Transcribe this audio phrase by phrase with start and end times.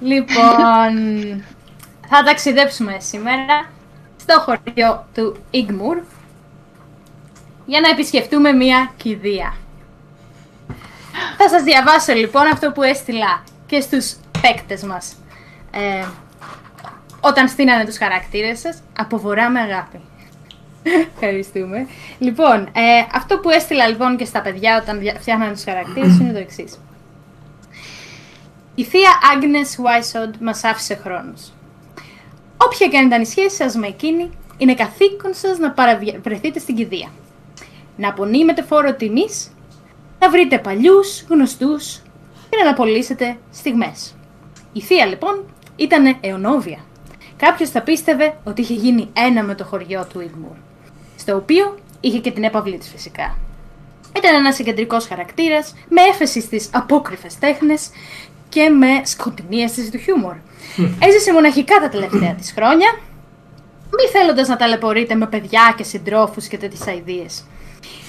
[0.00, 0.94] Λοιπόν,
[2.08, 3.70] θα ταξιδέψουμε σήμερα
[4.20, 5.98] στο χωριό του Ιγμουρ
[7.66, 9.54] για να επισκεφτούμε μία κηδεία.
[11.36, 15.16] Θα σας διαβάσω λοιπόν αυτό που έστειλα και στους παίκτες μας
[15.70, 16.04] ε,
[17.20, 20.00] όταν στείνανε τους χαρακτήρες σας από βορρά με αγάπη.
[21.14, 21.86] Ευχαριστούμε.
[22.18, 26.38] Λοιπόν, ε, αυτό που έστειλα λοιπόν και στα παιδιά όταν φτιάχνανε τους χαρακτήρες είναι το
[26.38, 26.78] εξής.
[28.78, 31.52] Η θεία Άγνες Βάισοντ μας άφησε χρόνος.
[32.56, 36.76] Όποια και αν ήταν η σχέση σας με εκείνη, είναι καθήκον σας να παραβρεθείτε στην
[36.76, 37.08] κηδεία.
[37.96, 39.50] Να απονείμετε φόρο τιμής,
[40.18, 42.02] να βρείτε παλιούς, γνωστούς
[42.50, 44.14] και να αναπολύσετε στιγμές.
[44.72, 45.44] Η θεία λοιπόν
[45.76, 46.78] ήταν αιωνόβια.
[47.36, 50.56] Κάποιος θα πίστευε ότι είχε γίνει ένα με το χωριό του Ιγμουρ,
[51.16, 53.38] στο οποίο είχε και την έπαυλή της φυσικά.
[54.16, 57.90] Ήταν ένας κεντρικό χαρακτήρας με έφεση στις απόκρυφε τέχνες
[58.58, 60.36] και με σκοτεινή αίσθηση του χιούμορ.
[60.98, 62.98] Έζησε μοναχικά τα τελευταία της χρόνια,
[63.90, 67.26] μη θέλοντας να ταλαιπωρείται με παιδιά και συντρόφους και τέτοιες αειδίε.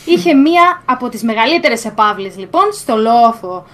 [0.06, 3.66] Είχε μία από τις μεγαλύτερες επαύλε λοιπόν στο λόφο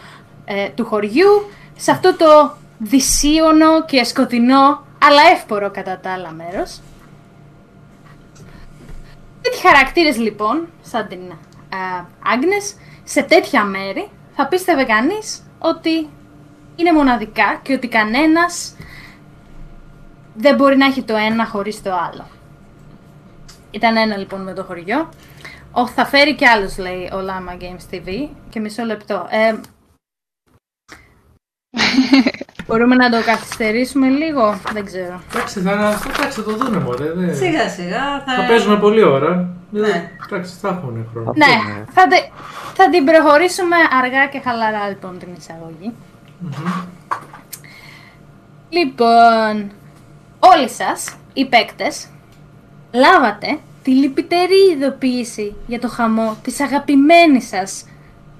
[0.45, 6.81] ε, του χωριού, σε αυτό το δυσίωνο και σκοτεινό, αλλά εύπορο κατά τα άλλα μέρος.
[9.41, 11.19] Τέτοιοι χαρακτήρες λοιπόν, σαν την
[12.33, 16.09] Άγνες, σε τέτοια μέρη θα πίστευε κανείς ότι
[16.75, 18.75] είναι μοναδικά και ότι κανένας
[20.35, 22.27] δεν μπορεί να έχει το ένα χωρίς το άλλο.
[23.71, 25.09] Ήταν ένα λοιπόν με το χωριό.
[25.71, 29.27] Ο, θα φέρει κι άλλους λέει ο Lama Games TV και μισό λεπτό.
[29.29, 29.55] Ε,
[32.67, 35.21] Μπορούμε να το καθυστερήσουμε λίγο, δεν ξέρω.
[35.33, 37.11] Εντάξει, θα, θα το δούνε μωρέ.
[37.13, 37.33] Δε...
[37.33, 38.23] Σιγά σιγά.
[38.25, 39.49] Θα, θα παίζουμε πολλή ώρα.
[39.69, 40.11] Ναι.
[40.25, 41.33] Εντάξει, θα έχουν χρόνο.
[41.35, 42.07] Ναι, θα,
[42.73, 45.93] θα την προχωρήσουμε αργά και χαλαρά λοιπόν την εισαγωγή.
[48.69, 49.71] Λοιπόν,
[50.39, 52.07] όλοι σας, οι παίκτες,
[52.91, 57.85] λάβατε τη λυπητερή ειδοποίηση για το χαμό της αγαπημένης σας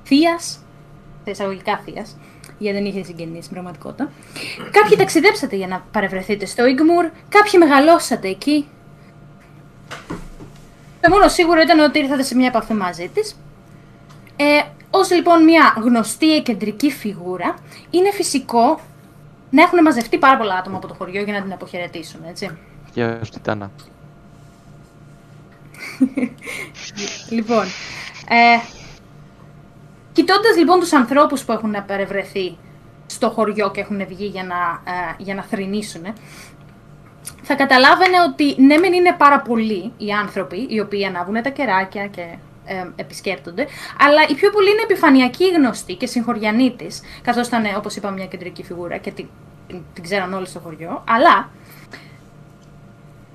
[0.04, 0.60] θείας,
[1.24, 2.18] εισαγωγικά θείας,
[2.58, 4.12] γιατί δεν είχε συγγενείς στην πραγματικότητα.
[4.72, 8.68] Κάποιοι ταξιδέψατε για να παρευρεθείτε στο Ιγμουρ, κάποιοι μεγαλώσατε εκεί.
[11.02, 13.36] Το μόνο σίγουρο ήταν ότι ήρθατε σε μια επαφή μαζί της.
[14.36, 17.56] Ε, Ω λοιπόν μια γνωστή κεντρική φιγούρα,
[17.90, 18.80] είναι φυσικό
[19.50, 22.58] να έχουν μαζευτεί πάρα πολλά άτομα από το χωριό για να την αποχαιρετήσουν, έτσι.
[22.94, 23.72] Γεια σου, Τιτάνα.
[27.36, 27.64] λοιπόν,
[28.30, 28.60] ε,
[30.16, 32.58] Κοιτώντας λοιπόν τους ανθρώπους που έχουν παρευρεθεί
[33.06, 36.04] στο χωριό και έχουν βγει για να, ε, για να θρυνήσουν,
[37.42, 42.08] θα καταλάβαινε ότι ναι, μεν είναι πάρα πολλοί οι άνθρωποι οι οποίοι ανάβουν τα κεράκια
[42.08, 43.68] και ε, επισκέπτονται,
[44.00, 48.26] αλλά οι πιο πολλοί είναι επιφανειακοί γνωστοί και συγχωριανοί της, καθώς ήταν, όπως είπαμε, μια
[48.26, 49.28] κεντρική φιγούρα και την,
[49.68, 51.04] την, την ξέραν όλοι στο χωριό.
[51.08, 51.50] Αλλά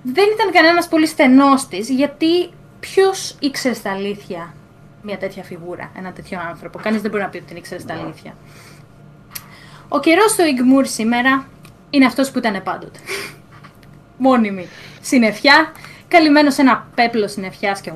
[0.02, 4.54] δεν ήταν κανένας πολύ στενός της, γιατί ποιος ήξερε τα αλήθεια
[5.02, 7.94] μια τέτοια φιγούρα, ένα τέτοιο άνθρωπο; Κανείς δεν μπορεί να πει ότι την ήξερε στα
[7.94, 8.36] αλήθεια.
[9.88, 11.46] Ο καιρός στο Ιγμούρ σήμερα
[11.90, 12.98] είναι αυτός που ήταν πάντοτε.
[14.16, 14.69] Μόνιμη
[15.00, 15.72] συννεφιά,
[16.08, 17.92] καλυμμένο σε ένα πέπλο συννεφιάς και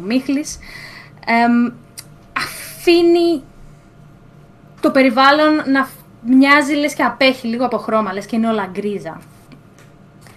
[1.28, 1.72] ομίχλη.
[2.84, 3.42] αφήνει
[4.80, 5.88] το περιβάλλον να
[6.26, 9.20] μοιάζει λες και απέχει λίγο από χρώμα, λες και είναι όλα γκρίζα.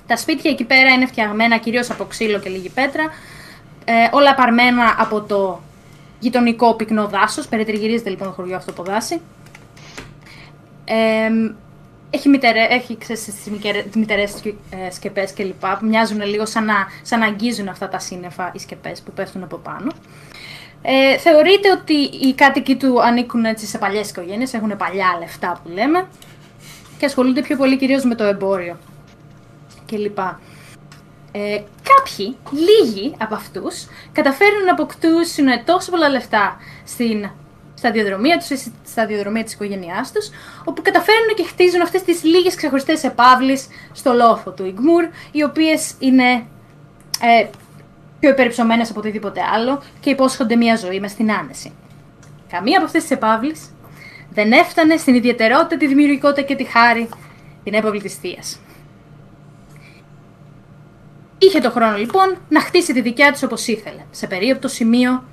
[0.08, 3.04] Τα σπίτια εκεί πέρα είναι φτιαγμένα κυρίως από ξύλο και λίγη πέτρα,
[3.86, 5.62] ε, όλα παρμένα από το
[6.20, 7.48] γειτονικό πυκνό δάσος.
[7.48, 9.22] Περιτριγυρίζεται λοιπόν το χωριό αυτό από δάση.
[10.86, 11.30] Ε,
[12.10, 14.34] έχει, μητερε, έχει ξέρεις, τις μητερές
[14.70, 18.52] ε, σκεπές και λοιπά, που μοιάζουν λίγο σαν να, σαν να αγγίζουν αυτά τα σύννεφα
[18.54, 19.92] οι σκεπές που πέφτουν από πάνω.
[20.90, 25.70] Ε, θεωρείται ότι οι κάτοικοι του ανήκουν έτσι σε παλιές οικογένειες, έχουν παλιά λεφτά που
[25.70, 26.08] λέμε
[26.98, 28.78] και ασχολούνται πιο πολύ κυρίως με το εμπόριο
[29.86, 30.40] και λοιπά.
[31.32, 37.30] Ε, κάποιοι, λίγοι από αυτούς, καταφέρνουν να αποκτήσουν τόσο πολλά λεφτά στην
[37.74, 40.30] σταδιοδρομία τους, στη σταδιοδρομία της οικογένειάς τους,
[40.64, 45.96] όπου καταφέρνουν και χτίζουν αυτές τις λίγες ξεχωριστές επαύλεις στο λόφο του Ιγμούρ, οι οποίες
[46.00, 46.46] είναι
[47.22, 47.48] ε,
[48.20, 51.72] πιο υπερυψωμένες από οτιδήποτε άλλο και υπόσχονται μια ζωή μες στην άνεση.
[52.50, 53.74] Καμία από αυτές τις επαύλεις
[54.30, 57.10] δεν έφτανε στην ιδιαιτερότητα, τη δημιουργικότητα και τη χάρη
[57.64, 58.60] την έπαυλη της θείας.
[61.38, 64.02] Είχε το χρόνο λοιπόν να χτίσει τη δικιά της όπως ήθελε.
[64.12, 65.24] Σε περίοπτο σημείο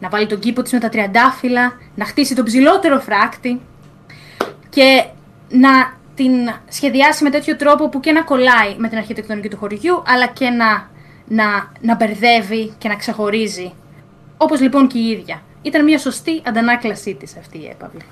[0.00, 3.60] να βάλει τον κήπο της με τα τριαντάφυλλα, να χτίσει τον ψηλότερο φράκτη
[4.68, 5.04] και
[5.48, 6.32] να την
[6.68, 10.48] σχεδιάσει με τέτοιο τρόπο που και να κολλάει με την αρχιτεκτονική του χωριού, αλλά και
[10.48, 10.90] να,
[11.28, 13.72] να, να μπερδεύει και να ξεχωρίζει.
[14.36, 15.42] Όπως λοιπόν και η ίδια.
[15.62, 18.02] Ήταν μια σωστή αντανάκλασή της αυτή η έπαυλη.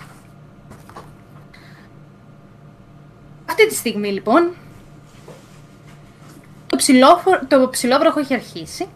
[3.48, 4.50] Αυτή τη στιγμή λοιπόν
[6.66, 8.86] το, ψηλόφο- το ψηλόβροχο έχει αρχίσει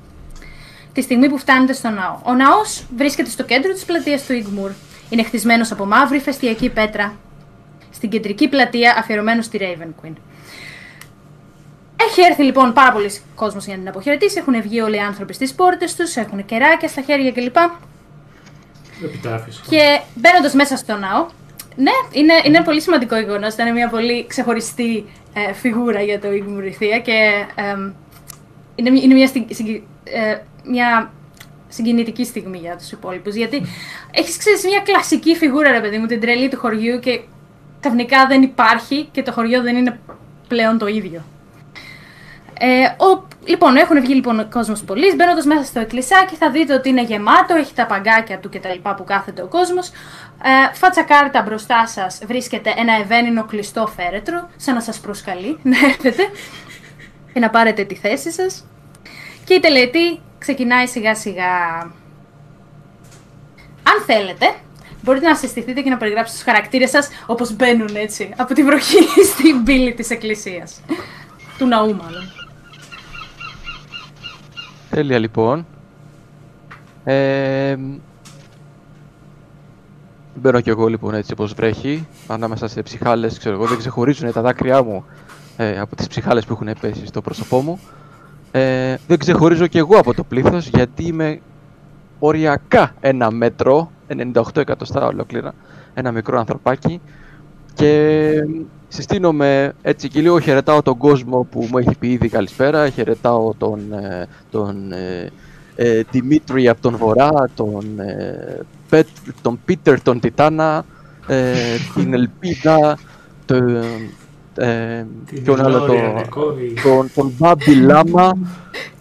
[0.92, 2.18] τη στιγμή που φτάνετε στο ναό.
[2.22, 4.70] Ο ναός βρίσκεται στο κέντρο της πλατείας του Ιγμούρ.
[5.10, 7.14] Είναι χτισμένος από μαύρη φεστιακή πέτρα
[7.90, 10.12] στην κεντρική πλατεία αφιερωμένο στη Raven Queen.
[12.08, 14.38] Έχει έρθει λοιπόν πάρα πολλοί κόσμος για να την αποχαιρετήσει.
[14.38, 17.56] Έχουν βγει όλοι οι άνθρωποι στις πόρτες τους, έχουν κεράκια στα χέρια κλπ.
[19.04, 19.62] Επιτάφιος.
[19.68, 21.26] Και μπαίνοντας μέσα στο ναό,
[21.76, 23.46] ναι, είναι, είναι πολύ σημαντικό γεγονό.
[23.46, 25.04] Ήταν μια πολύ ξεχωριστή
[25.34, 27.92] ε, φιγούρα για το Ιγμουρηθία και εμ,
[28.74, 31.12] είναι, είναι μια, στιγ- συγκι- ε, μια
[31.68, 33.34] συγκινητική στιγμή για τους υπόλοιπους.
[33.34, 33.62] Γιατί
[34.10, 37.20] έχεις ξέρεις μια κλασική φιγούρα, ρε παιδί μου, την τρελή του χωριού και
[37.80, 40.00] ξαφνικά δεν υπάρχει και το χωριό δεν είναι
[40.48, 41.22] πλέον το ίδιο.
[42.62, 45.14] Ε, ο, λοιπόν, έχουν βγει λοιπόν κόσμος πολλή.
[45.14, 48.88] Μπαίνοντας μέσα στο εκκλησάκι, θα δείτε ότι είναι γεμάτο, έχει τα παγκάκια του κτλ.
[48.96, 49.88] που κάθεται ο κόσμος.
[50.42, 55.76] Ε, φάτσα κάρτα μπροστά σας βρίσκεται ένα ευαίνινο κλειστό φέρετρο, σαν να σας προσκαλεί να
[55.86, 56.22] έρθετε
[57.32, 58.66] και να πάρετε τη θέση σας.
[59.44, 61.80] Και η τελετή ξεκινάει σιγά σιγά.
[63.82, 64.54] Αν θέλετε,
[65.02, 69.02] μπορείτε να συστηθείτε και να περιγράψετε τους χαρακτήρες σας όπως μπαίνουν έτσι από τη βροχή
[69.32, 70.80] στην πύλη της εκκλησίας.
[71.58, 72.39] Του ναού μάλλον.
[74.90, 75.66] Τέλεια λοιπόν.
[77.04, 77.76] Ε,
[80.34, 84.40] μπαίνω κι εγώ λοιπόν έτσι όπως βρέχει, ανάμεσα σε ψυχάλες, ξέρω εγώ, δεν ξεχωρίζουν τα
[84.40, 85.04] δάκρυά μου
[85.56, 87.80] ε, από τις ψυχάλες που έχουν πέσει στο πρόσωπό μου.
[88.50, 91.40] Ε, δεν ξεχωρίζω κι εγώ από το πλήθος γιατί είμαι
[92.18, 93.90] οριακά ένα μέτρο,
[94.34, 95.54] 98 εκατοστά ολόκληρα,
[95.94, 97.00] ένα μικρό ανθρωπάκι
[97.74, 98.32] και
[98.88, 103.92] συστήνομαι έτσι και λίγο χαιρετάω τον κόσμο που μου έχει πει ήδη καλησπέρα, χαιρετάω τον,
[103.92, 105.30] ε, τον ε,
[105.76, 108.58] ε, Δημήτρη από τον Βορρά, τον, ε,
[108.88, 109.06] Πέτ,
[109.42, 110.84] τον Πίτερ τον Τιτάνα,
[111.26, 111.52] ε,
[111.94, 112.98] την Ελπίδα,
[113.44, 113.76] τον,
[114.56, 116.74] ε, Την ποιον άλλο, Gloria τον, Νικόλη.
[116.82, 118.38] τον, τον Μπάμπι Λάμα,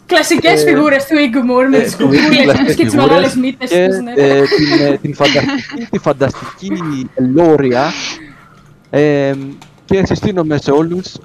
[0.09, 3.35] Κλασικές Ε, φιγούρες του Ιγκουμούρ με ε, τις κουκούλες κλασικές τους και τις φιγούρες μεγάλες
[3.35, 3.97] μύτες και τους.
[3.97, 4.13] Ναι.
[4.15, 6.71] ε, την, ε, την, φανταστική, τη φανταστική
[7.33, 7.91] Λόρια
[8.89, 9.33] ε,
[9.85, 11.17] και συστήνομαι σε όλους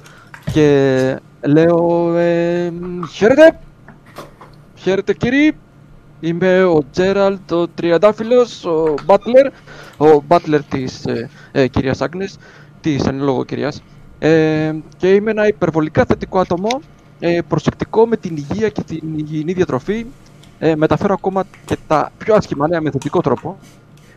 [0.53, 2.73] και λέω ε,
[3.13, 3.59] χαίρετε,
[4.75, 5.53] χαίρετε κύριοι,
[6.21, 9.47] είμαι ο Τζέραλτ ο Τριαντάφυλλος, ο Μπάτλερ,
[9.97, 12.39] ο Μπάτλερ της ε, ε, κυρίας Άγνες,
[12.81, 13.83] της εν λόγω κυρίας.
[14.19, 16.81] Ε, και είμαι ένα υπερβολικά θετικό άτομο,
[17.21, 20.07] ε, προσεκτικό με την υγεία και την υγιεινή διατροφή.
[20.59, 23.59] Ε, μεταφέρω ακόμα και τα πιο άσχημα νέα με θετικό τρόπο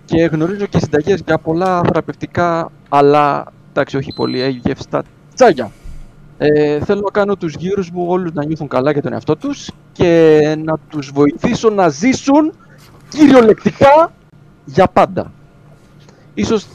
[0.07, 5.03] και γνωρίζω και συνταγές για πολλά θεραπευτικά, αλλά εντάξει όχι πολύ αίγευστα
[5.35, 5.71] τσάγια.
[6.37, 9.71] Ε, θέλω να κάνω τους γύρους μου όλους να νιώθουν καλά για τον εαυτό τους
[9.91, 12.53] και να τους βοηθήσω να ζήσουν
[13.09, 14.11] κυριολεκτικά
[14.65, 15.31] για πάντα.
[16.33, 16.67] Ίσως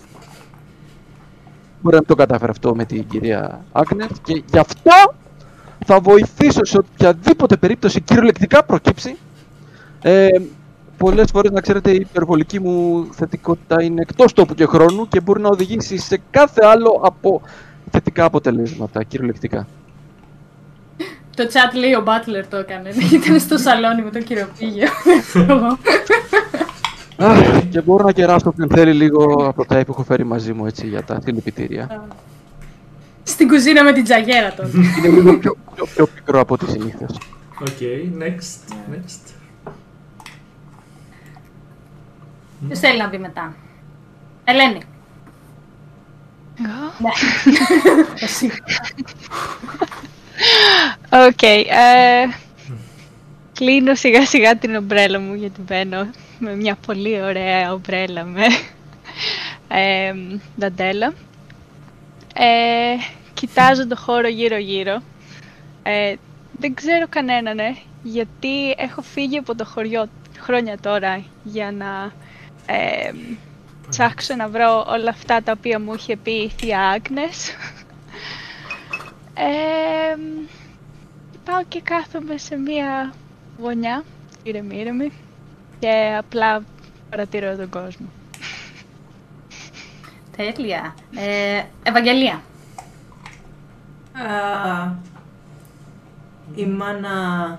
[1.81, 5.14] μπορεί να μην το καταφέρω αυτό με την κυρία Άγνες και γι' αυτό
[5.87, 9.17] θα βοηθήσω σε οποιαδήποτε περίπτωση κυριολεκτικά προκύψει.
[10.02, 10.29] Ε,
[11.02, 15.40] πολλές φορές, να ξέρετε, η υπερβολική μου θετικότητα είναι εκτός τόπου και χρόνου και μπορεί
[15.40, 17.43] να οδηγήσει σε κάθε άλλο από
[17.90, 19.66] θετικά αποτελέσματα, κυριολεκτικά.
[21.37, 22.90] Το chat λέει ο Butler το έκανε.
[23.22, 24.88] Ήταν στο σαλόνι με τον κύριο Πίγιο.
[27.16, 30.66] Αχ, και μπορώ να κεράσω όποιον θέλει λίγο από τα που έχω φέρει μαζί μου
[30.66, 32.08] έτσι για τα συλλυπητήρια.
[33.22, 34.70] Στην κουζίνα με την τσαγιέρα τότε.
[34.98, 37.19] Είναι λίγο πιο, πιο, πιο πικρό από ό,τι συνήθως.
[37.60, 37.79] Οκ,
[38.19, 39.42] next, next.
[42.66, 43.54] Ποιος θέλει να πει μετά;
[44.44, 44.82] Ελένη.
[46.58, 47.10] Εγώ; Ναι.
[48.24, 48.50] Εσύ.
[51.28, 51.42] Οκ.
[51.42, 52.28] ε,
[53.52, 58.44] κλείνω σιγά σιγά την ομπρέλα μου γιατί μπαίνω με μια πολύ ωραία ομπρέλα με
[59.69, 60.14] ε,
[60.56, 61.12] δαντέλα.
[62.34, 62.96] Ε,
[63.34, 65.02] κοιτάζω το χώρο γύρω γύρω.
[65.82, 66.14] Ε,
[66.58, 72.12] δεν ξέρω κανέναν, ε, γιατί έχω φύγει από το χωριό χρόνια τώρα για να
[72.66, 73.12] ε,
[73.88, 77.50] ψάξω να βρω όλα αυτά τα οποία μου είχε πει η Θεία Άγνες.
[79.34, 80.16] Ε,
[81.44, 83.14] πάω και κάθομαι σε μία
[83.58, 84.04] γωνιά,
[84.42, 85.12] ήρεμη ήρεμη,
[85.78, 86.62] και απλά
[87.10, 88.06] παρατηρώ τον κόσμο.
[90.36, 90.94] Τέλεια.
[91.16, 92.42] Ε, Ευαγγελία.
[94.12, 94.92] Α,
[96.54, 97.58] η μάνα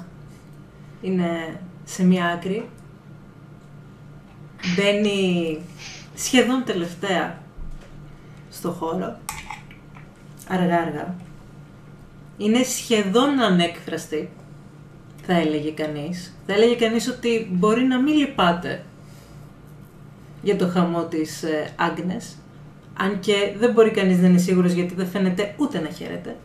[1.01, 2.69] είναι σε μία άκρη.
[4.75, 5.60] Μπαίνει
[6.15, 7.41] σχεδόν τελευταία
[8.50, 9.17] στο χώρο.
[10.48, 11.15] Αργά-αργά.
[12.38, 14.29] Είναι σχεδόν ανέκφραστη,
[15.25, 16.34] θα έλεγε κανείς.
[16.48, 18.84] Θα έλεγε κανείς ότι μπορεί να μην λυπάται
[20.41, 22.38] για το χαμό της ε, Άγνες,
[22.98, 26.36] Αν και δεν μπορεί κανείς να είναι σίγουρος γιατί δεν φαίνεται ούτε να χαίρεται.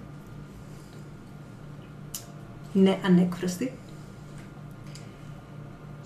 [2.75, 3.72] Είναι ανέκφραστη.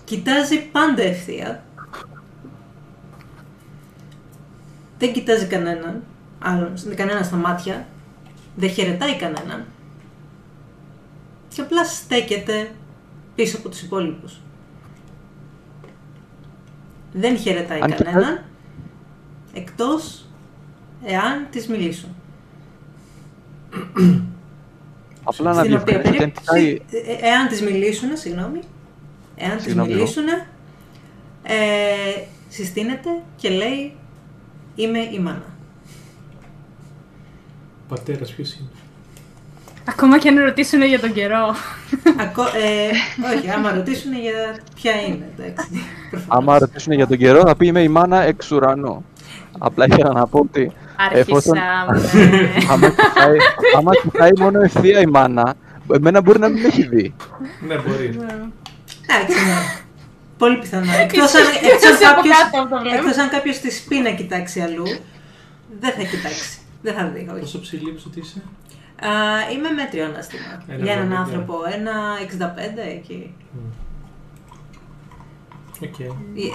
[0.05, 1.62] Κοιτάζει πάντα ευθεία.
[4.97, 6.03] Δεν κοιτάζει κανέναν,
[6.39, 7.87] άλλον, κανέναν στα μάτια.
[8.55, 9.65] Δεν χαιρετάει κανέναν.
[11.55, 12.71] Και απλά στέκεται
[13.35, 14.41] πίσω από τους υπόλοιπους.
[17.13, 18.43] Δεν χαιρετάει Αν και- κανέναν,
[19.53, 20.25] εκτός
[21.05, 22.09] εάν της μιλήσουν.
[25.23, 28.59] Απλά να Στην οποία διευκρινίσω ότι αν κοιτάει περίπτωση, ε, ε, εάν της μιλήσουν, συγγνώμη,
[29.35, 30.23] εάν της Συγγνώμη, μιλήσουν,
[31.43, 31.55] ε,
[32.49, 33.93] συστήνεται και λέει
[34.75, 35.43] είμαι η μάνα.
[37.83, 38.67] Ο πατέρας ποιος είναι;
[39.89, 41.55] Ακόμα και αν ρωτήσουν για τον καιρό.
[42.19, 42.89] Ακό, ε,
[43.35, 45.67] όχι, άμα ρωτήσουν για ποια είναι, εντάξει.
[46.09, 46.37] προφανώς.
[46.37, 49.05] Άμα ρωτήσουν για τον καιρό, θα πει είμαι η μάνα εξ ουρανού.
[49.59, 50.71] Απλά ήθελα να πω ότι
[51.11, 51.57] εφόσον
[51.89, 52.49] Άρχισαμε.
[52.71, 53.37] άμα κοιτάει,
[53.77, 55.53] άμα κοιτάει μόνο ευθεία η μάνα,
[55.93, 57.13] εμένα μπορεί να μην με έχει δει.
[57.67, 58.19] Ναι, μπορεί.
[59.07, 59.81] Εντάξει, ναι.
[60.43, 60.91] Πολύ πιθανό.
[61.03, 62.97] Εκτός αν, Ίσως- εκτός ίσως από κάποιος, κάτω από το βλέμμα.
[62.97, 64.85] εκτός αν κάποιος της πει να κοιτάξει αλλού,
[65.79, 66.57] δεν θα κοιτάξει.
[66.81, 67.39] Δεν θα δει, όχι.
[67.39, 68.41] Πόσο ψηλή είπες ότι είσαι;
[69.07, 69.09] Α,
[69.53, 70.63] είμαι μέτριο ανάστημα.
[70.67, 71.21] Ένα Για έναν εβδομήντα.
[71.23, 71.55] άνθρωπο.
[71.77, 73.35] Ένα 65 εκεί.
[75.83, 75.99] Οκ.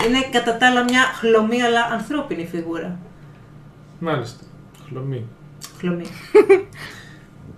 [0.07, 2.99] Είναι κατά τα άλλα μια χλωμή αλλά ανθρώπινη φιγούρα.
[3.99, 4.45] Μάλιστα.
[4.89, 5.27] Χλωμή.
[5.79, 6.05] Χλωμή.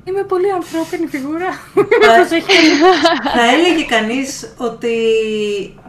[0.04, 1.48] Είμαι πολύ ανθρώπινη φιγούρα.
[1.48, 1.56] Α,
[2.16, 2.68] Προσοχή.
[3.34, 4.94] θα έλεγε κανείς ότι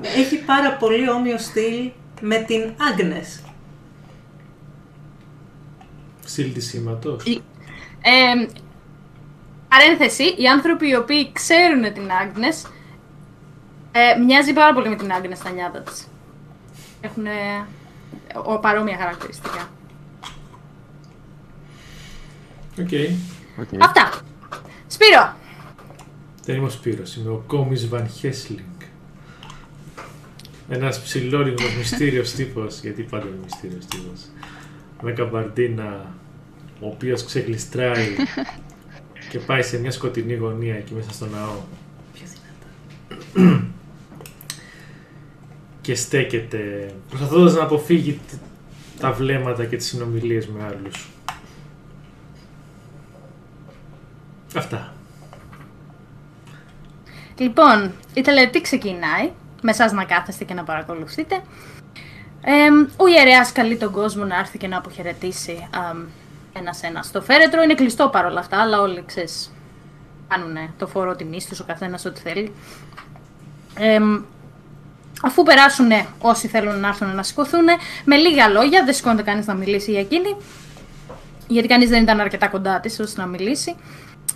[0.01, 1.91] έχει πάρα πολύ όμοιο στυλ
[2.21, 3.41] με την Άγνες.
[6.25, 7.25] Στυλ της σήματος.
[7.25, 7.41] Η-
[8.03, 8.47] Ε,
[9.67, 12.65] παρένθεση, οι άνθρωποι οι οποίοι ξέρουν την Άγνες
[13.91, 16.07] ε, μοιάζει πάρα πολύ με την Άγνες στα νιάτα της.
[17.01, 17.23] Έχουν
[18.61, 19.69] παρόμοια χαρακτηριστικά.
[22.79, 22.89] Οκ.
[23.61, 23.67] Οκ.
[23.81, 24.09] Αυτά.
[24.87, 25.35] Σπύρο,
[26.45, 28.59] Δεν είμαι ο Σπύρος, είμαι ο Κόμης Βαν Χέσλινγκ.
[30.69, 34.21] Ένας ψηλόλιγνος μυστήριος τύπος, γιατί πάντα είναι μυστήριος τύπος.
[35.01, 36.15] Με καμπαρντίνα,
[36.79, 38.07] ο οποίος ξεγλιστράει
[39.29, 41.55] και πάει σε μια σκοτεινή γωνία εκεί μέσα στο ναό.
[42.13, 42.23] Πιο
[43.33, 43.63] δυνατά.
[45.81, 51.09] και στέκεται προσπαθώντας να αποφύγει τ- τα βλέμματα και τις συνομιλίες με άλλους.
[54.55, 54.93] Αυτά.
[57.37, 59.31] Λοιπόν, η τελετή ξεκινάει,
[59.61, 61.41] με εσάς να κάθεστε και να παρακολουθείτε.
[62.43, 62.51] Ε,
[62.95, 65.67] ο ιερέας καλεί τον κόσμο να έρθει και να αποχαιρετήσει
[66.53, 67.61] ένα-ένα στο φέρετρο.
[67.61, 69.53] Είναι κλειστό παρόλα αυτά, αλλά όλοι ξέρεις,
[70.27, 72.53] κάνουν το φόρο τιμής τους, ο καθένας ό,τι θέλει.
[73.75, 73.99] Ε,
[75.23, 75.89] αφού περάσουν
[76.19, 77.65] όσοι θέλουν να έρθουν να σηκωθούν,
[78.05, 80.35] με λίγα λόγια, δεν σηκώνεται κανείς να μιλήσει για εκείνη,
[81.47, 83.75] γιατί κανείς δεν ήταν αρκετά κοντά της ώστε να μιλήσει.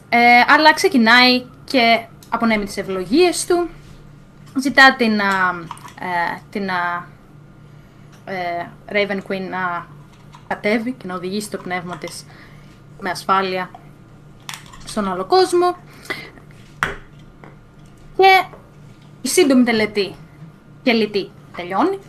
[0.09, 3.69] Ε, αλλά ξεκινάει και απονέμει τις ευλογίες του,
[4.59, 5.49] ζητά την, α,
[5.99, 7.07] ε, την α,
[8.25, 9.87] ε, Raven Queen να
[10.47, 12.25] κατέβει και να οδηγήσει το πνεύμα της
[12.99, 13.69] με ασφάλεια
[14.85, 15.75] στον άλλο κόσμο.
[18.17, 18.43] Και
[19.21, 20.15] η σύντομη τελετή
[20.83, 21.99] και λυτή τελειώνει.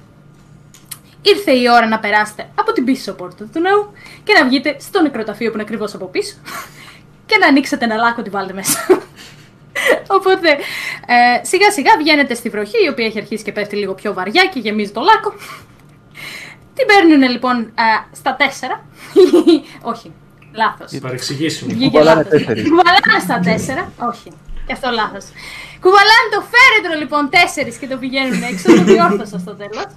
[1.23, 3.93] Ήρθε η ώρα να περάσετε από την πίσω πόρτα του ναού
[4.25, 6.35] και να βγείτε στο νεκροταφείο που είναι ακριβώς από πίσω
[7.27, 8.79] και να ανοίξετε ένα λάκκο τη βάλτε μέσα.
[10.17, 10.49] Οπότε
[11.07, 14.45] ε, σιγά σιγά βγαίνετε στη βροχή η οποία έχει αρχίσει και πέφτει λίγο πιο βαριά
[14.53, 15.35] και γεμίζει το λάκκο.
[16.75, 18.85] Την παίρνουν λοιπόν ε, στα τέσσερα.
[19.93, 20.13] Όχι,
[20.55, 20.99] λάθος.
[21.01, 21.73] Παρεξηγήσουμε.
[21.73, 22.31] Βγήκε Κουβαλάνε λάθος.
[22.39, 22.63] τέσσερις.
[22.69, 23.93] Κουβαλάνε στα τέσσερα.
[24.11, 24.29] Όχι.
[24.67, 25.25] Και αυτό λάθος.
[25.85, 28.67] Κουβαλάνε το φέρετρο λοιπόν τέσσερις και το πηγαίνουν έξω.
[28.79, 29.89] Το διόρθωσα στο τέλος.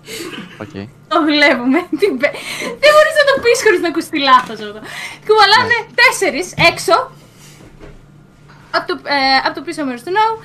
[0.63, 0.73] Οκ.
[1.11, 1.79] Το βλέπουμε.
[1.99, 2.37] Τι πε-
[2.83, 4.79] Δεν μπορείς να το πεις χωρίς να ακουστεί λάθος αυτό.
[5.27, 6.95] Κουβαλάνε τέσσερις έξω.
[8.71, 10.39] Από το, ε, απ' το πίσω μέρος του ναού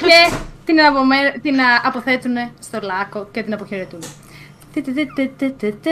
[0.00, 4.00] και την, απομέ- την α, αποθέτουν στο λάκκο και την αποχαιρετούν.
[4.72, 5.90] Τι, τι, τι, τι, τι, τι, τι.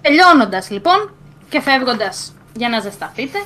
[0.00, 1.14] Τελειώνοντας λοιπόν
[1.48, 3.42] και φεύγοντας για να ζεσταθείτε,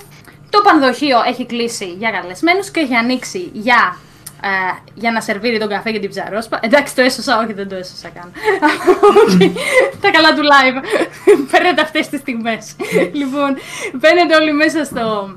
[0.51, 4.10] το πανδοχείο έχει κλείσει για καλεσμένους και έχει ανοίξει για, ε,
[4.95, 6.59] για να σερβίρει τον καφέ και την ψαρόσπα.
[6.63, 8.33] Εντάξει, το έσωσα, όχι δεν το έσωσα καν.
[9.27, 9.53] Όχι,
[10.03, 10.85] τα καλά του live.
[11.51, 12.77] Παίρνετε αυτές τις στιγμές.
[13.21, 13.57] λοιπόν,
[13.93, 15.35] μπαίνετε όλοι μέσα στο...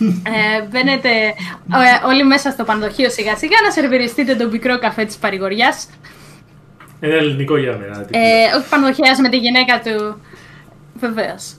[0.00, 5.16] Ε, μπαίνετε ε, όλοι μέσα στο πανδοχείο σιγά σιγά να σερβιριστείτε τον πικρό καφέ της
[5.16, 5.88] παρηγοριάς.
[7.00, 8.04] Ένα ελληνικό για μένα.
[8.04, 10.20] τι Ε, όχι πανδοχέας με τη γυναίκα του.
[10.94, 11.54] Βεβαίως.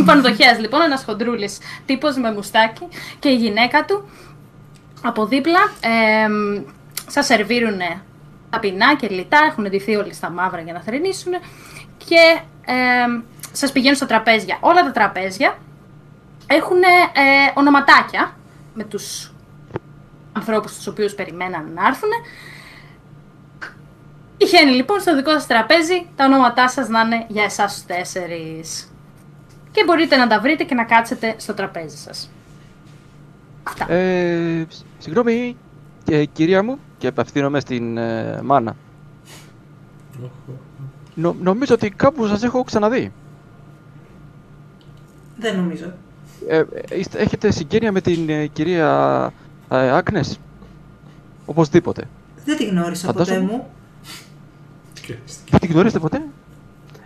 [0.00, 4.08] Ο πανδοχέας λοιπόν, ένας χοντρούλης τύπος με μουστάκι και η γυναίκα του
[5.02, 6.28] από δίπλα ε,
[7.06, 7.80] σας σερβίρουν
[8.50, 11.32] ταπεινά και λιτά, έχουν ντυθεί όλοι στα μαύρα για να θρυνήσουν
[11.96, 12.74] και ε,
[13.52, 14.58] σας πηγαίνουν στα τραπέζια.
[14.60, 15.58] Όλα τα τραπέζια
[16.46, 18.36] έχουν ε, ονοματάκια
[18.74, 19.32] με τους
[20.32, 22.10] ανθρώπους τους οποίους περιμέναν να έρθουν.
[24.36, 28.92] Τυχαίνει λοιπόν στο δικό σας τραπέζι τα ονόματά σας να είναι για εσάς τους τέσσερις.
[29.70, 32.30] Και μπορείτε να τα βρείτε και να κάτσετε στο τραπέζι σας.
[33.66, 33.92] Αυτά.
[33.92, 35.56] Ε, σ- συγγνώμη,
[36.10, 38.76] ε, κυρία μου, και απευθύνομαι στην ε, μάνα.
[40.22, 40.54] Οχ, οχ.
[41.14, 43.12] Νο- νομίζω ότι κάπου σας έχω ξαναδεί.
[45.38, 45.92] Δεν νομίζω.
[46.48, 49.32] Ε, ε, είστε- έχετε συγγένεια με την ε, κυρία
[49.70, 50.38] ε, Άγνες;
[51.46, 52.08] Οπωσδήποτε.
[52.44, 53.52] Δεν τη γνώρισα ποτέ Φαντάζομαι.
[53.52, 53.66] μου.
[54.94, 55.50] Σκέφτηκε.
[55.50, 56.22] Δεν την γνωρίζετε ποτέ;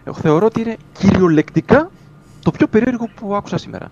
[0.05, 1.91] Εγώ θεωρώ ότι είναι κυριολεκτικά
[2.43, 3.91] το πιο περίεργο που άκουσα σήμερα.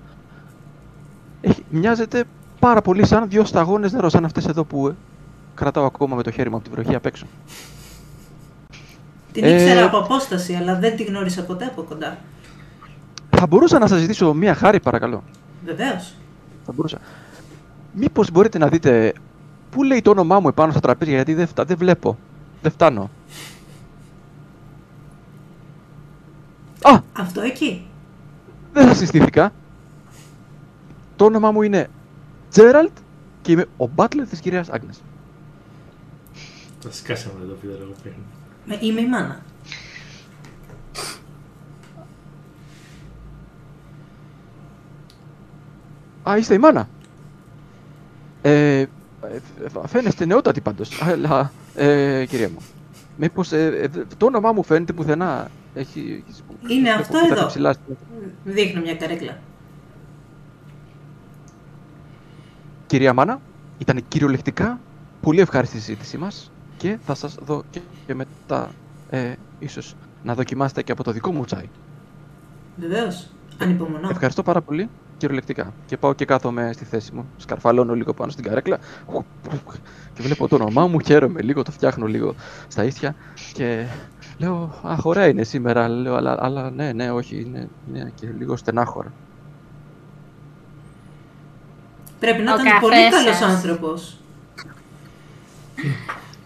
[1.41, 2.25] Έχει, μοιάζεται
[2.59, 4.95] πάρα πολύ σαν δύο σταγόνες νερό, σαν αυτές εδώ που ε,
[5.55, 7.27] κρατάω ακόμα με το χέρι μου από την βροχή απ' έξω.
[9.33, 12.19] Την Ε, ήξερα από απόσταση, αλλά δεν τη γνώρισα ποτέ από κοντά.
[13.37, 15.23] Θα μπορούσα να σας ζητήσω μία χάρη, παρακαλώ.
[15.65, 16.15] Βεβαίως.
[16.67, 16.99] Θα μπορούσα.
[17.93, 19.12] Μήπως μπορείτε να δείτε
[19.71, 22.19] πού λέει το όνομά μου επάνω στα τραπέζια, γιατί δεν, φτα- δεν βλέπω.
[22.62, 23.11] Δεν φτάνω.
[26.83, 27.87] Α, Αυτό εκεί.
[28.73, 29.53] δεν σας συστήθηκα.
[31.17, 31.88] Το όνομά μου είναι
[32.50, 32.97] Τζέραλτ
[33.43, 35.00] και είμαι ο μπάτλερ της κυρίας Άγνες.
[36.83, 38.19] Τα σκάσαμε εδώ πέρα εγώ παίρνω.
[38.67, 39.40] Με, είμαι η μάνα.
[46.31, 46.88] Α, είστε η μάνα.
[48.43, 48.87] Ε, ε,
[49.87, 51.02] φαίνεστε νεότατη πάντως.
[51.02, 52.59] Αλλά, ε, κυρία μου.
[53.17, 55.50] Μήπως ε, ε, το όνομά μου φαίνεται πουθενά.
[55.75, 56.25] Έχει,
[56.69, 57.47] Είναι έχω αυτό κοιτάξει εδώ.
[57.47, 57.97] ψηλά στην-
[58.45, 59.38] Δείχνω μια καρέκλα.
[62.88, 63.40] Κυρία Μάνα,
[63.78, 64.80] ήταν κυριολεκτικά
[65.21, 68.71] πολύ ευχάριστη η συζήτησή μας και θα σας δω και, και μετά
[69.11, 71.68] ε, ίσως να δοκιμάσετε και από το δικό μου τσάι.
[72.76, 73.28] Βεβαίως.
[73.59, 74.09] Ανυπομονώ.
[74.09, 75.73] Ευχαριστώ πάρα πολύ, κυριολεκτικά.
[75.86, 78.78] Και πάω και κάθομαι στη θέση μου, σκαρφαλώνω λίγο πάνω στην καρέκλα
[80.15, 82.34] και βλέπω το όνομά μου, χαίρομαι λίγο, το φτιάχνω λίγο
[82.69, 83.15] στα ίσια
[83.52, 83.86] και
[84.39, 88.56] λέω, αχ, ωραία είναι σήμερα, λέω, αλλά, αλλά ναι, ναι, όχι, είναι, είναι και λίγο
[88.56, 89.13] στενάχωρα.
[92.21, 93.54] Πρέπει να Ο ήταν πολύ καφές καλός σας.
[93.54, 94.17] άνθρωπος.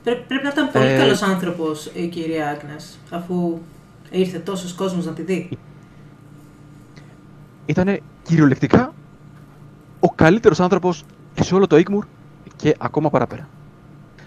[0.03, 3.59] πρέπει να ήταν πολύ Ε, καλός άνθρωπος η κυρία Άγνες, αφού
[4.11, 5.49] ήρθε τόσος κόσμος να τη δει.
[7.67, 8.93] Ήταν κυριολεκτικά
[10.01, 11.05] ο καλύτερος άνθρωπος
[11.43, 12.05] σε όλο το Ίγμουρ
[12.57, 13.49] και ακόμα παραπέρα.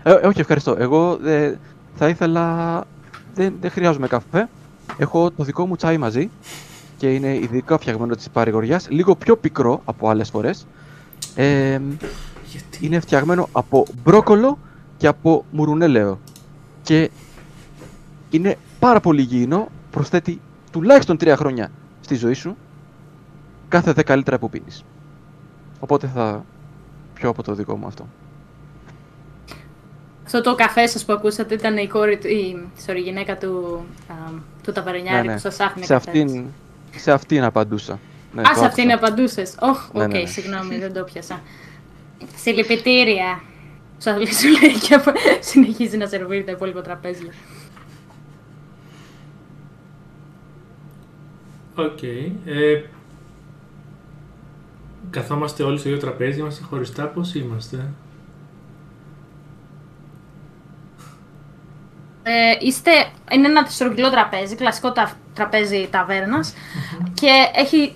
[0.03, 0.75] Ε, ε, όχι, ευχαριστώ.
[0.79, 1.53] Εγώ ε,
[1.95, 2.83] θα ήθελα...
[3.35, 4.49] Δεν, δεν χρειάζομαι καφέ.
[4.97, 6.29] Έχω το δικό μου τσάι μαζί
[6.97, 8.87] και είναι ειδικά φτιαγμένο της παρηγοριάς.
[8.89, 10.67] Λίγο πιο πικρό από άλλες φορές.
[11.35, 11.79] Ε,
[12.45, 14.57] Γιατί; είναι φτιαγμένο από μπρόκολο
[14.97, 16.19] και από μουρουνέλαιο.
[16.81, 17.09] Και
[18.29, 21.71] είναι πάρα πολύ υγιεινό, προσθέτει τουλάχιστον τρία χρόνια
[22.01, 22.55] στη ζωή σου,
[23.67, 24.83] κάθε 10 λίτρα που πίνεις.
[25.79, 26.45] Οπότε θα
[27.13, 28.07] πιω από το δικό μου αυτό.
[30.25, 33.85] Αυτό το καφέ σας που ακούσατε ήταν η, κόρη, του- η, sorry, η γυναίκα του,
[34.07, 34.13] α,
[34.63, 36.09] του ταβερνιάρη που σας άφηνε Ναι, σε, καφέ.
[36.09, 36.45] αυτήν,
[36.95, 37.99] σε αυτήν απαντούσα.
[38.35, 39.05] Ναι, Α, το σε αυτήν άκουσα.
[39.05, 39.55] απαντούσες.
[39.59, 40.25] Όχ, Ναι, οκ, ναι, ναι.
[40.25, 41.41] συγγνώμη, δεν το πιάσα.
[42.35, 43.41] Συλλυπητήρια.
[43.97, 47.31] Σας λέει, σου λέει και απο- συνεχίζει να σερβίρει τα υπόλοιπα τραπέζια.
[51.75, 52.03] Οκ.
[52.03, 52.81] Ε,
[55.09, 57.07] καθόμαστε όλοι στο ίδιο τραπέζι, είμαστε χωριστά.
[57.07, 57.89] Πώς είμαστε;
[62.23, 62.91] Ε, είστε,
[63.31, 66.53] είναι ένα στρογγυλό τραπέζι, κλασικό τα, τραπέζι ταβέρνας
[67.13, 67.95] και έχει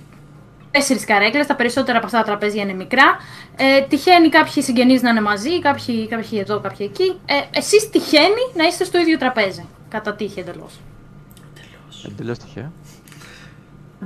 [0.72, 3.18] τέσσερις καρέκλες, τα περισσότερα από αυτά τα τραπέζια είναι μικρά.
[3.56, 7.20] Ε, τυχαίνει κάποιοι συγγενείς να είναι μαζί, κάποιοι, κάποιοι εδώ, κάποιοι εκεί.
[7.26, 10.80] Ε, εσείς τυχαίνει να είστε στο ίδιο τραπέζι, κατά τύχη εντελώς.
[12.06, 12.72] Εντελώς τυχαία.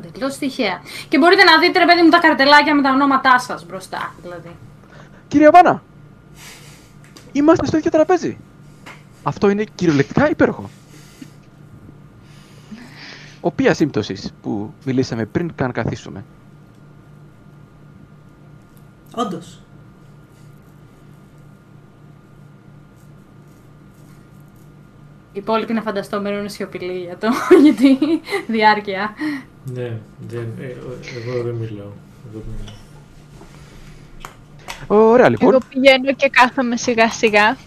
[0.06, 0.82] Εντελώς τυχαία.
[1.10, 4.56] Και μπορείτε να δείτε, ρε παιδί μου, τα καρτελάκια με τα ονόματά σας μπροστά, δηλαδή.
[5.28, 5.84] Κύριε Βάνα,
[7.32, 8.38] είμαστε στο ίδιο τραπέζι.
[9.23, 10.69] Αυτό είναι κυριολεκτικά υπέροχο.
[13.41, 16.26] Οποίας σύμπτωσης που μιλήσαμε πριν καν καθίσουμε;
[19.15, 19.58] Όντως.
[25.34, 27.28] Οι υπόλοιποι να φανταστώ μένουν σιωπηλοί για το,
[27.63, 27.97] για τη
[28.47, 29.13] διάρκεια.
[29.65, 29.97] Ναι,
[30.28, 31.86] δεν, ε, ο- εγώ δεν μιλάω.
[32.32, 32.76] Εγώ δεν μιλάω.
[34.88, 35.49] Ωραία λοιπόν.
[35.54, 37.58] Εγώ πηγαίνω και κάθομαι σιγά σιγά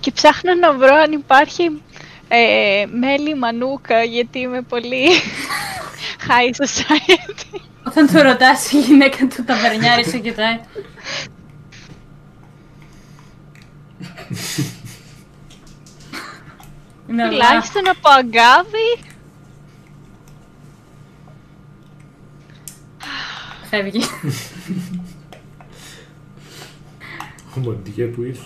[0.00, 1.82] και ψάχνω να βρω αν υπάρχει
[2.28, 5.06] ε, μέλη μανούκα γιατί είμαι πολύ
[6.28, 7.60] high society.
[7.88, 10.60] Όταν του ρωτάς η γυναίκα του ταβερνιάρη σε κοιτάει.
[17.08, 18.88] Είναι αλλά- Τουλάχιστον από αγκάβι.
[23.70, 24.02] Φεύγει.
[27.56, 28.42] Ο Μοντιέ που ήρθε.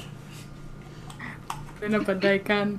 [1.81, 2.78] Δεν απαντάει καν.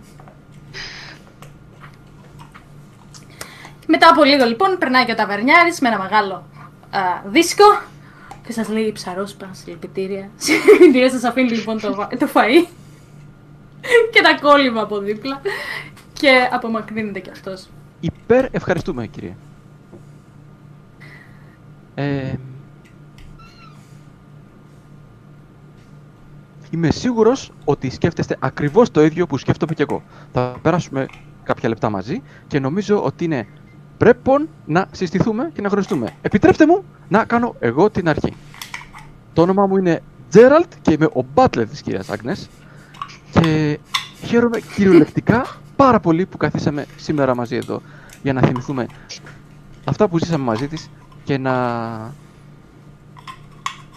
[3.87, 6.52] Μετά από λίγο λοιπόν περνάει και ο ταβερνιάρης με ένα μεγάλο α,
[7.25, 7.63] δίσκο
[8.45, 10.29] και σας λέει ψαρόσπα, συλληπιτήρια.
[10.35, 12.67] Συλληπιτήρια σας αφήνει λοιπόν το, βα- το φαΐ
[14.11, 15.41] και τα κόλλημα από δίπλα
[16.13, 17.67] και απομακρύνεται κι αυτός.
[17.99, 19.35] Υπέρ ευχαριστούμε, κύριε.
[21.95, 22.33] Ε,
[26.69, 30.03] είμαι σίγουρος ότι σκέφτεστε ακριβώς το ίδιο που σκέφτομαι κι εγώ.
[30.31, 31.05] Θα περάσουμε
[31.43, 33.47] κάποια λεπτά μαζί και νομίζω ότι είναι
[34.03, 36.15] πρέπον να συστηθούμε και να γνωριστούμε.
[36.21, 38.33] Επιτρέψτε μου να κάνω εγώ την αρχή.
[39.33, 42.49] Το όνομά μου είναι Τζέραλτ και είμαι ο μπάτλερ της κυρίας Άγνες
[43.31, 43.79] και
[44.23, 47.81] χαίρομαι κυριολεκτικά πάρα πολύ που καθίσαμε σήμερα μαζί εδώ
[48.23, 48.87] για να θυμηθούμε
[49.85, 50.89] αυτά που ζήσαμε μαζί της
[51.23, 51.53] και να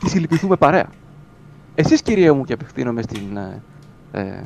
[0.00, 0.86] τη συλληπιθούμε παρέα.
[1.74, 3.62] Εσείς κυρία μου και απευθύνομαι στην ε,
[4.12, 4.42] ε,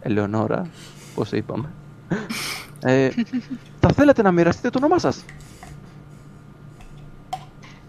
[0.00, 0.66] Ελεονόρα,
[1.14, 1.68] πώς είπαμε,
[2.86, 3.10] ε,
[3.80, 5.24] θα θέλετε να μοιραστείτε το όνομά σας;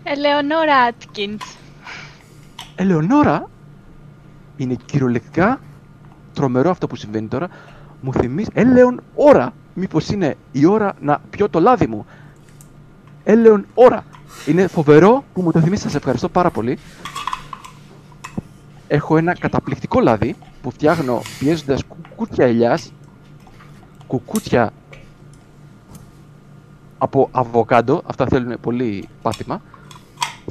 [0.03, 1.55] Ελεονόρα Άτκινς.
[2.75, 3.49] Ελεονόρα;
[4.57, 5.59] Είναι κυριολεκτικά
[6.33, 7.47] τρομερό αυτό που συμβαίνει τώρα.
[8.01, 8.49] Μου θυμίζει.
[8.53, 9.53] Έλεον ώρα!
[9.73, 12.05] Μήπως είναι η ώρα να πιω το λάδι μου;
[13.23, 14.03] Έλεον ώρα!
[14.45, 15.81] Είναι φοβερό που μου το θυμίζει.
[15.81, 16.77] Σας ευχαριστώ πάρα πολύ.
[18.87, 22.79] Έχω ένα καταπληκτικό λάδι που φτιάχνω πιέζοντας κουκούτια ελιά.
[24.07, 24.71] Κουκούτια
[26.97, 28.01] από αβοκάντο.
[28.05, 29.61] Αυτά θέλουν πολύ πάθημα.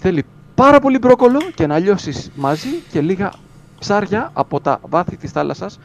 [0.00, 3.32] Θέλει πάρα πολύ μπρόκολο και να λιώσεις μαζί και λίγα
[3.78, 5.78] ψάρια από τα βάθη της θάλασσας.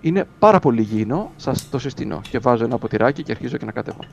[0.00, 2.20] Είναι πάρα πολύ υγιεινό, σας το συστήνω.
[2.30, 4.04] Και βάζω ένα ποτηράκι και αρχίζω και να κατέβω.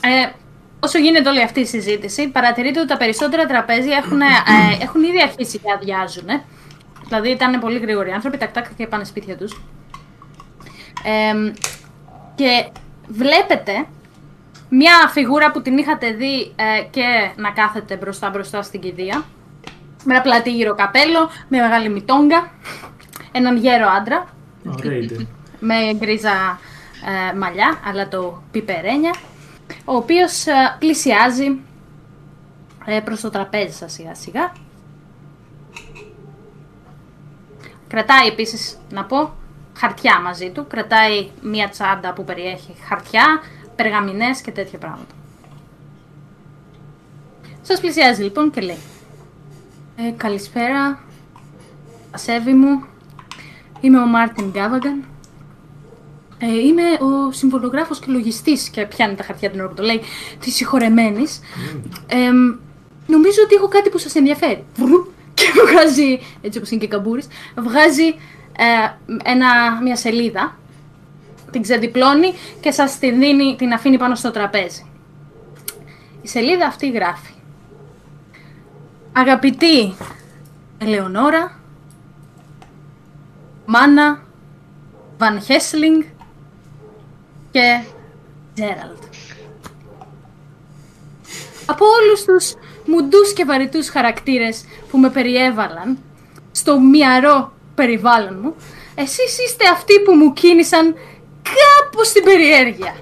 [0.00, 0.30] Ε,
[0.80, 4.26] όσο γίνεται όλη αυτή η συζήτηση, παρατηρείτε ότι τα περισσότερα τραπέζια έχουν, ε,
[4.80, 6.26] έχουν ήδη αρχίσει και αδειάζουν.
[7.04, 9.60] Δηλαδή ήταν πολύ γρήγοροι άνθρωποι, τακτά και πάνε σπίτια τους.
[11.04, 11.52] Ε,
[12.34, 12.68] και
[13.08, 13.86] βλέπετε
[14.68, 19.24] μια φιγούρα που την είχατε δει ε, και να κάθεται μπροστά μπροστά στην κηδεία.
[20.04, 22.50] Με ένα πλατή γύρο καπέλο, με μεγάλη μητόγκα.
[23.32, 24.26] Έναν γέρο άντρα,
[24.64, 25.26] Ωραία ide.
[25.68, 26.58] με γκρίζα
[27.30, 29.14] ε, μαλλιά, αλλά το πιπερένια,
[29.84, 31.58] ο οποίος ε, πλησιάζει
[32.84, 34.52] ε, προς το τραπέζι σας σιγά σιγά.
[37.88, 39.34] Κρατάει επίσης, να πω,
[39.76, 40.66] χαρτιά μαζί του.
[40.66, 43.42] Κρατάει μία τσάντα που περιέχει χαρτιά,
[43.76, 45.14] περγαμηνές και τέτοια πράγματα.
[47.62, 48.78] Σας πλησιάζει λοιπόν και λέει
[49.96, 51.00] ε, Καλησπέρα,
[52.10, 52.84] ασέβη μου,
[53.80, 55.04] είμαι ο Μάρτιν Γκάβαγκαν.
[56.38, 60.00] Ε, είμαι ο συμβολογράφος και λογιστής και πιάνει τα χαρτιά την ώρα που το λέει
[60.40, 61.40] της συγχωρεμένης.
[62.06, 62.30] Ε,
[63.06, 64.64] νομίζω ότι έχω κάτι που σας ενδιαφέρει.
[64.76, 68.14] Βρου, Και βγάζει, έτσι όπως είναι και καμπούρης, βγάζει ε,
[69.22, 70.58] ένα, μια σελίδα,
[71.50, 74.86] την ξεδιπλώνει και σας την δίνει, την αφήνει πάνω στο τραπέζι.
[76.22, 77.34] Η σελίδα αυτή γράφει
[79.18, 79.94] Αγαπητή
[80.78, 81.58] Ελεονόρα,
[83.66, 84.22] Μάνα,
[85.18, 86.02] Βαν Χέσλινγκ
[87.50, 87.80] και
[88.54, 89.02] Τζέραλτ.
[91.66, 92.54] Από όλους τους
[92.86, 95.98] μουντούς και βαρυτούς χαρακτήρες που με περιέβαλαν
[96.52, 98.54] στο μυαρό περιβάλλον μου,
[98.94, 100.94] εσείς είστε αυτοί που μου κίνησαν
[101.42, 102.96] κάπως στην περιέργεια.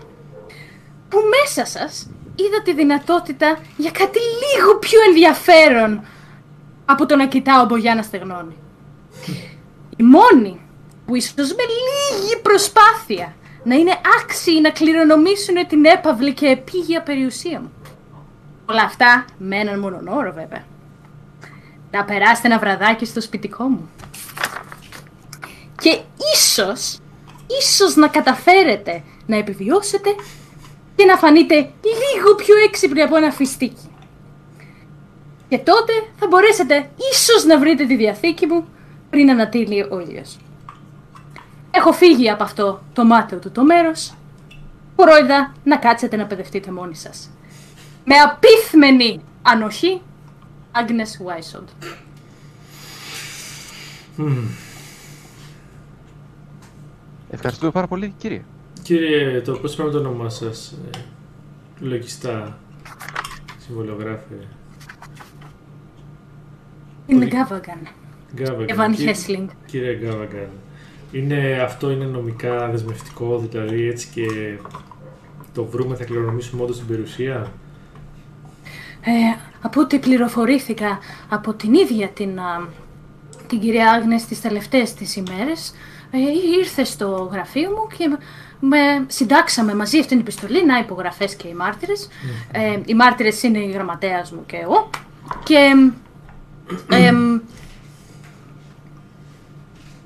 [1.08, 6.04] Που μέσα σας είδα τη δυνατότητα για κάτι λίγο πιο ενδιαφέρον
[6.84, 8.56] από το να κοιτάω μπογιά να στεγνώνει.
[9.96, 10.60] Η μόνη
[11.06, 13.34] που ίσως με λίγη προσπάθεια
[13.64, 17.72] να είναι άξιοι να κληρονομήσουν την έπαυλη και επίγεια περιουσία μου.
[18.66, 20.64] Όλα αυτά με έναν μόνον όρο βέβαια.
[21.90, 23.90] Να περάσετε ένα βραδάκι στο σπιτικό μου.
[25.80, 26.00] Και
[26.34, 26.98] ίσως,
[27.60, 30.14] ίσως να καταφέρετε να επιβιώσετε
[30.96, 33.88] και να φανείτε λίγο πιο έξυπνοι από ένα φιστίκι.
[35.48, 38.68] Και τότε θα μπορέσετε ίσως να βρείτε τη διαθήκη μου
[39.10, 40.38] πριν ανατείλει ο ήλιος.
[41.70, 44.14] Έχω φύγει από αυτό το μάταιο του το μέρος.
[44.96, 47.30] Πρόεδα να κάτσετε να παιδευτείτε μόνοι σας.
[48.04, 50.02] Με απίθμενη ανοχή,
[50.72, 51.64] Agnes Weisod.
[57.30, 58.42] Ευχαριστούμε πάρα πολύ, κύριε.
[58.82, 60.98] Κύριε, το πώς είπαμε το όνομά σας, ε,
[61.80, 62.58] λογιστά,
[63.58, 64.34] συμβολογράφε.
[67.06, 67.78] Είναι Πολύ- Γκάβαγκαν.
[68.34, 68.66] Γκάβαγκαν.
[68.68, 69.48] Εβαν Κύριε- Χέσλινγκ.
[69.66, 70.48] Κύριε Γκάβαγκαν,
[71.12, 74.26] είναι, αυτό είναι νομικά δεσμευτικό, δηλαδή έτσι και
[75.54, 77.52] το βρούμε θα κληρονομήσουμε όντως την περιουσία;
[79.00, 79.10] Ε,
[79.62, 80.98] από ό,τι πληροφορήθηκα
[81.28, 82.68] από την ίδια την, α,
[83.54, 85.74] την κυρία Άγνες τις τελευταίες τις ημέρες,
[86.10, 86.18] ε,
[86.58, 88.16] ήρθε στο γραφείο μου και
[88.60, 92.08] με συντάξαμε μαζί αυτήν την επιστολή, να υπογραφές και οι μάρτυρες.
[92.52, 94.90] Ε, οι μάρτυρες είναι η γραμματέας μου και εγώ.
[95.42, 95.56] Και
[96.88, 97.40] εμ,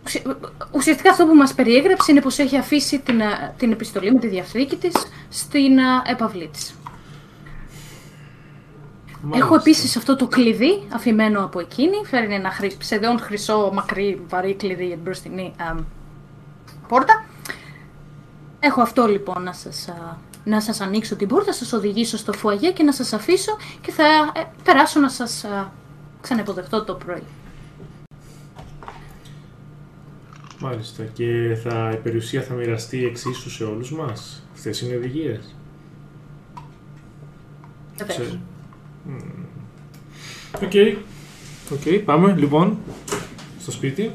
[0.04, 0.38] ουσια-
[0.72, 4.26] ουσιαστικά αυτό που μας περιέγραψε είναι πως έχει αφήσει την, α, την επιστολή με τη
[4.26, 4.94] διαθήκη της
[5.28, 6.50] στην α, έπαυλή
[9.20, 9.40] της.
[9.40, 9.70] Έχω Μάλιστα.
[9.70, 11.96] επίσης αυτό το κλειδί αφημένο από εκείνη.
[12.04, 15.78] Φέρνει ένα χρυσ, σχεδόν χρυσό, μακρύ, βαρύ κλειδί για την μπροστινή αμ,
[16.88, 17.24] πόρτα.
[18.61, 22.70] Έχω αυτό λοιπόν να σας, α, να σας ανοίξω την πόρτα, σας οδηγήσω στο φουαγιέ
[22.70, 24.04] και να σας αφήσω και θα
[24.35, 25.70] ε, περάσω να σας α,
[26.20, 27.22] ξανεποδεχτώ το πρωί.
[30.61, 31.04] Μάλιστα.
[31.04, 35.54] Και θα, η περιουσία θα μοιραστεί εξίσου σε όλους μας; Αυτές είναι οι οδηγίες;
[37.96, 38.38] Βεβαίως.
[39.16, 39.33] Ξέρω.
[39.33, 39.44] Μμμ.
[40.64, 40.73] Οκ.
[41.73, 42.79] Οκ, πάμε λοιπόν
[43.61, 44.11] στο σπίτι.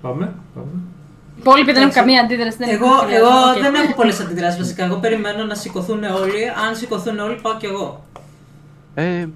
[0.00, 0.66] Πάμε, πάμε.
[1.36, 1.98] Οι υπόλοιποι δεν έχουν Εντάξει.
[1.98, 2.56] καμία αντίδραση.
[2.56, 3.50] Δεν Εγώ, έχουν εγώ σχολιασμό.
[3.56, 3.62] Οκ.
[3.62, 4.84] δεν έχω πολλές αντιδράσεις βασικά.
[4.84, 6.48] Εγώ περιμένω να σηκωθούν όλοι.
[6.68, 8.04] Αν σηκωθούν όλοι, πάω κι εγώ.
[8.94, 9.26] Ε,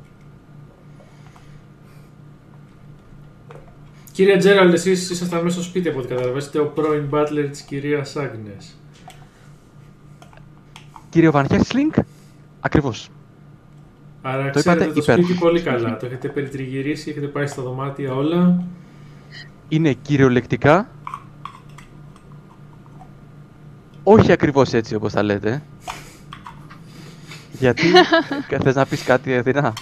[4.12, 8.16] Κύριε Τζέραλντ, εσείς ήσασταν μέσα στο σπίτι από ό,τι καταλαβαίνετε, ο πρώην butler της κυρίας
[8.16, 8.74] Άγνες.
[11.08, 11.90] Κύριε Βαν Χέσλινγκ,
[12.60, 13.08] ακριβώς.
[14.22, 15.26] Άρα Το ξέρετε είπατε το υπέροχα.
[15.26, 15.96] σπίτι πολύ καλά.
[15.96, 18.64] Το έχετε περιτριγυρίσει, έχετε πάει στα δωμάτια όλα.
[19.68, 20.88] Είναι κυριολεκτικά
[24.02, 25.62] όχι ακριβώς έτσι όπως τα λέτε.
[27.52, 27.86] Γιατί;
[28.62, 29.72] Θες να πεις κάτι Αθηνά.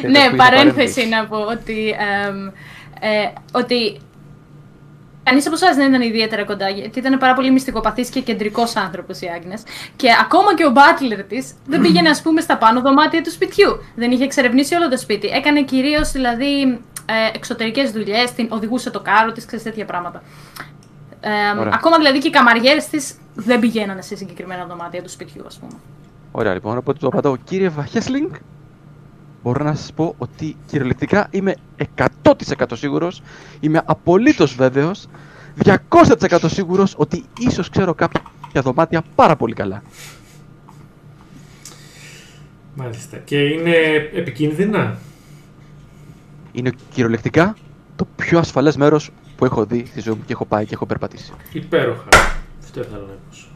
[0.00, 2.50] Θες να Ναι, πεις παρένθεση να πω ότι, εμ,
[3.00, 4.00] ε, ότι
[5.22, 9.20] κανείς από εσάς δεν ήταν ιδιαίτερα κοντά, γιατί ήταν πάρα πολύ μυστικοπαθής και κεντρικός άνθρωπος
[9.20, 9.62] η Άγνες.
[9.96, 13.70] Και ακόμα και ο μπάτλερ της δεν πήγαινε, ας πούμε, στα πάνω δωμάτια του σπιτιού.
[13.94, 15.28] Δεν είχε εξερευνήσει όλο το σπίτι.
[15.28, 16.62] Έκανε κυρίως, δηλαδή,
[17.06, 20.22] ε, εξωτερικές δουλειές, την οδηγούσε το κάρο της, ξέρεις, τέτοια πράγματα.
[21.20, 21.72] Ε, Ωραία.
[21.74, 25.72] ακόμα δηλαδή και οι καμαριέρες της δεν πηγαίνανε σε συγκεκριμένα δωμάτια του σπιτιού, ας πούμε.
[26.32, 28.30] Ωραία λοιπόν, οπότε του απαντάω κύριε Βαχέσλινγκ,
[29.42, 31.54] μπορώ να σας πω ότι κυριολεκτικά είμαι
[32.22, 32.32] 100%
[32.72, 33.22] σίγουρος,
[33.60, 35.06] είμαι απολύτως βέβαιος,
[35.64, 38.22] 200% σίγουρος ότι ίσως ξέρω κάποια
[38.62, 39.82] δωμάτια πάρα πολύ καλά.
[42.74, 43.16] Μάλιστα.
[43.16, 43.74] Και είναι
[44.14, 44.98] επικίνδυνα;
[46.52, 47.56] Είναι κυριολεκτικά
[47.96, 50.86] το πιο ασφαλές μέρος που έχω δει στη ζωή μου και έχω πάει και έχω
[50.86, 51.32] περπατήσει.
[51.52, 52.08] Υπέροχα.
[52.62, 53.46] Αυτό ήθελα να ακούσω.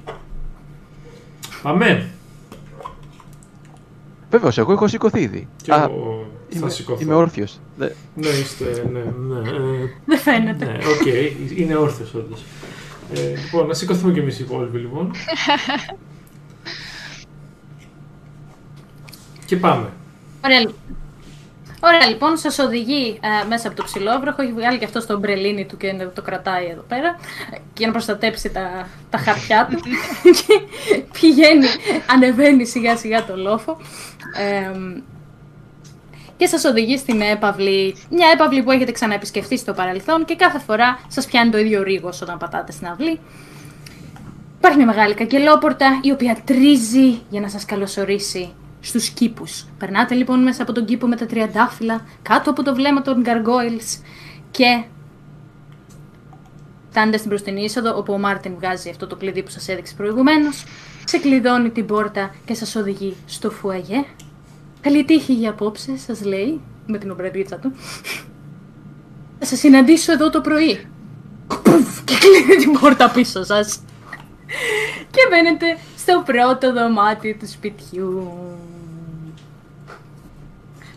[1.62, 2.10] Πάμε.
[4.32, 5.48] Βέβαιος, εγώ έχω σηκωθεί ήδη.
[5.62, 7.02] Και Α, εγώ θα είμαι, σηκωθώ.
[7.02, 7.60] είμαι όρθιος.
[7.76, 9.48] Δε- Ναι, είστε, ναι, ναι.
[9.48, 10.64] ε, Δεν φαίνεται.
[10.64, 11.06] Ναι, οκ,
[11.58, 12.44] είναι όρθιος όντως.
[13.14, 15.10] Ε, λοιπόν, να σηκωθούμε κι εμείς οι υπόλοιποι λοιπόν.
[19.46, 19.88] και πάμε.
[20.44, 20.74] Ωραία, λι-
[21.84, 24.42] Ωραία, λοιπόν, σας οδηγεί ε, μέσα από το ψηλόβροχο.
[24.42, 27.08] Έχει βγάλει και αυτό στο μπρελίνι του και το κρατάει εδώ πέρα
[27.52, 29.78] ε, για να προστατέψει τα, τα χαρτιά του.
[30.38, 30.60] και
[31.20, 31.66] πηγαίνει,
[32.10, 33.76] ανεβαίνει σιγά σιγά το λόφο.
[34.38, 34.70] Ε,
[36.36, 40.98] και σας οδηγεί στην έπαυλη, μια έπαυλη που έχετε ξαναεπισκεφτεί στο παρελθόν και κάθε φορά
[41.08, 43.20] σας πιάνει το ίδιο ρίγος όταν πατάτε στην αυλή.
[44.58, 49.64] Υπάρχει μια μεγάλη καγκελόπορτα η οποία τρίζει για να σας καλωσορίσει στους κήπους.
[49.78, 54.02] Περνάτε λοιπόν μέσα από τον κήπο με τα τριαντάφυλλα, κάτω από το βλέμμα των gargoyles
[54.50, 54.84] και
[56.90, 60.64] φτάνετε στην μπροστινή είσοδο όπου ο Μάρτιν βγάζει αυτό το κλειδί που σας έδειξε προηγουμένως,
[61.04, 64.04] ξεκλειδώνει την πόρτα και σας οδηγεί στο φουαγέ.
[64.80, 67.72] Καλή τύχη για απόψε, σας λέει, με την ομπρελίτσα του.
[69.38, 70.86] Θα σας συναντήσω εδώ το πρωί.
[71.62, 73.82] Πουφ, και κλείνει την πόρτα πίσω σας.
[75.10, 78.32] Και μπαίνετε στο πρώτο δωμάτιο του σπιτιού.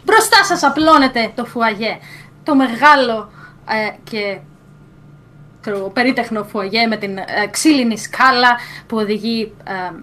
[0.06, 1.98] Μπροστά σας απλώνεται το φουαγέ.
[2.44, 3.32] Το μεγάλο
[3.70, 4.40] ε, και
[5.62, 9.96] ξέρω εγώ, περίτεχνο φουαγέ με την ε, ξύλινη σκάλα που οδηγεί ε,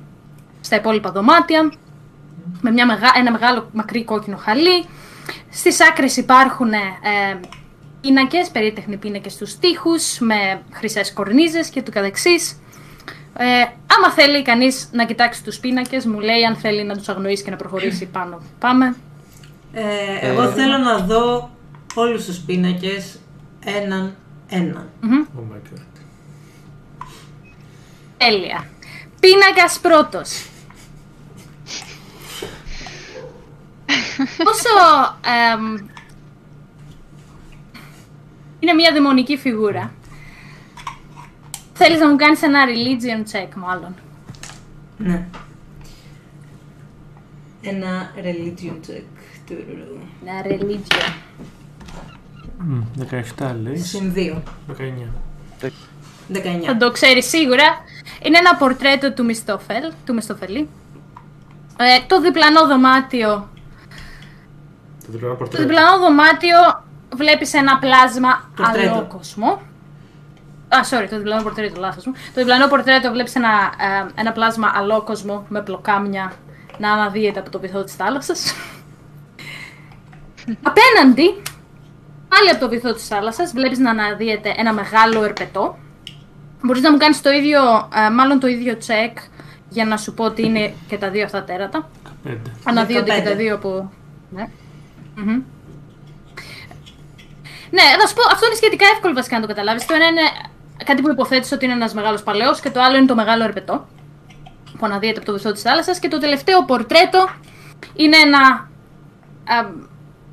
[0.61, 1.73] στα υπόλοιπα δωμάτια.
[2.61, 3.13] Με μια μεγα...
[3.17, 4.87] ένα μεγάλο μακρύ κόκκινο χαλί.
[5.51, 7.41] Στις άκρες υπάρχουν ε,
[8.01, 12.57] πίνακες, περίτεχνοι πίνακες στους τοίχους με χρυσές κορνίζες και του καθεξής.
[13.37, 13.45] Ε,
[13.97, 17.51] άμα θέλει κανείς να κοιτάξει τους πίνακες, μου λέει αν θέλει να τους αγνοήσει και
[17.51, 18.43] να προχωρήσει πάνω.
[18.59, 18.97] Πάμε.
[19.73, 21.51] Ε, εγώ Ε, θέλω να δω
[21.95, 23.19] όλους τους πίνακες
[23.65, 24.15] έναν
[24.49, 24.89] έναν.
[25.01, 25.25] Μμμ.
[25.37, 25.83] Oh my god.
[28.17, 28.67] Τέλεια.
[29.21, 30.47] Πίνακας πρώτος.
[34.45, 34.69] πόσο
[35.55, 35.87] εμ,
[38.59, 39.93] είναι μια δαιμονική φιγούρα.
[41.73, 43.95] Θέλεις να μου κάνεις ένα religion check μάλλον.
[44.99, 45.27] Ναι.
[47.63, 49.22] Ένα religion check.
[49.57, 49.99] Τουρουρου.
[50.27, 51.13] Ένα religion.
[52.59, 52.81] Μμ,
[53.39, 53.77] 17 λέει.
[53.77, 54.43] Συν 2.
[54.69, 55.09] 19.
[56.33, 56.65] 19.
[56.67, 57.65] Θα το ξέρεις σίγουρα.
[58.23, 60.69] Είναι ένα πορτρέτο του Μιστόφελ, του Μιστοφελή.
[61.77, 63.49] Ε, το διπλανό δωμάτιο.
[65.07, 65.63] Το διπλανό Το πορτρέτο.
[65.67, 66.59] διπλανό δωμάτιο
[67.17, 68.93] βλέπεις ένα πλάσμα Πορτρέτο.
[68.95, 69.47] αλόκοσμο.
[70.69, 72.13] Α, sorry, το διπλανό πορτρέτο, λάθος μου.
[72.13, 76.33] Το διπλανό πορτρέτο βλέπεις ένα, ε, ένα πλάσμα αλόκοσμο με πλοκάμια
[76.79, 78.55] να αναδύεται από το βυθό της θάλασσας.
[80.63, 81.43] Απέναντι,
[82.29, 85.79] πάλι από το βυθό της θάλασσας, βλέπεις να αναδύεται ένα μεγάλο ερπετό.
[86.63, 89.17] Μπορείς να μου κάνεις το ίδιο, ε, μάλλον το ίδιο check
[89.69, 91.89] για να σου πω ότι είναι και τα δύο αυτά τέρατα.
[92.25, 92.37] 5.
[92.65, 93.25] Αναδύονται και 15.
[93.25, 93.93] τα δύο από.
[94.31, 94.49] Ναι.
[95.15, 95.43] Μμμ.
[97.71, 99.87] Ναι, να σου πω, αυτό είναι σχετικά εύκολο βασικά να το καταλάβεις.
[99.87, 100.21] Το ένα είναι
[100.85, 103.87] κάτι που υποθέτεις ότι είναι ένας μεγάλος παλαιός και το άλλο είναι το μεγάλο ερπετό
[104.79, 105.99] που αναδύεται από το βυθό της θάλασσας.
[105.99, 107.29] Και το τελευταίο πορτρέτο
[107.95, 108.69] είναι ένα.
[109.45, 109.91] α,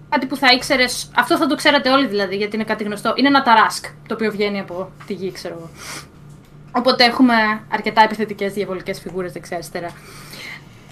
[0.09, 1.11] κάτι που θα ήξερες.
[1.15, 3.13] Αυτό θα το ξέρατε όλοι δηλαδή, γιατί είναι κάτι γνωστό.
[3.15, 5.69] Είναι ένα ταράσκ το οποίο βγαίνει από τη γη, ξέρω εγώ.
[6.71, 7.33] Οπότε έχουμε
[7.71, 9.89] αρκετά επιθετικές διαβολικές φιγούρες δεξιά-αριστερά.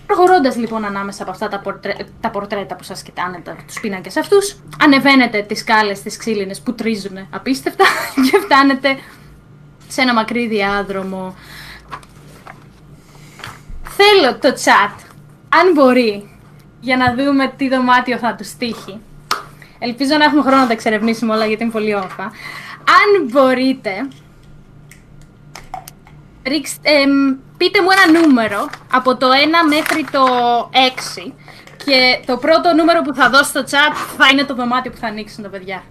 [0.08, 4.18] Προχωρώντας λοιπόν ανάμεσα από αυτά τα, πορτρέ, τα πορτρέτα που σας κοιτάνε, τα, τους πίνακες
[4.18, 7.86] αυτούς, ανεβαίνετε τις σκάλες τι ξύλινε που τρίζουν απίστευτα
[8.32, 8.98] και φτάνετε
[9.88, 11.36] σε ένα μακρύ διάδρομο.
[13.84, 15.00] Θέλω το chat,
[15.50, 16.38] αν μπορεί,
[16.80, 19.00] για να δούμε τι δωμάτιο θα τους τύχει.
[19.80, 22.24] Ελπίζω να έχουμε χρόνο να τα εξερευνήσουμε όλα γιατί είναι πολύ όμορφα.
[23.00, 24.08] Αν μπορείτε,
[26.44, 29.32] ρίξτε, εμ, πείτε μου ένα νούμερο από το 1
[29.70, 30.24] μέχρι το
[31.28, 31.32] 6
[31.86, 35.08] και το πρώτο νούμερο που θα δώσω στο chat θα είναι το δωμάτιο που θα
[35.08, 35.84] ανοίξουν τα παιδιά.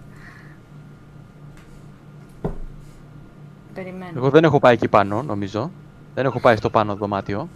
[3.75, 4.13] Περιμένω.
[4.17, 5.71] Εγώ δεν έχω πάει εκεί πάνω, νομίζω.
[6.15, 7.49] Δεν έχω πάει στο πάνω δωμάτιο.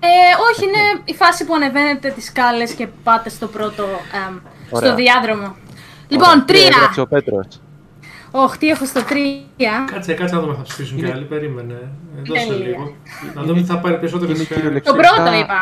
[0.00, 0.08] Ε,
[0.50, 3.82] όχι, είναι η φάση που ανεβαίνετε τις σκάλες και πάτε στο πρώτο,
[4.28, 4.94] εμ, στο Ωραία.
[4.94, 5.54] διάδρομο.
[6.10, 6.66] Λοιπόν, Ωραία, τρία.
[6.66, 7.46] έγραψε ο Πέτρος.
[8.30, 9.84] Όχι, τι έχω στο τρία.
[9.92, 11.24] Κάτσε, κάτσε να δούμε θα ψηφίσουν κι Είναι- άλλοι.
[11.24, 11.72] Περίμενε.
[12.18, 12.66] Ε, Δώσε Τέλεια.
[12.66, 12.94] λίγο.
[13.34, 14.48] Να δούμε τι θα πάρει περισσότερε Είναι σχέσει.
[14.54, 15.58] Το κυριολεκτικά- πρώτο είπα.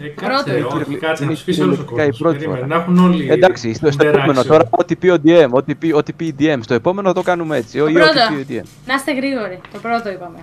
[0.00, 0.32] Ε, πρώτο.
[0.34, 2.18] κάτσε, Είναι όχι, κυριολε- κάτσε να είναι ψηφίσει όλος ο κυριολεκτικά η κόσμος.
[2.22, 2.76] πρώτη Περίμενε, φορά.
[2.76, 3.30] να έχουν όλοι.
[3.30, 4.14] Εντάξει, στο, στο interaction.
[4.14, 6.58] επόμενο τώρα, ό,τι πει ο DM, ό,τι πει, ό,τι πει η DM.
[6.60, 7.78] Στο επόμενο το κάνουμε έτσι.
[7.78, 8.12] Ή ό,τι πρώτο.
[8.28, 8.64] πει ο DM.
[8.86, 9.60] Να είστε γρήγοροι.
[9.72, 10.38] Το πρώτο είπαμε.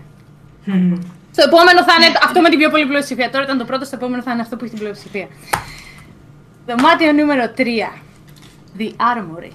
[1.32, 3.30] Στο επόμενο θα είναι αυτό με την πιο πολύ πλειοψηφία.
[3.30, 5.28] Τώρα ήταν το πρώτο, στο επόμενο θα είναι αυτό που έχει την πλειοψηφία.
[6.68, 7.92] Δωμάτιο νούμερο 3.
[8.80, 9.52] The Armory.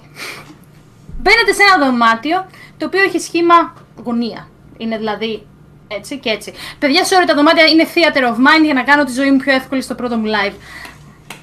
[1.21, 2.45] Μπαίνετε σε ένα δωμάτιο
[2.77, 4.47] το οποίο έχει σχήμα γωνία.
[4.77, 5.47] Είναι δηλαδή
[5.87, 6.53] έτσι και έτσι.
[6.79, 9.53] Παιδιά, sorry, τα δωμάτια είναι theater of mind για να κάνω τη ζωή μου πιο
[9.53, 10.53] εύκολη στο πρώτο μου live.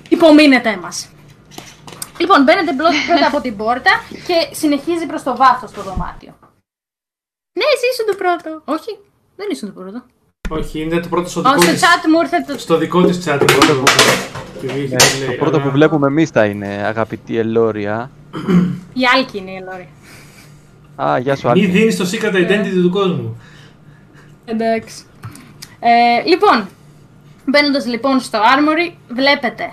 [0.09, 1.09] Υπομείνετε μας.
[2.19, 3.91] Λοιπόν, μπαίνετε μπλο- πρώτα από την πόρτα
[4.27, 6.38] και συνεχίζει προς το βάθος το δωμάτιο.
[7.59, 8.62] Ναι, εσύ ήσουν το πρώτο.
[8.64, 8.99] Όχι,
[9.37, 10.03] δεν ήσουν το πρώτο.
[10.51, 11.81] Όχι, είναι το πρώτο στο Ω, δικό στο της.
[11.83, 12.59] chat μου ήρθε το.
[12.59, 13.38] Στο δικό της chat.
[13.47, 14.88] Πρώτο Επειδή είχε Ναι, λέει,
[15.27, 18.11] το πρώτο αλλά- που βλέπουμε εμείς θα είναι αγαπητή Ελόρια.
[18.92, 19.88] Η Άλκη είναι η Ελόρη.
[20.97, 21.66] Α, γεια σου, Μη Άλκη.
[21.66, 23.40] δίνεις το secret identity του κόσμου.
[24.44, 25.03] Εντάξει.
[25.81, 26.68] Ε, λοιπόν,
[27.44, 29.71] μπαίνοντας λοιπόν στο Armory, βλέπετε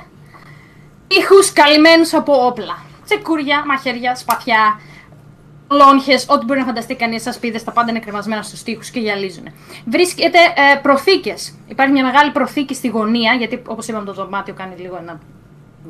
[1.07, 2.83] ήχους καλυμμένους από όπλα.
[3.05, 4.79] Τσεκούρια, μαχαίρια, σπαθιά,
[5.71, 9.43] λόγχες, ό,τι μπορεί να φανταστεί κανείς, ασπίδες, τα πάντα είναι κρεμασμένα στους τοίχους και γυαλίζουν.
[9.85, 11.55] Βρίσκεται ε, προθήκες.
[11.67, 15.19] Υπάρχει μια μεγάλη προθήκη στη γωνία, γιατί όπως είπαμε το δωμάτιο κάνει λίγο ένα,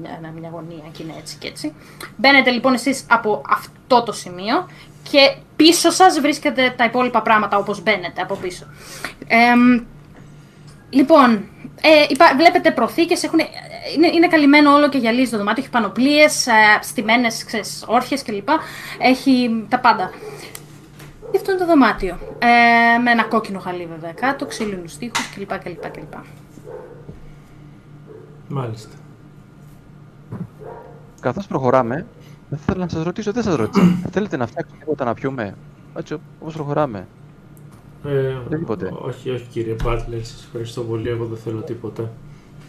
[0.01, 1.73] μια, ένα- μια γωνία και είναι έτσι και έτσι.
[2.17, 4.69] Μπαίνετε λοιπόν εσείς από αυτό το σημείο
[5.11, 8.65] και πίσω σας βρίσκεται τα υπόλοιπα πράγματα όπως μπαίνετε από πίσω.
[9.27, 9.83] Εμ,
[10.89, 11.33] Λοιπόν,
[11.81, 13.43] ε, υπά- βλέπετε προθήκες, έχουν, ε,
[13.95, 18.48] είναι, είναι καλυμμένο όλο και γυαλίζει το δωμάτιο, έχει πανοπλίες, ε, στημένες ξέρεις, όρχες κλπ.
[19.00, 20.10] Έχει τα πάντα.
[21.32, 22.17] Και αυτό είναι το δωμάτιο.
[22.39, 25.58] Ε, με ένα κόκκινο χαλί βέβαια κάτω, ξύλινους τοίχους κλπ.
[25.60, 26.13] κλπ, κλπ.
[28.48, 28.96] Μάλιστα.
[31.21, 32.06] Καθώς προχωράμε,
[32.50, 33.83] δεν θέλω να σας ρωτήσω, δεν σας ρώτησα.
[34.12, 35.56] Θέλετε να φτιάξετε τίποτα να πιούμε;
[35.98, 37.08] Έτσι, όπως προχωράμε.
[38.06, 38.92] Ε, Οτιδήποτε.
[39.02, 41.10] όχι, όχι κύριε Μπάτλερ, σας ευχαριστώ πολύ.
[41.10, 42.12] Εγώ δεν θέλω τίποτα.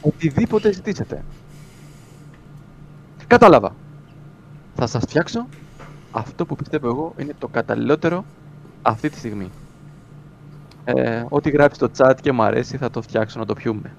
[0.07, 1.25] Οτιδήποτε ζητήσετε.
[3.27, 3.75] Κατάλαβα.
[4.75, 5.47] Θα σας φτιάξω
[6.11, 8.25] αυτό που πιστεύω εγώ είναι το καταλληλότερο
[8.83, 9.51] αυτή τη στιγμή.
[10.85, 13.93] Ε, ό,τι γράφει στο chat και μου αρέσει θα το φτιάξω να το πιούμε.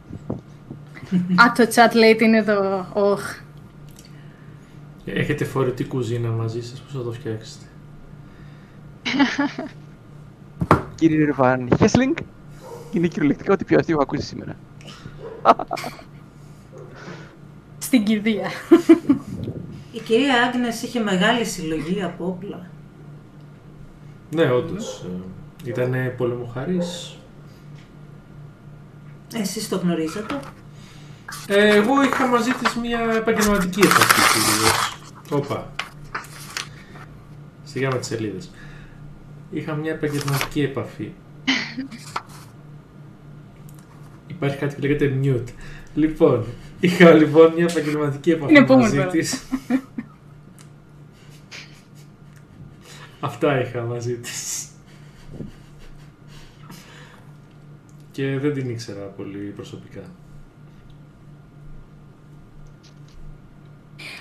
[1.35, 2.85] Α, το chat λέει ότι είναι το...
[2.93, 3.39] Οχ.
[5.05, 7.65] Έχετε φορητή κουζίνα μαζί σας, πώς θα το φτιάξετε;
[10.95, 12.15] Κύριε Ριβάν Χέσλινγκ,
[12.91, 14.55] είναι κυριολεκτικά ό,τι πιο αστείο έχω ακούσει σήμερα.
[17.77, 18.51] Στην κηδεία.
[19.91, 22.69] Η κυρία Άγνες είχε μεγάλη συλλογή από όπλα.
[24.35, 25.05] Ναι, όντως.
[25.65, 27.17] ε, Ήτανε πολεμοχαρής.
[29.35, 30.39] Εσείς το γνωρίζατε.
[31.47, 34.97] Ε, εγώ είχα μαζί της μια επαγγελματική επαφή κυρίως.
[35.31, 35.71] Όπα.
[37.63, 38.51] Σιγά με τις σελίδες.
[39.51, 41.11] Είχα μια επαγγελματική επαφή.
[44.27, 45.53] Υπάρχει κάτι που λέγεται mute.
[45.95, 46.45] Λοιπόν,
[46.79, 49.09] είχα λοιπόν μια επαγγελματική επαφή Είναι επόμενο μαζί τώρα.
[49.09, 49.43] της.
[53.19, 54.67] Αυτά είχα μαζί της.
[58.11, 60.01] Και δεν την ήξερα πολύ προσωπικά.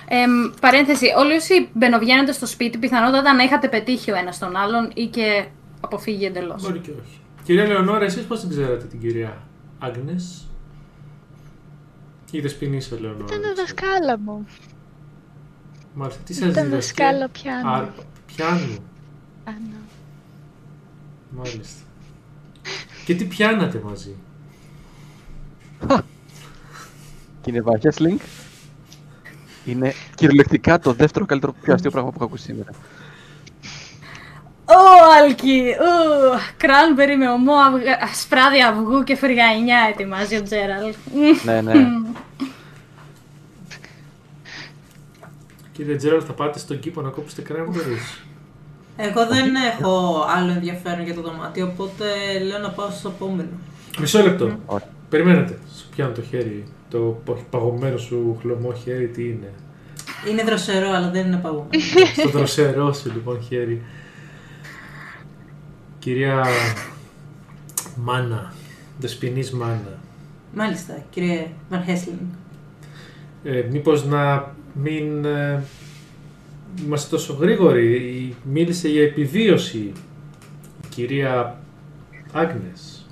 [0.09, 0.29] Εμ,
[0.61, 5.05] παρένθεση, όλοι όσοι μπαινοβγαίνετε στο σπίτι, πιθανότατα να είχατε πετύχει ο ένας τον άλλον ή
[5.05, 5.45] και
[5.81, 6.61] αποφύγει εντελώς.
[6.63, 7.19] Μπορεί και όχι.
[7.43, 9.46] Κυρία Λεωνόρα, εσείς πώς την ξέρατε την κυρία;
[9.79, 10.47] Άγνες;
[12.31, 13.23] Ή δεσποινήσα Λεωνόρα.
[13.25, 13.55] Ήταν δεν ξέρω.
[13.55, 14.45] δασκάλα μου.
[15.93, 17.69] Μάλιστα, τι σας Ήταν δίδασκε; δασκάλα πιάνου.
[17.69, 18.03] Άρπα.
[18.25, 18.77] Πιάνου.
[19.43, 19.77] Άνω.
[21.29, 21.81] Μάλιστα.
[23.05, 24.15] Και τι πιάνατε μαζί;
[27.41, 28.19] Και είναι Βαχέσλινγκ.
[29.65, 32.69] Είναι κυριολεκτικά το δεύτερο καλύτερο πιο αστείο πράγμα που έχω ακούσει σήμερα.
[34.69, 34.79] Ω,
[35.23, 35.63] Αλκή!
[35.79, 37.97] Ω, κράνμπερι με ομό αυγα...
[38.15, 40.93] σπράδι αυγού και φρυγανιά ετοιμάζει ο Τζέραλ.
[41.43, 41.73] ναι, ναι.
[45.71, 48.21] Κύριε Τζέραλ, θα πάτε στον κήπο να κόψετε κρέμβερις.
[48.97, 52.05] Εγώ δεν έχω άλλο ενδιαφέρον για το δωμάτιο, οπότε
[52.47, 53.49] λέω να πάω στο επόμενο.
[53.99, 54.57] Μισό λεπτό.
[54.65, 54.87] Ωραία.
[55.09, 55.59] Περιμένετε.
[55.77, 56.63] Σου πιάνω το χέρι.
[56.89, 59.53] Το πα- παγωμένο σου χλωμό χέρι τι είναι;
[60.29, 61.81] Είναι δροσερό, αλλά δεν είναι παγωμένο.
[62.17, 63.81] Στο δροσερό σου λοιπόν χέρι.
[65.99, 66.45] Κυρία
[67.95, 68.53] Μάνα.
[68.99, 69.99] Δεσποινής Μάνα.
[70.55, 72.19] Μάλιστα, κύριε Βαν Χέσλινγκ.
[73.43, 75.63] Ε, μήπως να μην ε,
[76.85, 78.35] είμαστε τόσο γρήγοροι.
[78.43, 79.93] Μίλησε για επιβίωση η
[80.89, 81.57] κυρία
[82.31, 83.05] Άγνες.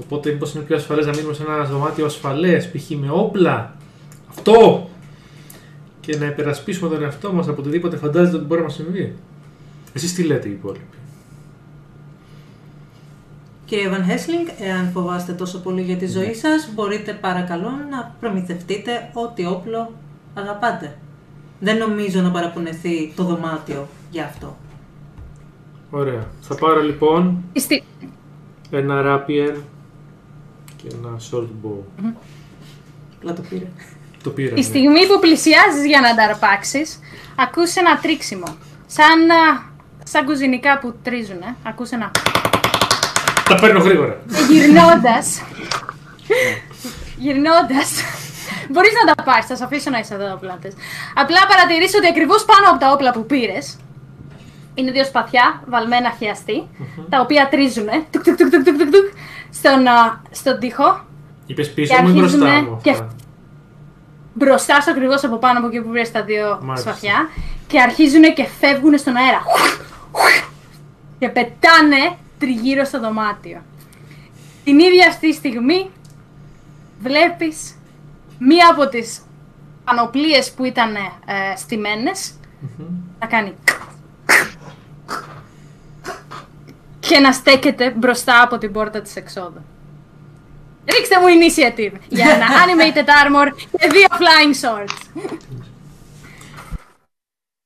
[0.00, 2.90] Οπότε μήπως είναι πιο ασφαλές να μείνουμε σε ένα δωμάτιο ασφαλές, π.χ.
[2.90, 3.76] με όπλα.
[4.28, 4.88] Αυτό!
[6.00, 9.14] Και να υπερασπίσουμε τον εαυτό μας από οτιδήποτε φαντάζεται ότι μπορεί να μας συμβεί.
[9.92, 10.97] Εσείς τι λέτε οι υπόλοιποι;
[13.68, 19.10] Κύριε Βαν Χέσλινγκ, εάν φοβάστε τόσο πολύ για τη ζωή σας, μπορείτε παρακαλώ να προμηθευτείτε
[19.12, 19.92] ό,τι όπλο
[20.34, 20.98] αγαπάτε.
[21.60, 24.56] Δεν νομίζω να παραπονεθεί το δωμάτιο για αυτό.
[25.90, 26.26] Ωραία.
[26.40, 27.82] Θα πάρω λοιπόν Η στι-
[28.70, 29.54] ένα rapier
[30.76, 32.12] και ένα short bow.
[33.16, 33.66] Απλά το πήρε.
[34.22, 34.50] Το πήρα.
[34.50, 34.62] Η ναι.
[34.62, 36.98] στιγμή που πλησιάζεις για να τα αρπάξεις,
[37.36, 38.56] ακούς ένα τρίξιμο.
[38.86, 39.70] Σαν, α,
[40.04, 41.56] σαν κουζινικά που τρίζουνε.
[41.62, 42.10] Ακούς ένα...
[43.48, 44.20] Τα παίρνω γρήγορα.
[44.50, 45.42] Γυρνώντας...
[47.16, 47.88] γυρνώντας...
[48.70, 50.74] Μπορείς να τα πάρεις, θα σε αφήσω να είσαι εδώ όπλα θες.
[51.14, 53.76] Απλά παρατηρείς ότι ακριβώς πάνω από τα όπλα που πήρες
[54.74, 56.68] είναι δύο σπαθιά βαλμένα χιαστή,
[57.08, 59.06] τα οποία τρίζουνε τουκ, τουκ, τουκ, τουκ, τουκ, τουκ, τουκ,
[59.52, 61.00] στον, α, στον τοίχο
[61.46, 63.08] Είπες πίσω Και μου ή μπροστά αρχίζουνε μου και- αυτά.
[64.34, 66.90] μπροστά σου ακριβώς από πάνω από εκεί που βρες τα δύο Μάλιστα.
[66.90, 67.28] σφαθιά
[67.66, 69.42] και αρχίζουν και φεύγουν στον αέρα.
[71.18, 73.62] Και πετάνε τριγύρω στο δωμάτιο.
[74.64, 75.90] Την ίδια αυτή στιγμή
[77.00, 77.78] βλέπεις
[78.38, 79.20] μία από τις
[79.84, 82.34] πανοπλίες που ήταν ε, στημένες
[83.18, 83.54] να κάνει
[87.00, 89.60] και να στέκεται μπροστά από την πόρτα της εξόδου.
[90.84, 95.22] Ρίξτε μου initiative για ένα animated armor και δύο flying swords.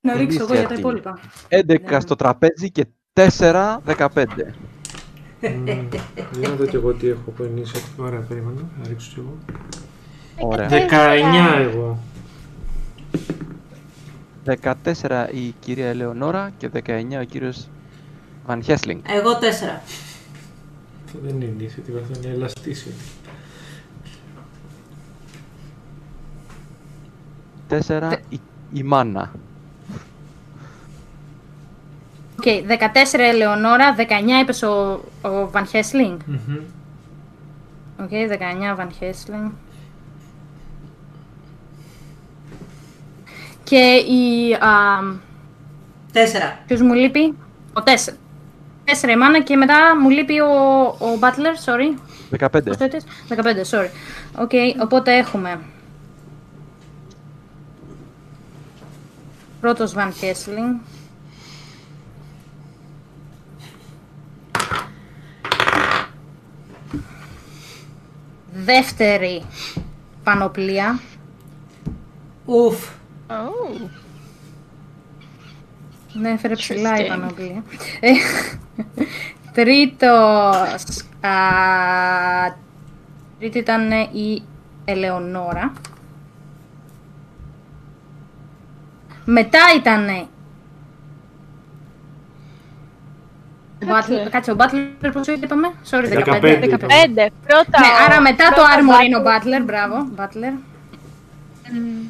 [0.00, 0.78] Να ρίξω εγώ για τα Initiative.
[0.78, 1.18] υπόλοιπα.
[1.48, 4.26] 11 στο τραπέζι και 4, 15.
[5.40, 5.88] Μμμ.
[6.38, 8.04] Για να δω κι εγώ τι έχω από initiative.
[8.04, 8.60] Ωραία, περίμενα.
[8.82, 9.38] Να ρίξω κι εγώ.
[10.48, 10.68] Ωραία.
[10.68, 11.98] 19 εγώ.
[14.44, 16.80] 14 η κυρία Ελεονόρα και 19
[17.20, 17.68] ο κύριος
[18.46, 19.00] Βαν Χέσλινγκ.
[19.06, 19.82] Εγώ τέσσερα.
[21.04, 22.92] Αυτό δεν είναι initiative, αυτό είναι ελαστήσιο.
[27.68, 28.40] 4 η,
[28.72, 29.32] η μάνα.
[32.45, 34.03] Οκ, 14 Ελεονόρα, 19
[34.43, 36.16] είπες ο, ο Van Helsing.
[36.26, 36.57] Μμμ.
[38.01, 39.51] Οκ, 19 Van Helsing.
[43.64, 44.53] Και η...
[44.55, 44.68] Α,
[46.12, 46.59] Τέσσερα.
[46.66, 47.34] ποιος μου λείπει;
[47.72, 47.90] Ο 4.
[48.84, 50.47] 4 η μάνα και μετά μου λείπει ο,
[50.99, 51.99] ο Butler, sorry.
[52.47, 52.62] 15.
[52.64, 53.36] Πόσο είπες; 15,
[53.70, 53.88] sorry.
[54.38, 54.51] Οκ,
[54.82, 55.61] οπότε έχουμε...
[59.61, 60.80] Πρώτος Van Helsing.
[68.53, 69.42] Δεύτερη
[70.22, 71.00] πανοπλία.
[72.44, 72.88] Ουφ.
[73.28, 73.88] Oh.
[76.12, 77.09] Ναι, έφερε ψηλά η Interesting.
[77.09, 77.62] πανοπλία.
[78.00, 78.11] Ε,
[79.53, 81.30] Τρίτος, α,
[83.38, 84.42] τρίτη ήταν η
[84.84, 85.72] Ελεονόρα.
[89.24, 90.28] Μετά ήταν ο
[93.86, 94.28] Butler.
[94.30, 96.04] Κάτσε, ο Butler πόσο είπαμε; Sorry, 15.
[96.04, 96.18] 15.
[96.18, 96.66] 15.
[96.68, 97.30] 15.
[97.46, 97.78] Πρώτα.
[97.80, 99.60] Ναι, ο- άρα μετά το πρώτα Armor είναι ο Butler.
[99.60, 100.52] Butler, μπράβο, Butler.
[101.72, 102.02] Μμμ.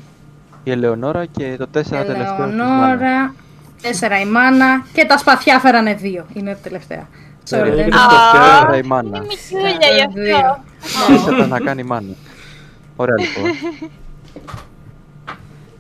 [0.64, 1.70] Η Ελεονόρα και το 4
[2.04, 2.46] τελευταίο.
[2.46, 2.84] της Μάνα.
[2.92, 3.34] Ελεονόρα,
[3.82, 6.26] τέσσερα η Μάνα και τα σπαθιά φέρανε δύο.
[6.32, 7.08] Είναι τα τελευταία.
[7.50, 9.08] Sorry, Ε, δεν και Α, το Α, τέρα η Μάνα.
[9.16, 10.36] Είναι μικρούλια γι' Δύο.
[10.36, 11.12] αυτό.
[11.12, 12.14] Ήθελα να κάνει Μάνα.
[12.96, 13.50] Ωραία λοιπόν.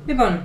[0.06, 0.40] Λοιπόν.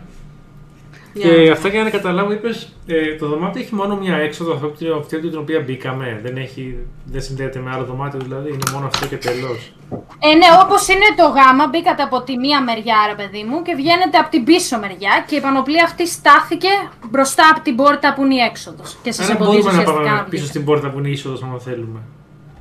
[1.20, 4.68] Και Για- αυτά για να καταλάβω, είπες ε, το δωμάτιο έχει μόνο μια έξοδο, αυτό
[4.68, 6.20] που- αυτή την οποία μπήκαμε.
[6.24, 9.55] Δεν, έχει, δεν συνδέεται με άλλο δωμάτιο, δηλαδή είναι μόνο αυτό και τελώ.
[10.20, 13.74] Ε, ναι, όπως είναι το γάμα, μπήκατε από τη μία μεριά, ρε παιδί μου, και
[13.76, 16.68] βγαίνετε από την πίσω μεριά και η πανοπλία αυτή στάθηκε
[17.09, 18.97] μπροστά από την πόρτα που είναι η έξοδος.
[19.03, 20.47] Και σας Άρα εμποδίζει μπορούμε να ουσιαστικά πάμε να πίσω βγείτε.
[20.47, 21.99] στην πόρτα που είναι η είσοδος, αν θέλουμε.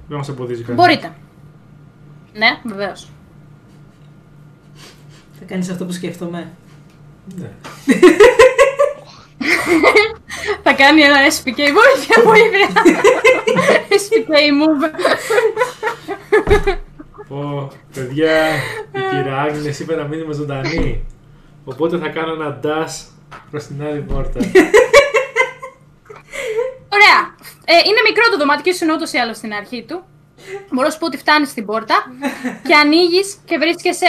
[0.08, 0.72] Δεν μας εμποδίζει κάτι.
[0.74, 1.12] Μπορείτε.
[2.34, 3.08] Ναι, βεβαίως.
[5.38, 6.48] Θα κάνεις αυτό που σκέφτομαι.
[7.38, 7.50] Ναι.
[10.62, 12.68] Θα κάνει ένα SPK βοήθεια, βοήθεια.
[13.88, 14.84] SPK move.
[17.28, 18.54] Πω, παιδιά,
[18.92, 21.06] η κυρία Άγνες είπε να μείνουμε ζωντανή.
[21.64, 23.06] Οπότε θα κάνω ένα dash
[23.50, 24.40] προς την άλλη πόρτα.
[26.96, 27.34] Ωραία.
[27.64, 30.04] Ε, είναι μικρό το δωμάτιο και ήσουν ούτως ή άλλως στην αρχή του.
[30.70, 31.94] Μπορώ να σου πω ότι φτάνεις στην πόρτα
[32.68, 34.06] και ανοίγεις και βρίσκεσαι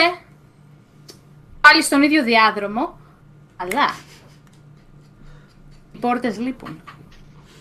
[1.61, 2.99] πάλι στον ίδιο διάδρομο.
[3.57, 3.95] Αλλά
[5.97, 6.81] οι πόρτες λείπουν.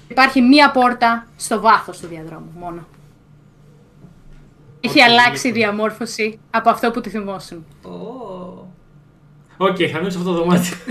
[0.09, 2.87] Υπάρχει μία πόρτα στο βάθος του διαδρόμου μόνο.
[4.81, 5.63] Έχει Οκ, αλλάξει η λείπουν.
[5.63, 7.65] διαμόρφωση από αυτό που τη θυμόσουν.
[7.83, 7.91] Ω.
[9.57, 10.77] Οκ, θα μείνω σε αυτό το δωμάτιο.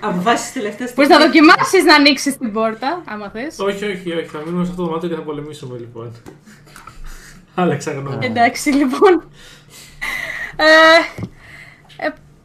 [0.00, 3.58] Αποφάσεις τελευταίες Μπορείς να δοκιμάσεις να ανοίξεις την πόρτα, άμα θες.
[3.58, 4.24] όχι, όχι, όχι.
[4.26, 6.12] Θα μείνουμε σε αυτό το δωμάτιο και θα πολεμήσουμε λοιπόν.
[7.54, 8.26] Άλλαξα γνώμη.
[8.26, 9.28] Εντάξει, λοιπόν.
[10.56, 11.24] Ε, ε,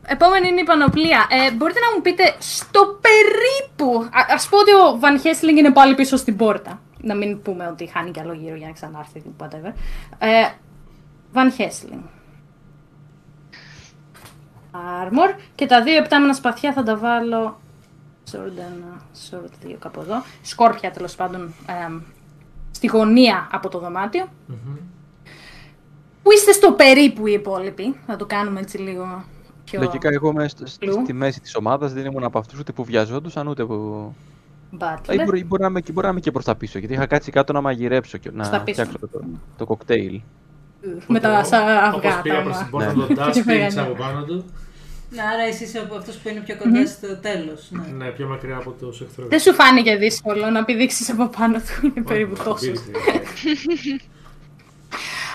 [0.08, 1.28] επόμενη είναι η πανοπλία.
[1.30, 4.02] Ε, μπορείτε να μου πείτε στο περίπου.
[4.04, 6.82] Α ας πω ότι ο Βαν Χέσλινγκ είναι πάλι πίσω στην πόρτα.
[6.98, 9.24] Να μην πούμε ότι χάνει κι άλλο γύρο για να ξανάρθει.
[9.40, 9.74] Whatever.
[10.18, 10.50] Ε,
[11.32, 12.02] Βαν Χέσλινγκ.
[14.72, 15.40] Armor.
[15.56, 17.60] Και τα δύο επτάμενα σπαθιά θα τα βάλω.
[18.32, 20.24] Sword 1, sword 2 κάπου εδώ.
[20.42, 21.54] Σκόρπια τέλος πάντων.
[21.86, 22.02] εμ,
[22.72, 24.28] στη γωνία από το δωμάτιο.
[26.24, 28.00] Πού είστε στο περίπου οι υπόλοιποι.
[28.06, 29.26] Θα το κάνουμε έτσι λίγο
[29.80, 29.86] πιο.
[29.86, 31.02] Λογικά εγώ είμαι στο- στη, Κλου.
[31.04, 34.14] στη μέση της ομάδας, δεν ήμουν από αυτούς ούτε που βιαζόντουσαν ούτε που.
[34.80, 35.14] Butler.
[35.14, 37.06] Ή μπορεί, μπορεί, να είμαι, και- μπορεί να είμαι και προς τα πίσω, γιατί είχα
[37.06, 38.82] κάτσει κάτω να μαγειρέψω και να Στα πίσω.
[38.86, 39.22] φτιάξω το,
[39.58, 40.22] το κοκτέιλ.
[41.08, 42.22] Με τα σα- Όπως αυγά.
[42.22, 43.06] πήγα τα προς την μα- πόρτα Ναι.
[43.06, 43.82] τον dash, Και πήγες φαγανιά.
[43.82, 44.46] από πάνω του.
[45.10, 47.68] Ναι, άρα εσύ είσαι από αυτός που είναι πιο κοντά στο τέλος.
[47.70, 48.06] Ναι.
[48.06, 49.28] Ναι, πιο μακριά από τους εχθρούς.
[49.28, 51.86] Δεν σου φάνηκε δύσκολο να πηδήξεις από πάνω του.
[51.96, 52.72] Είναι περίπου τόσο.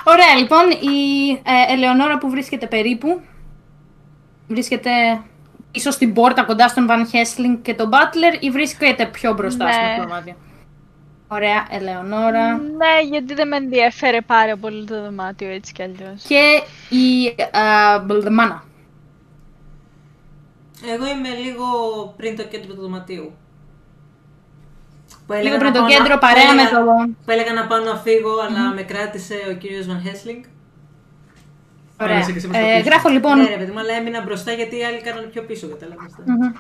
[0.05, 3.21] Ωραία, λοιπόν, η ε, Ελεονόρα που βρίσκεται περίπου.
[4.51, 4.91] Βρίσκεται
[5.71, 9.73] ίσως στην πόρτα κοντά στον Βαν Χέσλινγκ και τον Butler ή βρίσκεται πιο μπροστά Ναι.
[9.73, 10.35] στο δωμάτιο.
[11.29, 12.57] Ωραία, Ελεονόρα.
[12.57, 16.23] Ναι, γιατί δεν με ενδιαφέρε πάρα πολύ το δωμάτιο έτσι κι αλλιώς.
[16.29, 16.63] Και
[16.97, 18.65] η ε, Μπλδεμάνα.
[20.95, 21.65] Εγώ είμαι λίγο
[22.17, 23.33] πριν το κέντρο του δωματίου.
[25.27, 27.11] Που Λίγο έλεγα πριν να το πάω κέντρο, να- παρέα που με έλεγα- το.
[27.25, 30.43] Που έλεγα να πάω να φύγω, αλλά με κράτησε ο κύριος Βαν Χέσλινγκ.
[32.01, 32.19] Ωραία.
[32.19, 32.89] είσαι και εσύ προς τα Ε, πίσω.
[32.91, 33.39] γράφω λοιπόν.
[33.39, 36.13] Ναι, ρε παιδί μου, αλλά έμεινα μπροστά γιατί οι άλλοι κάνανε πιο πίσω, κατάλαβες.
[36.25, 36.53] Μμμ.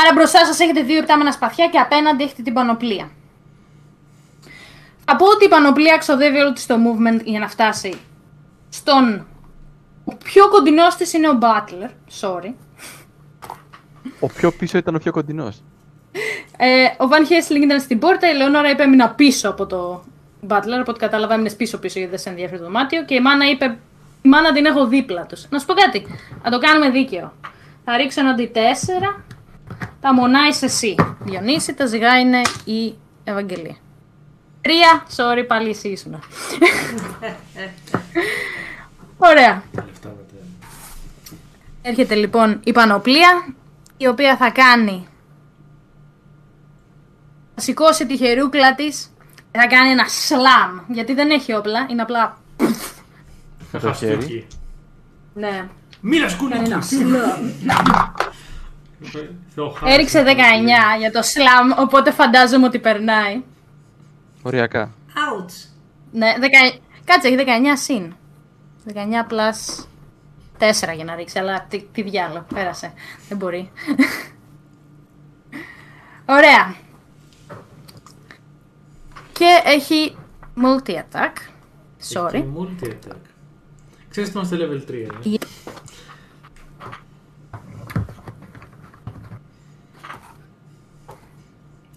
[0.00, 3.10] Άρα μπροστά σας έχετε δύο επτάμενα σπαθιά και απέναντι έχετε την πανοπλία.
[5.04, 7.94] Θα πω ότι η πανοπλία ξοδεύει όλο της το movement για να φτάσει
[8.68, 9.26] στον...
[10.04, 11.90] Ο πιο κοντινός της είναι ο Butler,
[12.20, 12.52] sorry.
[14.20, 15.62] Ο πιο πίσω ήταν ο πιο κοντινός.
[16.56, 20.04] Ε, ο Van Helsing ήταν στην πόρτα, η Λεωνόρα είπε έμεινα πίσω από το
[20.48, 23.50] Butler, από ό,τι κατάλαβα έμεινες πίσω-πίσω γιατί δεν σε ενδιαφέρει το δωμάτιο και η μάνα
[23.50, 23.78] είπε
[24.26, 25.46] η μάνα την έχω δίπλα τους.
[25.48, 26.06] Να σου πω κάτι,
[26.42, 27.32] να το κάνουμε δίκαιο.
[27.84, 29.22] Θα ρίξω ένα D4,
[30.00, 33.76] τα μονά είσαι εσύ, Διονύση, τα ζυγά είναι η Ευαγγελία.
[34.60, 36.14] Τρία, sorry, πάλι εσύ ήσουν.
[39.30, 39.62] Ωραία.
[39.74, 40.44] Λεφτά μετά.
[41.82, 43.54] Έρχεται λοιπόν η πανοπλία,
[43.96, 45.08] η οποία θα κάνει...
[47.54, 49.10] Θα σηκώσει τη χερούκλα της
[49.52, 52.38] και θα κάνει ένα σλάμ, γιατί δεν έχει όπλα, είναι απλά...
[53.72, 54.14] Με το χέρι.
[54.14, 54.46] Χαστούκι.
[55.34, 55.68] Ναι.
[56.00, 57.04] Μίλα Κάνει ένα σκουλίκι!
[57.04, 57.50] σλάμ.
[59.54, 59.92] Θεοχάρη.
[59.92, 60.30] Έριξε 19
[60.98, 63.42] για το σλάμ, οπότε φαντάζομαι ότι περνάει.
[64.42, 64.92] Οριακά.
[65.06, 65.68] Ouch.
[66.12, 66.34] Ναι,
[66.74, 66.78] 10...
[67.04, 67.42] κάτσε, έχει 19
[67.74, 68.14] συν.
[68.94, 69.84] 19 plus
[70.58, 72.92] Τέσσερα για να ρίξει, αλλά τι, τι διάλο, πέρασε.
[73.28, 73.70] Δεν μπορεί.
[76.36, 76.74] Ωραία.
[79.32, 80.16] Και έχει
[80.56, 81.32] multi-attack.
[82.12, 82.34] Sorry.
[82.34, 83.20] Έχει multi-attack.
[84.16, 85.36] Ξέρεις ότι είμαστε level 3, ε;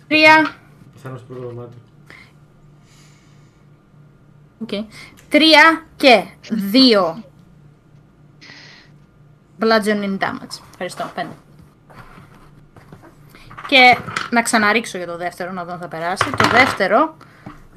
[0.07, 0.55] Τρία.
[0.93, 1.79] Πεθάνω στο πρώτο δωμάτιο.
[4.59, 4.69] Οκ.
[5.29, 7.23] Τρία και δύο.
[9.59, 10.59] Bludgeoning damage.
[10.69, 11.11] Ευχαριστώ.
[11.15, 11.33] Πέντε.
[13.67, 13.97] Και
[14.29, 16.29] να ξαναρίξω για το δεύτερο, να δω αν θα περάσει.
[16.29, 17.17] Το δεύτερο,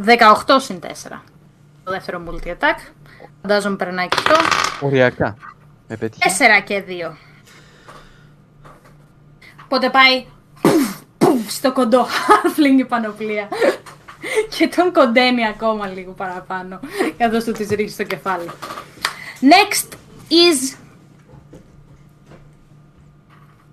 [0.04, 0.86] 18 συν 4.
[1.84, 2.92] Το δεύτερο multi-attack.
[3.42, 4.34] Φαντάζομαι περνάει και αυτό.
[4.86, 5.36] Οριακά.
[5.88, 6.30] Με πέτυχε.
[6.60, 7.12] 4 και 2.
[9.64, 10.26] Οπότε πάει;
[10.60, 13.48] Πουφ, πουφ, στο κοντό halfling η πανοπλία.
[14.48, 16.80] και τον κοντένει ακόμα λίγο παραπάνω.
[17.16, 18.50] Καθώς του της ρίξει στο κεφάλι.
[19.40, 19.92] Next
[20.30, 20.76] is...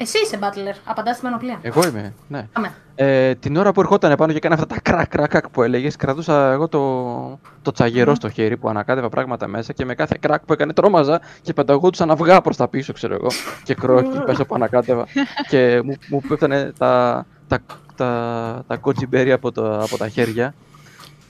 [0.01, 0.75] Εσύ είσαι Butler.
[0.83, 1.59] Απαντάς στην πανοπλία.
[1.61, 2.47] Εγώ είμαι, ναι.
[2.53, 2.73] Πάμε.
[2.95, 5.95] Ε, την ώρα που ερχόταν επάνω και έκανε αυτά τα κρακ κρακ κρακ που έλεγες,
[5.95, 10.45] κρατούσα εγώ το, το τσαγερό στο χέρι που ανακάτευα πράγματα μέσα και με κάθε κρακ
[10.45, 13.27] που έκανε τρόμαζα και πενταγόντουσαν αυγά προς τα πίσω, ξέρω εγώ.
[13.63, 15.07] Και κρόκι πέσω που ανακάτευα.
[15.49, 17.59] και μου, μου πέφτανε τα, τα,
[17.95, 20.53] τα, τα κοτσιμπέρια από, το, από τα χέρια.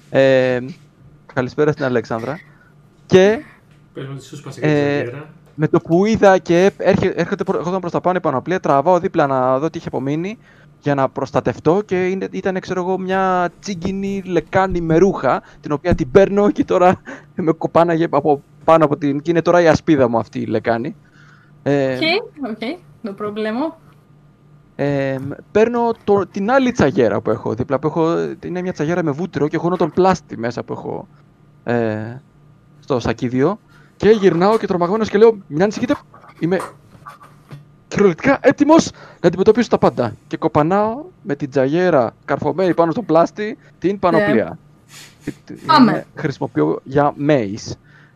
[0.09, 0.59] Ε,
[1.33, 2.39] καλησπέρα στην Αλεξάνδρα.
[3.05, 3.39] Και
[3.93, 4.59] Πες μου ότι σου σπάσε
[5.67, 5.79] και Ε, τη γέρα.
[5.79, 8.59] με το που είδα και έπ- έρχε- έρχεται, προ- ερχόταν προς τα πάνω η πανοπλία,
[8.59, 10.37] τραβάω δίπλα να δω τι είχε απομείνει
[10.79, 15.95] για να προστατευτώ και είναι, ήταν, ξέρω εγώ, μια τσίγκινη λεκάνη με ρούχα, την οποία
[15.95, 17.01] την παίρνω και τώρα
[17.35, 19.21] με κοπάναγε από πάνω από την...
[19.21, 20.95] και είναι τώρα η ασπίδα μου αυτή η λεκάνη.
[21.63, 22.01] Ε, OK,
[22.49, 22.59] OK.
[23.03, 23.73] No problemo.
[24.75, 25.17] ε,
[25.51, 29.47] παίρνω το, την άλλη τσαγιέρα που έχω δίπλα, που έχω, είναι μια τσαγιέρα με βούτυρο
[29.47, 31.07] και έχω όλο τον πλάστη μέσα που έχω
[31.63, 32.15] ε,
[32.79, 33.59] στο σακίδιο
[33.99, 35.95] και γυρνάω και τρομαγμένος και λέω μην ανησυχείτε,
[36.39, 36.59] είμαι
[37.87, 38.91] κυριολεκτικά έτοιμος
[39.21, 44.57] να αντιμετωπίσω τα πάντα και κοπανάω με την τσαγιέρα καρφωμένη πάνω στο πλάστη την πανοπλία.
[45.23, 45.91] Τι- τι- Πάμε.
[45.91, 47.71] είναι- Χρησιμοποιώ για mace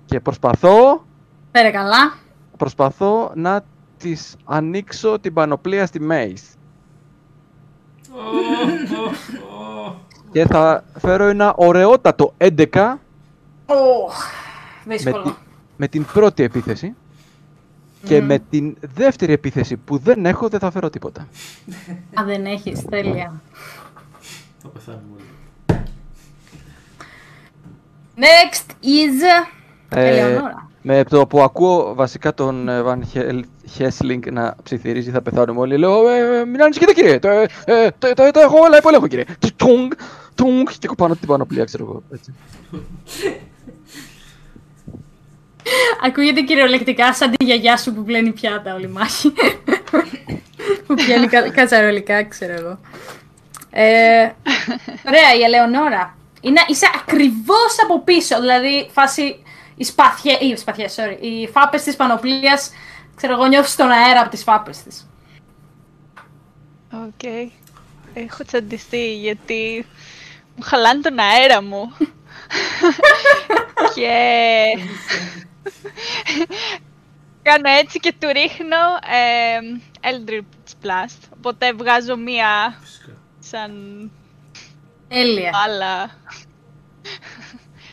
[0.05, 1.05] και προσπαθώ
[1.51, 2.13] Φέρε καλά.
[2.57, 3.63] προσπαθώ να
[3.97, 6.55] της ανοίξω την πανοπλία στη maze.
[10.31, 12.99] Και θα φέρω ένα ωραιότατο 11
[13.65, 14.15] Οχ,
[14.85, 15.23] με, δύσκολο.
[15.23, 15.33] τη-
[15.77, 16.93] με την πρώτη επίθεση.
[18.05, 21.21] Και με την δεύτερη επίθεση που δεν έχω δεν θα φέρω τίποτα.
[22.13, 23.41] Α, δεν έχεις, τέλεια.
[24.61, 25.83] Θα πεθάνουμε όλοι.
[28.15, 29.47] Next is...
[29.89, 30.69] Ε, Ελεονόρα.
[30.81, 33.41] με το που ακούω βασικά τον ε, Van Hel-
[33.77, 35.77] Helsing να ψιθυρίζει θα πεθάνουμε όλοι.
[35.77, 38.87] Λέω ε, ε, μην ανησυχείτε κύριε, το, ε, ε, το, το, το έχω όλα υπό
[38.87, 39.25] έλεγχο κύριε.
[39.55, 39.91] Τουγκ,
[40.35, 42.03] τουγκ και κοπάνω την πανοπλία ξέρω εγώ.
[45.63, 46.05] Έτσι.
[46.05, 49.33] Ακούγεται κυριολεκτικά σαν τη γιαγιά σου που πλένει πιάτα όλη η μάχη.
[50.87, 52.79] που πιάνει κα, κατσαρολικά, ξέρω εγώ.
[53.69, 54.31] Ε,
[55.07, 56.17] ωραία, η Ελεονόρα.
[56.41, 59.43] Είναι, είσαι ακριβώς από πίσω, δηλαδή φάση
[59.75, 62.71] οι σπαθιές, οι σπαθιές, sorry, οι φάπες της πανοπλίας,
[63.15, 65.09] ξέρω εγώ, νιώθεις τον αέρα από τις φάπες της.
[66.91, 67.51] Οκ.
[68.13, 69.85] Έχω τσαντιστεί γιατί
[70.55, 71.93] μου χαλάνε τον αέρα μου.
[73.95, 74.11] και
[77.41, 78.77] κάνω έτσι και του ρίχνω
[79.11, 79.59] ε,
[80.01, 81.29] Eldritch Blast.
[81.37, 83.11] Οπότε βγάζω μία Φυσικά.
[83.39, 83.71] σαν
[85.07, 85.51] Τέλεια.
[85.65, 86.09] άλλα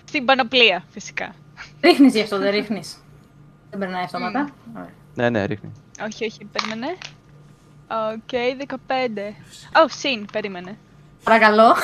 [0.05, 1.35] στην πανοπλία φυσικά.
[1.83, 2.97] Ρίχνεις γι' αυτό, δεν ρίχνεις.
[3.71, 4.49] Δεν περνάει αυτόματα.
[4.77, 4.91] Ωραία.
[5.15, 5.73] Ναι, ναι, ρίχνει.
[6.07, 6.97] Όχι, όχι, περίμενε.
[8.13, 8.29] Οκ,
[8.89, 9.35] 15.
[9.85, 10.79] Ω, συν, περίμενε.
[11.25, 11.77] Παρακαλώ.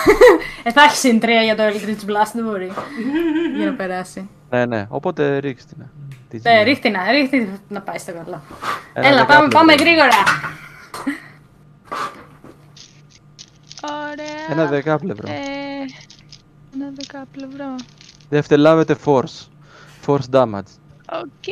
[0.62, 2.72] ε, θα έχει συν 3 για το Eldritch Blast, δεν μπορεί.
[3.56, 4.28] για να περάσει.
[4.56, 5.86] Ναι, ναι, οπότε ρίξτε την.
[6.28, 8.42] Τι Ναι, ρίχτη να, ρίχτη να πάει στο καλό.
[8.92, 9.58] Ένα Έλα, πάμε, δεκάπλευρο.
[9.58, 10.22] πάμε γρήγορα.
[13.82, 14.50] Ωραία.
[14.50, 15.28] Ένα δεκάπλευρο.
[15.30, 15.34] Ε,
[16.74, 17.74] ένα δεκάπλευρο.
[18.28, 19.46] Δεύτερη λάβετε force.
[20.06, 20.70] Force damage.
[21.12, 21.44] Οκ.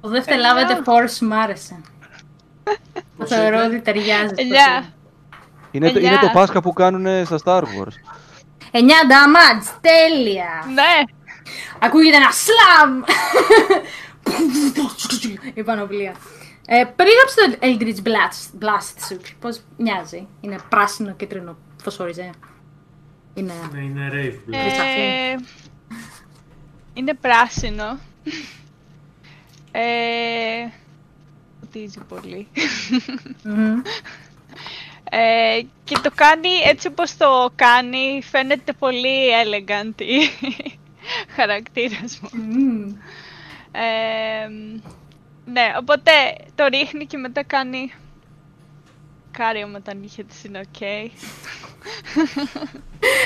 [0.00, 0.52] Το δεύτερο Εννιά.
[0.52, 1.80] λάβετε force μ' άρεσε.
[3.18, 4.26] Το θεωρώ είπε; ότι ταιριάζει.
[4.26, 4.84] στο Ελιά.
[5.70, 6.20] Είναι το, είναι Εννιά.
[6.20, 7.94] το Πάσχα που κάνουν στα Star Wars.
[8.72, 10.64] 9 damage, τέλεια.
[10.74, 11.02] Ναι.
[11.78, 13.02] Ακούγεται ένα σλαμ.
[15.54, 16.14] Η πανοπλία.
[16.66, 19.20] Ε, περίγραψε το Eldritch Blast, Blast σου.
[19.40, 22.30] Πώς μοιάζει; Είναι πράσινο, κίτρινο, φωσφοριζέ.
[23.34, 23.52] Είναι...
[23.72, 24.54] Ναι, είναι rave blue.
[24.54, 25.36] Ε,
[26.94, 27.98] είναι πράσινο.
[29.72, 30.68] Ε,
[31.60, 32.48] φωτίζει πολύ.
[33.44, 33.80] Μμμ.
[35.12, 40.18] Ε, και το κάνει έτσι όπως το κάνει, φαίνεται πολύ elegant η
[41.36, 42.28] χαρακτήρας μου.
[42.32, 42.94] Μμμ.
[43.72, 44.48] Ε,
[45.44, 46.10] ναι, οπότε
[46.54, 47.92] το ρίχνει και μετά κάνει
[49.30, 50.80] κάριο με τα νύχια της είναι οκ.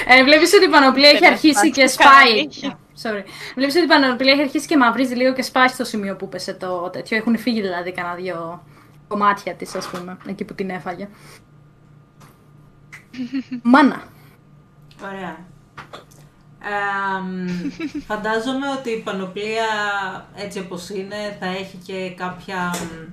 [0.08, 2.44] Ε, βλέπεις ότι η πανοπλία έχει Θέλω να αρχίσει και σπάσει κανένα σπάει.
[2.46, 2.76] νύχι.
[3.02, 3.24] Sorry.
[3.54, 6.54] Βλέπεις ότι η πανοπλία έχει αρχίσει και μαυρίζει λίγο και σπάει στο σημείο που πέσε
[6.54, 7.16] το τέτοιο.
[7.16, 8.64] Έχουν φύγει δηλαδή κανένα δύο
[9.08, 11.08] κομμάτια της, ας πούμε, εκεί που την έφαγε.
[13.62, 14.02] Μάνα.
[15.02, 15.36] Ωραία.
[16.66, 17.46] Ε, μ,
[18.06, 19.66] φαντάζομαι ότι η πανοπλία
[20.34, 23.12] έτσι όπως είναι θα έχει και κάποια, μ,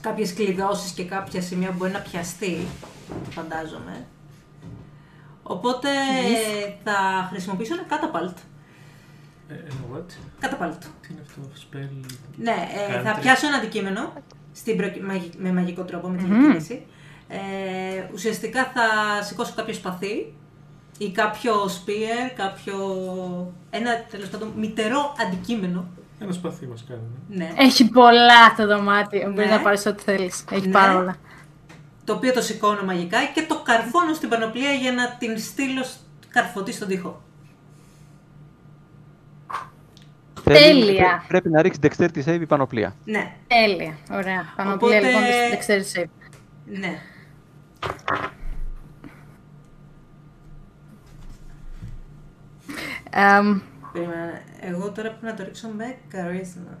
[0.00, 2.56] κάποιες κλειδώσεις και κάποια σημεία που μπορεί να πιαστεί,
[3.30, 4.06] φαντάζομαι.
[5.42, 5.88] Οπότε
[6.84, 8.34] θα χρησιμοποιήσω ένα catapult.
[9.48, 10.06] Ε, ένα what?
[10.44, 10.78] Catapult.
[11.00, 12.06] Τι είναι αυτό, spell...
[12.36, 13.20] Ναι, ε, θα Κάντε.
[13.20, 14.12] πιάσω ένα αντικείμενο
[14.52, 16.86] στην προκει- μαγι- με μαγικό τρόπο, με τηλεκίνηση.
[17.32, 18.82] Ε, ουσιαστικά θα
[19.22, 20.32] σηκώσω κάποιο σπαθί
[20.98, 22.76] ή κάποιο spear, κάποιο...
[23.70, 25.88] ένα τέλος πάντων μητερό αντικείμενο.
[26.22, 27.10] Ένα σπαθί μας κάνουν.
[27.28, 27.52] Ναι.
[27.56, 29.30] Έχει πολλά το δωμάτιο.
[29.30, 29.56] Μπορείς Ναι.
[29.56, 30.44] να πάρεις ό,τι θέλεις.
[30.50, 30.72] Έχει Ναι.
[30.72, 31.16] πάρα πολλά.
[32.04, 35.96] Το οποίο το σηκώνω μαγικά και το καρφώνω στην πανοπλία για να την στείλω σ-
[36.30, 37.22] καρφωτή στον τοίχο.
[40.42, 41.04] Θέλει- Τέλεια.
[41.06, 42.94] πρέ- Πρέπει να ρίξει dexterity save η πανοπλία.
[43.04, 43.96] Ναι, Τέλεια.
[44.12, 44.52] Ωραία.
[44.56, 45.22] Πανοπλία Οπότε- λοιπόν
[45.52, 46.08] dexterity save.
[46.64, 46.98] ναι.
[53.10, 53.60] Εμ,
[53.92, 54.40] Περίμενα.
[54.60, 56.76] Εγώ τώρα πρέπει να το ρίξω με charisma.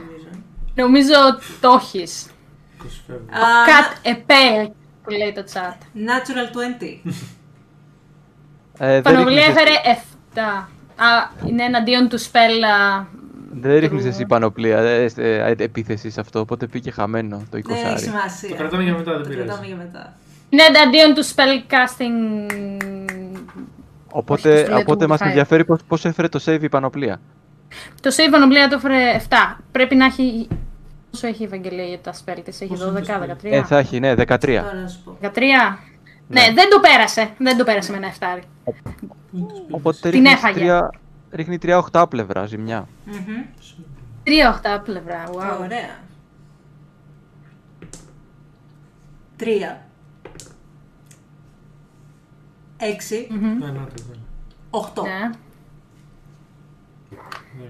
[0.00, 0.28] Νομίζω.
[0.74, 1.14] νομίζω
[1.60, 2.26] το έχεις.
[2.82, 3.28] 20 φεύγουν.
[3.34, 4.70] Α, Cut a pale
[5.02, 5.76] που λέει το chat.
[5.94, 7.00] natural 20.
[8.78, 9.98] Ε, δεν Πανοπλία ρίχνεις- έφερε
[10.34, 10.68] 7.
[10.96, 12.62] Α, είναι εναντίον του spell.
[13.56, 17.58] Α, Δεν ρίχνεις του- εσύ πανοπλία ε, ε, επίθεση σε αυτό, οπότε πήγε χαμένο το
[17.58, 17.62] 20.
[17.62, 18.48] Δεν έχει σημασία.
[18.48, 19.46] Το κρατάμε για μετά, δεν Το πειράζει.
[19.46, 20.12] κρατάμε για μετά.
[20.48, 22.50] Είναι εναντίον του spell casting.
[24.12, 25.26] Οπότε, Όχι, το λέει οπότε του μας Messiah.
[25.26, 27.20] ενδιαφέρει πώς, πώς έφερε το save η πανοπλία.
[28.00, 29.60] Το save πανοπλία το έφερε 7.
[29.72, 30.48] Πρέπει να έχει.
[31.10, 33.46] Πόσο έχει η Ευαγγελία για τα spell της, έχει Πόσο είναι 12, το spell?
[33.46, 33.52] 13.
[33.52, 34.38] Ε, θα έχει, ναι, 13.
[34.62, 35.16] Τώρα να σου πω.
[35.20, 35.78] 13.
[36.28, 37.28] Ναι, δεν το πέρασε.
[37.38, 38.42] Δεν το πέρασε με ένα 7.
[39.70, 40.78] Οπότε Την ρίχνεις έφαγε.
[41.30, 42.88] Τρία, ρίχνει τρία οχτάπλευρα ζημιά.
[43.04, 43.44] Μμμ.
[44.24, 44.30] 3
[44.78, 45.24] 8 πλευρά.
[45.30, 45.58] Wow.
[45.64, 45.98] Ωραία.
[49.36, 49.86] Τρία.
[52.76, 53.26] Έξι.
[53.30, 53.58] Μμμ.
[53.58, 54.14] Ναι, να το δω.
[54.70, 55.02] Οχτώ.
[55.02, 55.30] Ναι.
[57.58, 57.68] Ναι.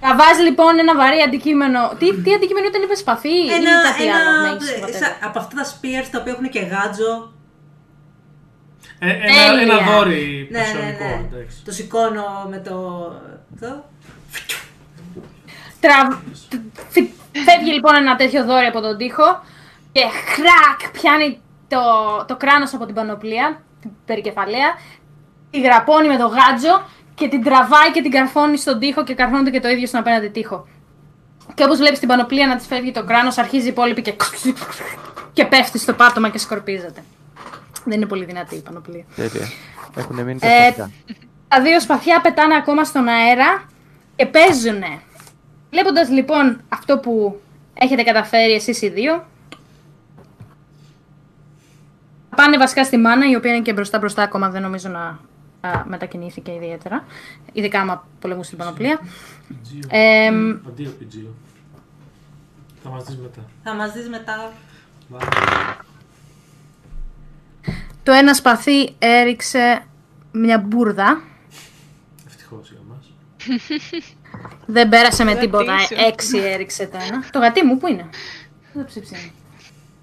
[0.00, 1.88] Θα βάζεις λοιπόν ένα βαρύ αντικείμενο.
[1.98, 4.92] Τι, τι αντικείμενο ήταν, είπες σπαθί ή Ένα, κάτι άλλο να έχεις ένα, whatever?
[5.20, 7.32] σα- από αυτά τα spears τα οποία έχουν και γάτζο.
[8.98, 9.62] Ε, ένα, Τέλεια.
[9.62, 11.28] ένα δόρυ Ναι, ναι, προσωπικό, ναι.
[11.36, 11.56] εντάξει.
[11.64, 12.72] Το σηκώνω με το...
[13.60, 13.84] το.
[15.80, 16.22] Τρα...
[16.90, 17.12] φυ-
[17.46, 19.42] Φεύγει λοιπόν ένα τέτοιο δόρυ από τον τοίχο
[19.92, 20.00] και
[20.34, 21.78] χρακ πιάνει το,
[22.28, 24.70] το κράνος από την πανοπλία, την περικεφαλαία,
[25.50, 26.82] τη γραπώνει με το γάτζο
[27.14, 30.28] και την τραβάει και την καρφώνει στον τοίχο και καρφώνεται και το ίδιο στον απέναντι
[30.28, 30.66] τοίχο.
[31.54, 34.14] Και όπως βλέπεις την πανοπλία να της φεύγει το κράνος, αρχίζει η υπόλοιπη και,
[35.32, 37.02] και πέφτει στο πάτωμα και σκορπίζεται.
[37.84, 39.04] Δεν είναι πολύ δυνατή η πανοπλία.
[39.16, 39.48] Τέλεια.
[39.96, 40.90] Έχουν μείνει τα Ε, σπαθιά.
[41.48, 43.62] τα δύο σπαθιά πετάνε ακόμα στον αέρα
[44.16, 45.00] και παίζουνε.
[45.70, 47.40] Βλέποντας λοιπόν αυτό που
[47.74, 49.26] έχετε καταφέρει εσείς οι δύο,
[52.30, 55.18] θα πάνε βασικά στη μάνα, η οποία είναι και μπροστά μπροστά ακόμα, δεν νομίζω να
[55.60, 57.04] α, μετακινήθηκε ιδιαίτερα.
[57.52, 59.00] Ειδικά άμα πολεμούσε την πανοπλία.
[59.48, 59.80] Πιτζίο.
[59.88, 60.26] Ε,
[60.68, 61.34] Αντίο πιτζίο.
[62.82, 63.40] Θα μας δεις μετά.
[63.64, 64.52] Θα μας δεις μετά.
[65.08, 65.26] Βάρε.
[68.04, 69.84] Το ένα σπαθί έριξε
[70.32, 71.22] μια μπουρδα.
[72.26, 73.12] Ευτυχώς για μας.
[74.66, 75.78] Δεν πέρασε με Το γατί τίποτα.
[75.78, 75.94] σου.
[75.98, 77.24] Έξι έριξε το ένα.
[77.30, 78.08] Το γατί μου, πού είναι;
[78.72, 79.30] Δεν το ψήψε.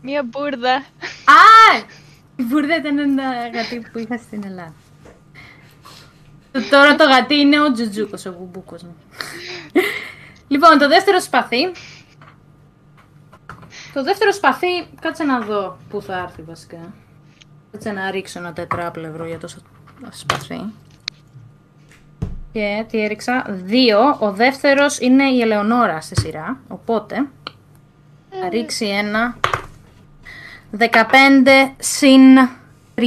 [0.01, 0.73] Μία μπουρδα.
[0.75, 1.77] Α!
[2.35, 3.23] Η μπουρδα ήταν ένα
[3.53, 4.73] γατί που είχα στην Ελλάδα.
[6.51, 8.95] Το- Τώρα το γατί είναι ο Τζουτζούκος, ο μπουμπούκος μου.
[10.47, 11.71] λοιπόν, το δεύτερο σπαθί.
[13.93, 16.93] Το δεύτερο σπαθί, κάτσε να δω πού θα έρθει βασικά.
[17.71, 19.57] Κάτσε να ρίξω ένα τετράπλευρο για το σ-
[20.09, 20.61] σπαθί.
[22.51, 24.17] Και τι έριξα, δύο.
[24.19, 27.15] Ο δεύτερος είναι η Ελεονόρα στη σειρά, οπότε
[28.29, 29.35] θα ρίξει ένα
[30.77, 30.85] 15
[31.79, 32.21] συν
[32.95, 33.01] 3.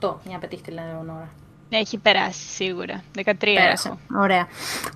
[0.00, 1.28] 18, μια πετύχει τη Ελεονόρα.
[1.68, 3.02] Ναι, έχει περάσει σίγουρα.
[3.16, 3.88] 13 Πέρασε.
[3.88, 3.98] έχω.
[4.22, 4.46] Ωραία.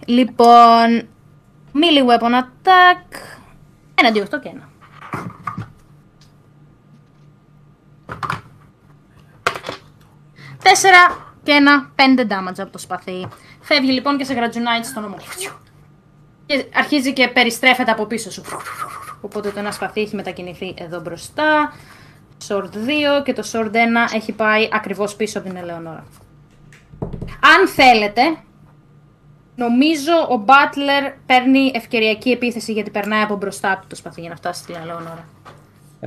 [0.07, 1.09] Λοιπόν,
[1.75, 3.17] melee weapon attack.
[3.95, 4.69] Ένα, δύο, αυτό και ένα.
[10.69, 13.29] Τέσσερα και ένα, πέντε damage από το σπαθί.
[13.61, 15.17] Φεύγει λοιπόν και σε γρατζουνάει έτσι στον ώμο.
[16.47, 18.43] Και αρχίζει και περιστρέφεται από πίσω σου.
[19.21, 21.73] Οπότε το ένα σπαθί έχει μετακινηθεί εδώ μπροστά.
[22.49, 22.71] Sword
[23.21, 23.77] 2 και το Sword 1
[24.15, 26.05] έχει πάει ακριβώς πίσω από την Ελεονόρα.
[27.41, 28.21] Αν θέλετε,
[29.57, 34.37] Νομίζω ο Butler παίρνει ευκαιριακή επίθεση γιατί περνάει από μπροστά του το σπαθί για να
[34.37, 35.29] φτάσει στην Ελεονόρα.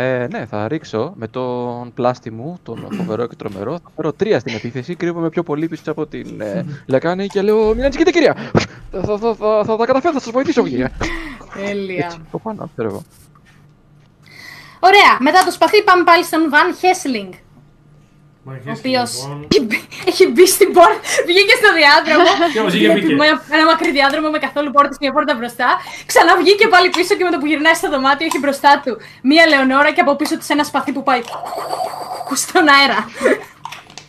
[0.01, 3.71] Ε, ναι, θα ρίξω με τον πλάστη μου, τον φοβερό και τρομερό.
[3.83, 4.95] Θα πάρω τρία στην επίθεση.
[4.95, 8.35] Κρύβομαι πιο πολύ πίσω από την ε, λεκάνη και λέω: Μην ανησυχείτε, κυρία!
[8.91, 10.91] Θα, θα, θα, θα, θα τα καταφέρω, θα σας βοηθήσω, κυρία.
[11.55, 12.05] Τέλεια.
[12.05, 13.03] Έτσι, το πάνω, ξέρω εγώ.
[14.79, 17.31] Ωραία, μετά το σπαθί πάμε πάλι στον Βαν Χέσλινγκ.
[18.43, 19.47] Ο Μαγιές, οποίος λοιπόν.
[20.09, 22.29] έχει μπει στην πόρτα, βγήκε στο διάδρομο.
[22.53, 23.13] Και όμως είχε βλέπει μπήκε.
[23.13, 25.69] μια- ένα μακρύ διάδρομο με καθόλου πόρτες, μια πόρτα μπροστά.
[26.05, 28.97] Ξαναβγήκε πάλι πίσω και με το που γυρνάει στο δωμάτιο έχει μπροστά του
[29.29, 31.21] μία Λεωνόρα και από πίσω της ένα σπαθί που πάει
[32.45, 32.99] στον αέρα.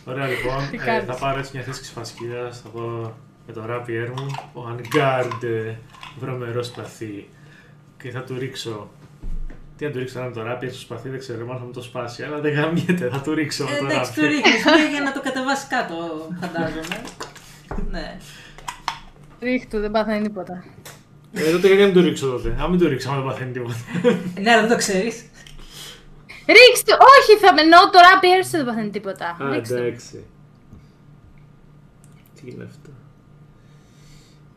[0.05, 3.13] Ωραία λοιπόν, Τι ε, κάνεις; θα πάρω έτσι μια θέση ξεφασκίδας, θα πω
[3.47, 5.73] με το rapier μου, ο Unguard ε,
[6.19, 7.29] βρωμερό σπαθί
[8.03, 8.89] και θα του ρίξω
[9.81, 11.71] τι να του ρίξω τώρα με το rapier στο σπαθί, δεν ξέρω, μάλλον θα μου
[11.71, 14.27] το σπάσει, αλλά δεν γαμιέται, θα του ρίξω με Ε, το εντάξει, του rapier.
[14.27, 15.95] ρίχνεις μία για να το κατεβάσει κάτω,
[16.41, 17.01] φαντάζομαι.
[17.91, 18.17] ναι.
[19.39, 20.63] Ρίχτου, δεν πάθανε τίποτα.
[21.33, 23.75] Ε, τότε γιατί να του ρίξω τότε, αν μην του ρίξω, άμα δεν παθαίνει τίποτα.
[24.41, 25.25] Ναι, αλλά δεν το ξέρεις.
[26.47, 29.37] Ρίξτε, όχι, θα με εννοώ το rapier σου δεν πάθανε τίποτα.
[29.39, 29.77] Α, Ρίξτε.
[29.77, 30.23] εντάξει.
[32.35, 32.89] Τι είναι αυτό;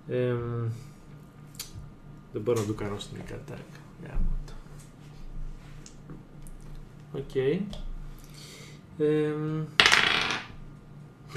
[0.09, 0.69] Εμ,
[2.33, 3.69] δεν μπορώ να του κάνω στην attack.
[4.07, 4.53] Γάμο το.
[7.15, 7.35] Οκ.
[8.99, 9.65] Εμ,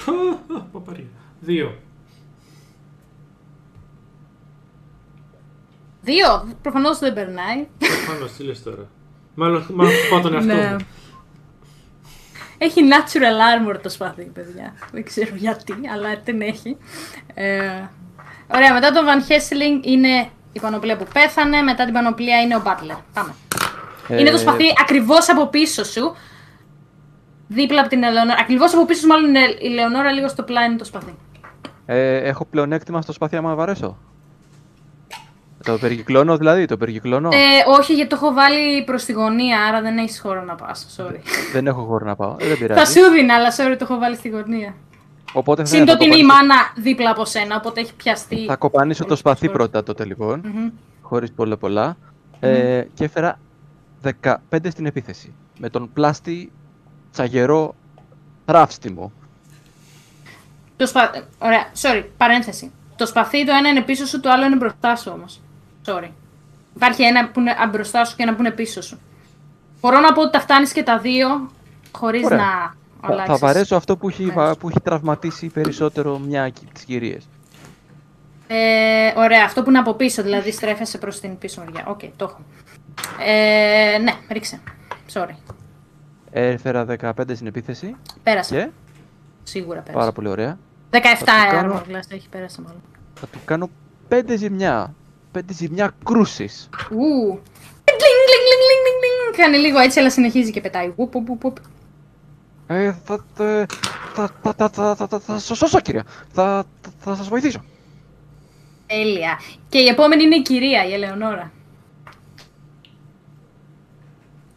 [0.04, 0.12] πω,
[0.46, 1.06] πω, παπαρία.
[1.40, 1.74] Δύο.
[6.02, 7.66] Δύο, προφανώς δεν περνάει.
[8.06, 8.88] Πάνω, τι λες τώρα.
[9.34, 10.70] Μάλλον, μάλλον πάω τον εαυτό Ναι.
[10.70, 10.76] μου.
[12.58, 14.74] Έχει natural armor το σπαθί, παιδιά.
[14.92, 16.76] Δεν ξέρω γιατί, αλλά την έχει.
[17.34, 17.82] Ε,
[18.54, 22.62] ωραία, μετά τον Van Helsing είναι η πανοπλία που πέθανε, μετά την πανοπλία είναι ο
[22.64, 22.96] Butler.
[23.12, 23.34] Πάμε.
[24.08, 26.14] Είναι το Ε, σπαθί ακριβώς από πίσω σου.
[27.48, 28.36] Δίπλα από την Ελεονόρα.
[28.40, 31.14] Ακριβώς από πίσω σου, μάλλον είναι η Λεωνόρα, λίγο στο πλάι είναι το σπαθί.
[31.86, 33.98] Ε, έχω πλεονέκτημα στο σπαθί άμα βαρέσω.
[35.64, 37.28] Το περικυκλώνω δηλαδή, το περικυκλώνω.
[37.32, 37.36] Ε,
[37.78, 40.86] όχι, γιατί το έχω βάλει προς τη γωνία, άρα δεν έχεις χώρο να πας.
[40.96, 41.16] Sorry.
[41.52, 42.36] Δεν έχω χώρο να πάω.
[42.38, 42.92] Ε, δεν Θα πειράζει.
[43.00, 44.74] σου δίνα, αλλά sorry, το έχω βάλει στη γωνία.
[45.32, 47.94] Οπότε θα, Συν το θα, ότι είναι η κοπανίσω, μάνα δίπλα από σένα, οπότε έχει
[47.94, 48.44] πιαστεί.
[48.46, 49.68] θα κοπανίσω το Όλος σπαθί ο χώρος.
[49.68, 50.40] πρώτα τότε λοιπόν.
[50.44, 50.68] Μμμ.
[51.02, 51.96] Χωρίς πολλά πολλά.
[52.40, 53.38] Ε, και έφερα
[54.22, 54.36] 15
[54.70, 55.34] στην επίθεση.
[55.58, 56.52] Με τον πλάστη
[57.12, 57.74] τσαγερό
[58.44, 59.12] ράφστιμο.
[60.76, 61.10] Το σπα...
[61.38, 62.70] Ωραία, sorry, παρένθεση.
[62.96, 65.40] Το σπαθί το ένα είναι πίσω σου, το άλλο είναι μπροστά σου όμως.
[65.86, 66.08] Sorry.
[66.74, 68.98] Υπάρχει ένα που είναι α, μπροστά σου και ένα που είναι πίσω σου.
[69.80, 71.50] Μπορώ να πω ότι τα φτάνεις και τα δύο
[71.92, 72.38] χωρίς Ωραία.
[72.38, 73.38] να Θα, αλλάξεις.
[73.38, 74.56] θα βαρέσω αυτό που έχει, μέρος.
[74.56, 77.28] που έχει τραυματίσει περισσότερο μια από τις κυρίες.
[78.46, 81.84] Ε, ωραία, αυτό που είναι από πίσω, δηλαδή στρέφεσαι προς την πίσω μεριά.
[81.88, 82.40] Οκ, το έχω.
[83.26, 84.60] Ε, ναι, ρίξε.
[85.12, 85.34] Sorry.
[86.30, 87.96] Έφερα 15 στην επίθεση.
[88.22, 88.72] Πέρασε.
[89.42, 89.98] Σίγουρα πέρασε.
[89.98, 90.58] Πάρα πολύ ωραία.
[90.90, 90.98] 17
[91.50, 91.82] κάνω...
[92.08, 92.82] έχει πέρασει μάλλον.
[93.14, 93.70] Θα του κάνω
[94.08, 94.94] 5 ζημιά.
[95.34, 96.48] 5 ζημιά κρούσει.
[96.90, 97.40] Ου.
[99.36, 100.94] κάνε λίγο έτσι, αλλά συνεχίζει και πετάει.
[102.66, 103.66] Ε, θα, θα,
[104.42, 106.04] θα, θα, θα, θα, θα σώσω, κυρία.
[106.32, 107.64] Θα, θα, θα σας βοηθήσω.
[108.86, 109.38] Τέλεια.
[109.68, 111.52] Και η επόμενη είναι η κυρία, η Ελεονόρα.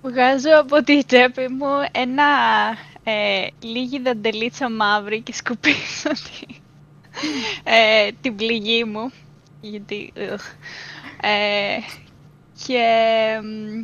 [0.01, 2.23] Βγάζω από τη τσέπη μου ένα
[3.03, 6.55] ε, λίγη δαντελίτσα μαύρη και σκουπίζω τη,
[7.63, 9.11] ε, την πληγή μου.
[9.61, 10.13] Γιατί...
[10.15, 10.39] ugh.
[11.21, 11.77] Ε,
[12.67, 12.85] και...
[13.43, 13.83] μ,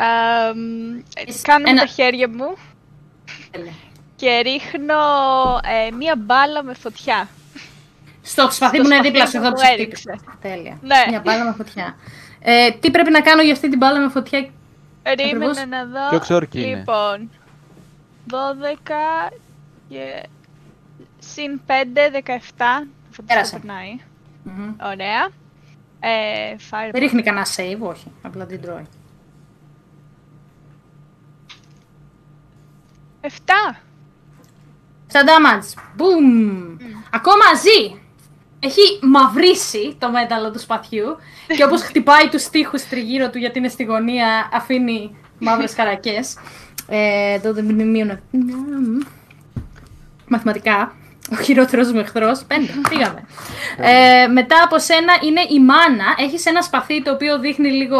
[0.00, 0.06] α,
[0.54, 2.56] μ, Είσαι κάνω με ένα- τα χέρια μου
[3.50, 3.72] Τέλεια.
[4.16, 4.94] και ρίχνω
[5.88, 7.28] ε, μία μπάλα με φωτιά.
[8.22, 10.10] Στο σπαθί Στο που είναι σπαθί δίπλα σου, που εδώ μου που σε έριξε.
[10.16, 10.36] χτύπησε.
[10.40, 10.78] Τέλεια.
[10.82, 11.04] Ναι.
[11.08, 11.96] Μια μπάλα με φωτιά.
[12.42, 14.48] Ε, τι πρέπει να κάνω για αυτή την μπάλα με φωτιά;
[15.02, 15.66] Περίμενε Ακριβώς.
[15.68, 16.08] να δω.
[16.08, 17.30] Ποιο ξόρκι είναι; Λοιπόν,
[18.30, 19.32] 12
[19.88, 20.26] και
[21.18, 21.72] συν 5,
[22.10, 22.86] 17.
[23.10, 23.58] Αυτό Πέρασε.
[23.58, 23.98] περνάει.
[24.42, 24.74] Μμμ.
[24.82, 25.28] Ωραία.
[26.00, 28.12] Ε, fire Δεν ρίχνει κανένα save, όχι.
[28.22, 28.86] Απλά την τρώει.
[33.22, 33.28] 7.
[35.12, 35.74] 7 damage.
[35.98, 36.76] Boom.
[37.10, 37.99] Ακόμα ζει.
[38.60, 41.16] Έχει μαυρίσει το μέταλλο του σπαθιού
[41.56, 46.36] και όπως χτυπάει τους τοίχους τριγύρω του γιατί είναι στη γωνία αφήνει μαύρες χαρακές.
[46.88, 48.20] Ε, τότε μνημείωνα.
[50.26, 50.94] Μαθηματικά.
[51.32, 52.44] Ο χειρότερος μου εχθρός.
[52.44, 52.72] Πέντε.
[52.90, 53.24] Πήγαμε.
[53.76, 56.14] Ε, μετά από σένα είναι η μάνα.
[56.18, 57.98] Έχεις ένα σπαθί το οποίο δείχνει λίγο.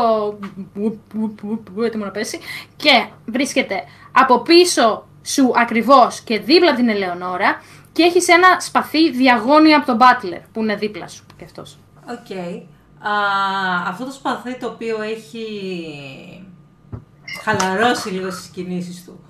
[0.74, 2.38] βουπ, βουπ, βουπ, βουπ, έτοιμο να πέσει.
[2.76, 7.62] Και βρίσκεται από πίσω σου ακριβώς και δίπλα από την Ελεονόρα.
[8.00, 11.78] Και έχεις ένα σπαθί διαγώνια από τον Butler που είναι δίπλα σου και αυτός.
[12.08, 12.36] Οκ.
[13.08, 13.12] Α,
[13.86, 15.44] αυτό το σπαθί το οποίο έχει
[17.42, 19.24] χαλαρώσει λίγο στις κινήσεις του.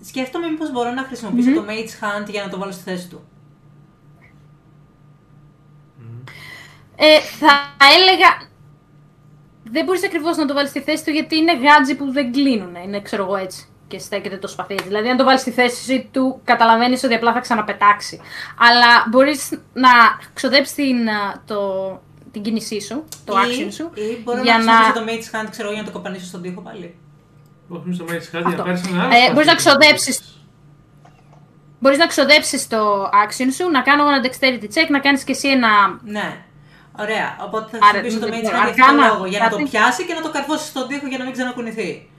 [0.00, 3.22] Σκέφτομαι μήπως μπορώ να χρησιμοποιήσω το Mage Hand για να το βάλω στη θέση του.
[6.96, 7.52] Ε, θα
[7.96, 8.48] έλεγα.
[9.64, 12.74] Δεν μπορείς ακριβώς να το βάλεις στη θέση του γιατί είναι γάτζι που δεν κλείνουν.
[12.74, 13.68] Είναι, ξέρω εγώ έτσι.
[13.88, 14.72] Και στέκεται το σπαθί.
[14.72, 14.86] έτσι.
[14.86, 18.20] Δηλαδή, αν το βάλεις στη θέση του, καταλαβαίνεις ότι απλά θα ξαναπετάξει.
[18.58, 19.88] Αλλά μπορείς να
[20.34, 21.56] ξοδέψεις την, α, το,
[22.32, 23.90] την κίνησή σου, το ή, action σου.
[23.94, 26.42] Ή μπορώ για να να- χρησιμοποιήσω το Mage Hand, ξέρω, για να το κοπανίσω στον
[26.42, 26.94] τοίχο πάλι.
[27.68, 28.62] Όχι, στο Mage Hand, για να Αυτό.
[28.62, 29.32] πάρεις ένα άλλο Ε, σπαθί.
[29.32, 30.20] μπορείς να ξοδέψεις.
[31.80, 35.48] Μπορείς να ξοδέψεις το action σου, να κάνω ένα dexterity check, να κάνεις και εσύ
[35.48, 35.68] ένα.
[36.04, 36.36] Ναι.
[37.00, 37.36] Ωραία.
[37.46, 39.26] Οπότε θα Άρα, χρησιμοποιήσω το δεν Mage ξέρω, Hand για αυτόν τον arcana, λόγο.
[39.26, 39.68] Για να το κάτι.
[39.68, 42.10] πιάσει και να το καρφώσει στον τοίχο για να μην ξανακουνηθεί.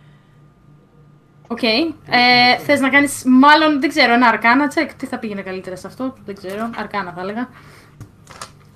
[1.51, 1.63] Οκ.
[1.63, 4.89] Ε, Θες να κάνεις, μάλλον δεν ξέρω, ένα arcana check.
[4.97, 6.69] Τι θα πήγαινε καλύτερα σε αυτό, δεν ξέρω.
[6.77, 7.49] Arcana θα έλεγα.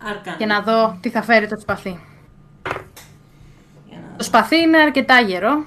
[0.09, 0.37] Arcana.
[0.37, 1.99] Και να δω τι θα φέρει το σπαθί.
[3.89, 5.65] Για να- Το σπαθί είναι αρκετά γερό.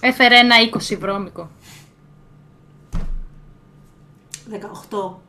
[0.00, 0.54] Έφερε ένα
[0.92, 1.50] 20 βρώμικο.
[4.50, 5.20] 18.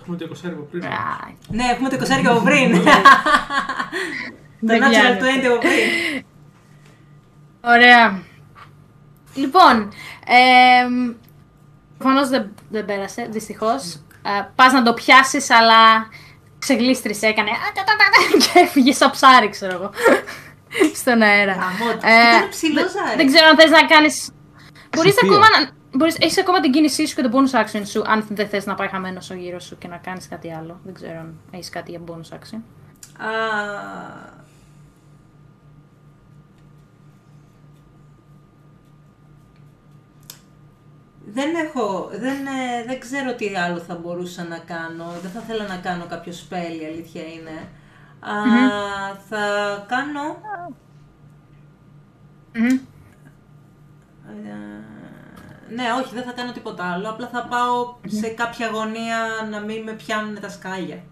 [0.00, 0.84] Έχουμε το 20 από πριν.
[0.84, 0.88] Α,
[1.48, 2.72] Ναι, έχουμε το 20 από πριν.
[2.84, 2.90] το
[4.60, 5.26] Δεν natural πιάνεται.
[5.42, 6.24] 20 από πριν.
[7.64, 8.22] Ωραία.
[9.36, 9.92] Λοιπόν,
[10.26, 10.86] ε,
[11.98, 13.94] προφανώς δεν, δεν πέρασε, δυστυχώς.
[14.22, 16.08] Ε, Πας να το πιάσεις, αλλά
[16.58, 17.50] ξεγλίστρισε, έκανε.
[17.50, 19.90] «Α, τα, τα, τα, τα», και έφυγε σαν ψάρι, ξέρω εγώ.
[21.00, 21.52] Στον αέρα.
[21.52, 23.16] Γαμώ, Ε, ήταν ψηλός δεν- ζάρι.
[23.16, 24.08] Δεν ξέρω αν θες να κάνει.
[24.96, 25.36] Μπορείς Ψηφία.
[25.36, 25.74] ακόμα να.
[25.96, 28.74] Μπορείς, έχεις ακόμα την κίνησή σου και το bonus action σου, αν δεν θες να
[28.74, 30.80] πάει χαμένος ο γύρω σου και να κάνεις κάτι άλλο.
[30.84, 32.58] Δεν ξέρω αν έχεις κάτι για bonus action.
[33.18, 33.30] Α,
[41.28, 45.04] Δεν έχω, δεν, ε, δεν ξέρω τι άλλο θα μπορούσα να κάνω.
[45.22, 47.68] Δεν θα ήθελα να κάνω κάποιο spell, η αλήθεια είναι.
[48.20, 48.34] Α,
[49.28, 49.44] Θα
[49.88, 50.40] κάνω...
[52.54, 52.78] Μμμ.
[54.28, 54.54] ε,
[55.74, 57.08] ναι, όχι, δεν θα κάνω τίποτα άλλο.
[57.10, 59.18] Απλά θα πάω σε κάποια γωνία
[59.50, 61.02] να μην με πιάνουν τα σκάγια.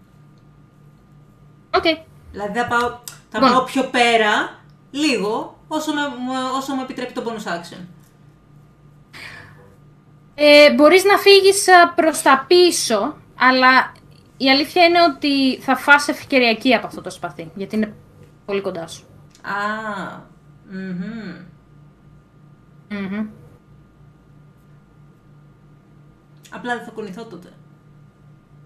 [1.75, 1.83] Οκ.
[2.31, 2.89] Δηλαδή θα πάω,
[3.29, 3.49] θα Λοιπόν.
[3.51, 4.59] πάω πιο πέρα,
[4.91, 7.79] λίγο, όσο, με, μου- όσο μου επιτρέπει το bonus action.
[10.35, 13.91] Ε, μπορείς να φύγεις α, προς τα πίσω, αλλά
[14.37, 17.93] η αλήθεια είναι ότι θα φας ευκαιριακή από αυτό το σπαθί, γιατί είναι
[18.45, 19.03] πολύ κοντά σου.
[19.41, 20.19] Α,
[20.69, 21.35] μμμ.
[22.89, 23.25] Μμμ.
[26.51, 27.47] Απλά δεν θα κουνηθώ τότε.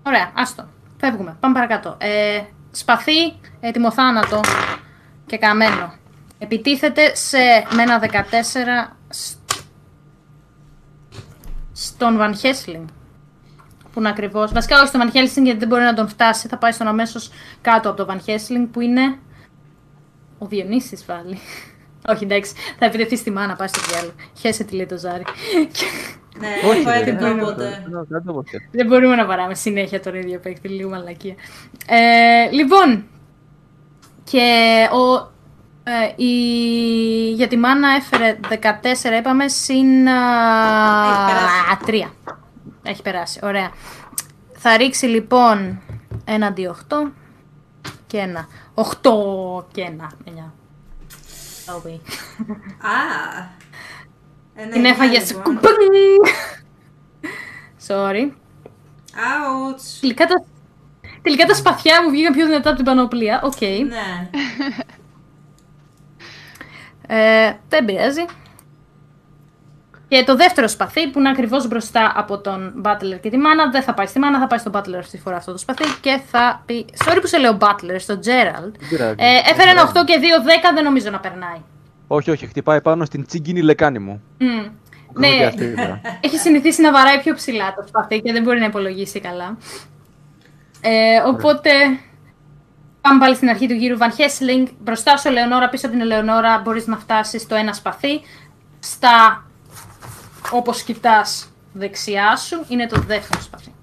[0.04, 0.68] Ωραία, άστο.
[1.00, 1.38] Φεύγουμε.
[1.40, 1.96] Πάμε παρακάτω.
[2.00, 2.42] Ε,
[2.72, 4.40] σπαθί, έτοιμο θάνατο
[5.26, 5.94] και καμένο.
[6.40, 7.38] Επιτίθεται σε,
[7.76, 9.38] με ένα 14 σ-
[11.84, 12.88] στον Βαν Χέσλινγκ.
[13.94, 14.48] Που είναι ακριβώ.
[14.54, 16.48] Βασικά όχι στον Βαν Χέσλινγκ γιατί δεν μπορεί να τον φτάσει.
[16.48, 19.18] Θα πάει στον αμέσως κάτω από τον Βαν Χέσλινγκ που είναι.
[20.38, 21.40] Ο Διονύσης πάλι.
[22.12, 24.14] όχι εντάξει, θα επιτεθεί στη μάνα, πάει στο διάλογο.
[24.40, 25.24] Χέσε τι λέει το ζάρι.
[26.40, 27.84] Ναι, Όχι, έχω ρε, έτοιμο δεν- οπότε.
[27.90, 28.44] δεν- δεν το πω.
[28.72, 31.34] Δεν μπορούμε να παράμε συνέχεια τον ίδιο παίκτη, λίγο μαλακία.
[31.88, 33.06] Ε, λοιπόν,
[34.24, 35.32] και ο,
[35.90, 36.34] ε, η,
[37.32, 38.56] για τη μάνα έφερε 14,
[39.20, 41.84] είπαμε, συν Έχει περάσει.
[41.86, 42.10] 3.
[42.84, 43.72] Έχει περάσει, ωραία.
[44.54, 45.82] Θα ρίξει λοιπόν
[46.26, 47.12] ένα D8
[48.08, 48.48] και ένα.
[48.76, 48.84] 8
[49.72, 50.12] και ένα.
[50.26, 50.30] 9.
[51.76, 52.00] Okay.
[52.82, 52.96] Α,
[54.62, 55.60] ένα Την εννιά, έφαγε λοιπόν.
[55.60, 55.68] σκουπί.
[57.88, 58.32] Sorry.
[59.12, 59.98] Ouch.
[60.00, 60.44] Τελικά τα,
[61.22, 63.42] τελικά τα σπαθιά μου βγήκαν πιο δυνατά από την πανοπλία.
[63.44, 63.62] Οκ.
[63.62, 64.30] Ναι.
[67.12, 68.26] Ε, δεν πειράζει.
[70.08, 73.82] Και το δεύτερο σπαθί που είναι ακριβώς μπροστά από τον Butler και τη μάνα, δεν
[73.84, 76.22] θα πάει στη μάνα, θα πάει στον Butler αυτή τη φορά αυτό το σπαθί και
[76.32, 76.86] θα πει.
[77.06, 78.72] Sorry που σε λέω Butler, στον Gerald.
[78.90, 79.16] πειράζει.
[79.18, 80.06] Ε, έφερε Δεν ένα 8 πειράζει.
[80.06, 80.20] και
[80.66, 81.62] 2, 10, δεν νομίζω να περνάει.
[82.08, 84.22] Όχι, όχι, χτυπάει πάνω στην τσίγκινη λεκάνη μου.
[84.38, 84.48] Μμ.
[84.48, 86.02] Έχω και Ναι, αυτή τώρα.
[86.26, 89.58] έχει συνηθίσει να βαράει πιο ψηλά το σπαθί και δεν μπορεί να υπολογίσει καλά.
[90.82, 91.70] Ε, οπότε
[93.02, 93.98] πάμε πάλι στην αρχή του γύρου.
[93.98, 98.22] Van Helsing, μπροστά σου Ελεονόρα, πίσω από την Ελεονόρα μπορείς να φτάσεις στο ένα σπαθί.
[98.80, 99.46] Στα,
[100.52, 103.74] όπως κοιτάς δεξιά σου, είναι το δεύτερο σπαθί.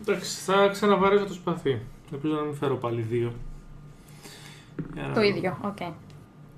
[0.00, 1.80] Εντάξει, θα ξαναβαρέσω το σπαθί.
[2.12, 3.32] Ελπίζω να μην φέρω πάλι δύο.
[4.94, 5.26] Για να Το δω.
[5.26, 5.76] ίδιο, οκ.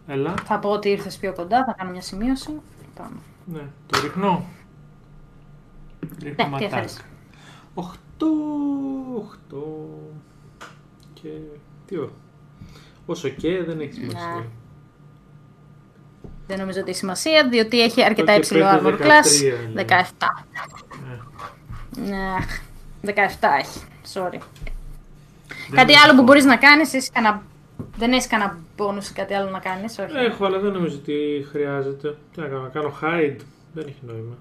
[0.07, 0.35] Έλα.
[0.45, 2.61] Θα πω ότι ήρθες πιο κοντά, θα κάνω μια σημείωση.
[2.95, 3.17] Πάμε.
[3.45, 4.45] Ναι, το ρίχνω.
[6.23, 6.63] Ρίχνω Ναι, τι ματάκ.
[6.73, 7.01] έφερες.
[7.75, 7.83] 8,
[8.19, 8.25] 8
[11.15, 11.29] και
[11.87, 12.11] τι ο-
[13.07, 14.35] Όσο και δεν έχει σημασία.
[14.39, 14.47] Ναι.
[16.47, 19.43] Δεν νομίζω ότι έχει σημασία, διότι έχει αρκετά και υψηλό πέντε, armor 13 class.
[19.71, 19.85] είναι.
[19.89, 20.27] 17.
[21.07, 22.09] Ναι.
[22.09, 22.35] Ναι,
[23.03, 23.13] 17
[23.59, 23.81] έχει.
[24.15, 24.39] Sorry.
[25.69, 26.03] Δεν κάτι έχω.
[26.05, 27.43] άλλο που μπορείς να κάνεις, έχεις κανένα...
[27.97, 30.17] δεν έχεις κανένα bonus ή κάτι άλλο να κάνεις, όχι.
[30.17, 32.17] Έχω, αλλά δεν νομίζω ότι χρειάζεται.
[32.35, 33.37] Τι να κάνω, να κάνω hide.
[33.73, 34.35] Δεν έχει νόημα.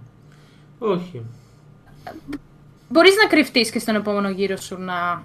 [0.79, 1.21] Όχι.
[2.89, 5.23] Μπορείς να κρυφτείς και στον επόμενο γύρο σου να.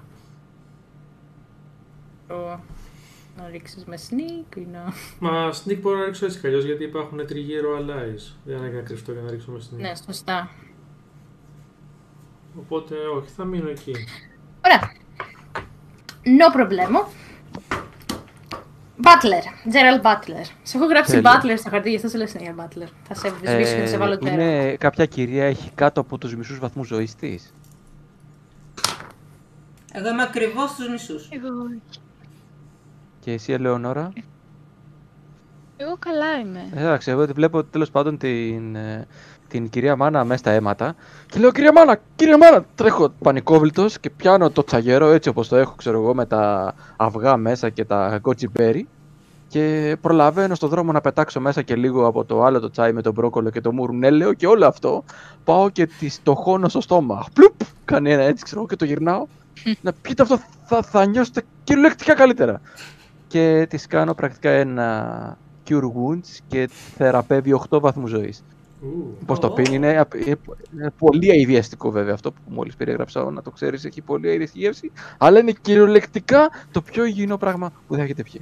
[3.36, 4.92] Να ρίξεις με sneak ή να.
[5.18, 8.34] Μα sneak μπορεί να ρίξω έτσι καλώ γιατί υπάρχουν τριγύρω allies.
[8.44, 9.78] Δεν ανάγκη να κρυφτώ για να ρίξω με sneak.
[9.80, 10.50] Ναι, σωστά.
[12.58, 13.94] Οπότε όχι, θα μείνω εκεί.
[14.64, 14.92] Ωραία.
[16.22, 17.04] No problemo.
[19.02, 19.72] Butler.
[19.72, 20.44] Gerald Butler.
[20.62, 21.40] Σε έχω γράψει Τέλεια.
[21.42, 22.88] Butler στο χαρτί, γι' αυτό σε λέω συνέχεια Butler.
[23.08, 24.42] Θα σε σβήσω και θα σε βάλω τέρα.
[24.42, 27.52] Ε, είναι κάποια κυρία έχει κάτω από τους μισούς βαθμούς ζωής της.
[29.92, 31.28] Εγώ είμαι ακριβώς στους μισούς.
[31.30, 31.48] Εγώ,
[33.20, 34.12] Και εσύ, Ελεονόρα;
[35.76, 36.68] εγώ καλά είμαι.
[36.74, 39.06] Εντάξει, εγώ τη βλέπω τέλος πάντων την, ε,
[39.50, 40.94] την κυρία Μάνα μέσα στα αίματα.
[41.26, 42.64] Και λέω: Κυρία Μάνα, κυρία Μάνα!
[42.74, 47.36] Τρέχω πανικόβλητος και πιάνω το τσαγερό έτσι όπως το έχω, ξέρω εγώ, με τα αυγά
[47.36, 48.88] μέσα και τα γκοτσιμπέρι.
[49.48, 53.02] Και προλαβαίνω στον δρόμο να πετάξω μέσα και λίγο από το άλλο το τσάι με
[53.02, 55.04] τον μπρόκολο και το μουρνέλαιο και όλο αυτό.
[55.44, 57.26] Πάω και τη το χώνω στο στόμα.
[57.32, 57.54] Πλουπ!
[57.84, 59.26] Κάνει ένα έτσι, ξέρω εγώ, και το γυρνάω.
[59.80, 62.60] να πείτε αυτό, θα, θα νιώσετε κυριολεκτικά καλύτερα.
[63.28, 65.38] Και τη κάνω πρακτικά ένα
[65.68, 68.44] Cure Wounds και θεραπεύει 8 βαθμούς ζωής.
[68.82, 69.50] Ου, Πώς το Ω.
[69.52, 73.50] πίνει, είναι, απ- είναι πο- είναι πολύ αειδιαστικό βέβαια αυτό που μόλις περιέγραψα, να το
[73.50, 78.22] ξέρεις, έχει πολύ αειδιαστική γεύση, αλλά είναι κυριολεκτικά το πιο υγιεινό πράγμα που θα έχετε
[78.22, 78.40] πιει.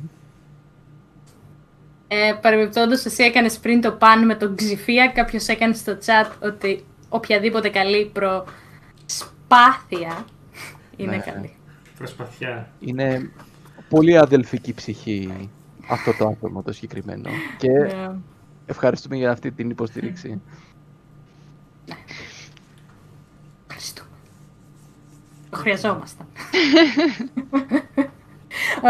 [2.08, 5.08] Ε, Παρεμπιπτόντως, εσύ έκανες πριν το παν με τον Ξηφία.
[5.14, 10.24] Κάποιος έκανε στο chat ότι οποιαδήποτε καλή προσπάθεια
[10.96, 11.22] είναι Ναι.
[11.32, 11.52] καλή.
[11.98, 12.68] Προσπαθιά.
[12.80, 13.30] Είναι
[13.88, 15.48] πολύ αδελφική ψυχή
[15.88, 18.10] αυτό το άτομο το συγκεκριμένο και Ε,
[18.68, 20.40] ευχαριστούμε για αυτή την υποστήριξη.
[23.66, 24.08] Ευχαριστούμε.
[25.50, 26.26] Το χρειαζόμασταν.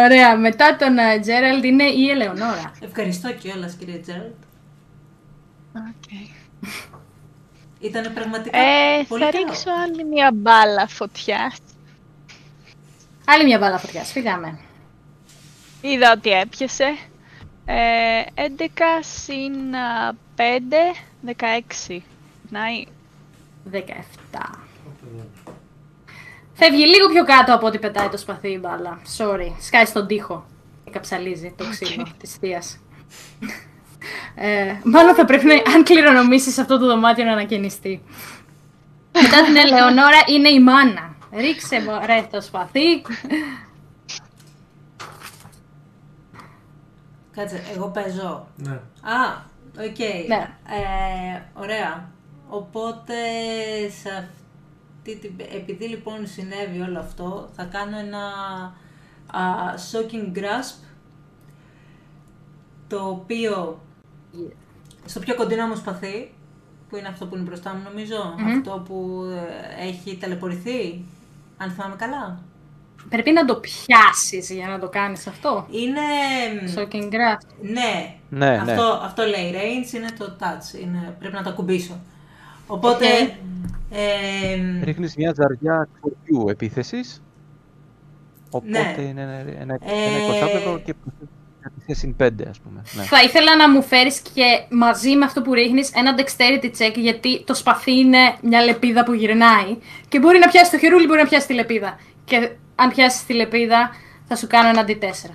[0.04, 0.36] Ωραία.
[0.38, 2.72] Μετά τον ε, Τζέραλντ είναι η Ελεονόρα.
[2.80, 4.34] Ευχαριστώ κιόλας, κύριε Τζέραλτ.
[5.74, 6.30] Okay.
[7.80, 9.44] Ήταν πραγματικά Ε, πολύ θα καλό.
[9.46, 11.52] ρίξω άλλη μια μπάλα φωτιά.
[13.26, 14.02] Άλλη μια μπάλα φωτιά.
[14.04, 14.58] Φύγαμε.
[15.80, 16.96] Είδα ότι έπιασε.
[17.70, 18.40] Ε, 11
[19.00, 20.42] συν α, 5,
[21.88, 22.00] 16.
[22.48, 22.84] Νάει.
[23.72, 23.78] 17.
[26.54, 29.00] Φεύγει λίγο πιο κάτω από ό,τι πετάει το σπαθί η μπάλα.
[29.18, 29.52] Sorry.
[29.60, 30.46] Σκάει στον τοίχο.
[30.84, 32.78] Και καψαλίζει το ξύλο της θείας.
[34.34, 38.02] Ε, μάλλον θα πρέπει να, αν κληρονομήσεις αυτό το δωμάτιο να ανακαινιστεί.
[39.12, 41.16] Μετά την Ελεονόρα είναι η μάνα.
[41.32, 43.02] Ρίξε μωρέ το σπαθί.
[47.38, 48.46] Κάτσε, εγώ παίζω.
[48.56, 48.72] Ναι.
[49.02, 49.42] Α,
[49.78, 49.98] οκ.
[50.28, 50.56] Ναι.
[50.68, 52.10] Ε, ωραία.
[52.48, 53.14] Οπότε,
[54.02, 55.32] σε αυτή την...
[55.54, 58.26] επειδή λοιπόν συνέβη όλο αυτό, θα κάνω ένα,
[59.26, 59.42] α,
[59.92, 60.84] shocking grasp,
[62.88, 63.80] το οποίο
[65.04, 66.34] στο πιο κοντινό μου σπαθί,
[66.88, 69.24] που είναι αυτό που είναι μπροστά μου νομίζω, αυτό που
[69.78, 71.04] ε, έχει ταλαιπωρηθεί,
[71.56, 72.42] αν θυμάμαι καλά.
[73.08, 75.66] Πρέπει να το πιάσεις για να το κάνεις αυτό.
[75.70, 76.00] Είναι...
[76.76, 77.46] Shocking grasp.
[77.60, 78.72] Ναι, Ναι, ναι.
[78.72, 82.00] αυτό, αυτό λέει range, είναι το touch, είναι, πρέπει να το ακουμπήσω.
[82.66, 83.28] Οπότε, Οκ.
[83.90, 87.22] ε, Ρίχνεις μια ζαριά ξορκιού επίθεσης,
[88.50, 89.02] οπότε Ναι.
[89.02, 92.82] είναι ένα, ένα, Ε, ένα εικοσάεδρο και προσθέτεις συν 5 ας πούμε.
[92.96, 93.02] Ναι.
[93.02, 97.44] Θα ήθελα να μου φέρεις και μαζί με αυτό που ρίχνεις ένα dexterity check γιατί
[97.44, 99.76] το σπαθί είναι μια λεπίδα που γυρνάει
[100.08, 101.98] και μπορεί να πιάσει το χερούλι, μπορεί να πιάσει τη λεπίδα.
[102.24, 103.90] Και αν πιάσεις τη λεπίδα
[104.26, 105.30] θα σου κάνω ένα D4.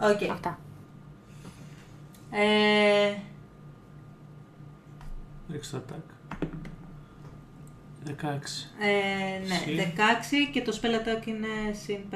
[0.00, 0.30] OK.
[0.30, 0.58] Αυτά.
[2.30, 3.14] Ε,
[5.52, 6.14] Ρίξτε το attack.
[8.06, 8.12] 16.
[8.80, 9.76] ε, ναι, Συν.
[9.76, 11.46] 16 και το spell attack είναι
[11.84, 12.14] συν 5.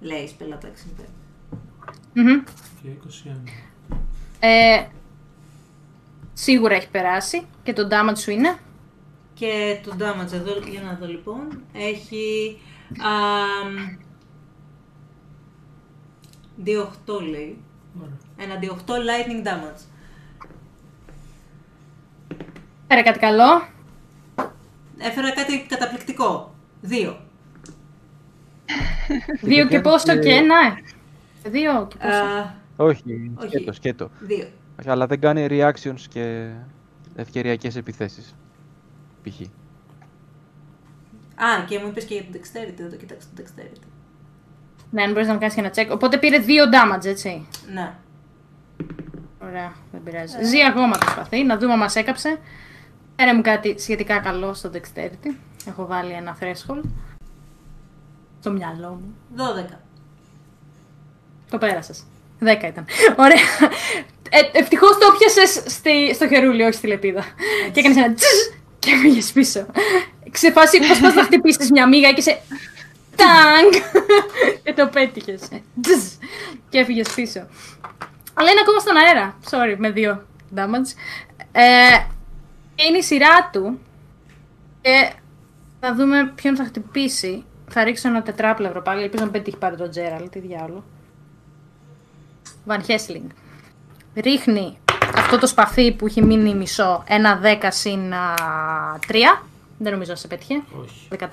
[0.00, 1.04] Λέει spell attack συν 5.
[2.12, 2.42] Μμμ.
[2.82, 2.88] Και
[3.46, 3.50] 21.
[4.40, 4.84] Ε,
[6.32, 8.56] σίγουρα έχει περάσει και το damage σου είναι.
[9.38, 12.58] Και το damage εδώ, για να δω λοιπόν, έχει
[12.98, 13.76] αμ,
[16.64, 17.58] D8 λέει.
[18.02, 18.16] Ωραία.
[18.36, 19.80] Ένα D8 lightning damage.
[22.88, 23.68] Φέρε κάτι καλό.
[24.98, 26.54] Έφερα κάτι καταπληκτικό.
[26.80, 27.20] Δύο.
[29.42, 30.78] Δύο και πόσο και ένα.
[31.44, 32.22] Δύο και πόσο.
[32.24, 33.48] Α, Όχι, Όχι.
[33.48, 34.10] σκέτο, σκέτο.
[34.20, 34.48] δύο.
[34.86, 36.50] Αλλά δεν κάνει reactions και
[37.16, 38.34] ευκαιριακές επιθέσεις.
[39.30, 39.40] Π.χ.
[41.42, 43.86] Α, και μου είπες και για το dexterity, δεν το κοιτάξω το dexterity.
[44.90, 45.88] Ναι, αν μπορείς να μου κάνεις και ένα check.
[45.92, 47.46] Οπότε πήρε δύο damage, έτσι.
[47.72, 47.94] Ναι.
[49.42, 50.44] Ωραία, δεν πειράζει.
[50.44, 52.38] Ζει ακόμα το σπαθί, να δούμε αν μας έκαψε.
[53.16, 55.34] Φέρε μου κάτι σχετικά καλό στο dexterity.
[55.68, 56.82] Έχω βάλει ένα threshold.
[58.40, 59.14] Στο μυαλό μου.
[59.70, 59.76] 12.
[61.50, 62.04] Το πέρασες.
[62.40, 62.86] 10 ήταν.
[63.16, 63.70] Ωραία.
[64.30, 65.60] Ε, Ευτυχώς το πιάσε
[66.14, 67.24] στο χερούλι, όχι στη λεπίδα.
[67.72, 68.26] Και έκανες ένα τσζ
[68.86, 69.66] και πήγε πίσω.
[70.30, 72.40] Ξεφάσει πώς πας να χτυπήσεις μια μύγα και σε.
[73.16, 73.72] Τάγκ!
[74.62, 75.40] και το πέτυχες.
[76.68, 77.46] και έφυγες πίσω.
[78.34, 79.38] Αλλά είναι ακόμα στον αέρα.
[79.50, 80.26] Sorry, με δύο
[80.56, 80.90] damage.
[81.52, 81.98] Ε,
[82.86, 83.80] είναι η σειρά του.
[84.80, 85.12] Και
[85.80, 87.44] θα δούμε ποιον θα χτυπήσει.
[87.70, 89.02] Θα ρίξω ένα τετράπλευρο πάλι.
[89.02, 90.28] Ελπίζω να πετύχει πάρει τον Τζέραλ.
[90.30, 90.84] Τι διάλογο.
[92.64, 93.28] Βαν Χέσλινγκ.
[94.14, 94.78] Ρίχνει
[95.26, 97.04] αυτό το σπαθί που έχει μείνει μισό.
[97.06, 99.14] Ένα 10 συν 3.
[99.78, 100.62] Δεν νομίζω να σε πέτυχε.
[100.82, 101.08] Όχι.
[101.18, 101.24] 13.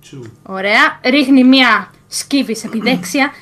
[0.00, 0.22] Τσου.
[0.42, 1.00] Ωραία.
[1.04, 3.32] Ρίχνει μία σκύβη σε επιδέξια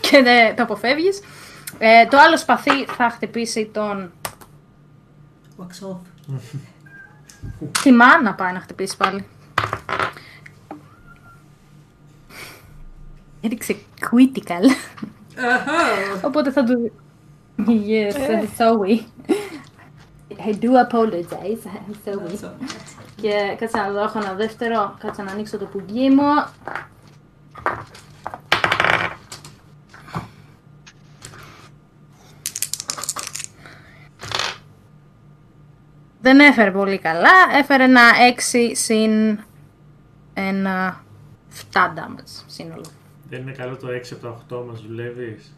[0.00, 1.20] και δεν το αποφεύγεις.
[1.78, 4.12] Ε, το άλλο σπαθί θα χτυπήσει τον...
[5.58, 6.34] Wax off.
[7.82, 9.26] Τη μάνα πάει να χτυπήσει πάλι.
[13.40, 14.64] Έριξε critical.
[15.54, 15.72] Αχα.
[16.26, 16.92] Οπότε θα του...
[17.66, 19.06] Yes, I'm sorry.
[20.48, 21.62] I do apologize.
[21.86, 22.28] I'm sorry.
[22.28, 22.56] That's all.
[23.16, 24.94] Και κάτσε να δω, έχω ένα δεύτερο.
[24.98, 26.44] Κάτσε να ανοίξω το πουγγί μου.
[36.20, 37.30] Δεν έφερε πολύ καλά.
[37.58, 38.00] Έφερε ένα
[38.52, 39.38] 6 συν
[40.34, 41.04] ένα
[41.72, 42.84] 7 damage σύνολο.
[43.28, 45.56] Δεν είναι καλό το 6 από τα 8 μας δουλεύεις;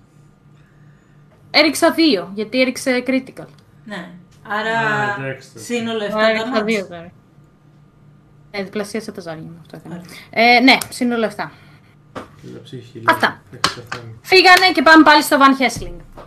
[1.59, 3.47] Έριξα 2, γιατί έριξε critical.
[3.85, 4.11] Ναι.
[4.49, 5.59] Άρα Α, εντάξει.
[5.59, 6.87] σύνολο 7 Άρα έριξα 2 damage.
[6.89, 7.13] τώρα.
[8.51, 9.57] Ε, διπλασίασα τα ζάρια μου.
[9.61, 9.95] Αυτό έκανα.
[10.31, 10.57] Ωραία.
[10.57, 11.51] Ε, ναι, σύνολο 7.
[12.43, 13.03] Κοίτα ψυχή.
[13.05, 13.43] Αυτά.
[13.55, 14.13] Έξι αυτά είναι.
[14.23, 16.25] Φύγανε και πάμε πάλι στο Van Hessling.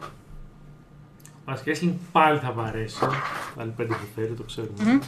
[1.46, 3.00] Μας Χέσλινγκ πάλι θα βαρέσει.
[3.56, 5.00] Πάλι πέντε που φέρει, το ξέρουμε.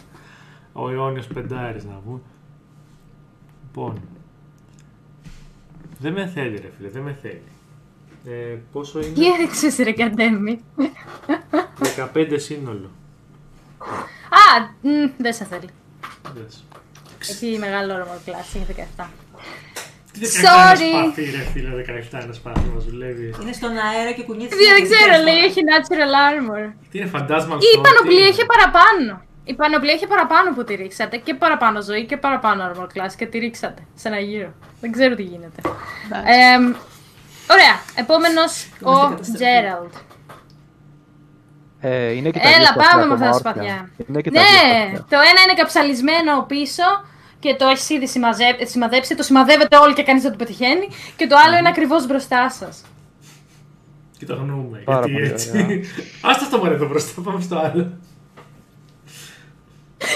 [0.73, 2.19] Ο Ιόνιος πεντάρης να πούμε.
[3.67, 4.01] Λοιπόν.
[5.99, 7.41] Δεν με θέλει ρε φίλε, δεν με θέλει.
[8.25, 10.63] Ε, πόσο Τι είναι; έριξες ρε Καντέμι.
[12.13, 12.89] 15 σύνολο.
[14.29, 15.69] Α, μ, δεν σε θέλει.
[16.33, 16.63] Δες.
[17.29, 19.05] Έχει μεγάλο όρομα κλάση, έχει 17.
[20.11, 20.91] Τι 17 Sorry.
[20.91, 21.69] ένα σπαθί ρε φίλε,
[22.11, 23.33] 17 ένα σπαθί μας δουλεύει.
[23.41, 24.55] Είναι στον αέρα και κουνιέται.
[24.55, 25.51] Δεν συνέχεια, ξέρω, τρεις λέει φορές.
[25.51, 26.73] έχει natural armor.
[26.91, 29.21] Τι είναι φαντάσμα Ή η πανοπλία είχε παραπάνω.
[29.43, 31.17] Η πανοπλία είχε παραπάνω που τη ρίξατε.
[31.17, 34.53] Και παραπάνω ζωή και παραπάνω armor class και τη ρίξατε σε ένα γύρο.
[34.81, 35.61] Δεν ξέρω τι γίνεται.
[36.35, 36.73] Ε,
[37.49, 37.75] ωραία.
[37.95, 39.31] Επόμενος ο καταστροφή.
[39.33, 39.93] Τζέραλντ.
[41.83, 43.61] Ε, είναι και τα Έλα, δύο σπαθιά πάμε με αυτά τα ακόμα σπαθιά.
[43.73, 44.05] όρθια.
[44.09, 45.05] Είναι και τα δύο Ναι, σπαθιά.
[45.09, 46.83] το ένα είναι καψαλισμένο πίσω
[47.39, 49.15] και το έχεις ήδη συμμαζε- σημαδέψει.
[49.15, 50.87] Το σημαδεύετε όλοι και κανείς δεν το πετυχαίνει.
[51.15, 52.81] Και το άλλο είναι ακριβώς μπροστά σας.
[54.17, 54.77] Και το αγνοούμε.
[54.85, 55.49] Πάρα γιατί πολύ έτσι.
[55.49, 55.65] ωραία.
[56.29, 57.97] Άστα αυτό μόνο εδώ μπροστά, πάμε στο άλλο.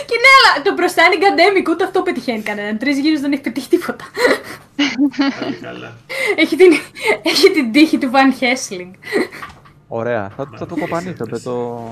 [0.05, 2.77] Και ναι, αλλά το μπροστά είναι γκαντέμικο, ούτε αυτό πετυχαίνει κανέναν.
[2.77, 4.05] Τρεις γύρους δεν έχει πετύχει τίποτα.
[5.39, 5.93] Πάλι καλά.
[6.35, 6.71] έχει, την,
[7.21, 8.91] έχει την τύχη του Van Helsing.
[9.87, 10.29] Ωραία.
[10.29, 11.85] Θα, θα το κοπανίσω με το...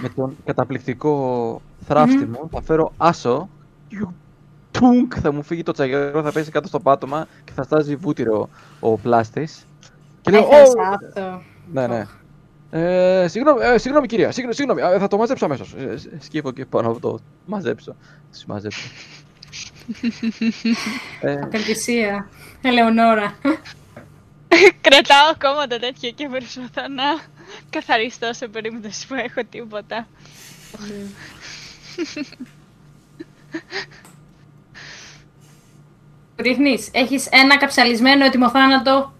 [0.00, 2.48] Με τον καταπληκτικό θράφτη μου.
[2.52, 3.48] Θα φέρω άσο.
[4.70, 8.48] Τουνκ, θα μου φύγει το τσαγερό, θα πέσει κάτω στο πάτωμα και θα στάζει βούτυρο
[8.80, 9.66] ο πλάστης.
[10.20, 11.42] Και λέω, Έχασα «Ω, αυτό.
[11.72, 12.06] Ναι, ναι.
[12.70, 15.74] Ε, συγγνώμη, ε, συγγνώμη κυρία, συγγνώμη, συγγνώμη, ε, θα το μαζέψω αμέσως.
[15.78, 17.96] Ε, ε, σκύβω και πάνω από το μαζέψω.
[18.36, 18.88] Σου μαζέψω.
[21.20, 22.28] ε, Απελπισία.
[22.62, 23.34] Ελεονόρα.
[24.80, 27.04] Κρατάω ακόμα τα τέτοια και προσπαθώ να
[27.70, 30.06] καθαριστώ σε περίπτωση που έχω τίποτα.
[36.36, 36.88] Ρίχνεις.
[36.92, 39.12] Έχεις ένα καψαλισμένο έτοιμο θάνατο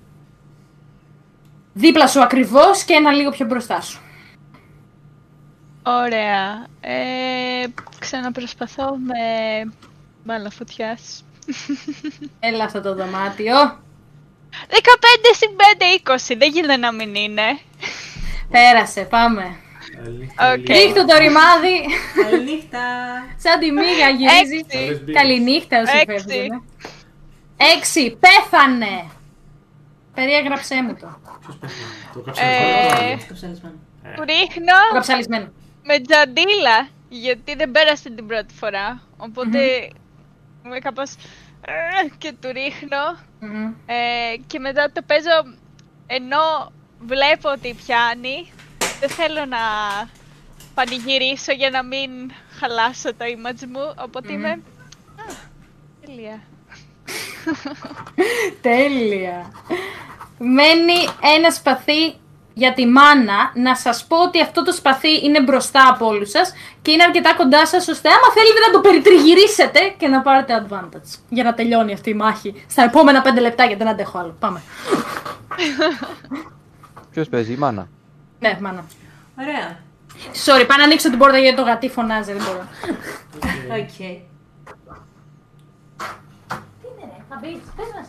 [1.79, 4.01] δίπλα σου ακριβώς και ένα λίγο πιο μπροστά σου.
[5.83, 6.67] Ωραία.
[6.81, 7.65] Ε,
[7.99, 9.15] ξαναπροσπαθώ με
[10.25, 11.25] μπάλα φωτιάς.
[12.41, 13.55] Έλα αυτό το δωμάτιο.
[14.71, 14.77] 15
[15.37, 16.37] συν 5, 20.
[16.39, 17.59] Δεν γίνεται να μην είναι.
[18.51, 19.57] Πέρασε, πάμε.
[19.97, 20.57] Καληνύχτα, Οκ.
[20.59, 20.83] Λίλη.
[20.83, 21.77] Ρίχ' το το ρημάδι.
[22.23, 22.79] Καληνύχτα.
[23.37, 24.61] Σαν τη μύγα γυρίζεις.
[24.61, 24.77] Έξι.
[24.79, 25.21] Καλές μπύρες.
[25.23, 26.27] Καληνύχτα όσοι Έξι.
[26.27, 26.63] φεύγουνε.
[27.77, 28.19] Έξι.
[28.21, 29.11] Πέθανε.
[30.15, 31.21] Περιέγραψέ μου το.
[31.49, 33.27] Ποιος πέθανε, το Ε, καψαλισμένο.
[33.27, 33.75] Καψαλισμένο.
[34.03, 35.53] Το Του ρίχνω καψαλισμένο.
[35.85, 36.89] με τζαντίλα.
[37.09, 39.03] Γιατί δεν πέρασε την πρώτη φορά.
[39.17, 39.59] Οπότε
[40.65, 41.15] είμαι κάπως...
[41.61, 43.19] ε, και του ρίχνω.
[43.41, 43.73] Μμμ.
[43.87, 45.57] Ε, και μετά το παίζω
[46.07, 48.53] ενώ βλέπω ότι πιάνει.
[49.01, 49.59] Δεν θέλω να
[50.75, 52.11] πανηγυρίσω για να μην
[52.61, 53.95] χαλάσω το image μου.
[54.05, 54.51] Οπότε είμαι...
[54.51, 55.25] Α,
[56.07, 56.43] τέλεια.
[58.61, 59.51] Τέλεια.
[60.39, 62.15] Μένει ένα σπαθί
[62.55, 63.53] για τη μάνα.
[63.55, 66.53] Να σας πω ότι αυτό το σπαθί είναι μπροστά από όλους σας
[66.83, 71.19] και είναι αρκετά κοντά σας ώστε άμα θέλετε να το περιτριγυρίσετε και να πάρετε advantage.
[71.29, 74.37] Για να τελειώνει αυτή η μάχη στα επόμενα 5 λεπτά γιατί δεν αντέχω άλλο.
[74.41, 74.63] Πάμε.
[77.13, 77.89] Ποιος παίζει, η μάνα;
[78.39, 78.85] Ναι, μάνα.
[79.41, 79.79] Ωραία.
[80.45, 82.63] Sorry, πάω να ανοίξω την πόρτα γιατί το γατί φωνάζει, δεν μπορώ.
[83.81, 83.97] Οκ.
[87.29, 88.09] Θα μπεις, πες μας.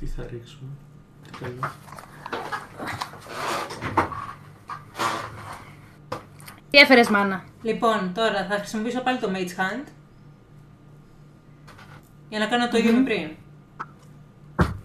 [0.00, 0.70] Τι θα ρίξουμε;
[1.24, 1.72] Τι καλό.
[6.70, 9.84] Τι έφερες μάνα; Λοιπόν, τώρα θα χρησιμοποιήσω πάλι το Mage Hand.
[12.28, 13.30] Για να κάνω το ίδιο με πριν.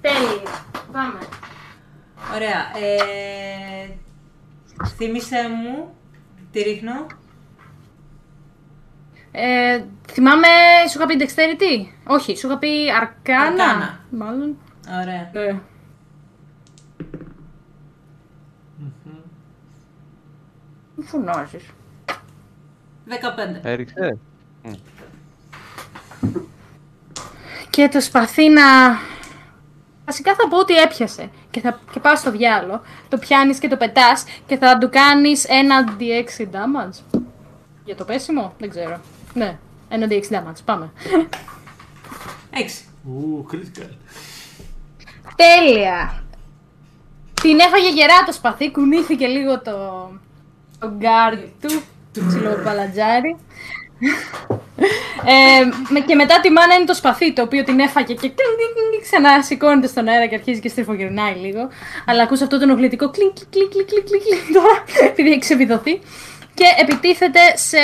[0.02, 0.44] Τέλειο.
[0.92, 1.20] Πάμε.
[2.34, 2.78] Ωραία.
[2.78, 3.98] Ε,
[4.86, 5.96] θύμισε μου.
[6.52, 7.06] Τι ρίχνω.
[9.32, 10.48] Ε, θυμάμαι,
[10.90, 12.70] σου είχα πει Dexterity; Όχι, σου είχα πει
[13.02, 13.60] Arcana.
[13.60, 13.98] Arcana.
[14.10, 14.58] Μάλλον.
[14.90, 15.30] Ωραία.
[15.34, 15.60] Ε.
[20.96, 21.64] Μη φωνάζεις.
[23.08, 23.60] 15.
[23.62, 24.18] Έριξε.
[27.70, 28.62] Και το σπαθεί να...
[30.06, 32.82] Βασικά θα πω ότι έπιασε και, θα, και πάω στο διάλο.
[33.10, 37.20] Το πιάνεις και το πετάς και θα του κάνεις ένα D6 damage.
[37.86, 39.00] Για το πέσιμο, δεν ξέρω.
[39.34, 39.58] Ναι,
[39.90, 40.92] ένα D6 damage, πάμε.
[42.52, 42.86] 6.
[43.06, 43.90] Ου, critical.
[45.36, 46.24] Τέλεια!
[47.42, 49.78] Την έφαγε γερά το σπαθί, κουνήθηκε λίγο το,
[50.80, 51.82] το γκάρ του,
[52.28, 53.36] ψηλό μπαλατζάρι.
[55.26, 58.36] ε, με- και μετά τη μάνα είναι το σπαθί το οποίο την έφαγε και κλινγκ,
[58.38, 61.68] κλινγκ, κλινγκ, ξανά σηκώνεται στον αέρα και αρχίζει και στριφογυρνάει λίγο.
[62.06, 65.40] Αλλά ακούς αυτό το ενοχλητικό κλικ κλικ κλικ κλικ κλικ κλικ κλικ τώρα επειδή έχει
[65.40, 65.94] ξεβιδωθεί
[66.54, 67.78] και επιτίθεται σε...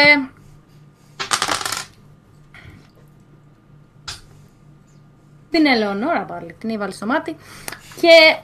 [5.52, 7.36] Την Ελεονόρα πάλι, την έβαλε στο μάτι
[8.02, 8.40] και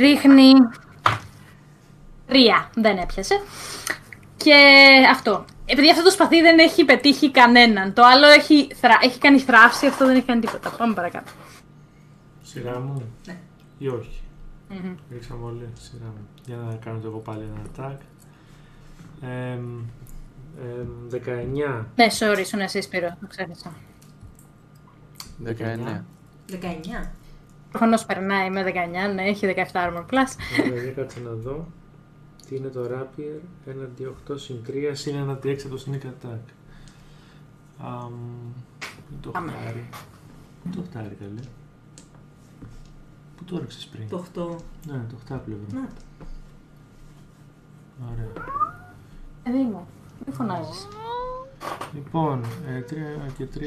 [0.00, 0.52] ρίχνει
[2.26, 3.40] τρία, δεν έπιασε.
[4.36, 4.54] Και
[5.10, 5.44] αυτό.
[5.66, 7.92] Επειδή αυτό το σπαθί δεν έχει πετύχει κανέναν.
[7.92, 8.98] Το άλλο έχει, θρα...
[9.02, 10.70] έχει κάνει θράψη, αυτό δεν έχει κάνει τίποτα.
[10.70, 11.32] Πάμε παρακάτω.
[12.42, 13.12] Σειρά μου.
[13.26, 13.36] Ναι.
[13.78, 14.20] Ή όχι.
[15.12, 15.68] Ρίξαμε όλοι.
[15.80, 16.28] Σειρά μου.
[16.46, 17.98] Για να κάνω και εγώ πάλι ένα attack.
[19.22, 19.84] Εμ,
[20.60, 21.08] εμ,
[21.80, 21.84] 19.
[21.94, 23.72] Ναι, sorry, ήσουν εσύ Σπύρο, το ξέχασα.
[25.44, 26.04] 19.
[26.50, 27.08] 19.
[27.70, 28.62] Προφανώ περνάει με
[29.10, 30.62] 19, ναι, έχει 17 armor plus.
[30.62, 31.66] Δηλαδή κάτσε να δω.
[32.48, 36.38] Τι είναι το rapier; Ένα D8 συγκρία είναι ένα D6 το sneak attack.
[37.78, 38.12] Αμ,
[38.78, 39.52] Πού το Πάμε.
[39.52, 39.88] χτάρι.
[40.64, 41.40] Πού το χτάρι καλέ.
[43.36, 44.56] Πού το έριξες πριν; Το 8.
[44.86, 45.64] Ναι, το χτάπλευρο.
[45.72, 45.88] Να.
[48.12, 48.28] Ωραία.
[49.42, 49.86] Παιδί μου,
[50.26, 50.88] μην φωνάζεις.
[51.94, 52.44] Λοιπόν,
[53.28, 53.60] 3 και 3,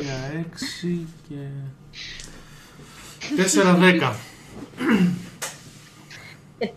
[0.94, 1.36] 6 και...
[3.38, 4.14] 4, 10.
[6.60, 6.68] 4-10!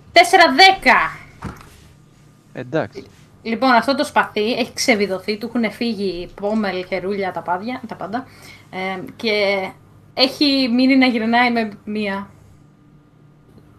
[2.52, 3.04] Εντάξει.
[3.42, 8.26] Λοιπόν, αυτό το σπαθί έχει ξεβιδωθεί, του έχουν φύγει πόμελ, χερούλια, τα, πάδια, τα πάντα.
[8.70, 9.68] Ε, και
[10.14, 12.30] έχει μείνει να γυρνάει με μία.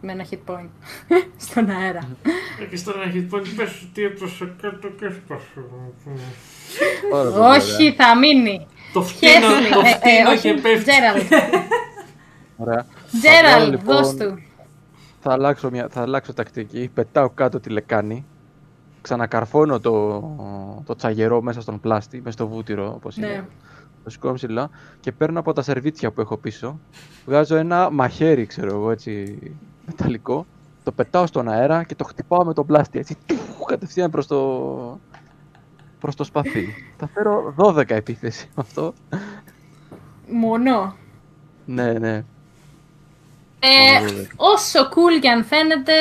[0.01, 0.69] με ένα hit point
[1.47, 2.17] στον αέρα.
[2.61, 5.65] Έχεις τώρα ένα hit point, πες τι έπρεπε κάτω και έσπασε.
[7.11, 7.49] Πάρα πολύ ωραία.
[7.57, 8.67] Όχι, θα μείνει.
[8.93, 9.69] Το φτύνω, Χέσλι.
[9.73, 10.91] το Ε, ε, φτύνω όχι, και πέφτει.
[10.91, 11.21] Τζέραλ.
[12.57, 12.85] Ωραία.
[13.05, 14.41] Θα Τζέραλ, βγάλω, λοιπόν, δώσ' του.
[15.19, 16.89] Θα αλλάξω, μια, θα αλλάξω τακτική.
[16.93, 18.25] Πετάω κάτω τη λεκάνη.
[19.01, 20.19] Ξανακαρφώνω το,
[20.85, 23.27] το τσαγερό μέσα στον πλάστη, μέσα στο βούτυρο όπως Ναι.
[23.27, 23.47] είναι.
[24.03, 24.69] Το σηκώνω ψηλά
[24.99, 26.79] και παίρνω από τα σερβίτσια που έχω πίσω.
[27.25, 29.37] Βγάζω ένα μαχαίρι, ξέρω εγώ, έτσι,
[29.85, 30.45] μεταλλικό.
[30.83, 34.37] Το πετάω στον αέρα και το χτυπάω με το πλάστη, έτσι, τουφ, κατευθείαν προς το,
[36.01, 36.93] προς το σπαθί.
[36.97, 38.93] Θα φέρω 12 επίθεση με αυτό.
[40.27, 40.95] Μόνο.
[41.65, 42.23] Ναι, ναι.
[43.59, 44.25] Ε, Μόνο 12.
[44.35, 45.93] όσο cool και αν φαίνεται,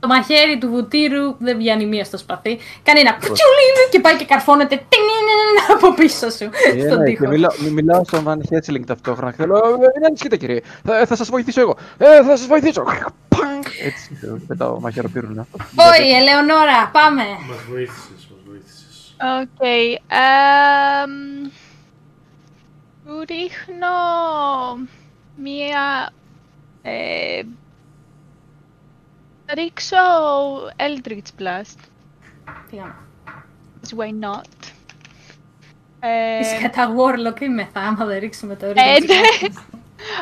[0.00, 2.58] το μαχαίρι του βουτύρου δεν βγαίνει μία στο σπαθί.
[2.82, 6.44] Κάνει ένα γκουτσουλίνι και πάει και καρφώνεται τινινιν από πίσω σου
[6.74, 7.22] Ε, στον ναι, τοίχο.
[7.24, 9.32] και μιλάω, μι- μιλάω στον Van Helsing ταυτόχρονα.
[9.32, 9.60] Θέλω, «Ε,
[9.96, 10.60] μην ανησυχείτε κύριε.
[10.84, 11.76] Θα, θα σας βοηθήσω εγώ.
[11.98, 12.82] Ε, θα σας βοηθήσω.
[13.28, 13.64] Παμ.
[13.84, 15.46] Έτσι, ξέρω, πετάω μαχαιροπύρουνα.
[15.74, 17.22] Όχι, Ελεονόρα, πάμε.
[17.48, 18.28] Μας βοήθησες,
[19.20, 19.98] μας βοήθησες.
[20.00, 20.06] Οκ.
[20.08, 21.50] εμ,
[23.04, 23.96] Του ρίχνω
[25.36, 26.12] μία...
[26.82, 27.42] Ε,
[29.46, 29.96] θα ρίξω
[30.76, 31.78] Eldritch Blast.
[32.70, 32.94] Τι κάνω.
[33.96, 34.72] Why not?
[36.00, 39.48] Ε, Είσαι Warlock είμαι θα, άμα δεν ρίξουμε το ε, Eldritch ναι.
[39.48, 39.62] Blast.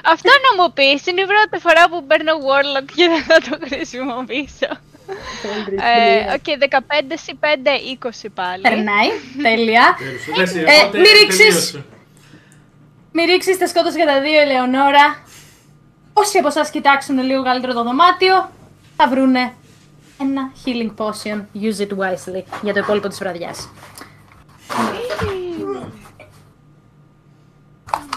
[0.04, 3.66] Αυτό να μου πεις, είναι η πρώτη φορά που παίρνω Warlock και δεν θα το
[3.66, 4.68] χρησιμοποιήσω.
[5.42, 6.34] Το Eldritch Ε, Blast.
[6.34, 6.58] OK,
[7.10, 7.46] 15 συν 5,
[8.24, 8.62] 20 πάλι.
[8.62, 9.08] Περνάει,
[9.46, 9.96] τέλεια.
[9.98, 11.38] Τέλος, εντάξει, Ε, οπότε μη ρίξεις.
[11.38, 11.84] τελείωσε.
[13.12, 15.22] Μην ρίξεις τα σκότωση για τα δύο, Ελεονόρα.
[16.12, 18.50] Όσοι από εσάς κοιτάξουν λίγο καλύτερο το δωμάτιο,
[18.96, 19.52] θα βρούνε
[20.20, 21.38] ένα healing potion.
[21.62, 23.68] Use it wisely για το υπόλοιπο της βραδιάς.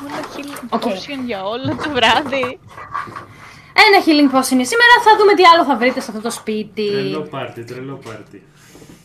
[0.01, 0.81] Μόνο healing OK.
[0.81, 2.59] potion για όλο το βράδυ.
[3.87, 4.93] Ένα healing potion είναι σήμερα.
[5.03, 6.89] Θα δούμε τι άλλο θα βρείτε σε αυτό το σπίτι.
[6.91, 8.43] Τρελό πάρτι, τρελό πάρτι.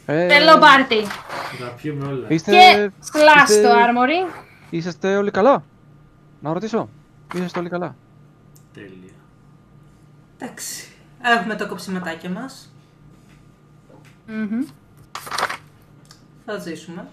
[0.07, 1.07] Ε, Τρελό πάρτι.
[1.61, 2.27] Να πιούμε όλα.
[2.29, 4.33] Είστε, Και slash είστε- το armory.
[4.71, 5.65] είσαστε όλοι καλά;
[6.41, 6.89] Να ρωτήσω.
[7.35, 7.97] Είσαστε όλοι καλά;
[8.75, 8.91] Τέλεια.
[10.39, 10.89] Εντάξει.
[11.23, 12.73] Έχουμε το κοψιματάκι μας.
[14.27, 14.65] Μμμ.
[16.45, 17.09] Θα ζήσουμε.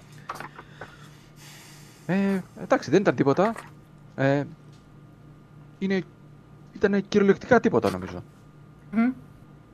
[2.05, 3.53] Ε, εντάξει, δεν ήταν τίποτα.
[4.15, 4.43] Ε,
[5.79, 6.01] είναι,
[6.73, 8.23] ήταν κυριολεκτικά τίποτα νομίζω.
[8.91, 9.11] Μμμ.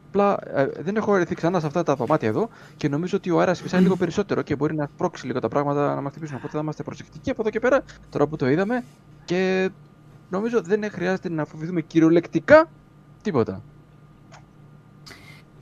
[0.07, 3.39] Απλά ε, δεν έχω έρθει ξανά σε αυτά τα δωμάτια εδώ και νομίζω ότι ο
[3.39, 6.35] αέρας φυσάει λίγο περισσότερο και μπορεί να σπρώξει λίγο τα πράγματα να μας χτυπήσουν.
[6.35, 8.83] Οπότε θα είμαστε προσεκτικοί από εδώ και πέρα, τώρα που το είδαμε.
[9.25, 9.69] Και
[10.29, 12.69] νομίζω δεν χρειάζεται να φοβηθούμε κυριολεκτικά
[13.21, 13.61] τίποτα.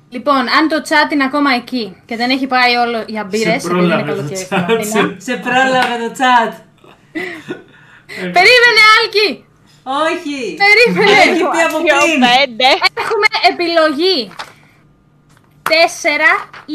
[0.09, 3.67] Λοιπόν, αν το chat είναι ακόμα εκεί και δεν έχει πάει όλο για μπύρες, Σε
[3.67, 4.83] επειδή είναι πρόλαβε το καλοκαίρι στην chat, Αθήνα.
[4.83, 6.53] σε- Σε πρόλαβε το chat.
[8.07, 9.45] Περίμενε, Άλκη!
[10.09, 10.37] Όχι.
[10.63, 11.11] Περίμενε!
[11.29, 12.19] Έχει πει από Πιο πριν.
[12.27, 12.67] πέντε.
[13.01, 14.19] Έχουμε επιλογή.
[15.69, 15.71] 4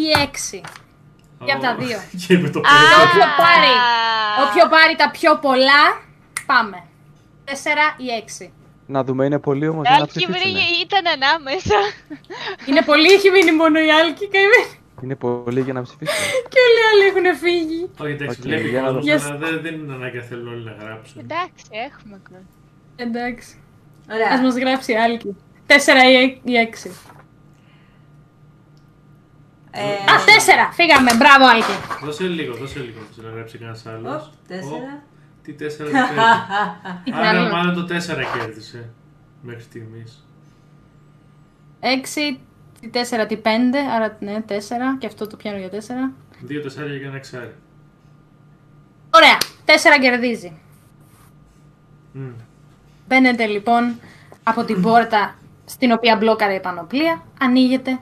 [0.01, 0.61] ή 6.
[1.47, 1.99] Και από τα δύο.
[2.27, 3.03] Και με το Α, περισσότερο.
[3.07, 3.75] Όποιο πάρει.
[4.45, 5.83] Όποιο πάρει τα πιο πολλά,
[6.51, 6.79] πάμε.
[7.47, 7.51] 4
[8.05, 8.07] ή
[8.45, 8.51] 6.
[8.87, 10.39] Να δούμε, είναι πολύ όμως για να Άλκη ψηφίσουμε.
[10.39, 11.77] βρήκε, ήταν ανάμεσα.
[12.69, 14.71] Είναι πολύ, έχει μείνει μόνο η Άλκη καημένη.
[15.03, 16.19] Είναι πολύ για να ψηφίσουμε.
[16.53, 17.81] Και όλοι οι άλλοι έχουν φύγει.
[18.03, 19.29] Όχι, εντάξει, Οκ, βλέπει για να κόσμος, δω.
[19.29, 21.17] αλλά δεν, δεν είναι ανάγκη να θέλουν όλοι να γράψουν.
[21.25, 22.47] Εντάξει, έχουμε κόσμο.
[22.97, 23.57] Εντάξει.
[24.09, 24.43] Ας Ωραία.
[24.43, 25.37] μας γράψει η Άλκη.
[25.67, 25.73] 4
[26.45, 26.91] ή 6.
[29.71, 30.73] Ε, Α, 4!
[30.73, 32.05] Φύγαμε, μπράβο Άλκη.
[32.05, 34.27] Δώσε λίγο, δώσε λίγο, να γράψει κανένας άλλος.
[34.27, 35.03] Οπ, τέσσερα.
[35.43, 35.91] Τι τέσσερα
[37.05, 37.19] τι πέντε.
[37.19, 37.51] Άρα Άλλο.
[37.51, 38.91] μάλλον το τέσσερα κέρδισε
[39.43, 40.27] μέχρι στιγμής.
[41.81, 42.37] 6,
[42.81, 43.49] τι 4, τι 5,
[43.97, 44.53] άρα ναι, 4
[44.99, 45.75] και αυτό το πιάνω για 4.
[46.41, 47.55] Δύο τεσσάρια και ένα εξάρι.
[49.11, 49.71] Ωραία, 4
[50.01, 50.61] κερδίζει.
[52.13, 52.31] Μμ.
[53.13, 54.01] Μπαίνετε λοιπόν
[54.43, 55.35] από την πόρτα
[55.65, 58.01] στην οποία μπλόκαρε η πανοπλία, ανοίγετε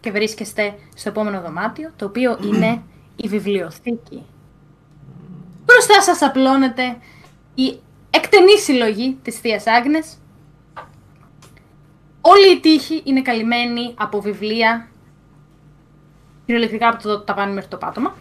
[0.00, 2.82] και βρίσκεστε στο επόμενο δωμάτιο, το οποίο είναι
[3.16, 4.22] η βιβλιοθήκη.
[5.64, 6.96] Μπροστά σας απλώνεται
[7.54, 7.80] η
[8.10, 10.18] εκτενή συλλογή της Θείας Άγνες.
[12.20, 14.88] Όλη η τύχη είναι καλυμμένη από βιβλία,
[16.46, 18.14] κυριολεκτικά από το ταβάνι μέχρι το πάτωμα.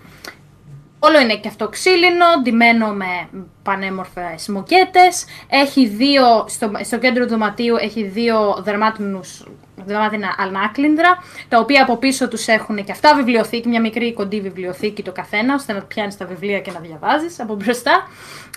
[0.99, 3.29] Όλο είναι και αυτό ξύλινο, ντυμένο με
[3.63, 5.25] πανέμορφες μοκέτες.
[5.49, 9.47] Έχει δύο, στο, στο κέντρο του δωματίου έχει δύο δερμάτινους,
[9.85, 15.03] δερμάτινα ανάκλυντρα, τα οποία από πίσω τους έχουν και αυτά βιβλιοθήκη, μια μικρή κοντή βιβλιοθήκη
[15.03, 18.07] το καθένα, ώστε να πιάνεις τα βιβλία και να διαβάζεις από μπροστά.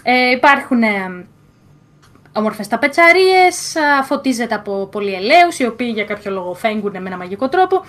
[0.02, 1.26] Ε, υπάρχουν ε,
[2.32, 7.48] όμορφες ταπετσαρίες, α, φωτίζεται από πολυελαίους, οι οποίοι για κάποιο λόγο φέγγουν με ένα μαγικό
[7.48, 7.84] τρόπο.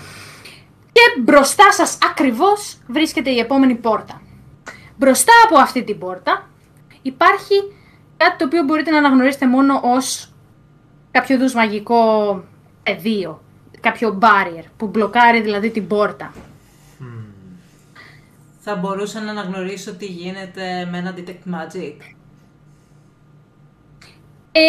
[0.92, 4.22] Και μπροστά σας ακριβώς βρίσκεται η επόμενη πόρτα.
[5.02, 6.50] Μπροστά από αυτή την πόρτα
[7.02, 7.54] υπάρχει
[8.18, 10.34] κάτι το οποίο μπορείτε να αναγνωρίσετε μόνο ως
[11.12, 12.00] κάποιο είδους μαγικό
[12.84, 13.42] πεδίο,
[13.80, 16.34] κάποιο barrier που μπλοκάρει δηλαδή την πόρτα.
[18.60, 21.96] Θα μπορούσα να αναγνωρίσω τι γίνεται με ένα detect magic;
[24.52, 24.62] Ε,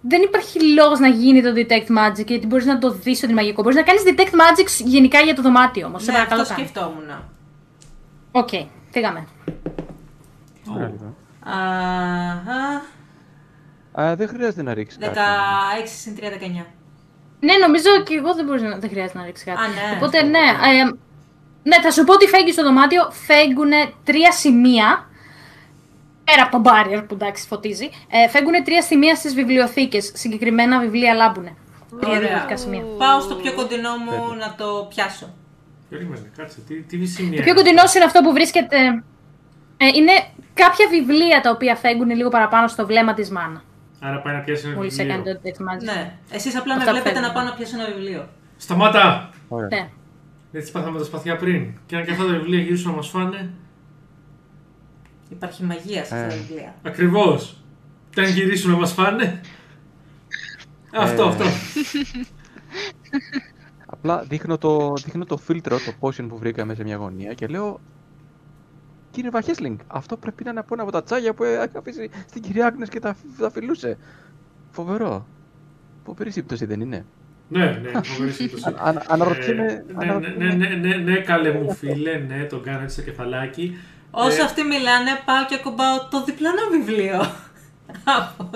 [0.00, 3.40] δεν υπάρχει λόγος να γίνει το detect magic γιατί μπορείς να το δεις ότι είναι
[3.40, 3.62] μαγικό.
[3.62, 6.02] Μπορείς να κάνεις detect magic γενικά για το δωμάτιο όμως.
[6.02, 6.66] Σε Ναι, παρακαλώ αυτό κάνε.
[6.68, 7.10] σκεφτόμουν.
[8.32, 8.48] Οκ,
[8.90, 9.26] φύγαμε.
[10.74, 11.16] Ωραία, λοιπόν.
[11.44, 12.82] Αχα,
[14.00, 15.88] Α, δεν χρειάζεται να ρίξεις 16 κάτι.
[15.88, 16.22] συν 3,
[16.62, 16.64] 19.
[17.40, 19.58] Ναι, νομίζω και εγώ δεν, μπορείς να, δεν χρειάζεται να ρίξεις κάτι.
[19.60, 19.96] Α, ναι.
[19.96, 20.38] Οπότε, ναι.
[20.38, 20.84] Ε,
[21.62, 23.10] ναι, θα σου πω ότι φέγγεις στο δωμάτιο.
[23.10, 23.70] Φέγγουν
[24.04, 25.08] τρία σημεία.
[26.24, 27.90] Πέρα από το barrier που εντάξει φωτίζει.
[28.10, 30.10] Ε, φέγγουν τρία σημεία στις βιβλιοθήκες.
[30.14, 31.56] Συγκεκριμένα βιβλία λάμπουνε.
[32.00, 32.20] Τρία Ωραία.
[32.20, 32.82] διαφορετικά σημεία.
[32.98, 35.34] Πάω στο πιο κοντινό μου να το πιάσω.
[35.90, 36.60] Περίμενε, κάτσε.
[36.68, 37.36] Τι, τι σημεία.
[37.36, 39.02] Το πιο κοντινό είναι αυτό που βρίσκεται.
[39.84, 40.12] Ε, είναι
[40.54, 43.62] κάποια βιβλία τα οποία φέγγουν λίγο παραπάνω στο βλέμμα της μάνα.
[44.00, 45.14] Άρα πάει να πιάσει ένα Μόλις βιβλίο.
[45.14, 45.84] έκανε το detect magic.
[45.84, 46.12] Ναι.
[46.30, 47.28] Εσείς απλά με Αυτά βλέπετε φεύγουν.
[47.34, 48.28] να πάω να πιάσω ένα βιβλίο.
[48.56, 49.30] Σταμάτα!
[49.48, 49.68] Ωραία.
[49.68, 49.88] Ναι.
[50.52, 51.66] Έτσι πάθαμε τα σπαθιά πριν.
[51.86, 53.50] Και αν και αυτά τα βιβλία γυρίσουν να μας φάνε.
[55.28, 56.36] Υπάρχει μαγεία σε αυτά τα Ε.
[56.38, 56.74] βιβλία.
[56.82, 57.62] Ακριβώς.
[58.10, 59.40] Και αν γυρίσουν να μας φάνε.
[60.94, 61.28] Αυτό, Ε.
[61.28, 61.44] αυτό.
[63.86, 67.80] Απλά δείχνω το, δείχνω το φίλτρο, το potion που βρήκαμε σε μια γωνία και λέω
[69.14, 72.42] Κύριε Βαχέσλινγκ, αυτό πρέπει να είναι από ένα από τα τσάγια που έχει αφήσει στην
[72.42, 73.96] κυρία Άγνες και τα, τα φιλούσε.
[74.70, 75.26] Φοβερό.
[76.04, 77.04] Φοβερή σύμπτωση δεν είναι.
[77.48, 78.68] Ναι, ναι, φοβερή σύμπτωση.
[78.68, 82.44] Α- α- αναρωτιέμαι- Ε, ναι, ναι, αναρωτιέμαι- ναι, ναι, ναι, ναι, καλέ μου φίλε, ναι,
[82.44, 83.76] τον κάνω έτσι στο κεφαλάκι.
[84.10, 87.20] Όσο Ε, αυτοί μιλάνε, πάω και ακουμπάω το διπλανό βιβλίο.
[88.04, 88.50] Από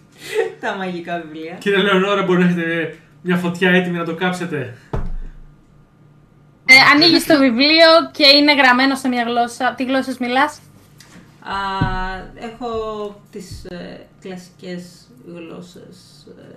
[0.60, 1.54] τα μαγικά βιβλία.
[1.54, 4.76] Κύριε Λεωνόρα, μπορεί να έχετε μια φωτιά έτοιμη να το κάψετε;
[6.74, 9.74] Ε, Ανοίγεις το βιβλίο και είναι γραμμένο σε μια γλώσσα.
[9.74, 10.60] Τι γλώσσες μιλάς,
[11.40, 11.54] Α,
[12.34, 12.68] έχω
[13.30, 16.26] τις ε, κλασικές γλώσσες.
[16.38, 16.54] ε,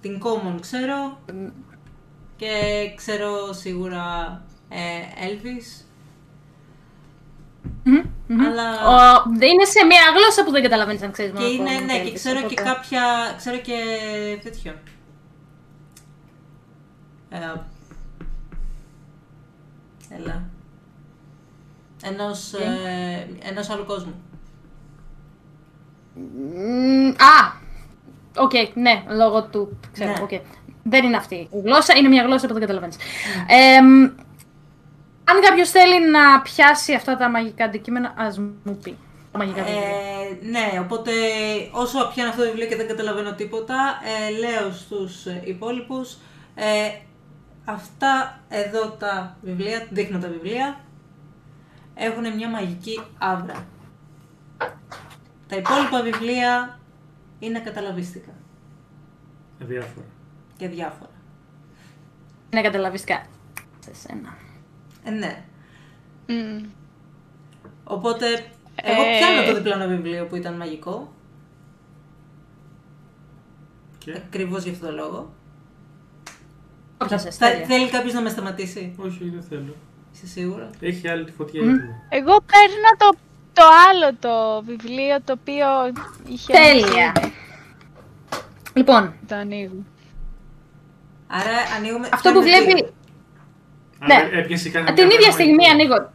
[0.00, 1.18] την common ξέρω
[2.36, 2.48] και
[2.96, 4.04] ξέρω σίγουρα
[4.68, 5.84] ε, Elvis.
[8.46, 8.70] Αλλά...
[8.88, 12.42] Ο, είναι σε μια γλώσσα που δεν καταλαβαίνεις αν ξέρεις Και είναι, ναι, και ξέρω
[12.42, 13.34] και κάποια.
[13.36, 13.76] Ξέρω και
[14.42, 14.72] τέτοιο.
[20.10, 20.42] Ε, έλα.
[22.02, 24.14] Ενός, ε, ενός άλλου κόσμου.
[26.14, 27.64] Μμμ, Α!
[28.36, 29.78] Οκ, ναι, λόγω του.
[29.92, 30.20] Ξέρω, Ναι.
[30.22, 30.30] οκ.
[30.82, 32.96] Δεν είναι αυτή η γλώσσα, είναι μια γλώσσα που δεν καταλαβαίνεις.
[33.48, 34.02] Ε, μ,
[35.28, 38.96] αν κάποιος θέλει να πιάσει αυτά τα μαγικά αντικείμενα, ας μου πει.
[39.32, 39.80] Τα μαγικά βιβλία.
[39.80, 41.10] Ε, ναι, οπότε
[41.72, 46.16] όσο πιάνω αυτό το βιβλίο και δεν καταλαβαίνω τίποτα, ε, λέω στους υπόλοιπους
[46.54, 46.64] ε,
[47.66, 50.80] αυτά εδώ τα βιβλία, δείχνω τα βιβλία,
[51.94, 53.66] έχουν μια μαγική άβρα.
[55.48, 56.78] Τα υπόλοιπα βιβλία
[57.38, 58.32] είναι καταλαβίστικα
[59.58, 60.06] Διάφορα.
[60.56, 61.10] και διάφορα.
[62.50, 63.26] Είναι καταλαβιστικά.
[63.78, 64.36] Σε σένα.
[65.04, 65.44] Ε, ναι.
[66.26, 66.64] Μμ.
[67.84, 68.26] Οπότε,
[68.74, 71.12] εγώ Ε, πιάνω το διπλανό βιβλίο που ήταν μαγικό,
[73.98, 75.34] Και; ακριβώς γι' αυτό το λόγο.
[76.98, 77.66] Το πιάσες, Θα, τέλεια.
[77.66, 79.74] θέλει κάποιος να με σταματήσει, Όχι, δεν θέλω.
[80.14, 80.70] είσαι σίγουρο.
[80.80, 81.78] Έχει άλλη τη φωτιά έτοιμη.
[82.08, 83.18] Εγώ παίρνω το,
[83.52, 85.66] το άλλο το βιβλίο το οποίο
[86.28, 86.52] είχε...
[86.52, 87.12] Τέλεια.
[88.74, 89.84] Λοιπόν, Το ανοίγω.
[91.26, 92.08] Άρα ανοίγουμε.
[92.12, 92.92] αυτό που φτιάχνουμε βλέπει.
[94.00, 94.38] Άρα Ναι.
[94.38, 95.70] έπιασε κανένα Την ίδια πράγμα στιγμή εκεί.
[95.72, 96.10] ανοίγω.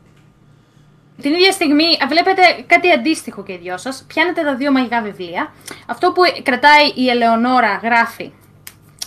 [1.22, 4.04] Την ίδια στιγμή α, βλέπετε κάτι αντίστοιχο και οι δυο σας.
[4.08, 5.54] Πιάνετε τα δύο μαγικά βιβλία.
[5.86, 8.32] Αυτό που κρατάει η Ελεονόρα γράφει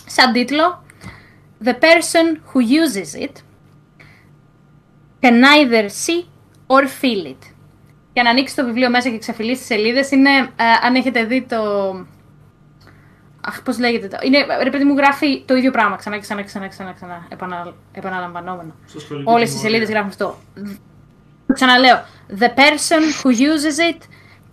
[0.05, 0.83] σαν τίτλο
[1.63, 3.41] The person who uses it
[5.21, 6.21] can neither see
[6.67, 7.53] or feel it.
[8.13, 11.41] Για να ανοίξει το βιβλίο μέσα και ξεφυλίσει τις σελίδες είναι, ε, αν έχετε δει
[11.41, 11.89] το...
[13.41, 14.17] Αχ, πώς λέγεται το...
[14.23, 16.93] Είναι, ρε παιδί μου γράφει το ίδιο πράγμα ξανά και ξανά και ξανά, και ξανά,
[16.93, 18.75] ξανά επανα, επαναλαμβανόμενο.
[18.85, 19.69] Στο σχολικό Όλες οι τιμωρία.
[19.69, 20.37] σελίδες γράφουν αυτό.
[21.53, 22.03] Ξαναλέω.
[22.39, 24.01] The person who uses it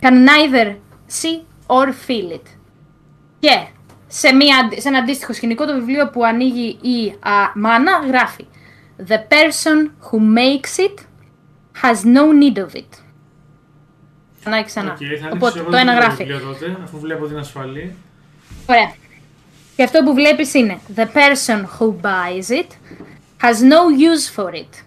[0.01, 0.75] can neither
[1.21, 2.47] see or feel it.
[3.39, 3.67] Και
[4.15, 8.47] σε, μια, αντι- σε ένα αντίστοιχο σκηνικό το βιβλίο που ανοίγει η α, μάνα γράφει
[9.07, 9.77] The person
[10.09, 10.97] who makes it
[11.81, 12.89] has no need of it.
[14.39, 14.91] Ξανά και ξανά.
[14.91, 16.23] Οκ, θα ανοίξω Οπότε εγώ το ένα τρίτο γράφει.
[16.23, 17.95] βιβλίο τότε, αφού βλέπω την ασφαλή.
[18.65, 18.93] Ωραία.
[19.75, 22.67] Και αυτό που βλέπεις είναι The person who buys it
[23.41, 23.81] has no
[24.11, 24.83] use for it.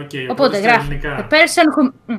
[0.00, 1.16] Οκ, Οπότε στα γράφει ελληνικά.
[1.30, 1.92] The person who...
[2.06, 2.14] Μμ.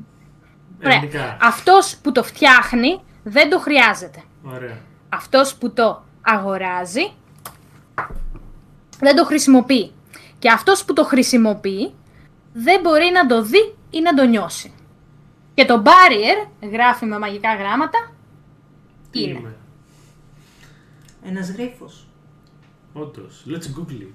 [0.85, 0.95] Ωραία.
[0.97, 1.37] Ελληνικά.
[1.41, 4.23] Αυτός που το φτιάχνει δεν το χρειάζεται.
[4.43, 4.77] Ωραία.
[5.15, 7.11] Αυτός που το αγοράζει
[8.99, 9.91] δεν το χρησιμοποιεί.
[10.39, 11.93] Και αυτός που το χρησιμοποιεί
[12.53, 14.73] δεν μπορεί να το δει ή να το νιώσει.
[15.53, 18.11] Και το barrier, γράφει με μαγικά γράμματα,
[19.11, 19.39] Τι είναι.
[19.39, 19.55] είμαι.
[21.25, 22.07] Ένας γρίφος.
[22.93, 23.45] Όντως.
[23.47, 24.13] Let's google it.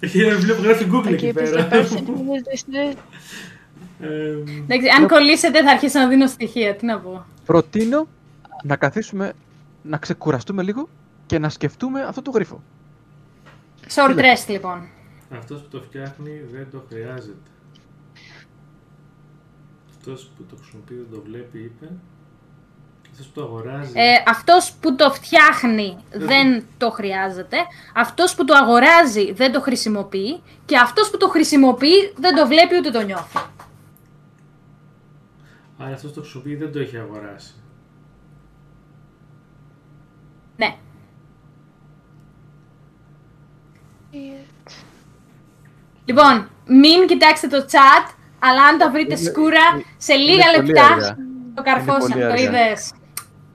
[0.00, 1.68] Έχει ένα βιβλίο που γράφει Google εκεί Εκεί πέρα.
[4.00, 4.64] Είπες the person who uses it.
[4.68, 6.76] Ε, Εντάξει, αν κολλήσετε θα αρχίσω να δίνω στοιχεία.
[6.76, 7.24] Τι να πω.
[7.44, 8.08] Προτείνω
[8.62, 9.32] να καθίσουμε,
[9.82, 10.88] να ξεκουραστούμε λίγο
[11.26, 12.62] και να σκεφτούμε αυτό το γρίφο.
[13.94, 14.88] Short rest λοιπόν.
[15.38, 17.50] Αυτός που το φτιάχνει δεν το χρειάζεται.
[19.90, 21.88] Αυτός που το χρησιμοποιεί δεν το βλέπει, είπε.
[23.10, 23.92] Αυτός που το αγοράζει.
[23.94, 27.56] Ε, αυτός που το φτιάχνει δεν το χρειάζεται.
[27.94, 30.42] Αυτός που το αγοράζει δεν το χρησιμοποιεί.
[30.64, 33.38] Και αυτός που το χρησιμοποιεί δεν το βλέπει ούτε το νιώθει.
[35.78, 37.54] Άρα αυτός που το χρησιμοποιεί δεν το έχει αγοράσει.
[40.56, 40.76] Ναι.
[46.04, 49.60] Λοιπόν, μην κοιτάξετε το chat, αλλά αν τα βρείτε Είναι- σκούρα,
[49.96, 51.16] σε λίγα είναι πολύ λεπτά αργά.
[51.54, 52.42] το καρφώσαν, πολύ το αργά.
[52.42, 52.92] είδες.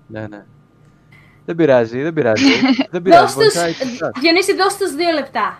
[0.08, 0.46] Ναι, ναι.
[1.46, 2.44] Δεν πειράζει, δεν πειράζει.
[2.92, 4.12] δεν πειράζει, Δώσ' τους, βοηθάει και εσάς.
[4.20, 5.60] Διονύση, δώσ' τους δύο λεπτά.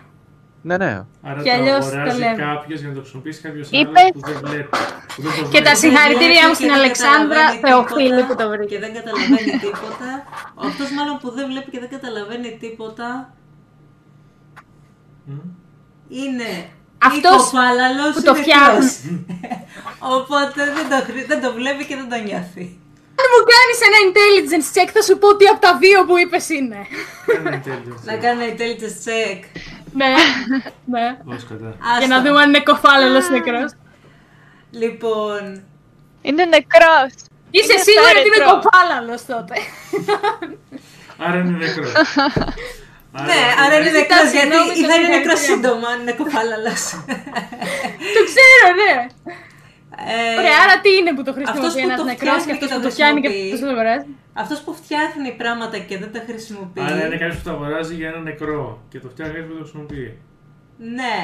[0.68, 0.92] Ναι, ναι.
[1.22, 2.36] Άρα Και το αλλιώς το αγοράζει λέμε.
[2.36, 4.68] κάποιος για να το χρησιμοποιήσει κάποιος Είπε- άλλος που δεν βλέπει.
[5.14, 5.76] Που δεν το Και τα βλέπει.
[5.82, 8.70] συγχαρητήριά μου βλέπει στην και δεν Αλεξάνδρα καταλαβαίνει Θεοφίλη τίποτα που το βρήκε.
[8.74, 10.10] Και δεν καταλαβαίνει τίποτα.
[10.68, 13.06] Αυτός μάλλον που δεν βλέπει και δεν καταλαβαίνει τίποτα
[15.28, 15.38] Μμ.
[16.22, 16.50] είναι
[17.10, 18.78] Αυτός υποφάλαλος, που το είναι φτιάχνει.
[18.78, 18.90] κρός.
[20.18, 22.66] Οπότε δεν το, χρη- δεν το βλέπει και δεν το νιώθει.
[23.20, 26.46] Αν μου κάνεις ένα intelligence check θα σου πω τι από τα δύο που είπες
[26.58, 26.78] είναι.
[27.38, 28.20] Ένα intelligence Να check.
[28.24, 29.38] κάνω intelligence check.
[29.92, 30.06] Ναι,
[30.94, 31.16] ναι.
[31.34, 31.76] Ως κατά.
[31.98, 32.22] Για να Άστα.
[32.28, 33.72] δούμε αν είναι κοφάλαλος νεκρός.
[34.70, 35.62] Λοιπόν,
[36.22, 37.12] Είναι νεκρός.
[37.50, 38.52] Είσαι Είναι σίγουρη ότι είναι νεκρό.
[38.60, 39.54] κοφάλαλος τότε.
[41.24, 41.92] Άρα είναι νεκρός.
[43.28, 45.70] ναι, άρα είναι Ζητάω νεκρός γιατί συγγνώμη, ή το θα είναι νεκρός συγχαρητήρια.
[45.70, 46.82] σύντομα, αν είναι κοφάλαλος.
[48.14, 48.94] το ξέρω, ναι.
[49.96, 52.58] Ε, Ωραία, άρα τι είναι που το αυτός χρησιμοποιεί που ένας το νεκρός φτιάχνει και
[52.58, 53.52] και αυτός το που το φτιάχνει και χρησιμοποιεί.
[53.54, 54.06] αυτός που το αγοράζει;
[54.42, 56.80] Αυτός που φτιάχνει πράγματα και δεν τα χρησιμοποιεί.
[56.88, 59.64] Άρα είναι κάποιος που το αγοράζει για ένα νεκρό και το φτιάχνει κάποιος που το
[59.64, 60.08] χρησιμοποιεί.
[60.98, 61.18] Ναι.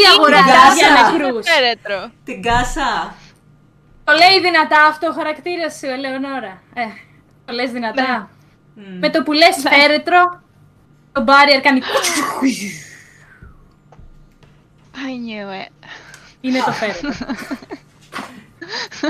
[0.00, 0.74] Ή αγοράζει Κάσα.
[0.80, 2.00] για νεκρούς; Φέρετρο.
[2.28, 2.90] Την κάσα.
[4.06, 6.52] Το λέει δυνατά αυτό ο χαρακτήρας σου, Ελεονόρα.
[6.82, 6.86] Ε,
[7.44, 8.30] το λες δυνατά.
[8.74, 8.98] Μμ.
[9.02, 10.20] Με το που λες φέρετρο,
[11.12, 11.80] το barrier κάνει...
[15.06, 15.72] I knew it.
[16.40, 17.10] Είναι το φέρετρο.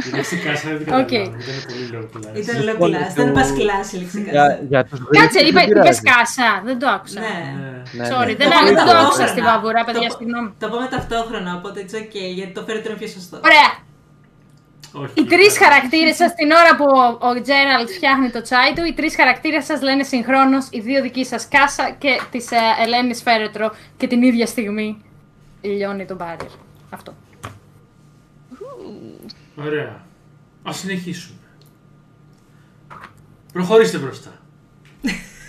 [0.06, 1.06] Η λέξη κάσα δεν την Οκ.
[1.06, 1.36] καταλάβω.
[1.38, 2.36] Ήταν πολύ low class.
[2.42, 4.30] Ήταν Λοιπόν, low class, δεν το- πας κλάση λεξικά.
[4.30, 6.00] Για, για τους Κάτσε, γρήφους είπα, δεν είπες πειράζει.
[6.12, 6.48] κάσα.
[6.68, 7.20] Δεν το άκουσα.
[7.20, 7.36] Ναι.
[7.60, 7.70] Ναι.
[7.98, 8.34] Ναι, Sorry, ναι.
[8.40, 9.28] δεν, Το άκουσα- πούμε δεν το άκουσα ταυτόχρονα.
[9.32, 10.48] στη βαβουρά, παιδιά, Το- συγγνώμη.
[10.62, 13.36] Το πούμε ταυτόχρονα, οπότε it's okay, γιατί το φέρετρο είναι πιο σωστό.
[13.50, 13.70] Ωραία.
[15.02, 15.12] Όχι.
[15.20, 18.92] Οι τρεις χαρακτήρες σας την ώρα που ο, ο Τζέραλτ φτιάχνει το τσάι του, οι
[18.98, 23.66] τρεις χαρακτήρες σας λένε συγχρόνως, οι δύο δικοί σας κάσα και της ε, Ελένης Φέρετρο
[23.96, 24.88] και την ίδια στιγμή
[25.60, 26.52] λιώνει τον μπάριερ.
[26.90, 27.14] Αυτό.
[29.56, 30.02] Ωραία.
[30.62, 31.38] Ας συνεχίσουμε.
[33.52, 34.30] Προχωρήστε μπροστά.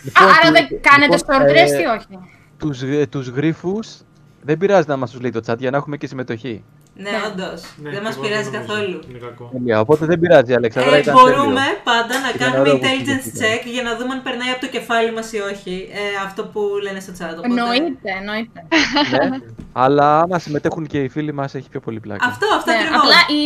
[0.03, 2.19] Λοιπόν, Α, άρα του- δεν κάνετε λοιπόν, short ε, rest ή όχι;
[2.57, 3.97] τους, ε, τους γρίφους
[4.41, 6.63] δεν πειράζει να μας τους λέει το chat για να έχουμε και συμμετοχή.
[7.03, 7.17] Ναι, Ναι.
[7.27, 7.59] όντως.
[7.83, 8.67] Ναι, δεν μας εγώ πειράζει νομίζω.
[8.67, 8.97] καθόλου.
[9.09, 9.45] Είναι κακό.
[9.53, 11.81] Τέλεια, οπότε δεν πειράζει, Αλεξανδρά, Ε, ήταν μπορούμε τέλειο.
[11.91, 13.53] πάντα να Ήταν κάνουμε ωραίο που intelligence συζητήσαμε.
[13.55, 15.75] check για να δούμε αν περνάει από το κεφάλι μας ή όχι.
[16.01, 17.33] Ε, αυτό που λένε στο chat.
[17.39, 17.47] Οπότε...
[17.53, 18.59] Εννοείται, εννοείται.
[19.11, 19.37] Ναι,
[19.83, 22.25] αλλά άμα συμμετέχουν και οι φίλοι μας έχει πιο πολύ πλάκα.
[22.31, 22.99] Αυτό, αυτό Ναι, ακριβώς.
[23.01, 23.41] απλά οι,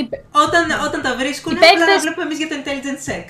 [0.46, 3.28] Όταν, όταν τα βρίσκουν, Οι απλά να παίκτες- βλέπουμε εμείς για το intelligence check.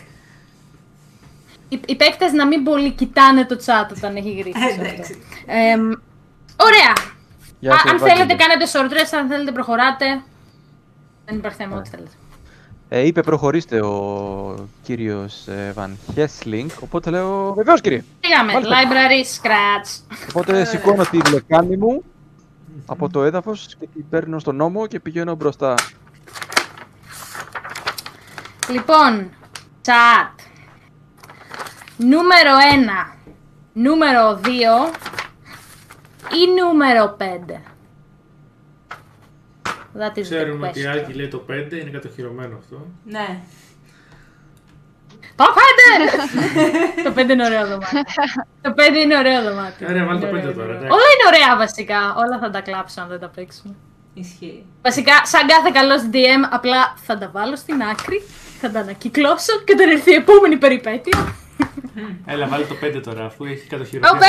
[1.70, 4.60] οι, οι παίκτες να μην πολύ κοιτάνε το chat όταν έχει γρήφει.
[4.66, 5.14] Ε, εντάξει.
[6.68, 6.94] ωραία.
[7.64, 8.18] Γεια Α, σου, αν Ευάγγελε.
[8.26, 10.22] θέλετε κάνετε short rest, αν θέλετε προχωράτε.
[11.26, 12.10] Δεν υπάρχει θέμα, ό,τι θέλετε.
[12.90, 18.04] Ε, είπε προχωρήστε ο κύριος ε, Βαν Χέσλινγκ, οπότε λέω βεβαίως κύριε.
[18.20, 18.54] Πήγαμε.
[18.54, 18.76] Μάλιστα.
[18.76, 20.16] Library, scratch.
[20.30, 22.04] Οπότε σηκώνω τη λεκάνη μου
[22.86, 25.76] από το έδαφος και την παίρνω στον νόμο και πηγαίνω μπροστά.
[28.70, 29.30] Λοιπόν,
[29.86, 30.44] chat.
[31.98, 32.52] Νούμερο
[33.08, 33.16] 1,
[33.74, 34.48] νούμερο 2
[36.32, 37.24] ή νούμερο 5.
[40.00, 40.98] That is the Ξέρουμε ότι η question.
[40.98, 42.88] Άκη λέει το 5, είναι κατοχυρωμένο αυτό.
[43.04, 43.40] Ναι.
[45.36, 47.04] Το 5!
[47.04, 48.02] το 5 είναι ωραίο δωμάτιο.
[48.62, 49.88] το 5 είναι ωραίο δωμάτιο.
[49.90, 50.76] Ωραία, βάλε Είναι το ωραίο, πέντε τώρα, είναι ωραίο.
[50.76, 50.94] εντάξει.
[50.94, 52.16] Όλα είναι ωραία βασικά.
[52.18, 53.76] Όλα θα τα κλάψω αν δεν τα παίξουμε.
[54.14, 54.66] Ισχύει.
[54.82, 58.22] Βασικά, σαν κάθε καλός DM, απλά θα τα βάλω στην άκρη,
[58.62, 61.36] θα τα ανακυκλώσω και όταν έρθει η επόμενη περιπέτεια.
[62.26, 64.14] Έλα, βάλε το 5 τώρα, αφού έχει κατοχυρωμένο.
[64.14, 64.20] Το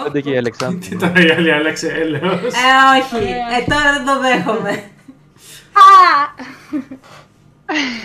[0.00, 0.02] 5!
[0.04, 0.78] Πέντε και η Αλεξάνδρου.
[0.78, 2.22] Τι τώρα η άλλη άλλαξε έλεος.
[2.42, 3.24] Ε, όχι.
[3.24, 4.70] Ε, τώρα δεν το δέχομαι.
[4.70, 6.48] Α!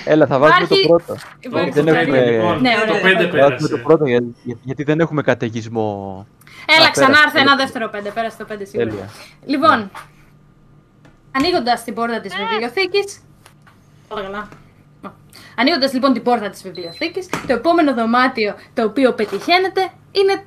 [0.05, 1.21] Έλα, θα βάζουμε το Υπάρχει- πρώτο.
[1.39, 2.31] Υπάρχει δεν το έχουμε- πέντε.
[2.31, 3.01] Λοιπόν, Ναι, το ωραία.
[3.01, 3.77] 5 Θα βάζουμε το πέρασε.
[3.77, 6.25] πρώτο για- για- γιατί δεν έχουμε καταιγισμό.
[6.77, 7.39] Έλα, Α, ξανάρθε πέρασε.
[7.39, 8.11] ένα δεύτερο 5.
[8.13, 8.89] Πέρασε το 5 σίγουρα.
[8.89, 9.09] Τέλεια.
[9.45, 9.91] Λοιπόν,
[11.31, 13.03] ανοίγοντας την πόρτα της βιβλιοθήκη.
[14.07, 14.47] Όλα καλά.
[15.57, 20.45] Ανοίγοντας λοιπόν την πόρτα της βιβλιοθήκης, το επόμενο δωμάτιο το οποίο πετυχαίνετε είναι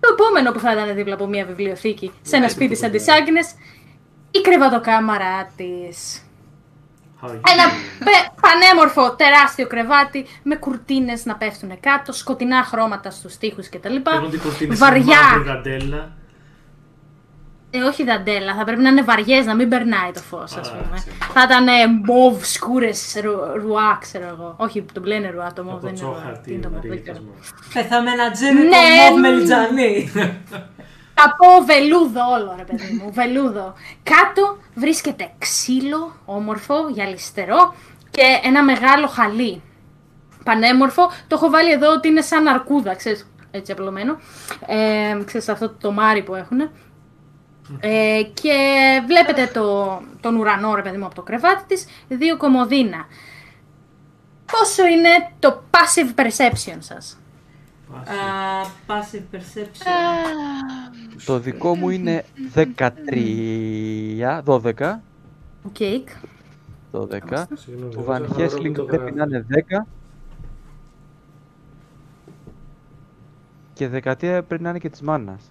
[0.00, 2.90] το επόμενο που θα ήταν δίπλα από μια βιβλιοθήκη σε ένα Ναι, σπίτι το σαν
[2.90, 3.12] τη πρώτο.
[3.12, 3.54] Άγνες,
[4.30, 6.24] η κρεβατοκάμαρά της.
[7.22, 7.34] Άκη.
[7.52, 7.64] Ένα
[8.04, 13.94] πε- πανέμορφο τεράστιο κρεβάτι με κουρτίνες να πέφτουν κάτω, σκοτεινά χρώματα στους τοίχους κτλ.
[13.94, 15.18] Εγώ την κουρτίνη σε Βαριά.
[17.72, 17.86] Μαύρη δαντέλα.
[17.86, 20.72] Ε, όχι δαντέλα, θα πρέπει να είναι βαριές, να μην περνάει το φως, ας Α,
[20.72, 20.96] πούμε.
[20.96, 21.16] ξέρω.
[21.32, 21.72] Θα ήταν ε,
[22.04, 24.54] μοβ, σκούρες, ρου- ρουά, ξέρω εγώ.
[24.58, 26.14] Όχι, το μπλε είναι ρουά, το μοβ Από δεν είναι ρουά.
[26.14, 27.28] τσόχα Τι τι είναι το μοβ, δεν Μαρίτας ξέρω.
[27.28, 27.34] μου.
[27.74, 29.10] Πεθαμένα τζέρικο Ναι.
[29.10, 30.10] μοβ μελιτζανί.
[31.22, 33.74] Θα πω βελούδο όλο, ρε παιδί μου, βελούδο.
[34.02, 37.74] Κάτω βρίσκεται ξύλο, όμορφο, γυαλιστερό
[38.10, 39.62] και ένα μεγάλο χαλί.
[40.44, 41.06] Πανέμορφο.
[41.26, 44.18] Το έχω βάλει εδώ ότι είναι σαν αρκούδα, ξέρεις, έτσι απλωμένο.
[44.66, 46.70] Ε, ξέρεις αυτό το μάρι που έχουν.
[47.80, 48.52] Ε, και
[49.06, 53.06] βλέπετε το, τον ουρανό, ρε παιδί μου, από το κρεβάτι της, δύο κομμωδίνα.
[54.52, 57.18] Πόσο είναι το passive perception σας;
[57.92, 58.12] Πάση.
[58.12, 58.16] Α,
[58.86, 59.86] Passive perception.
[61.24, 62.24] Το δικό μου είναι
[62.54, 65.00] 13, 12.
[65.72, 66.08] Κέικ.
[66.92, 67.46] 12.
[67.54, 69.14] Συγγνώμη, Ο δεν Βαν ξέρω Χέσλινγκ το πρέπει γράφει.
[69.14, 69.86] να είναι 10.
[73.72, 75.50] Και 13 πρέπει να είναι και της μάνας.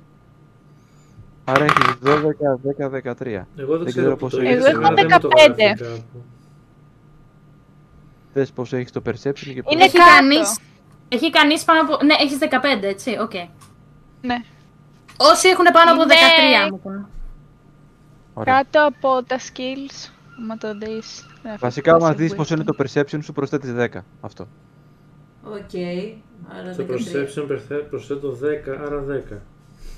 [1.49, 3.47] Άρα έχεις 12, 10, 13.
[3.57, 4.49] Εγώ δεν Δεν ξέρω ξέρω πόσο πόσο είναι.
[4.49, 4.61] είναι.
[4.61, 5.55] σήμερα Εγώ δεν μου το 15.
[5.57, 6.23] γράφει κάπου.
[8.33, 9.75] Θες πόσο έχεις το perception και πόσο...
[9.75, 10.09] Είναι έχει κάτω.
[10.19, 10.59] κανείς,
[11.07, 12.05] έχει κανείς πάνω από...
[12.05, 13.33] Ναι, έχεις 15, έτσι, οκ.
[14.21, 14.35] Ναι.
[15.17, 17.07] Όσοι έχουν πάνω από Είναι- 13 μου πουν.
[18.33, 18.53] Ωραία.
[18.55, 20.09] Κάτω από τα skills,
[20.41, 21.25] άμα το δεις.
[21.43, 22.75] ε, Βασικά, άμα passive δεις πόσο είναι wisdom.
[22.75, 23.87] το perception σου, προσθέτεις 10.
[24.21, 24.47] Αυτό.
[25.43, 25.75] Οκ.
[26.59, 26.87] Άρα Στο 13.
[26.87, 29.37] perception περθε- προσθέτω 10, άρα 10.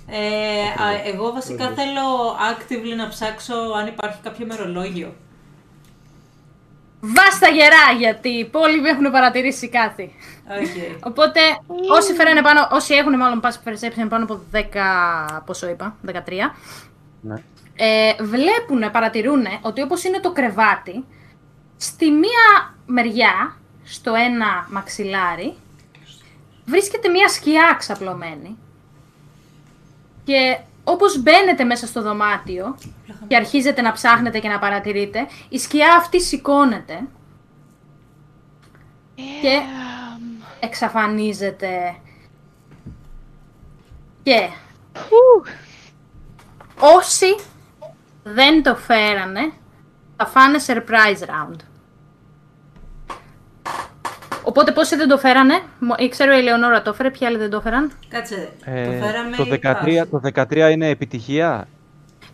[0.08, 1.78] Ε, α, εγώ βασικά Όντως.
[1.84, 5.14] θέλω actively να ψάξω αν υπάρχει κάποιο ημερολόγιο.
[7.04, 10.14] Βάστα γερά, γιατί οι υπόλοιποι έχουν παρατηρήσει κάτι.
[10.62, 11.06] Οκ.
[11.06, 11.40] Οπότε,
[11.92, 16.12] όσοι, φέρανε πάνω, όσοι έχουν μάλλον passive perception πάνω από 10, πόσο είπα, 13,
[17.22, 17.36] Ναι.
[17.76, 21.06] ε, βλέπουν, παρατηρούν ότι όπως είναι το κρεβάτι,
[21.78, 25.56] στη μία μεριά, στο ένα μαξιλάρι,
[26.66, 28.58] βρίσκεται μία σκιά ξαπλωμένη.
[30.24, 32.78] Και όπως μπαίνετε μέσα στο δωμάτιο
[33.28, 37.08] και αρχίζετε να ψάχνετε και να παρατηρείτε, η σκιά αυτή σηκώνεται
[39.16, 39.62] και
[40.60, 41.96] εξαφανίζεται.
[44.24, 44.50] Και
[46.80, 47.36] όσοι
[48.24, 49.52] δεν το φέρανε,
[50.16, 51.56] θα φάνε surprise round.
[54.44, 57.50] Οπότε πόσοι δεν το φέρανε, μο- ε, ξέρω η Ελεονόρα το έφερε, ποιοι άλλοι δεν
[57.50, 57.92] το έφεραν.
[58.10, 61.68] Κάτσε, Ε, το φέραμε το, ή 13, πας; το 13 είναι επιτυχία;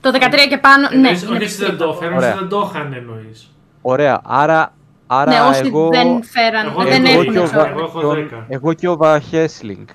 [0.02, 0.96] Το 13 και πάνω, ναι.
[0.96, 1.92] Εννοείς, είναι όχι εσύ δεν το πιστεύω.
[1.94, 2.30] έφεραν, Ωραία.
[2.30, 3.52] όσοι δεν το είχαν εννοείς.
[3.82, 4.22] Ωραία.
[4.26, 4.74] Άρα,
[5.08, 7.62] άρα Ναι, όσοι εγώ, δεν φέραν, εγώ- δεν εγώ έχουν και ο, ξέρω.
[7.62, 7.68] sorry.
[7.70, 8.46] Εγώ έχω τον- 10.
[8.48, 9.88] εγώ και ο Βαχέσλινγκ.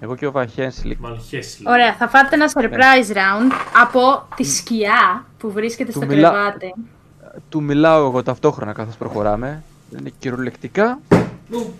[0.00, 1.00] Εγώ και ο Βαχέσλινγκ.
[1.00, 1.64] Μαλχέσλι.
[1.68, 3.52] Ωραία, θα φάτε ένα surprise round
[3.82, 6.74] από τη σκιά που βρίσκεται Του στο μιλά- κρεβάτι.
[7.48, 9.62] Του μιλάω εγώ ταυτόχρονα καθώς προχωράμε.
[10.00, 10.98] Είναι κυριολεκτικά
[11.50, 11.74] Ου,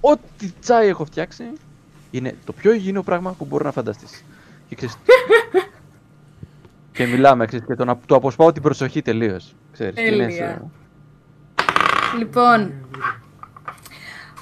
[0.00, 1.44] ό,τι τσάι έχω φτιάξει
[2.10, 4.24] είναι το πιο υγιεινό πράγμα που μπορεί να φανταστείς.
[4.68, 4.96] Και, ξέρεις,
[6.92, 9.54] και μιλάμε, ξέρεις, και το να του αποσπάω την προσοχή τελείως.
[9.72, 10.36] Ξέρεις, και είναι Τέλεια.
[10.36, 10.64] σε-
[12.18, 12.72] Λοιπόν,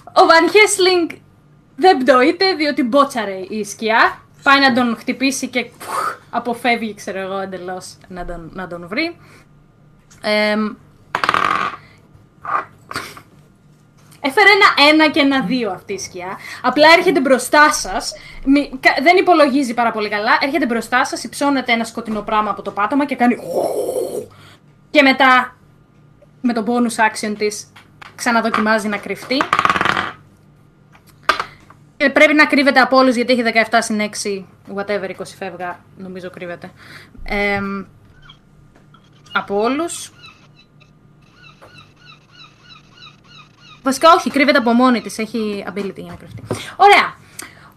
[0.04, 1.10] ο Βαν Χέσλινγκ
[1.76, 4.22] δεν πτωείται διότι μπότσαρε η σκιά.
[4.42, 9.16] Πάει να τον χτυπήσει και φουχ, αποφεύγει, ξέρω εγώ, εντελώς να τον, να τον βρει.
[10.22, 10.74] Εμ,
[14.28, 16.38] Έφερε ένα ένα και ένα δύο αυτή η σκιά.
[16.62, 18.12] Απλά έρχεται μπροστά σας.
[19.02, 20.38] Δεν υπολογίζει πάρα πολύ καλά.
[20.40, 23.36] Έρχεται μπροστά σας, υψώνεται ένα σκοτεινό πράγμα από το πάτωμα και κάνει.
[24.90, 25.56] Και μετά
[26.40, 27.72] με το bonus action της
[28.14, 29.42] ξαναδοκιμάζει να κρυφτεί.
[31.96, 34.44] Και πρέπει να κρύβεται από όλους γιατί έχει 17 συν 6,
[34.74, 36.70] whatever, 20 φεύγα, νομίζω κρύβεται.
[37.22, 37.84] Εμ,
[39.32, 40.12] από όλους.
[43.88, 46.42] Βασικά όχι, κρύβεται από μόνη της, έχει ability για να κρυφτεί.
[46.76, 47.14] Ωραία,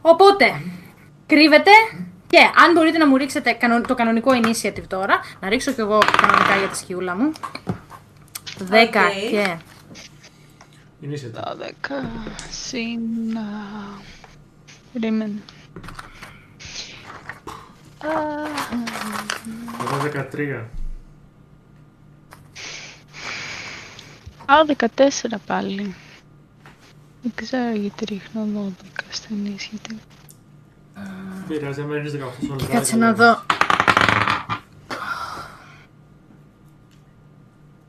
[0.02, 0.62] οπότε
[1.26, 1.72] κρύβεται
[2.28, 5.98] και αν μπορείτε να μου ρίξετε κανο- το κανονικό initiative τώρα, να ρίξω κι εγώ
[6.22, 7.32] κανονικά για τη σκιούλα μου.
[8.70, 8.92] 10 Οκ.
[9.32, 9.56] και
[11.02, 11.58] Είναι σε τα.
[11.60, 11.92] 12
[12.50, 13.38] συν...
[13.38, 14.00] α,
[14.94, 15.42] Περίμενε.
[18.00, 18.10] Α,
[19.82, 20.64] Εγώ 13.
[24.52, 25.95] Α, 14 πάλι.
[27.22, 29.98] Δεν ξέρω γιατί ρίχνω 12 στο initiative.
[30.94, 33.38] Δεν Πειράζει, άμα έχεις 18 στον κάτσε να δω.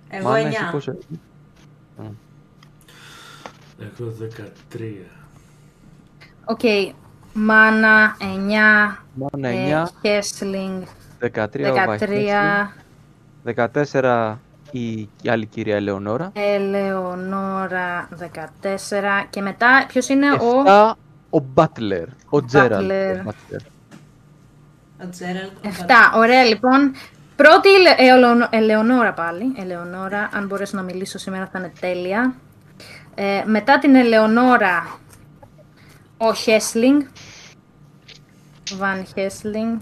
[0.09, 0.70] Εγώ Μάνα, εσύ 9.
[0.72, 0.98] πώς ε-
[3.78, 5.06] Εγώ 13.
[6.44, 6.60] Οκ,
[7.32, 10.82] μάνα 9, Μάνα ε, 9, Χέσλινγκ
[11.20, 12.28] 13 ο Βαν Χέσλινγκ,
[13.44, 14.36] 13, 14
[14.73, 14.90] η,
[15.23, 18.09] η άλλη κυρία Ελεονόρα, Ελεονόρα
[18.62, 18.66] 14
[19.31, 20.62] και μετά ποιος είναι ο...
[20.66, 20.93] 7
[21.31, 22.86] ο Μπάτλερ, ο Τζέραλ.
[22.90, 23.20] Butler.
[23.27, 23.61] ο Butler.
[25.05, 25.51] Ο Τζέραλτ.
[25.65, 26.93] ο 7, ωραία λοιπόν.
[27.36, 29.53] Πρώτη η Ελε- Ελεονο- Ελεονόρα πάλι.
[29.57, 32.35] Ελεονόρα, αν μπορέσω να μιλήσω σήμερα θα είναι τέλεια.
[33.15, 34.99] Ε, μετά την Ελεονόρα,
[36.16, 37.01] ο Χέσλινγκ.
[38.77, 39.78] Βαν Χέσλινγκ.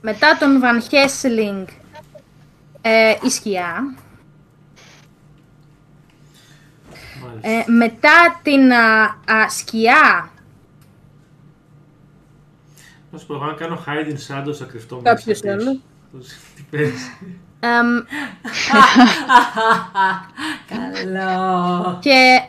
[0.00, 1.66] Μετά τον Βαν Χέσλινγκ,
[2.88, 3.94] ε, η σκιά.
[7.26, 7.48] Μάλιστα.
[7.50, 10.30] Ε, μετά την α, α, σκιά,
[13.10, 14.14] Να σου πω, εγώ αν κάνω hide in
[14.48, 15.68] shadows θα κρυφτώ Κάποιος μέσα πίσω.
[15.68, 16.36] άλλος.
[16.56, 17.10] Τι παίζει.
[17.60, 17.86] εμ,
[20.68, 21.98] Καλό.
[22.02, 22.40] Και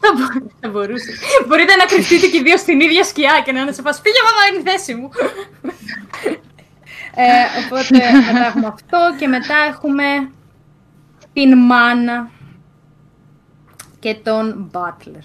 [0.00, 1.10] θα, μπο- θα μπορούσε.
[1.48, 4.16] Μπορείτε να κρυφτείτε και οι δύο στην ίδια σκιά και να είναι σε φάση πήγε
[4.22, 5.10] εδώ είναι η θέση μου.
[7.14, 7.24] Ε,
[7.64, 10.30] οπότε μετά έχουμε αυτό και μετά έχουμε
[11.32, 12.30] την μάνα
[13.98, 15.22] και τον Butler.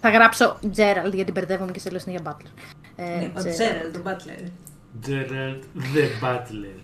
[0.00, 2.62] Θα γράψω Gerald γιατί μπερδεύομαι και σε λέω συνέχεια Butler.
[2.96, 3.50] Ε, Ναι, Ο Gerald.
[3.50, 4.36] Τζέραλτ, ο Μπάτλερ.
[5.06, 5.62] Gerald
[5.94, 6.80] the Butler.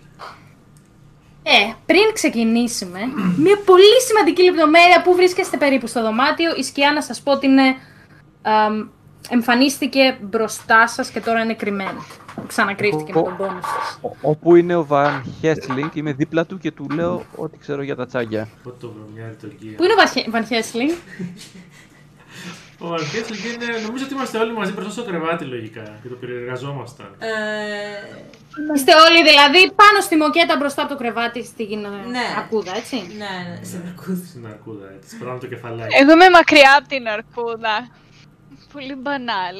[1.43, 2.99] Ε, πριν ξεκινήσουμε,
[3.37, 6.55] μια πολύ σημαντική λεπτομέρεια που βρίσκεστε περίπου στο δωμάτιο.
[6.55, 7.75] Η σκιά να σας πω ότι είναι,
[8.41, 8.87] αμ,
[9.29, 12.05] εμφανίστηκε μπροστά σας και τώρα είναι κρυμμένη.
[12.47, 13.99] Ξανακρύφτηκε με τον πόνος σας.
[14.01, 17.95] Ο- Όπου είναι ο Βαν Χέσλινγκ, είμαι δίπλα του και του λέω ό,τι ξέρω για
[17.95, 18.47] τα τσάγια.
[18.63, 19.75] Πότε το βρωμιάρι το γκία.
[19.77, 20.91] Πού είναι ο Βαν- Βαν Χέσλινγκ;
[22.79, 23.65] Ο Βαρκέτσελ είναι.
[23.85, 27.15] Νομίζω ότι είμαστε όλοι μαζί μπροστά στο κρεβάτι λογικά και το περιεργαζόμασταν.
[27.19, 27.27] Ε,
[28.75, 32.25] Είστε όλοι δηλαδή πάνω στη μοκέτα μπροστά από το κρεβάτι στην ε, Ναι.
[32.37, 34.25] αρκούδα, έτσι; Ναι, ναι, στην αρκούδα.
[34.29, 35.15] Στην αρκούδα, έτσι.
[35.15, 35.95] Σπράμε το κεφαλάκι.
[36.01, 37.75] Εγώ είμαι μακριά από την αρκούδα.
[38.75, 39.55] Πολύ μπανάλ.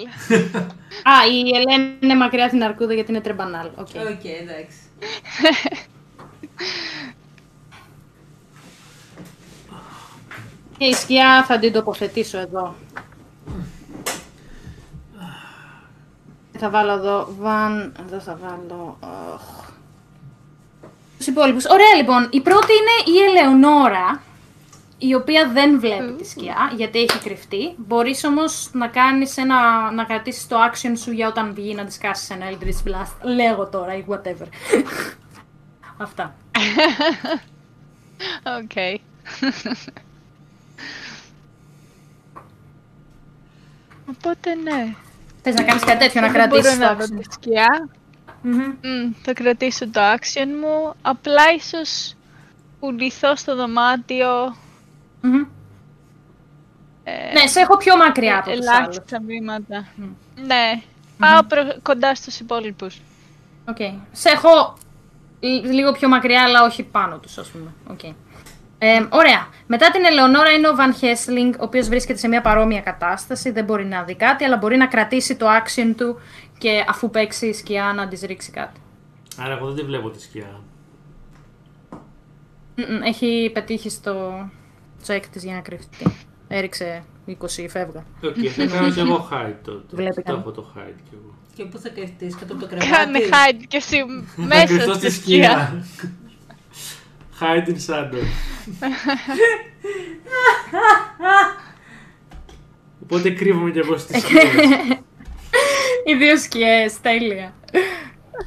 [1.14, 3.68] Α, η Ελένη είναι μακριά την αρκούδα γιατί είναι très banal.
[3.76, 3.88] Οκ.
[3.88, 4.78] Οκ, εντάξει.
[10.78, 12.76] Και η σκιά θα την τοποθετήσω εδώ.
[16.58, 18.98] Θα βάλω εδώ, βαν, εδώ θα βάλω...
[19.34, 19.64] οχ.
[21.18, 21.66] Τους υπόλοιπους.
[21.66, 24.22] Ωραία λοιπόν, η πρώτη είναι η Ελεονόρα,
[24.98, 27.74] η οποία δεν βλέπει τη σκιά, γιατί έχει κρυφτεί.
[27.78, 31.98] Μπορείς όμως να κάνεις ένα, να κρατήσεις το action σου για όταν βγει να της
[31.98, 33.16] κάστεις ένα Eldritch Blast.
[33.36, 34.48] Λέγω τώρα ή whatever.
[35.98, 36.36] Αυτά.
[38.62, 39.02] Οκ.
[44.10, 44.96] Οπότε ναι.
[45.42, 47.20] Θες να κάνεις κάτι τέτοιο, να Δεν κρατήσεις μπορώ το να δω action.
[47.28, 47.90] τη σκιά.
[48.42, 48.58] Μμμ.
[48.82, 50.94] Μμ, θα κρατήσω το action μου.
[51.02, 52.14] Απλά ίσως
[52.80, 54.56] κουνηθώ στο δωμάτιο.
[55.26, 55.46] Μμμ.
[57.04, 58.96] ε, Ναι, σε έχω πιο μακριά από τους άλλους.
[58.96, 59.88] ελάχιστα βήματα.
[60.46, 60.82] Ναι.
[61.20, 63.02] Πάω προ- κοντά στους υπόλοιπους.
[63.70, 63.78] Οκ.
[64.12, 64.74] Σε έχω
[65.40, 67.74] λ- λίγο πιο μακριά, αλλά όχι πάνω τους, ας πούμε.
[67.90, 68.04] Οκ.
[68.78, 69.48] Ε, ωραία.
[69.68, 73.52] Μετά την Ελεονόρα είναι ο Βαν Χέσλινγκ, ο οποίος βρίσκεται σε μια παρόμοια κατάσταση.
[73.52, 76.20] Δεν μπορεί να δει κάτι, αλλά μπορεί να κρατήσει το action του
[76.58, 78.80] και αφού παίξει η σκιά να της ρίξει κάτι.
[79.40, 80.60] Άρα εγώ δεν τη βλέπω τη σκιά.
[82.76, 84.46] Μμμ, Έχει πετύχει στο
[85.08, 86.16] check της για να κρυφτεί.
[86.48, 87.34] Έριξε 20
[87.70, 88.06] φεύγα.
[88.24, 89.96] Οκ, θα κάνω και εγώ hide τότε.
[89.96, 90.44] Βλέπει Το κανένα.
[90.44, 91.34] έχω το hide κι εγώ.
[91.56, 92.86] Και πού θα κρυφτείς, κάτω από το Κάνε
[93.20, 93.30] κρεβάτι.
[93.32, 93.98] hide και εσύ
[94.36, 95.84] Θα μέσα κρυφτώ στη σκιά.
[97.40, 98.24] hide in shadow.
[103.04, 104.44] Οπότε κρύβομαι κι εγώ στις σκιές.
[106.08, 107.54] Οι δύο σκιές, τέλεια.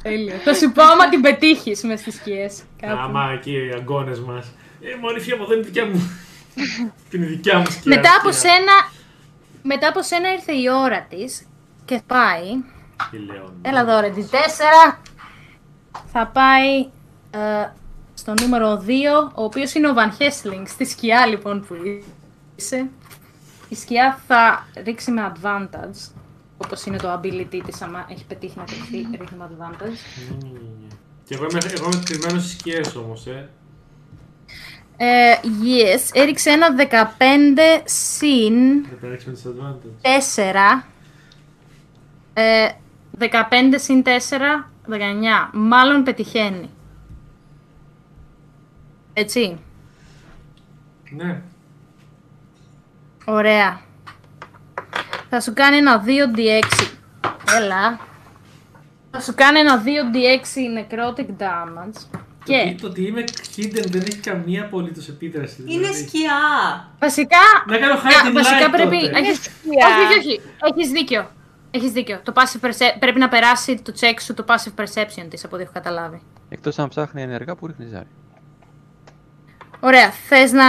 [0.03, 0.35] τέλεια.
[0.43, 2.61] Θα σου πω άμα την πετύχεις μες στις σκιές.
[2.81, 2.99] κάπου.
[3.01, 4.51] Άμα εκεί οι αγκώνες μας.
[4.81, 6.09] Ε, μόνο η φιέμα δεν είναι δικιά μου.
[7.11, 7.95] είναι η δικιά μου σκιά.
[7.95, 8.49] Μετά από σκιά.
[8.49, 8.73] σένα,
[9.63, 11.47] μετά από σένα ήρθε η ώρα της
[11.85, 12.47] και πάει.
[13.11, 13.53] Η Λέων.
[13.61, 14.97] Έλα εδώ ρε, τη 4.
[16.11, 16.89] Θα πάει
[17.31, 17.69] ε,
[18.13, 18.89] στο νούμερο 2,
[19.35, 21.75] ο οποίος είναι ο Van Hessling, στη σκιά λοιπόν που
[22.55, 22.89] είσαι.
[23.69, 26.11] Η σκιά θα ρίξει με advantage,
[26.57, 29.97] όπως είναι το ability της, άμα έχει πετύχει να κρυφτεί, ρίχνει με advantage.
[31.23, 33.49] Και εγώ είμαι, εγώ είμαι κρυμμένος στις σκιές όμως, ε.
[35.01, 36.83] Ε, yes, έριξε ένα 15
[37.83, 40.81] συν Δεν πέραξε με disadvantage.
[40.81, 40.83] 4.
[42.33, 42.69] Ε,
[43.19, 43.25] 15
[43.75, 44.09] συν 4,
[44.89, 45.49] 19.
[45.53, 46.69] Μάλλον πετυχαίνει.
[49.13, 49.59] Έτσι.
[51.09, 51.41] Ναι.
[53.25, 53.81] Ωραία.
[55.29, 56.87] Θα σου κάνει ένα 2d6.
[57.57, 57.99] Έλα.
[59.11, 62.19] Θα σου κάνει ένα 2d6 necrotic damage.
[62.49, 63.23] Και Το ότι είμαι
[63.55, 65.61] hidden δεν έχει καμία απολύτως επίδραση.
[65.67, 66.07] Είναι δηλαδή.
[66.07, 66.89] σκιά.
[66.99, 67.37] βασικά.
[67.67, 68.99] Να κάνω Α, hide in βασικά light πρέπει.
[68.99, 69.17] τότε.
[69.19, 69.37] Έχεις...
[69.43, 69.87] σκιά.
[69.87, 70.41] Όχι, όχι, όχι.
[70.75, 71.29] Έχεις δίκιο.
[71.71, 72.19] Έχεις δίκιο.
[72.23, 75.63] Το passive perce- πρέπει να περάσει το check σου το passive perception της από ό,τι
[75.63, 76.21] έχω καταλάβει.
[76.49, 78.07] Εκτός αν ψάχνει ενεργά που ρίχνει ζάρι.
[79.79, 80.09] Ωραία.
[80.11, 80.63] Θες να...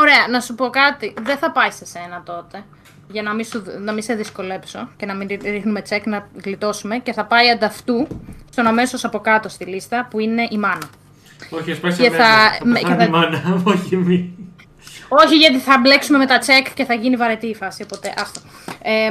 [0.00, 1.14] Ωραία, να σου πω κάτι.
[1.22, 2.64] Δεν θα πάει σε σένα τότε.
[3.10, 6.98] Για να μην, σου, να μην σε δυσκολέψω και να μην ρίχνουμε check να γλιτώσουμε.
[6.98, 8.06] Και θα πάει ανταυτού
[8.50, 10.86] στον αμέσως από κάτω στη λίστα που είναι η μάνα.
[11.50, 12.24] Όχι, ας πάει σε Και μένα.
[12.24, 14.24] θα- Θα με- πεθάνει και θα- η μάνα, όχι εμείς.
[15.08, 17.82] Όχι, γιατί θα μπλέξουμε με τα check και θα γίνει βαρετή η φάση.
[17.82, 18.40] Οπότε άστο.
[18.82, 19.08] Ε,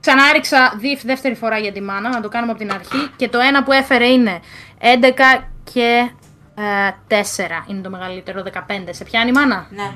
[0.00, 3.08] ξανά ρίξα δι- δεύτερη φορά για τη μάνα, να το κάνουμε από την αρχή.
[3.16, 4.40] Και το ένα που έφερε είναι
[4.80, 6.10] 11 και
[6.54, 8.58] ε, 4 είναι το μεγαλύτερο, 15.
[8.90, 9.92] Σε πιάνει η μάνα; Ναι.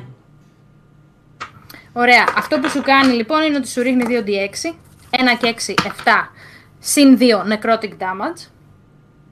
[1.96, 2.24] Ωραία.
[2.36, 4.74] Αυτό που σου κάνει λοιπόν είναι ότι σου ρίχνει 2d6.
[5.10, 5.90] 1 και 6, 7.
[6.78, 8.42] Συν 2 necrotic damage.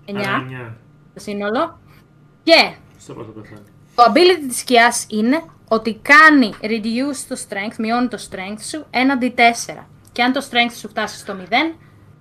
[0.06, 0.76] 9 Άρα εννιά.
[1.14, 1.78] το σύνολο.
[2.42, 3.60] Και Στο πρώτο πεθάνει.
[3.94, 9.18] το ability της σκιάς είναι ότι κάνει reduce το strength, μειώνει το strength σου, ένα
[9.20, 9.86] d4.
[10.12, 11.74] Και αν το strength σου φτάσει στο 0,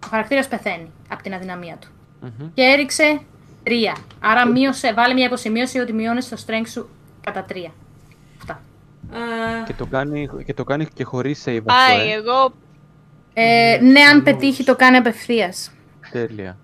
[0.05, 1.87] ο χαρακτήρας πεθαίνει από την αδυναμία του.
[2.21, 2.49] Μμμ.
[2.53, 3.19] Και έριξε
[3.63, 3.71] 3.
[4.19, 6.89] Άρα μείωσε, βάλε μια υποσημείωση ότι μειώνεις το strength σου
[7.21, 7.71] κατά 3.
[8.39, 8.61] Αυτά.
[9.11, 11.63] Ε, Και το κάνει και, το κάνει και χωρίς save αυτό,
[11.95, 12.13] Πάει, ε.
[12.13, 12.53] εγώ
[13.33, 15.71] Ε, ναι, αν πετύχει το κάνει απευθείας.
[16.11, 16.57] Τέλεια.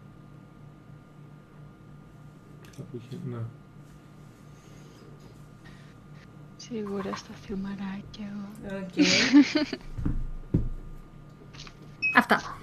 [2.78, 3.38] Κάπου είχε- ναι.
[6.58, 8.78] σίγουρα στο θυμαράκι εγώ.
[8.78, 8.94] οκ.
[12.18, 12.58] Αυτά.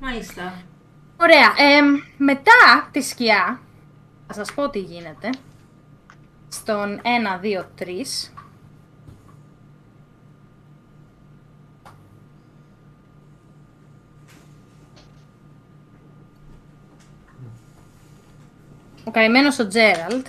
[0.00, 0.52] Μάλιστα.
[1.20, 1.52] Ωραία.
[1.78, 1.86] εμ,
[2.16, 3.60] μετά τη σκιά,
[4.26, 5.30] θα σας πω τι γίνεται.
[6.52, 7.84] Στον 1, 2, 3.
[19.04, 20.26] Ο καημένος ο Τζέραλτ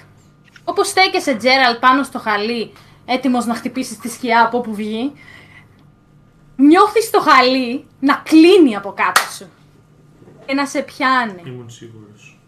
[0.63, 2.73] Όπως στέκεσαι, Τζέραλ, πάνω στο χαλί,
[3.05, 5.11] έτοιμος να χτυπήσεις τη σκιά από όπου βγει,
[6.55, 9.49] νιώθεις το χαλί να κλείνει από κάτω σου
[10.45, 11.41] και να σε πιάνει.
[11.45, 12.39] Ήμουν σίγουρος.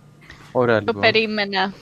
[0.52, 1.02] Ωραία Το λοιπόν.
[1.02, 1.73] περίμενα.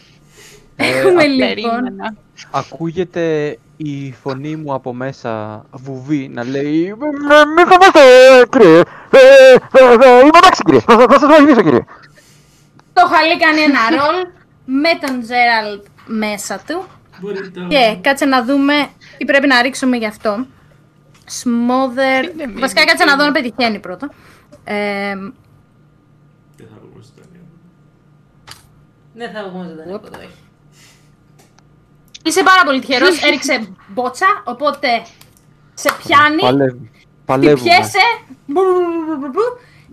[0.75, 2.15] Έχουμε Το λοιπόν περίμενα.
[2.51, 7.99] Ακούγεται η φωνή μου από μέσα βουβή να λέει «Με- Μην φοβάστε
[8.51, 9.17] κύριε, Ε,
[9.71, 11.83] ε, ε, είμαι εντάξει κύριε, θα, θα σας βοηθήσω κύριε.
[12.93, 14.27] το χαλί κάνει ένα ρολ
[14.65, 16.83] με τον Τζέραλτ μέσα του
[17.19, 17.67] Μπορείτε να...
[17.67, 18.73] και κάτσε να δούμε
[19.17, 20.45] τι πρέπει να ρίξουμε γι' αυτό.
[21.43, 22.23] Smother.
[22.33, 24.09] Είναι μία Βασικά κάτσε να δω να πετυχαίνει πρώτα.
[24.63, 25.13] Ε,
[26.57, 27.25] Δεν θα πω πως ήταν.
[29.13, 30.17] Δεν θα βγούμε ζωντανή από εδώ.
[30.19, 30.42] όχι.
[32.23, 33.21] Είσαι πάρα πολύ τυχερός.
[33.23, 34.87] Έριξε μπότσα, οπότε
[35.73, 36.41] σε πιάνει.
[36.41, 36.91] Παλεύει.
[36.93, 37.69] Τη Παλεύουμε.
[37.69, 37.99] πιέσαι.
[38.45, 39.41] μπου, μπου, μπου, μπου, μπου,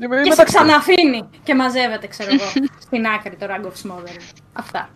[0.02, 0.54] Είμαι- Και είμαι σε εντάξει.
[0.54, 4.20] ξαναφύνει και μαζεύεται, ξέρω εγώ, στην άκρη το Rank of Smothering.
[4.52, 4.88] Αυτά.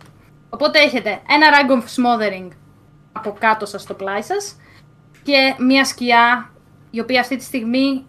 [0.49, 2.47] Οπότε έχετε ένα Rank of Smothering
[3.11, 4.55] από κάτω σας στο πλάι σας
[5.23, 6.49] και μια σκιά
[6.91, 8.05] η οποία αυτή τη στιγμή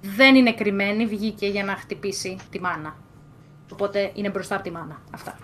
[0.00, 2.96] δεν είναι κρυμμένη, βγήκε για να χτυπήσει τη μάνα.
[3.72, 5.00] Οπότε είναι μπροστά από τη μάνα.
[5.14, 5.36] Αυτά.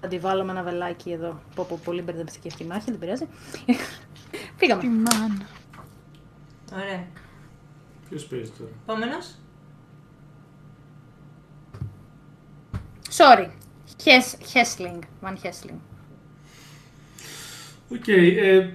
[0.00, 1.40] Θα τη βάλω με ένα βελάκι εδώ.
[1.54, 3.26] Πω, πω, πολύ μπερδευτική αυτή η μάχη, δεν πειράζει.
[3.66, 3.76] Τι
[4.58, 4.82] Φύγαμε.
[4.84, 5.46] μάνα.
[6.72, 7.06] Ωραία.
[8.08, 9.34] Ποιος παίζει τώρα; Επόμενος.
[13.10, 13.48] Sorry.
[14.04, 14.98] Hes, Hesling.
[15.22, 15.78] Van Hesling.
[17.92, 18.08] Οκ.
[18.08, 18.74] ε,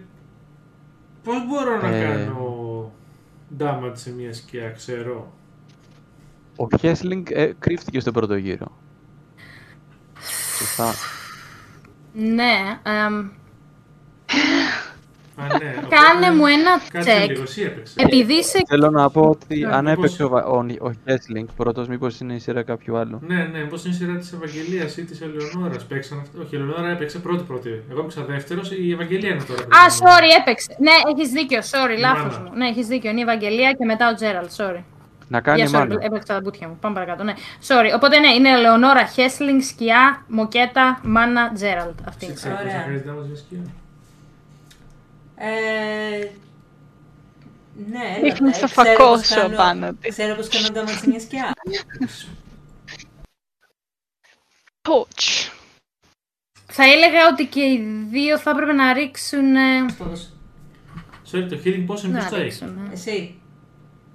[1.23, 2.03] πώς μπορώ να Ε.
[2.25, 2.91] κάνω
[3.59, 5.33] damage σε μια σκιά, ξέρω;
[6.55, 8.67] Ο Χέσλινγκ ε, κρύφτηκε στον πρώτο γύρο.
[10.57, 10.93] Σωστά.
[12.13, 12.79] Ναι.
[12.83, 13.29] εμ,
[15.35, 15.73] Α, ναι.
[15.77, 17.27] οπότε- Κάνε μου ένα Κάτσε check.
[17.29, 17.95] λίγο, εσύ έπαιξες.
[17.95, 18.59] Επειδή είσαι.
[18.67, 22.19] Θέλω να πω ότι Ναι, αν μήπως- έπαιξε ο, Βα- ο, ο Χέσλινγκ πρώτος, μήπως
[22.19, 23.19] είναι η σειρά κάποιου άλλου.
[23.27, 25.85] Ναι, ναι, πώ είναι η σειρά της Ευαγγελίας ή της Ελεονόρας.
[25.85, 26.39] Παίξαν αυτό.
[26.41, 27.69] Όχι, η Ελεονόρα έπαιξε πρώτη πρώτη.
[27.91, 29.61] Εγώ έπαιξα δεύτερος, η Ευαγγελία είναι τώρα.
[29.61, 30.75] Α, sorry, έπαιξε.
[30.79, 31.59] Ναι, έχεις δίκιο.
[31.59, 32.49] Sorry, λάθος Μάνα.
[32.49, 32.57] μου.
[32.57, 33.09] Ναι, έχεις δίκιο.
[33.09, 34.47] Είναι η Ευαγγελία και μετά ο Τζέραλ.
[34.57, 34.83] Sorry.
[35.33, 35.97] Να κάνει Yeah, sorry, μάνα.
[36.01, 36.77] έπαιξα τα μπουτια μου.
[36.81, 37.23] Πάμε παρακάτω.
[37.23, 37.33] Ναι.
[37.67, 37.91] Sorry.
[37.95, 41.99] Οπότε ναι, είναι Λεωνόρα, Χέσλινγκ, Σκιά, Μοκέτα, Μάνα, Τζέραλτ.
[42.07, 42.33] Αυτή είναι.
[42.33, 42.53] η σειρά.
[42.53, 42.65] Ωραία.
[42.65, 42.83] Ωραία.
[42.83, 43.59] Χρειάζεται να μας σκιά.
[45.35, 46.31] Ε,
[47.91, 50.09] ναι, Δείχνει έλα, στο ε, ξέρω φακό πώς σου κάνω- απάνω της.
[50.09, 51.53] Ξέρω πως κάνω ντάμα σε μια σκιά.
[54.81, 55.51] Touch.
[56.65, 59.55] Θα έλεγα ότι και οι δύο θα έπρεπε να ρίξουν.
[59.55, 60.27] ε, Το δώσω;
[61.31, 62.87] Sorry, το healing potion Να ποιος το έχει; ρίξουν.
[62.89, 62.93] ε.
[62.93, 63.37] Εσύ.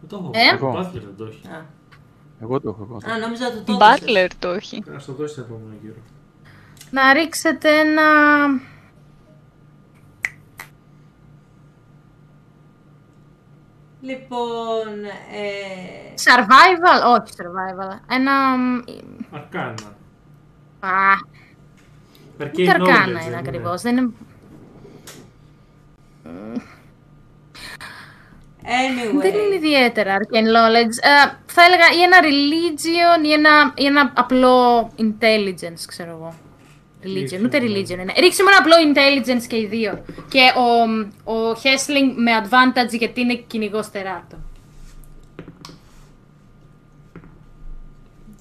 [0.00, 0.30] Δεν το έχω.
[0.34, 1.46] Ε; Ο Butler δεν το έχει.
[1.48, 1.66] Α,
[2.40, 2.82] Εγώ το έχω.
[2.82, 3.14] εγώ το έχω.
[3.14, 4.00] Α, νόμιζα ότι το έδωσες.
[4.04, 4.82] Butler το έχει.
[4.94, 5.94] Ας το δώσεις στο επόμενο γύρο.
[6.90, 8.02] Να ρίξετε ένα.
[14.00, 17.98] Λοιπόν, ε, Survival, όχι survival.
[18.10, 18.56] Ένα.
[18.56, 18.80] μ,
[19.30, 19.74] Αρκάνα.
[20.80, 20.88] Α,
[22.40, 23.82] Arcane τι αρκάνα knowledge, είναι δεν ακριβώς.
[23.82, 24.10] Δεν είναι.
[28.68, 29.20] Anyway.
[29.20, 30.96] Δεν είναι ιδιαίτερα arcane knowledge.
[31.02, 36.34] Ε, θα έλεγα ή ένα religion ή ένα, ή ένα απλό intelligence, ξέρω εγώ.
[37.02, 37.66] Religion, Religion, ούτε ναι.
[37.66, 38.12] religion είναι.
[38.18, 40.04] Ρίξε μου ένα απλό intelligence και οι δύο.
[40.28, 44.36] Και ο, ο Hessling με advantage γιατί είναι κυνηγός τεράτο.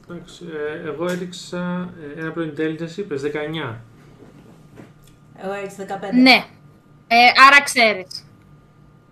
[0.10, 0.46] Εντάξει,
[0.84, 3.76] ε, εγώ έριξα ε, ένα απλό intelligence, είπες 19.
[5.44, 5.94] Εγώ έτσι 15.
[6.14, 6.46] Ναι.
[7.08, 7.16] Ε,
[7.48, 8.27] άρα ξέρεις.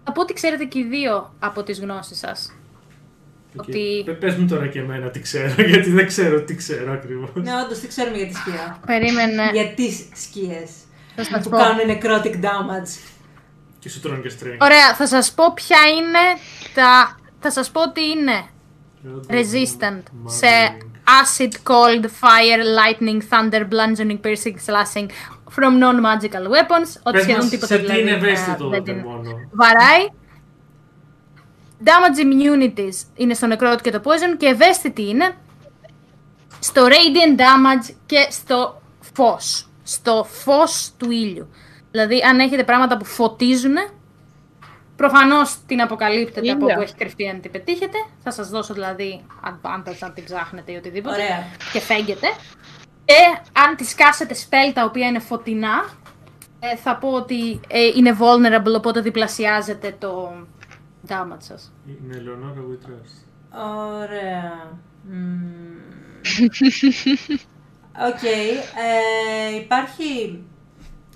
[0.06, 2.54] Θα πω ότι ξέρετε και οι δύο από τις γνώσεις σας.
[3.56, 7.30] Ότι- Πε- Πες μου τώρα και εμένα τι ξέρω, γιατί δεν ξέρω τι ξέρω ακριβώς.
[7.34, 8.80] Ναι, όντως τι ξέρουμε για τη σκιά.
[8.86, 9.50] Περίμενε.
[9.54, 10.70] για τις σκιές.
[11.16, 11.58] Θα σας που πω.
[11.58, 13.00] κάνουν necrotic damage.
[13.80, 14.58] Και σου τρώνε και strength.
[14.60, 16.20] Ωραία, θα σας πω ποια είναι
[16.74, 17.20] τα...
[17.40, 18.44] Θα σας πω ότι είναι
[19.30, 20.48] resistant σε
[21.22, 25.06] acid, cold, fire, lightning, thunder, bludgeoning, piercing, slashing
[25.56, 26.90] from non-magical weapons.
[27.04, 29.30] Ότι Πες σχεδόν μας τίποτα σε τι είναι δηλαδή, ευαίσθητο ε, δεν τότε την μόνο.
[29.52, 30.08] βαράει.
[31.84, 35.36] Damage immunities είναι στο necrotic και το poison και ευαίσθητη είναι
[36.60, 38.82] στο radiant damage και στο
[39.14, 39.70] φως.
[39.84, 41.50] Στο φως του ήλιου.
[41.92, 43.76] Δηλαδή αν έχετε πράγματα που φωτίζουν,
[44.96, 46.74] προφανώς την αποκαλύπτετε από Ήλιο.
[46.76, 47.98] όπου έχει κρυφτεί αν την πετύχετε.
[48.24, 51.16] Θα σας δώσω δηλαδή advantage αν την ψάχνετε ή οτιδήποτε.
[51.16, 51.44] Ωραία.
[51.74, 52.28] Και φέγγετε.
[53.06, 55.90] Και αν τη σκάσετε spell τα οποία είναι φωτεινά,
[56.60, 60.34] ε, θα πω ότι ε, είναι vulnerable, οπότε διπλασιάζεται το
[61.08, 61.74] damage σας.
[61.86, 63.26] In Eleonora We Trust.
[64.02, 64.80] Ωραία.
[65.04, 65.76] Μμμ.
[68.08, 68.24] Οκ.
[68.24, 70.44] ε, υπάρχει...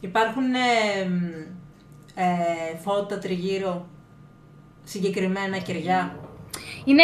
[0.02, 1.24] Υπάρχουν ε, μ,
[2.16, 3.88] ε, φώτα τριγύρω,
[4.84, 6.20] συγκεκριμένα κεριά;
[6.86, 7.04] Είναι,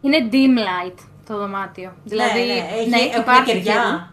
[0.00, 1.92] είναι dim light το δωμάτιο.
[2.04, 4.12] Δηλαδή, ναι, ναι, έχει, ναι, έχουμε υπάρχει κεριά.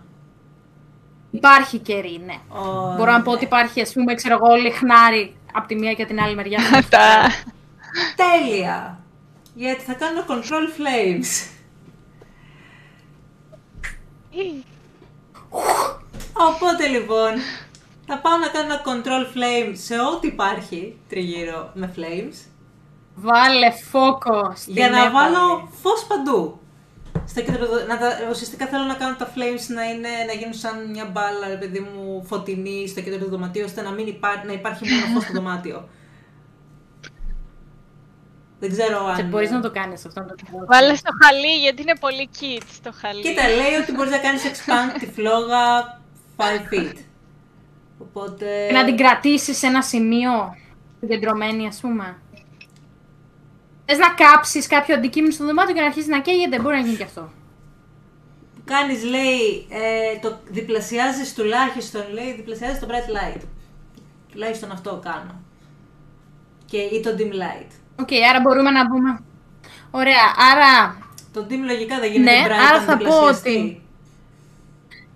[1.32, 2.36] Υπάρχει κερί, ναι.
[2.48, 2.96] Ωραία.
[2.96, 6.20] Μπορώ να πω ότι υπάρχει, ας πούμε, ξέρω εγώ, λιχνάρι από τη μία και την
[6.20, 6.60] άλλη μεριά.
[6.90, 7.32] Τα...
[8.16, 9.00] Τέλεια!
[9.54, 11.50] Γιατί θα κάνω control flames.
[16.34, 17.32] Οπότε λοιπόν,
[18.06, 22.46] θα πάω να κάνω ένα control flame σε ό,τι υπάρχει τριγύρω με flames.
[23.16, 25.14] Βάλε φόκο στην Για να έπαλη.
[25.14, 26.60] βάλω φως παντού.
[27.28, 30.90] Στο κέντρο, να τα, ουσιαστικά θέλω να κάνω τα flames να, είναι, να γίνουν σαν
[30.90, 34.54] μια μπάλα, ρε παιδί μου, φωτεινή στο κέντρο του δωματίου, ώστε να, μην υπά, να
[34.54, 35.90] υπάρχει μόνο φως στο δωμάτιο.
[38.60, 39.16] Δεν ξέρω αν...
[39.16, 40.20] Και μπορείς να το κάνεις αυτό.
[40.20, 40.66] Να το κάνεις.
[40.68, 43.22] Βάλε στο χαλί, γιατί είναι πολύ cute το χαλί.
[43.22, 46.00] Κοίτα, λέει ότι μπορείς να κάνεις expand τη φλόγα
[46.38, 46.42] 5
[46.74, 46.96] feet.
[47.98, 48.66] Οπότε...
[48.68, 50.32] Και να την κρατήσεις σε ένα σημείο
[51.00, 52.18] συγκεντρωμένη, ας πούμε.
[53.90, 56.96] Θες να κάψεις κάποιο αντικείμενο στο δωμάτιο και να αρχίσεις να καίγεται, μπορεί να γίνει
[56.96, 57.30] και αυτό.
[58.66, 63.42] Κάνεις, λέει, ε, το διπλασιάζεις τουλάχιστον, λέει, διπλασιάζεις το bright light.
[64.32, 65.42] Τουλάχιστον αυτό κάνω.
[66.66, 67.72] Και, ή το dim light.
[68.00, 69.20] Οκ, άρα μπορούμε να πούμε.
[69.92, 70.98] Ωραία, άρα
[71.34, 73.50] Το dim λογικά δεν γίνεται Ναι, bright άρα αν θα πω διπλασιαστεί.
[73.50, 73.82] ότι-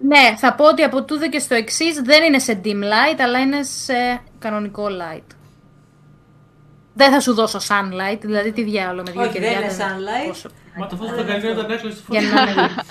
[0.08, 3.40] Ναι, θα πω ότι από τούδε και στο εξής δεν είναι σε dim light, αλλά
[3.40, 5.36] είναι σε κανονικό light.
[6.94, 9.50] Δεν θα σου δώσω sunlight, δηλαδή τι διάλογο με δύο Όχι, κεριά.
[9.52, 10.28] δεν είναι sunlight.
[10.28, 12.36] πόσο- Μα το φως ήταν καλύτερο όταν έκλεισες τη Για φωτιά.
[12.46, 12.82] να είναι λίγο.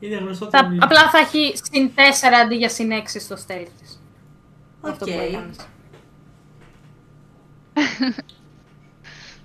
[0.00, 0.84] Είναι γνωστό το θα, μήνυμα.
[0.84, 2.00] απλά θα έχει συν 4
[2.44, 4.00] αντί για συν 6 στο stealth της.
[4.80, 5.22] Αυτό που Οκ.
[5.22, 5.56] έκανες.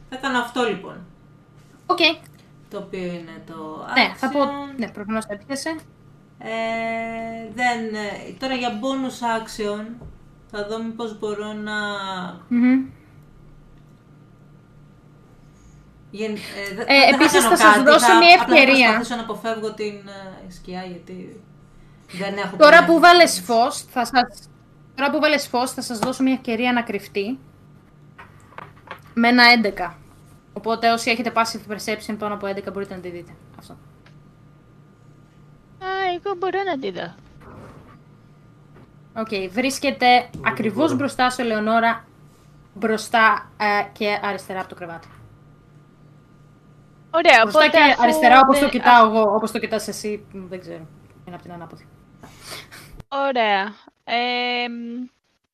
[0.10, 0.96] Θα κάνω αυτό λοιπόν.
[1.86, 1.98] Οκ.
[2.70, 4.40] Το οποίο είναι το Ναι, θα πω.
[4.40, 4.76] action.
[4.78, 5.70] Ναι, προφανώς θα έπιασε.
[6.40, 6.50] Ε,
[7.56, 9.86] δεν, ε, τώρα για bonus action
[10.52, 11.74] θα δω μήπως μπορώ να...
[12.48, 12.86] Μμμ.
[16.16, 16.36] Γεν, ε,
[16.76, 18.88] δε- Ε, δεν θα επίσης κάνω θα σας κάτι, δώσω θα- μια απλά ευκαιρία.
[18.88, 19.94] Θα προσπαθήσω να αποφεύγω την
[20.48, 21.42] ε, σκιά γιατί
[22.12, 23.00] δεν έχω Τώρα πολύ που εύκολο.
[23.00, 24.50] βάλες φως, θα σας...
[24.96, 27.40] Τώρα που βάλες φως, θα σας δώσω μια ευκαιρία να κρυφτεί.
[29.14, 29.94] Με ένα 11.
[30.54, 33.32] Οπότε όσοι έχετε passive perception πάνω από 11 μπορείτε να τη δείτε.
[33.60, 33.74] Αυτό.
[33.74, 33.78] Α,
[36.16, 37.14] εγώ μπορώ να τη δω.
[39.16, 42.06] Οκ, βρίσκεται ακριβώς μπροστά σου, Ελεονόρα,
[42.74, 45.08] μπροστά ε, και αριστερά από το κρεβάτι.
[47.14, 50.26] Ωραία, Μπροστά οπότε και αφού αριστερά όπως το δεν- κοιτάω εγώ, όπως το κοιτάς εσύ,
[50.32, 50.88] μ, δεν ξέρω.
[51.26, 51.88] Είναι από την ανάποδη.
[53.08, 53.74] Ωραία.
[54.04, 55.06] Ε, μ,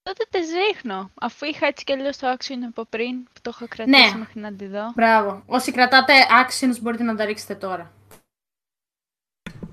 [0.03, 1.11] τότε τις ρίχνω.
[1.21, 4.17] Αφού είχα έτσι κι αλλιώς το action από πριν, που το έχω κρατήσει Ναι.
[4.19, 4.91] μέχρι να τη δω.
[4.95, 5.43] Μπράβο.
[5.45, 6.13] Όσοι κρατάτε
[6.45, 7.91] actions μπορείτε να τα ρίξετε τώρα.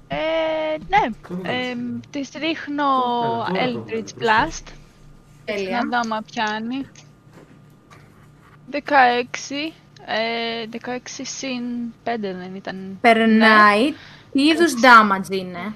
[0.09, 0.17] Ε,
[0.89, 1.75] ναι, Το έχω ε, κάνει.
[1.75, 4.21] μ, τις ρίχνω Έλα, τώρα το Eldritch βλέπω.
[4.21, 4.73] Blast.
[5.45, 5.85] Τέλεια.
[5.85, 6.87] Να δω άμα πιάνει.
[8.71, 9.73] 16.
[10.09, 11.63] Ε, 16 συν
[12.05, 12.99] 5 δεν ήταν.
[13.01, 13.95] Περνάει.
[14.33, 15.73] Τι είδους damage είναι;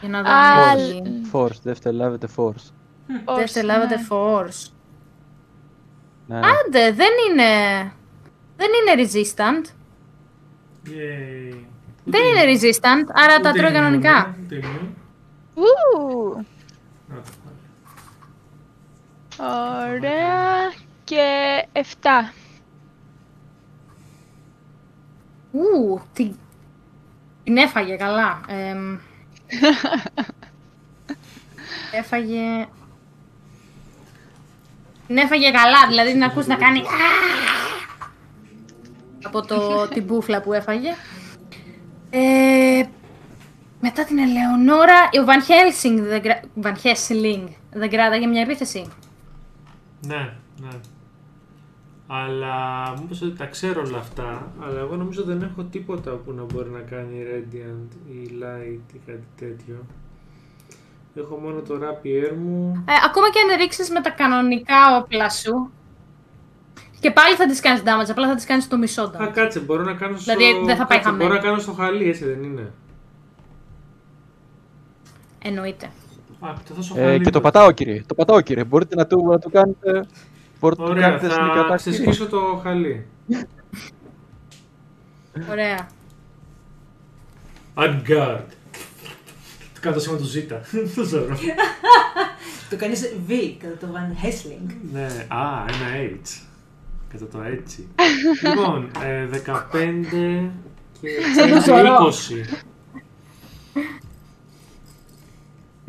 [0.00, 1.02] Για να δω Α, αν λ- έχει.
[1.32, 2.70] Force, δεν φτελάβετε force.
[3.24, 4.06] Force, Δεν σε λάβετε ναι.
[4.10, 4.70] force.
[6.26, 6.36] Ναι.
[6.38, 7.44] Άντε, δεν είναι...
[8.56, 9.66] Δεν είναι resistant.
[10.88, 11.56] Yay.
[12.04, 14.36] Δεν είναι resistant, άρα τα Ούτε τρώει immune, κανονικά.
[14.44, 14.88] ούτε immune.
[15.54, 15.62] Ου,
[17.08, 17.30] Να το
[19.36, 19.90] πάρω.
[19.90, 20.72] Ωραία.
[21.04, 21.26] Και
[21.72, 21.80] 7.
[25.52, 26.34] Ου, την...
[27.44, 28.40] την έφαγε καλά.
[28.46, 28.98] Εμ,
[31.98, 32.66] έφαγε...
[35.06, 36.78] Την έφαγε καλά, δηλαδή την ακούς να κάνει...
[36.78, 37.52] «Α!»
[39.22, 40.94] από το, την μπούφλα που έφαγε.
[42.10, 42.82] Ε,
[43.80, 46.40] μετά την Ελεονόρα, ο Βαν Χέλσινγκ δεν, κρα...
[46.62, 48.86] Van Helsing δεν κράταγε μια επίθεση.
[50.06, 50.68] Ναι, ναι.
[52.14, 56.32] Αλλά μου είπες ότι τα ξέρω όλα αυτά, αλλά εγώ νομίζω δεν έχω τίποτα που
[56.32, 59.76] να μπορεί να κάνει Radiant ή Light ή κάτι τέτοιο.
[61.14, 62.84] Έχω μόνο το Rapier μου.
[62.88, 65.70] Ε, ακόμα και αν ρίξεις με τα κανονικά όπλα σου,
[67.00, 69.30] και πάλι θα τις κάνεις damage, απλά θα τις κάνεις το μισό Α, damage.
[69.32, 70.34] κάτσε, μπορώ να κάνω στο...
[70.36, 71.34] Δηλαδή, δεν θα πάει κάτσε, μπορώ χαμένο.
[71.34, 72.72] να κάνω στο χαλί, έτσι δεν είναι.
[75.42, 75.86] Εννοείται.
[76.40, 77.18] Α, το θα στο Ε, χαλί.
[77.18, 77.40] και το τότε.
[77.40, 78.02] πατάω κύριε.
[78.06, 78.64] Το πατάω κύριε.
[78.64, 80.06] Μπορείτε να το, να το κάνετε.
[80.62, 82.00] Μπορείτε να το Ωραία, κάνετε στην θα κατάσταση.
[82.02, 83.06] ξεσχίσω το χαλί.
[85.50, 85.88] Ωραία.
[87.76, 88.44] Unguard.
[89.74, 90.60] Το κάνω το σήμα του Ζήτα.
[90.70, 91.36] Δεν ξέρω.
[92.70, 94.74] Το κάνεις V κατά το Van Helsing.
[94.92, 96.40] Ναι, α, ένα H.
[97.08, 97.88] Κατά το έτσι.
[98.48, 100.48] λοιπόν, ε, 15
[101.00, 101.08] και
[101.66, 101.96] Ζωρό.
[101.98, 102.56] 20.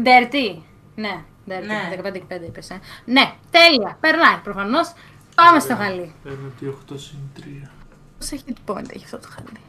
[0.03, 0.61] Dirty.
[0.95, 1.32] Ναι, dirty.
[1.45, 1.59] Ναι.
[2.03, 2.79] 15 και 5 είπες, ε.
[3.05, 3.97] Ναι, τέλεια.
[3.99, 4.93] Περνάει προφανώς.
[5.35, 6.13] Πάμε στο χαλί.
[6.23, 7.69] Παίρνω τι 8 συν 3.
[8.17, 9.59] Πώς έχει hit point έχει αυτό το χαλί;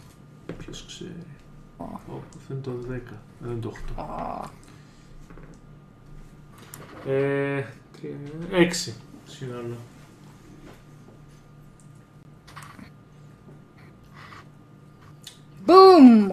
[0.59, 1.27] Ποιος ξέρει.
[1.77, 1.85] Ω,
[2.37, 3.01] αυτό είναι το 10.
[3.39, 4.51] Δεν είναι το 8.
[7.07, 8.17] Ε, τρία,
[8.51, 8.95] έξι
[9.25, 9.77] σύνολο.
[15.67, 16.33] Boom!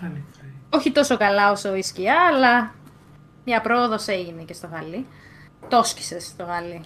[0.00, 0.24] Κάνει,
[0.70, 2.74] Όχι τόσο καλά όσο η σκιά, αλλά
[3.50, 5.06] μια πρόοδος έγινε και στο γάλι.
[5.68, 6.80] Το σκίσες στο γάλι.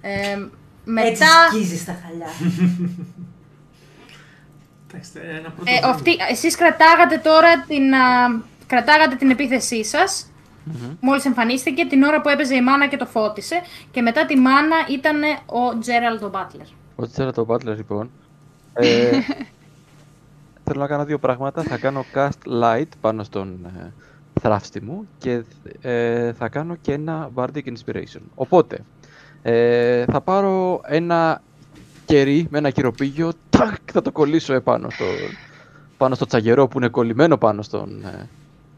[0.00, 0.50] Ε, Έτσι
[0.84, 2.26] μετά, σκίζεις τα χαλιά.
[4.86, 5.88] Εντάξει, ένα πρώτο ε, βήμα.
[5.88, 10.30] αυτή, εσείς κρατάγατε τώρα την, α, κρατάγατε την επίθεσή σας.
[11.00, 13.60] Μόλις εμφανίστηκε την ώρα που έπαιζε η μάνα και το φώτισε.
[13.90, 16.66] Και μετά τη μάνα ήταν ο Τζέραλντ ο Μπάτλερ.
[16.96, 18.10] Ο Τσέρα το Butler λοιπόν.
[18.72, 19.10] Ε,
[20.64, 21.62] θέλω να κάνω δύο πράγματα.
[21.62, 23.92] Θα κάνω cast light πάνω στον ε,
[24.38, 25.42] θράψτη μου και
[25.80, 28.22] ε, θα κάνω και ένα bardic inspiration.
[28.34, 28.78] Οπότε,
[29.42, 31.42] ε, θα πάρω ένα
[32.04, 35.04] κερί με ένα κυροπήγιο, τάκ, θα το κολλήσω επάνω στο,
[35.96, 38.28] πάνω στο τσαγερό που είναι κολλημένο πάνω στον ε,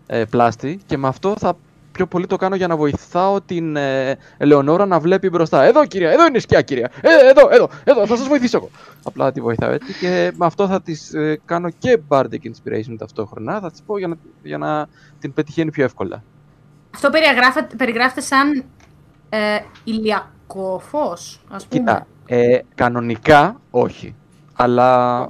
[0.07, 1.57] ε, πλάστη και με αυτό θα
[1.93, 5.63] πιο πολύ το κάνω για να βοηθάω την ε, Ελεονόρα να βλέπει μπροστά.
[5.63, 6.91] Εδώ κυρία, εδώ είναι η σκιά κυρία.
[7.01, 8.71] Ε, εδώ, εδώ, εδώ, θα σας βοηθήσω εγώ.
[9.03, 13.61] Απλά τη βοηθάω έτσι και με αυτό θα της ε, κάνω και Bardic Inspiration ταυτόχρονα.
[13.61, 14.89] Θα της πω για να, για να
[15.19, 16.23] την πετυχαίνει πιο εύκολα.
[16.95, 18.65] Αυτό περιγράφεται, περιγράφεται σαν
[19.29, 21.81] ε, ηλιακό φως, ας πούμε.
[21.81, 24.15] Κοίτα, ε, κανονικά όχι.
[24.55, 25.27] Αλλά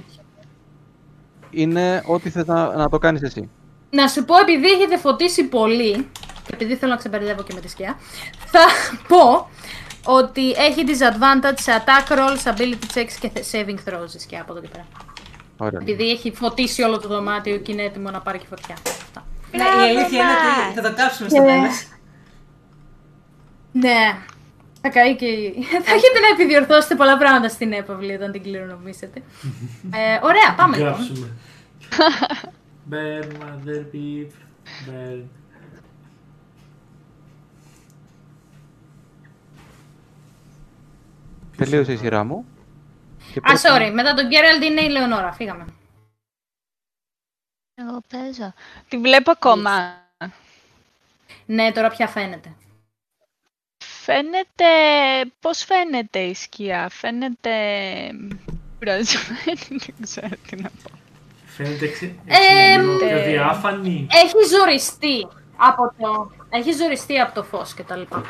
[1.49, 3.49] είναι ό,τι θες να, να το κάνεις εσύ.
[3.89, 6.07] Να σου πω, επειδή έχετε φωτίσει πολύ,
[6.51, 7.97] και επειδή θέλω να ξεμπερδεύω και με τη σκιά,
[8.45, 8.59] θα
[9.07, 9.49] πω
[10.05, 14.61] ότι έχει disadvantage σε attack rolls, ability checks και saving throws η σκιά από εδώ
[14.61, 14.85] και πέρα.
[15.57, 15.79] Ωραία.
[15.81, 18.75] Επειδή έχει φωτίσει όλο το δωμάτιο και είναι έτοιμο να πάρει και φωτιά.
[18.87, 19.25] Αυτά.
[19.51, 20.31] Ναι, η αλήθεια είναι
[20.69, 21.87] ότι θα το κάψουμε στο τέλος.
[23.71, 24.15] Ναι.
[24.81, 29.19] Θα καεί και η- Θα έχετε να επιδιορθώσετε πολλά πράγματα στην έπαυλη όταν την κληρονομήσετε.
[29.99, 30.93] ε, ωραία, πάμε λοιπόν.
[30.93, 31.27] Γράψουμε.
[32.91, 34.31] Burn, mother beef,
[34.87, 35.23] burn.
[41.63, 42.45] Τελείωσε η σειρά μου.
[43.33, 45.31] Και Α, πρέπει- sorry, μετά τον Γκέραλντ είναι η Λεωνόρα.
[45.31, 45.65] Φύγαμε.
[47.75, 48.53] Εγώ παίζω.
[48.87, 49.99] Τη βλέπω ακόμα.
[51.45, 52.53] Ναι, τώρα πια φαίνεται.
[53.83, 54.65] Φαίνεται...
[55.39, 57.51] Πώς φαίνεται η σκιά; Φαίνεται...
[58.79, 60.89] Βραζμένη, δεν ξέρω τι να πω.
[61.45, 64.07] Φαίνεται εξ- Ε, έτσι λίγο πιο ε, διάφανη.
[64.11, 65.27] Έχει ζοριστεί
[65.57, 68.23] από το, έχει ζοριστεί από το φως και τα λοιπά.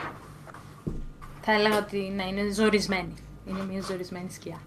[1.41, 3.13] Θα έλεγα ότι ναι, είναι ζορισμένη.
[3.45, 4.61] Είναι μια ζορισμένη σκιά.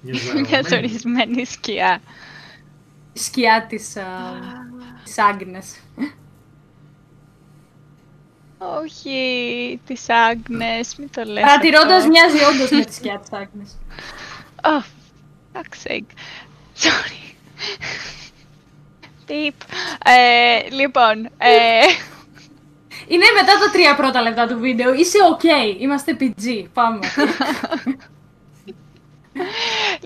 [0.00, 0.68] Μια Μια ζαρωμένη.
[0.68, 2.00] ζορισμένη σκιά.
[3.12, 4.02] Η σκιά της, α,
[5.04, 5.76] της Άγνες.
[8.58, 12.08] Όχι, τις Άγνες, μην το λες Παρατηρώντας αυτό.
[12.08, 13.76] μοιάζει όντως με τη σκιά της Άγνες.
[14.62, 14.82] Oh,
[15.52, 16.10] fuck's sake.
[16.84, 17.34] Sorry.
[19.28, 19.54] Deep.
[20.04, 21.80] Ε, λοιπόν, ε,
[23.06, 24.94] Είναι μετά τα τρία πρώτα λεπτά του βίντεο.
[24.94, 25.80] Είσαι ok.
[25.80, 26.64] Είμαστε PG.
[26.72, 26.98] Πάμε.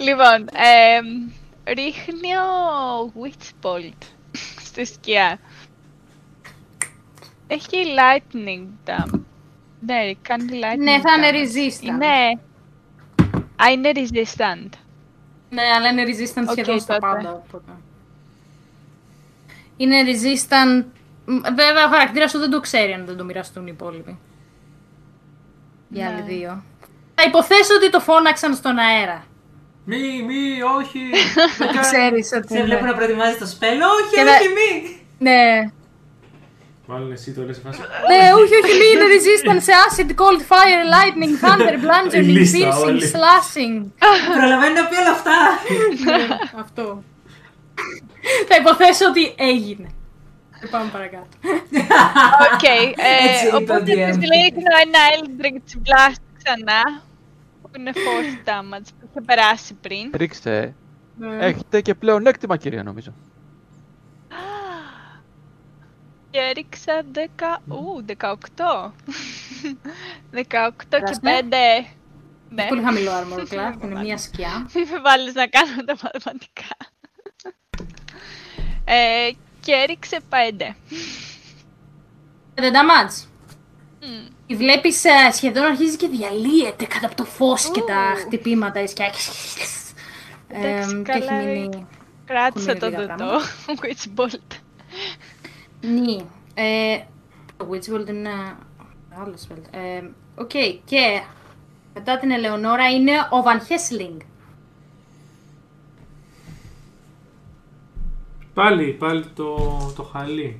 [0.07, 1.01] λοιπόν, ε,
[1.73, 4.07] ρίχνει ο Witch Bolt
[4.65, 5.39] στη σκιά.
[7.47, 9.20] Έχει lightning damage.
[9.81, 11.57] Ναι, κάνει lightning ναι, θα είναι damage.
[11.57, 11.83] resistant.
[11.83, 12.07] Είναι...
[13.62, 14.69] Α, είναι resistant.
[15.51, 17.07] Ναι, αλλά είναι resistant Οκ, σχεδόν στα τότε.
[17.07, 17.43] πάντα.
[17.47, 17.73] Οπότε.
[19.77, 20.85] Είναι resistant.
[21.31, 24.19] Μ, Βέβαια, ο χαρακτήρας σου δεν το ξέρει αν δεν το μοιραστούν οι υπόλοιποι.
[25.93, 26.07] Οι Ναι.
[26.07, 26.63] άλλοι δύο.
[27.15, 29.25] Θα υποθέσω ότι το φώναξαν στον αέρα.
[29.85, 31.01] Μη, μη, όχι.
[31.59, 31.79] δεν κάνει.
[31.81, 32.55] Ξέρεις ότι.
[32.57, 32.91] Σε βλέπω ναι.
[32.91, 33.85] να προετοιμάζει το spell.
[33.87, 35.01] Όχι, Και όχι, να- μη.
[35.19, 35.71] Ναι.
[36.91, 37.81] Μάλλον εσύ το λες σε φάση.
[37.81, 42.83] ναι, όχι, όχι, μη είναι resistant σε acid, cold, fire, lightning, thunder, bludgeoning, λίστα piercing,
[42.85, 43.03] όλη.
[43.15, 43.77] slashing.
[44.39, 45.37] Προλαβαίνει να πει όλα αυτά.
[46.05, 47.03] Ναι, Αυτό.
[48.49, 49.89] Θα υποθέσω ότι έγινε.
[50.60, 51.26] Και πάμε παρακάτω.
[52.52, 54.06] Οκ, ε, Έτσι είπε ο οπότε DM.
[54.06, 57.02] της ρίχνω ένα Eldritch Blast ξανά,
[57.62, 60.10] που είναι force damage, που είχε περάσει πριν.
[60.14, 60.74] Ρίξτε.
[61.18, 61.36] Ναι.
[61.47, 63.14] Έχετε και πλεονέκτημα κυρία νομίζω.
[66.30, 67.18] Και έριξα 10...
[67.68, 68.30] Ου, 18.
[68.30, 68.30] 18
[70.78, 71.40] και Περάστε.
[71.40, 71.94] 5...
[72.51, 72.66] Ναι.
[72.68, 74.68] Πολύ χαμηλό armor class, που είναι μία σκιά.
[74.74, 76.76] Μην με βάλεις να κάνω τα μαθηματικά.
[79.73, 80.35] Ε, και έριξε 5.
[82.55, 83.27] The damage.
[84.01, 84.27] Μμ.
[84.47, 88.20] Τη βλέπεις σχεδόν αρχίζει και διαλύεται κάτω από το φως και τα Ου.
[88.20, 88.82] χτυπήματα.
[88.82, 89.12] Η σκιά.
[90.49, 91.86] Εντάξει, Εμ, και έχει καλά, μείνει.
[92.24, 93.40] Κράτησα Έχουν το λίγα δωτό.
[93.81, 94.57] Witch Bolt.
[95.81, 96.16] Ναι.
[96.55, 96.99] Ε,
[97.57, 98.59] το Witch Bolt είναι ένα
[99.23, 99.62] άλλο spell.
[99.70, 100.03] Ε,
[100.35, 100.51] Οκ,
[100.85, 101.23] και
[101.95, 104.16] μετά την Ελεονόρα είναι ο Van Hessling.
[108.59, 109.55] Πάλι, πάλι το,
[109.97, 110.59] το χαλί.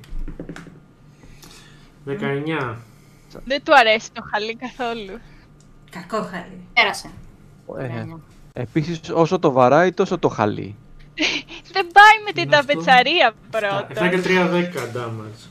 [2.07, 2.75] 19.
[3.45, 5.19] Δεν του αρέσει το χαλί καθόλου.
[5.89, 6.67] Κακό χαλί.
[6.73, 7.09] Πέρασε.
[7.77, 8.05] Ε,
[8.53, 10.75] επίσης, όσο το βαράει, τόσο το χαλί.
[11.73, 12.67] Δεν πάει με την Είναι αυτό.
[12.67, 14.07] ταπετσαρία 7 πρώτα.
[14.09, 14.63] και 3 10
[14.97, 15.49] damage.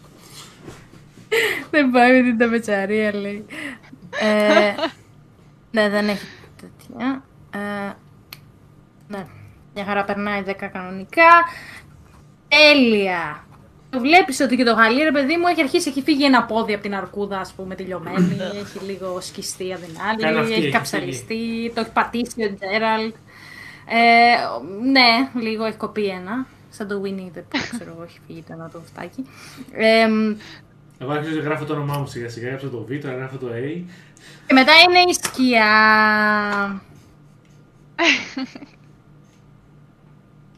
[1.70, 3.44] Δεν πάει με την ταπετσαρία, λέει.
[4.20, 4.74] ε,
[5.72, 6.26] ναι, δεν έχει
[6.60, 7.24] τέτοια.
[7.50, 7.92] Ε,
[9.08, 9.26] ναι,
[9.74, 11.28] μια χαρά περνάει 10 κανονικά.
[12.48, 13.46] Τέλεια.
[13.90, 16.72] Το βλέπεις ότι και το γαλί, ρε παιδί μου, έχει αρχίσει, έχει φύγει ένα πόδι
[16.72, 18.36] από την αρκούδα, ας πούμε, τελειωμένη.
[18.62, 23.14] έχει λίγο σκιστεί Κάνει αδυνάλη, αυτή, έχει έχει καψαριστεί, το έχει πατήσει ο Τζέραλτ.
[23.86, 24.34] Ε,
[24.90, 26.46] ναι, λίγο έχει κοπεί ένα.
[26.70, 29.24] Σαν το Winnie the Pooh, ξέρω εγώ, έχει φύγει το ένα το φτάκι.
[29.72, 30.06] Ε,
[30.98, 32.46] Εγώ άρχισα να γράφω το όνομά μου σιγά σιγά.
[32.46, 33.82] Έγραψα το Β, τώρα γράφω το A.
[34.46, 35.72] Και μετά είναι η σκιά.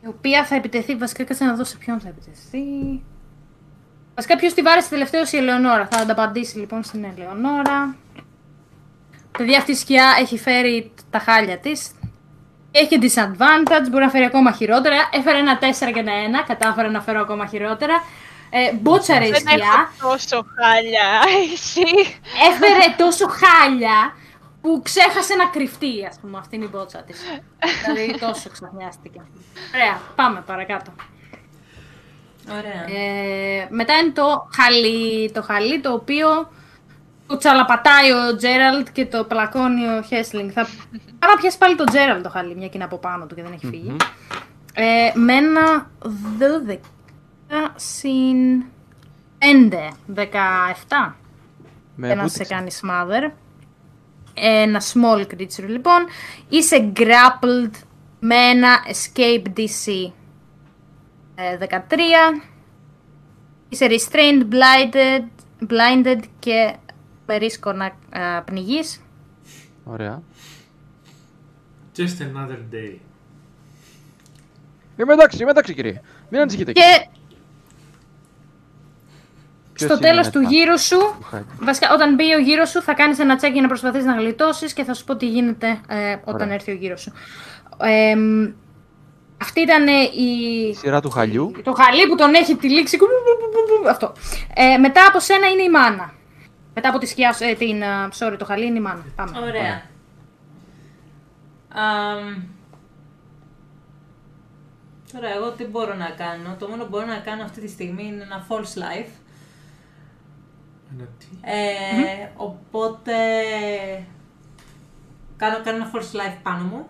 [0.03, 3.03] η οποία θα επιτεθεί, βασικά κάτσε να δω σε ποιον θα επιτεθεί.
[4.15, 5.89] Βασικά ποιος τη βάρεσε τελευταίο η Ελεονόρα.
[5.91, 7.95] Θα ανταπαντήσει λοιπόν στην Ελεονόρα.
[9.39, 11.91] Παιδιά αυτή η σκιά έχει φέρει τα χάλια της.
[12.73, 14.97] Έχει disadvantage, μπορεί να φέρει ακόμα χειρότερα.
[15.13, 15.63] Έφερε ένα 4
[15.93, 18.03] και ένα 1, κατάφερε να φέρω ακόμα χειρότερα.
[18.51, 19.55] Ε, μπότσαρε η Δεν σκιά.
[19.55, 21.09] έχω τόσο χάλια,
[21.53, 21.83] εσύ.
[22.51, 24.15] έφερε τόσο χάλια
[24.61, 27.21] που ξέχασε να κρυφτεί, ας πούμε, αυτή είναι η μπότσα της.
[27.85, 29.21] δηλαδή τόσο ξαφνιάστηκε.
[29.75, 30.93] Ωραία, πάμε παρακάτω.
[32.51, 32.99] Ωραία.
[33.01, 36.51] Ε, μετά είναι το χαλί, το χαλί το οποίο
[37.27, 40.51] το τσαλαπατάει ο Τζέραλτ και το πλακώνει ο Χέσλινγκ.
[40.55, 40.67] Θα
[41.19, 43.43] πάω να πιάσει πάλι το Τζέραλτ το χαλί, μια και είναι από πάνω του και
[43.43, 43.97] δεν έχει φύγει.
[44.75, 45.91] Ε, με ένα
[46.69, 48.65] 12 συν
[49.39, 49.45] 5,
[50.15, 51.15] 17.
[51.95, 52.45] Με ένα βούτυξε.
[52.45, 53.31] σε κάνει smother.
[54.41, 56.07] Ένα small creature λοιπόν.
[56.49, 57.71] Είσαι grappled
[58.21, 60.13] με ένα escape DC
[61.35, 62.43] ε, 13.
[63.69, 65.25] Είσαι restrained, blinded,
[65.71, 66.75] blinded και
[67.27, 69.01] με ρίσκο να ε, πνιγείς.
[69.85, 70.23] Ωραία.
[71.97, 72.97] Just another day.
[74.97, 76.01] Είμαι εντάξει, είμαι εντάξει κύριε.
[76.31, 76.73] Μην ανησυχείτε.
[76.73, 77.20] Και Ποιος
[79.85, 81.45] στο είναι τέλος του μετά; γύρου σου, Του χάρη.
[81.61, 84.73] βασικά όταν μπει ο γύρος σου θα κάνεις ένα check για να προσπαθείς να γλιτώσεις
[84.73, 86.55] και θα σου πω τι γίνεται ε, όταν Ωραία.
[86.55, 87.13] έρθει ο γύρος σου.
[87.83, 88.47] Ε, μ,
[89.43, 91.53] αυτή ήταν ε, η Η σειρά του χαλιού.
[91.65, 92.97] Το χαλί που τον έχει τυλίξει.
[92.99, 93.15] κου- που-
[93.47, 94.13] που- που- που- Αυτό.
[94.55, 96.13] Ε, μετά από σένα είναι η μάνα.
[96.75, 97.87] Μετά από τη σκιά, ε, την, ε,
[98.19, 99.05] sorry, το χαλί είναι η μάνα.
[99.17, 99.39] Πάμε.
[99.39, 99.83] Ωραία.
[101.75, 102.43] Αμ,
[105.13, 106.57] Τώρα, εγώ τι μπορώ να κάνω.
[106.59, 109.11] Το μόνο που μπορώ να κάνω αυτή τη στιγμή είναι ένα false life.
[110.93, 111.27] Ένα τι.
[111.41, 113.13] Ε, Οπότε.
[115.37, 116.87] Κάνω, κάνω ένα false life πάνω μου.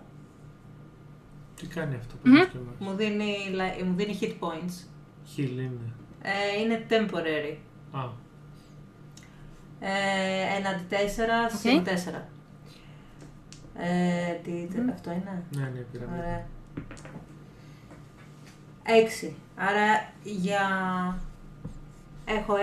[1.55, 2.75] Τι κάνει αυτό που mm-hmm.
[2.79, 4.85] Μου δίνει, li- μου δίνει hit points.
[5.37, 5.93] Heal είναι.
[6.21, 7.55] Ε, είναι temporary.
[7.91, 8.03] Α,
[9.79, 11.87] Ε, ένα D4 συν 4.
[13.77, 16.05] Ε, τι, τι- αυτό είναι; ναι, ναι, πήρα.
[16.17, 16.45] Ωραία.
[19.27, 19.31] 6.
[19.55, 20.61] Άρα για...
[22.39, 22.53] Έχω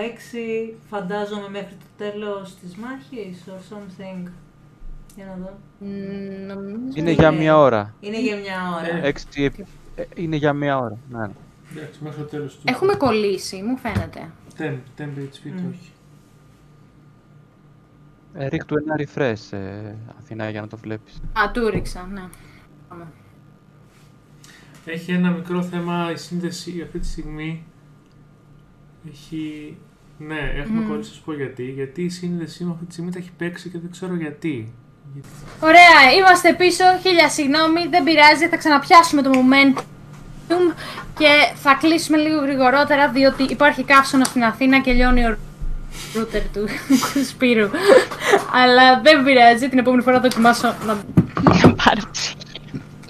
[0.71, 4.29] 6, φαντάζομαι μέχρι το τέλος της μάχης or something.
[5.15, 5.57] Για να δω.
[5.79, 5.85] Μ,
[6.47, 7.93] νομίζω- Είναι για μία ώρα.
[7.99, 8.95] Είναι για μια ώρα.
[8.97, 9.07] Ε.
[9.07, 9.59] Έξι, επ-
[9.95, 10.97] ε, είναι για μία ώρα.
[11.09, 11.17] Ναι.
[11.19, 11.29] ναι.
[11.75, 12.61] Εντάξει, μέχρι το τέλος του.
[12.65, 14.29] Έχουμε κολλήσει, μου φαίνεται.
[14.57, 15.91] Temp, temp HP το όχι.
[18.33, 21.21] Ε, ρίχτου ένα refresh, ε, Αθηνά, για να το βλέπεις.
[21.39, 22.23] Α, του ρίξα, ναι.
[22.89, 23.07] Πάμε.
[24.85, 27.63] Έχει ένα μικρό θέμα η σύνδεση αυτή τη στιγμή.
[29.11, 29.77] Έχει.
[30.17, 31.63] Ναι, έχουμε κολλήσει, θα σου πω γιατί.
[31.63, 34.73] Γιατί η σύνδεσή μου αυτή τη στιγμή τα έχει παίξει και δεν ξέρω γιατί.
[35.13, 36.83] Γιατί- Ωραία, είμαστε πίσω.
[37.01, 38.47] Χίλια συγγνώμη, δεν πειράζει.
[38.47, 40.75] Θα ξαναπιάσουμε το momentum
[41.17, 45.37] και θα κλείσουμε λίγο γρηγορότερα διότι υπάρχει καύσωνα στην Αθήνα και λιώνει ο
[46.15, 46.67] ρούτερ του
[47.29, 47.69] Σπύρου.
[48.53, 50.93] Αλλά δεν πειράζει, την επόμενη φορά θα δοκιμάσω να...
[51.43, 52.35] Να πάρω ψυχή.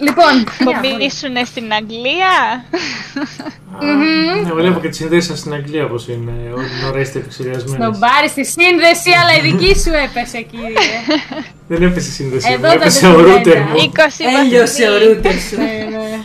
[0.00, 0.78] Λοιπόν, για, Θα μπορεί.
[0.80, 2.34] μείνουν στην Αγγλία.
[4.44, 6.52] Ναι, βλέπω και τη σύνδεση σας στην Αγγλία πώ είναι.
[6.54, 7.76] Όλη την ώρα είστε επεξεργασμένοι.
[7.84, 10.72] Σνομπάρι στη σύνδεση, αλλά η δική σου έπεσε, κύριε.
[11.68, 13.40] Δεν έπεσε η σύνδεση Εδώ μου, τα έπεσε ο δεδομένα.
[13.44, 13.92] router μου.
[13.94, 15.06] 20 Έλειωσε ο βαθμοί.
[15.06, 15.56] ρούτερ σου.
[15.56, 16.24] ναι, ναι.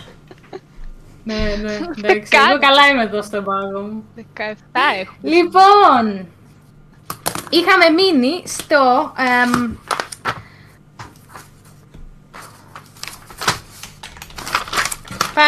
[1.23, 1.73] Ναι, ναι,
[2.09, 2.49] εντάξει, Κάνει.
[2.49, 4.03] εγώ καλά είμαι εδώ στον πάγο μου.
[4.17, 4.21] 17
[5.01, 5.35] έχουμε.
[5.35, 6.27] Λοιπόν,
[7.49, 9.13] είχαμε μείνει στο...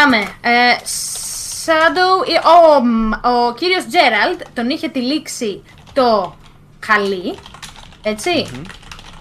[0.03, 0.17] εμ, πάμε.
[0.41, 0.75] Ε,
[1.65, 5.63] Shadow, ε, ο, μ, ο κύριος Τζέραλτ τον είχε τυλίξει
[5.93, 6.35] το
[6.85, 7.37] χαλί,
[8.03, 8.45] έτσι,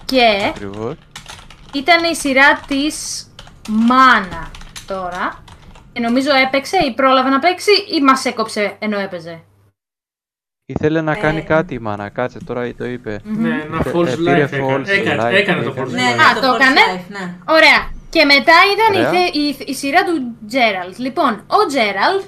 [0.05, 0.95] και Ακριβώς.
[1.73, 3.27] ήταν η σειρά της
[3.69, 4.51] Μάνα
[4.87, 5.43] τώρα.
[5.93, 9.41] Και νομίζω έπαιξε ή πρόλαβε να παίξει ή μας έκοψε ενώ έπαιζε.
[10.65, 11.41] Ήθελε να κάνει Ε.
[11.41, 13.19] κάτι η μάνα, κάτσε τώρα το είπε.
[13.23, 14.73] Ναι, ένα Ε, false ε, life πήρε έκανε.
[14.75, 15.87] false Έκανε, life, έκανε το έκανε.
[15.87, 16.15] false Ναι, life.
[16.15, 16.79] ναι, Α, το Force έκανε.
[16.95, 17.35] Life, ναι.
[17.47, 17.89] Ωραία.
[18.09, 19.19] Και μετά ήταν η, Ωραία.
[19.21, 20.97] θε- η, η σειρά του Τζέραλτ.
[20.97, 22.21] Λοιπόν, ο Τζέραλτ.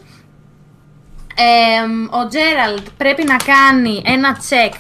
[1.35, 4.73] εμ, ο Τζέραλτ πρέπει να κάνει ένα τσεκ.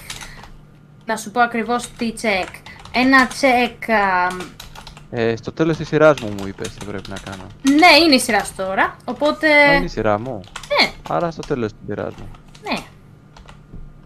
[1.05, 2.47] Να σου πω ακριβώς τι τσεκ.
[2.93, 3.89] Ένα τσεκ.
[3.89, 4.39] αμ,
[5.11, 7.43] Ε, στο τέλος της σειράς μου μου είπες τι πρέπει να κάνω.
[7.61, 8.95] ναι, είναι η σειρά σου τώρα.
[9.05, 9.47] Οπότε.
[9.67, 10.39] Μα είναι η σειρά μου.
[10.81, 12.29] Ναι, Άρα στο τέλος της σειράς μου.
[12.63, 12.77] ναι.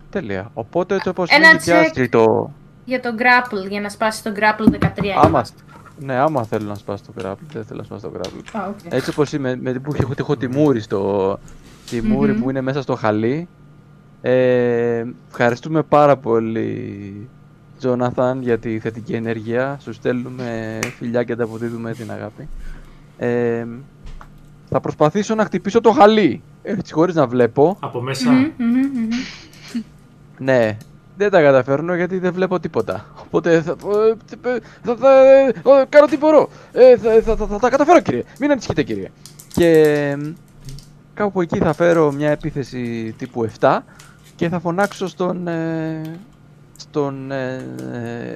[0.09, 0.51] Τέλεια.
[0.53, 1.75] Οπότε έτσι όπως Ένα είναι και check.
[1.75, 2.51] άστρι το...
[2.85, 4.87] Για τον grapple, για να σπάσει τον grapple 13.
[5.15, 5.61] Άμα, είμαστε.
[5.99, 8.59] Ναι, άμα θέλω να σπάσω το grapple, δεν θέλω να σπάσω το grapple.
[8.59, 8.79] Α, οκ.
[8.89, 11.39] Έτσι όπως είμαι, με, που έχω, έχω τη μούρη στο...
[11.89, 12.41] Τη μούρη Μμμ.
[12.41, 13.47] που είναι μέσα στο χαλί.
[14.21, 17.29] Ε, ευχαριστούμε πάρα πολύ,
[17.79, 19.77] Τζόναθαν, για τη θετική ενέργεια.
[19.81, 22.47] Σου στέλνουμε φιλιά και τα αποδίδουμε την αγάπη.
[23.17, 23.65] Ε,
[24.69, 26.41] θα προσπαθήσω να χτυπήσω το χαλί.
[26.63, 27.77] Έτσι, χωρίς να βλέπω.
[27.79, 28.31] Από μέσα.
[28.31, 29.83] Μμμ, μμμ, μμμ.
[30.37, 30.77] Ναι,
[31.17, 33.05] δεν τα καταφέρνω γιατί δεν βλέπω τίποτα.
[33.25, 34.17] Οπότε θα, θα,
[34.83, 36.49] θα, θα- θα κάνω τι μπορώ.
[36.73, 38.23] Ε, θα, θα, θα, θα τα καταφέρω κύριε.
[38.39, 39.11] Μην ανησυχείτε κύριε.
[39.53, 40.23] Και μ,
[41.13, 43.77] κάπου εκεί θα φέρω μια επίθεση τύπου 7
[44.35, 46.01] και θα φωνάξω στον, ε,
[46.77, 47.55] στον ε,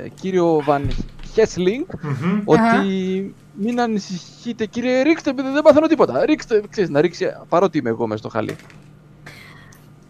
[0.03, 0.89] ε, κύριο Βαν
[1.33, 2.41] Χέσλινγκ Μμμ.
[2.45, 6.25] ότι μην ανησυχείτε κύριε, ρίξτε, δεν δεν παθαίνω τίποτα.
[6.25, 8.55] Ρίξτε, ξέρεις, να ρίξει παρότι είμαι εγώ μέσα στο χαλί.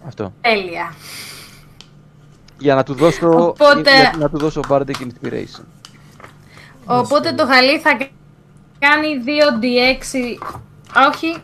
[0.07, 0.33] Αυτό.
[0.41, 0.93] Τέλεια.
[2.59, 5.63] Για να του δώσω, Οπότε- για να του δώσω Bardic Inspiration.
[6.85, 7.97] Οπότε το χαλί θα
[8.79, 10.37] κάνει 2d6.
[10.99, 11.37] Α, Όχι,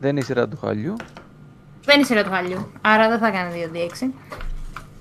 [0.00, 0.96] Δεν είναι η σειρά του χαλιού.
[1.84, 2.70] δεν είναι η σειρά του χαλιού.
[2.80, 4.12] Άρα δεν θα κάνει 2d6.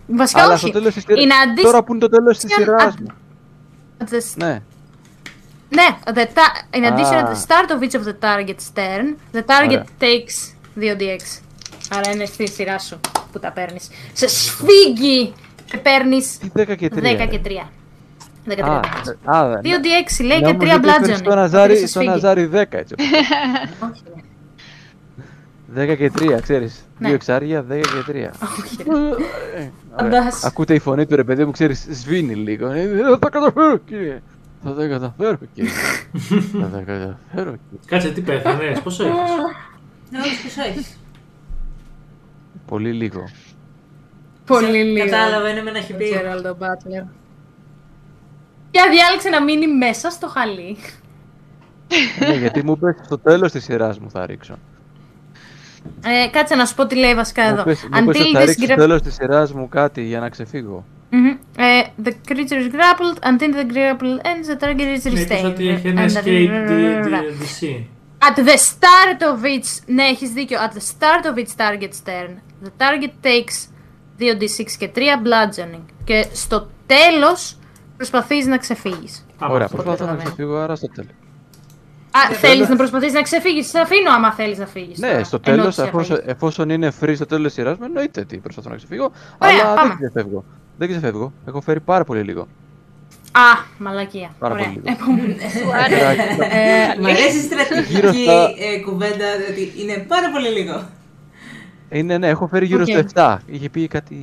[0.08, 0.60] Βασικά αλλά όχι.
[0.68, 1.24] στο τέλος της σειράς...
[1.24, 1.68] Είναι αντίστοιχο.
[1.72, 3.08] Τώρα που είναι το τέλος της Α, σειράς μου.
[4.10, 4.62] The- Ναι.
[5.70, 7.32] Ναι, the ta- in addition at Α.
[7.32, 9.86] the start of each of the target's turn, the target Ωραία.
[10.00, 11.42] takes 2d6.
[11.90, 13.00] Άρα είναι στη σειρά σου
[13.32, 13.88] που τα παίρνεις.
[14.14, 15.34] Σε σφίγγει
[15.68, 16.98] και παίρνεις Τι 10 και 3.
[16.98, 17.50] 10 και 3.
[18.50, 19.14] 13 Α, damage.
[19.36, 19.60] α, ναι.
[19.64, 21.16] 2d6 λέει και Νόμιζα 3 ότι έφερες bludgeoning.
[21.18, 22.08] Στο Οπότε Ναζάρι, σε στο σφίγγει.
[22.14, 22.96] Ναζάρι 10 έτσι.
[23.92, 24.04] Όχι,
[25.76, 25.84] ναι.
[25.94, 26.86] 10 και 3, ξέρεις.
[26.98, 27.08] Ναι.
[27.08, 28.30] Δύο εξάρια, 10 και 3.
[28.44, 29.72] Όχι, Ε, ωραία.
[29.98, 30.48] Φαντάσου.
[30.48, 32.68] Ακούτε η φωνή του ρε παιδί μου, ξέρεις, σβήνει λίγο.
[32.72, 34.22] Ε, Δεν θα τα καταφέρω κύριε.
[34.64, 35.72] Θα τα καταφέρω κύριε.
[36.62, 37.80] Θα τα καταφέρω κύριε.
[37.86, 39.18] Κάτσε, τι πέθανες, πόσο έχεις;
[40.10, 40.98] Ναι, όλους τους έχεις.
[42.66, 43.24] Πολύ λίγο.
[44.48, 45.06] Πολύ λίγο.
[45.10, 46.06] Κατάλαβα, είναι με ένα χιπί.
[46.14, 47.06] Gerald ο Butler.
[48.72, 50.78] Και διάλεξε να μείνει μέσα στο χαλί.
[52.20, 54.58] ναι, γιατί μου είπες στο τέλος της σειράς μου θα ρίξω.
[56.06, 57.62] Ε, κάτσε να σου πω τι λέει βασικά Μου εδώ.
[57.62, 60.20] είπες, μου είπες ότι θα this ρίξω στο gra- τέλος της σειράς μου κάτι για
[60.20, 60.86] να ξεφύγω.
[61.12, 61.38] Mhm.
[61.58, 65.46] Ε, the creature is grappled until the grapple ends, the target is Ναι, είπες restrained.
[65.46, 67.84] ότι έχει ένα And- escape D- D- DC.
[68.20, 69.84] At the start of each...
[69.86, 70.58] Ναι, έχεις δίκιο.
[70.60, 72.30] At the start of each target's turn,
[72.66, 73.68] the target takes
[74.20, 75.82] 2d6 και 3 bludgeoning.
[76.04, 77.58] Και στο τέλος
[77.98, 79.26] προσπαθείς να ξεφύγεις.
[79.44, 79.76] Α, Ωραία, αυτό.
[79.76, 80.24] προσπαθώ να καταλαβαίνω.
[80.24, 81.12] ξεφύγω, άρα στο τέλος.
[82.12, 83.68] Α, θέλεις να προσπαθείς να ξεφύγεις.
[83.70, 85.00] Σε αφήνω άμα θέλεις να φύγεις.
[85.00, 85.24] Ναι, τώρα.
[85.24, 86.34] στο Ενώ τέλος, τους εφόσον, έφαγες.
[86.34, 89.12] εφόσον είναι free στο τέλος της σειράς μου, εννοείται ότι προσπαθώ να ξεφύγω.
[89.38, 89.88] Ωραία, αλλά πάμε.
[90.00, 90.44] δεν ξεφεύγω.
[90.78, 91.34] Δεν ξεφεύγω.
[91.48, 92.42] Έχω φέρει πάρα πολύ λίγο.
[93.32, 94.30] Α, μαλακία.
[94.40, 94.66] Πάρα Ωραία.
[94.66, 94.98] πολύ λίγο.
[95.02, 95.38] Επόμενη.
[96.52, 100.84] Ε, Μ' αρέσει η στρατηγική Γύρω στα- ε, κουβέντα ότι είναι πάρα πολύ λίγο.
[101.90, 102.88] Ε, ναι, ναι, έχω φέρει γύρω Οκ.
[102.88, 103.38] στο 7.
[103.46, 104.16] Είχε πει κάτι.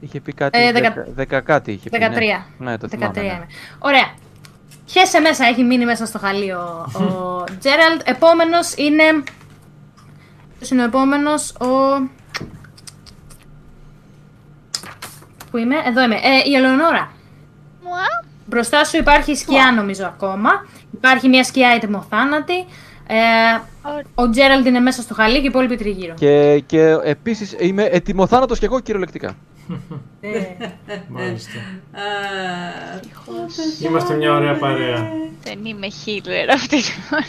[0.00, 0.58] Είχε πει κάτι.
[0.58, 1.98] Ε, 10, δεκα- κάτι είχε πει.
[2.00, 2.44] 13.
[2.58, 3.12] Ναι, ναι το 13 θυμάμαι.
[3.14, 3.20] ναι.
[3.22, 3.46] είμαι.
[3.78, 4.14] Ωραία.
[4.86, 8.00] Χέσε μέσα, έχει μείνει μέσα στο χαλί ο, ο Τζέραλτ.
[8.04, 9.02] Επόμενος είναι.
[10.58, 11.66] Ποιος είναι ο επόμενος, ο.
[15.50, 16.14] Πού είμαι, εδώ είμαι.
[16.14, 17.12] Ε, η Ελεονόρα.
[17.84, 18.24] Μουά.
[18.46, 20.50] Μπροστά σου υπάρχει σκιά, νομίζω ακόμα.
[20.92, 22.58] Υπάρχει μια σκιά έτοιμοθάνατη.
[23.06, 23.64] Ε, Ωραία.
[24.14, 26.14] Ο Τζέραλτ είναι μέσα στο χαλί και οι υπόλοιποι τριγύρω.
[26.14, 29.36] Και, και επίσης είμαι ετοιμοθάνατος κι εγώ κυριολεκτικά.
[30.20, 30.28] Ε,
[31.08, 31.58] Μάλιστα.
[31.92, 32.00] Α,
[33.82, 35.08] Είμαστε μια ωραία παρέα.
[35.42, 37.22] Δεν είμαι healer αυτή τη φορά.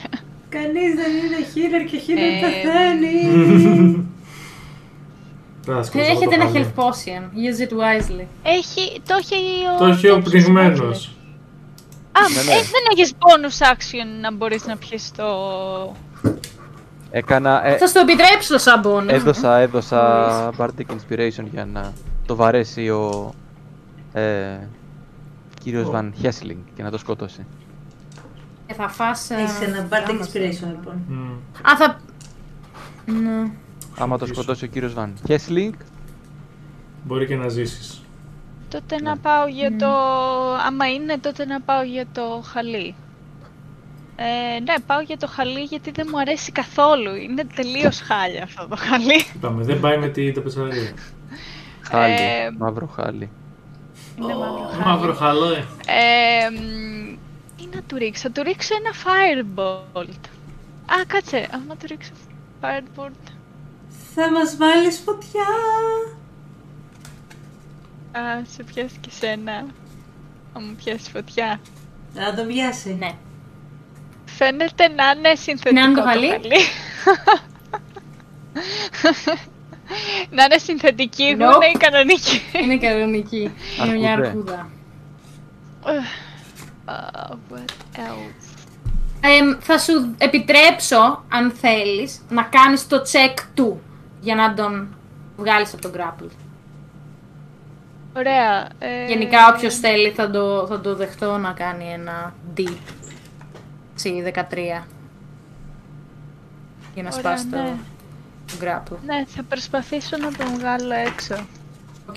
[0.50, 4.06] Κανείς δεν είναι healer και healer Ε, πεθαίνει.
[5.66, 6.66] Δεν θα σκοτώσω Έχετε το ένα χαλί.
[6.76, 7.22] health potion.
[7.24, 8.26] Use it wisely.
[8.44, 9.36] Έχει, το έχει
[9.76, 9.78] ο...
[9.80, 11.10] Το έχει ο τέτοιος, πνιγμένος.
[12.12, 12.52] Α, Ναι, ναι.
[12.52, 15.26] ε, δεν έχεις bonus action να μπορείς να πιεις το...
[17.12, 17.66] Έκανα.
[17.66, 19.08] Ε, Θα στο επιτρέψω σαν bonus.
[19.08, 21.94] έδωσα, έδωσα Bardic Inspiration για να
[22.26, 23.34] το βαρέσει ο
[24.14, 24.58] ε,
[25.64, 25.92] κύριος Ο.
[25.92, 27.46] Βαν Χέσλινγκ και να το σκοτώσει.
[28.68, 29.30] Και θα φας...
[29.30, 30.26] ε, Έχεις ένα bardic γράμμα.
[30.26, 30.94] inspiration λοιπόν.
[31.08, 31.32] Μμ.
[31.72, 32.00] Α, θα...
[33.06, 33.52] Ναι.
[33.98, 35.74] Άμα το σκοτώσει ο κύριος Βαν Χέσλινγκ,
[37.04, 38.02] Μπορεί και να ζήσεις.
[38.70, 39.88] Τότε να πάω για το...
[40.68, 42.96] Άμα είναι, τότε να πάω για το χαλί.
[44.18, 47.16] Ε, ναι, πάω για το χαλί γιατί δεν μου αρέσει καθόλου.
[47.16, 49.26] Είναι τελείως χάλια αυτό το χαλί.
[49.36, 50.94] Είπαμε, δεν πάει με την ταπετσαρία.
[51.82, 53.30] Χάλι, Ε, μαύρο χάλι.
[54.20, 54.84] Είναι μαύρο χάλι.
[54.86, 55.66] Μαύρο χαλό, ε.
[55.86, 57.16] Ε, μ,
[57.58, 60.30] τι να του ρίξω, θα του ρίξω ένα firebolt.
[60.86, 62.12] Α, κάτσε, άμα του ρίξω
[62.62, 63.32] firebolt.
[64.16, 65.48] Θα μας βάλεις φωτιά.
[68.12, 69.66] Α, σε πιάσεις και σένα.
[70.54, 71.60] Θα μου πιάσεις φωτιά.
[72.14, 72.94] Θα το πιάσει.
[73.00, 73.16] Ναι.
[74.38, 76.30] Φαίνεται να είναι συνθετικό Να είναι το το χαλί.
[76.30, 76.60] χαλί.
[80.30, 81.40] να είναι συνθετική Nope.
[81.40, 82.42] γούνα ή κανονική.
[82.64, 83.54] Είναι κανονική.
[83.86, 84.28] Είναι μια Αρκούδε.
[84.28, 84.70] αρκούδα.
[86.88, 88.56] Uh, what else?
[89.22, 93.82] Εμ, θα σου επιτρέψω, αν θέλεις, να κάνεις το check του
[94.20, 94.96] για να τον
[95.38, 96.30] βγάλεις από τον grapple.
[98.18, 98.68] Ωραία.
[98.80, 102.64] ε, Γενικά, όποιος θέλει θα το, θα το δεχτώ να κάνει ένα D.
[103.96, 104.32] Σι, 13.
[106.94, 107.76] Για να Ωραία, σπάσει το, ναι.
[108.48, 108.98] το grapple.
[109.06, 111.36] Ναι, θα προσπαθήσω να τον βγάλω έξω.
[112.10, 112.16] Οκ.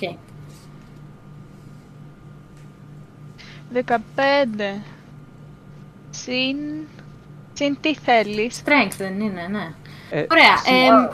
[3.74, 4.80] 15.
[6.10, 6.56] Συν...
[7.52, 9.72] Συν τι θέλεις; Strength δεν είναι, ναι.
[10.10, 10.56] Ε, Ωραία.
[10.56, 11.04] συ- εμ,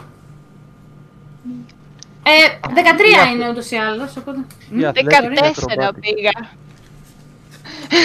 [2.23, 2.59] ε,
[3.29, 4.39] 13 είναι ούτως ή άλλως, οπότε...
[4.71, 5.95] Μ, Για 14 acrobatic.
[6.01, 6.31] πήγα.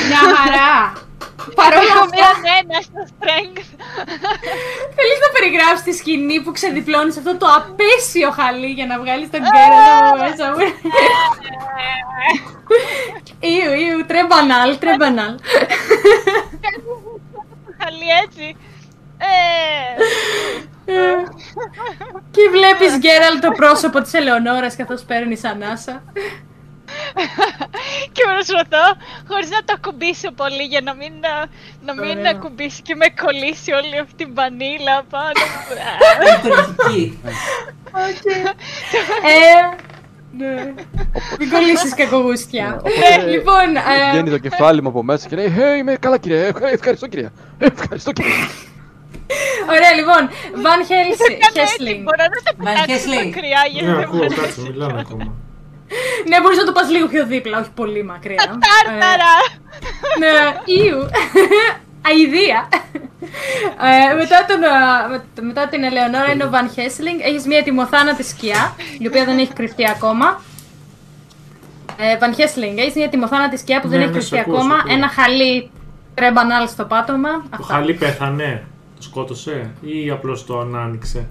[0.07, 0.93] Μια χαρά!
[1.55, 3.63] Παρόλα Έχω αυτά, μία ένας στο strength.
[4.95, 9.39] θέλεις να περιγράψεις τη σκηνή που ξεδιπλώνεις αυτό το απαίσιο χαλί για να βγάλεις τον
[9.39, 10.57] Γκέραλτ από μέσα μου;
[13.39, 15.35] Ιου, ιου, très banal, très banal.
[17.79, 18.55] Χαλί έτσι.
[19.17, 19.25] Ε,
[22.31, 26.03] Και βλέπεις Γκέραλτ το πρόσωπο της Ελεονόρας καθώς παίρνεις ανάσα.
[28.15, 28.85] και προσπαθώ
[29.27, 31.33] χωρίς να το ακουμπήσω πολύ για να μην, να,
[31.87, 32.31] να μην Ωραία.
[32.35, 35.61] ακουμπήσει και με κολλήσει όλη αυτή την μπανίλα πάνω μου.
[36.39, 37.19] Υπεροχική.
[39.23, 39.75] Ε,
[40.37, 40.73] ναι.
[41.39, 42.75] Μην κολλήσεις κακογούστια.
[42.79, 46.45] Οπότε, Λοιπόν, ε, Βγαίνει το κεφάλι μου από μέσα και λέει «Ε, είμαι καλά κύριε,
[46.47, 48.31] Ε, ευχαριστώ κύριε, Ε, ευχαριστώ κύριε».
[49.69, 50.29] ωραία λοιπόν,
[50.63, 52.01] Van Το κάνω έτσι, Helsing.
[52.03, 53.25] μπορώ να το Van πετάξω Helsing.
[53.25, 54.41] μακριά γιατί Ναι, δεν ακούω, μπορώ.
[54.41, 55.33] κάτσε, μιλάνε ακόμα.
[56.27, 58.35] Ναι, μπορείς να το πας λίγο πιο δίπλα, όχι πολύ μακριά.
[58.35, 59.33] Τάρταρα!
[60.19, 60.33] Ναι,
[60.65, 61.09] ήου.
[62.07, 62.67] Αηδία.
[64.11, 67.19] Ε, μετά, τον, α, με- μετά την Ελεονόρα είναι ο Βαν Χέσλινγκ.
[67.23, 70.41] Έχεις μια ετοιμοθάνατη σκιά, η οποία δεν έχει κρυφτεί ακόμα.
[71.97, 74.55] Ε, Βαν Χέσλινγκ, έχεις μια ετοιμοθάνατη σκιά που δεν Ναι, έχει ναι, κρυφτεί σ' ακούω,
[74.55, 74.75] σ' ακόμα.
[74.75, 74.93] ακούω.
[74.95, 75.71] Ένα χαλί
[76.13, 77.29] τρέμπανάλ στο πάτωμα.
[77.29, 77.73] Το Αυτά.
[77.73, 78.63] χαλί πέθανε,
[78.95, 81.27] το σκότωσε ή απλώς το άνοιξε.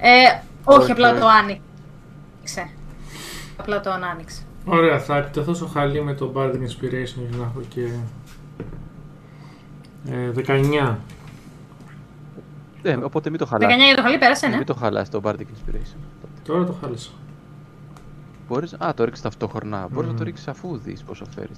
[0.00, 1.18] Ε, όχι, Όχι, απλά ε.
[1.18, 1.60] το άνοιξε.
[3.56, 4.42] Απλά το άνοιξε.
[4.64, 7.88] Ωραία, θα επιτεθώ στο χαλί με το Bardic Inspiration για να έχω και...
[10.10, 10.94] Ε, 19.
[12.82, 13.76] Ε, οπότε μην το 19 χαλάς.
[13.86, 14.56] για το χαλί πέρασε, ναι.
[14.56, 15.96] Μην το χαλάς το Bardic Inspiration.
[16.44, 17.10] Τώρα το χάλασα.
[18.48, 19.88] Μπορείς, α, το ρίξεις ταυτόχρονα.
[19.92, 20.26] Μπορείς να το Μμμ.
[20.26, 21.56] ρίξεις αφού δεις πόσο φέρεις.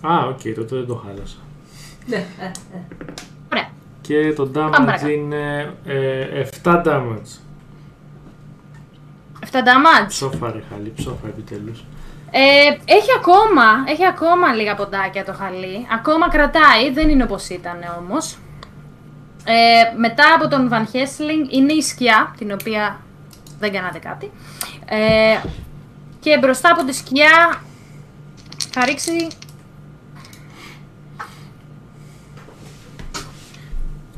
[0.00, 1.36] Α, οκ, τότε δεν το χάλασα.
[2.06, 2.50] Ναι, ε, ε.
[3.52, 3.68] Ωραία.
[4.00, 5.08] Και το Πάμε damage παρακάτω.
[5.08, 7.38] είναι ε, 7 damage.
[9.52, 10.08] 7 damage.
[10.08, 11.84] Ψόφα ρε χαλί, ψόφα επιτέλους.
[12.30, 15.86] Ε, έχει ακόμα, έχει ακόμα λίγα ποντάκια το χαλί.
[15.92, 18.38] Ακόμα κρατάει, δεν είναι όπως ήταν όμως.
[19.44, 23.00] Ε, μετά από τον Van Helsing είναι η σκιά, την οποία
[23.58, 24.30] δεν κάνατε κάτι.
[24.84, 25.38] Ε,
[26.20, 27.60] και μπροστά από τη σκιά
[28.70, 29.26] θα ρίξει...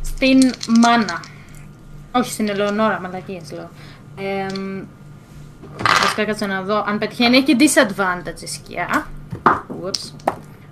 [0.02, 1.22] Στην μάνα.
[2.12, 3.70] Όχι, στην Ελεονόρα, μαλακίες λέω.
[4.16, 4.46] Ε,
[6.02, 6.84] Βασικά κάτσε να δω.
[6.86, 9.06] Αν πετυχαίνει έχει και disadvantage η σκιά.
[9.82, 10.12] Whoops.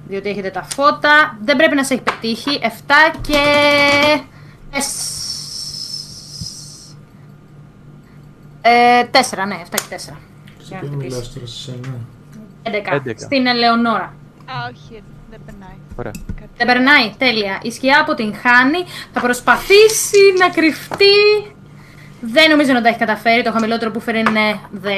[0.09, 1.39] Διότι έχετε τα φώτα.
[1.43, 2.61] Δεν πρέπει να σε έχει πετύχει.
[2.63, 2.67] 7
[3.21, 3.39] και...
[4.73, 4.77] 4.
[8.63, 9.99] Ε, 4, ναι, 7 και 4.
[9.99, 10.15] Σε
[10.59, 10.99] Για να ποιον χτυπήσεις.
[10.99, 11.99] μιλάς τώρα σε σένα;
[12.63, 13.09] 11.
[13.09, 13.13] 11.
[13.17, 14.15] Στην Ελεονόρα.
[14.47, 15.77] Α, όχι, δεν περνάει.
[15.97, 16.13] Ωραία.
[16.57, 17.59] Δεν περνάει, τέλεια.
[17.63, 18.79] Η σκιά αποτυγχάνει.
[19.13, 21.17] Θα προσπαθήσει να κρυφτεί.
[22.25, 23.43] Δεν νομίζω να τα έχει καταφέρει.
[23.43, 24.89] Το χαμηλότερο που φέρει είναι 10.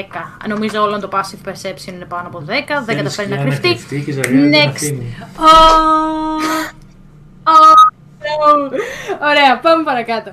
[0.48, 2.50] Νομίζω όλο το passive perception είναι πάνω από 10.
[2.84, 3.78] Δεν καταφέρει να κρυφτεί.
[4.52, 5.02] Next.
[9.20, 10.32] Ωραία, πάμε παρακάτω.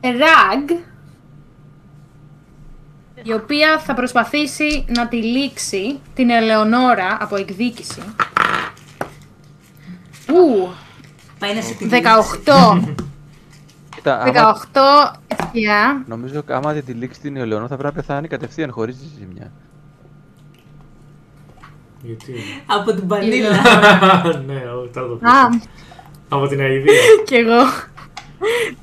[0.00, 0.78] Ραγ,
[3.22, 8.02] η οποία θα προσπαθήσει να τη λήξει την Ελεονόρα από εκδίκηση.
[10.28, 10.68] Ου,
[12.44, 12.80] 18.
[14.10, 14.12] 18
[14.74, 15.12] άμα...
[15.48, 16.04] σκιά.
[16.06, 19.52] Νομίζω άμα δεν τη λήξει την Ελαιονό θα πρέπει να πεθάνει κατευθείαν χωρίς τη ζημιά.
[22.02, 22.32] Γιατί;
[22.66, 23.50] Από την πανίλα.
[24.46, 24.60] ναι,
[24.92, 25.68] τα το πεις.
[26.28, 26.92] Από την αηδία.
[27.26, 27.62] Κι εγώ.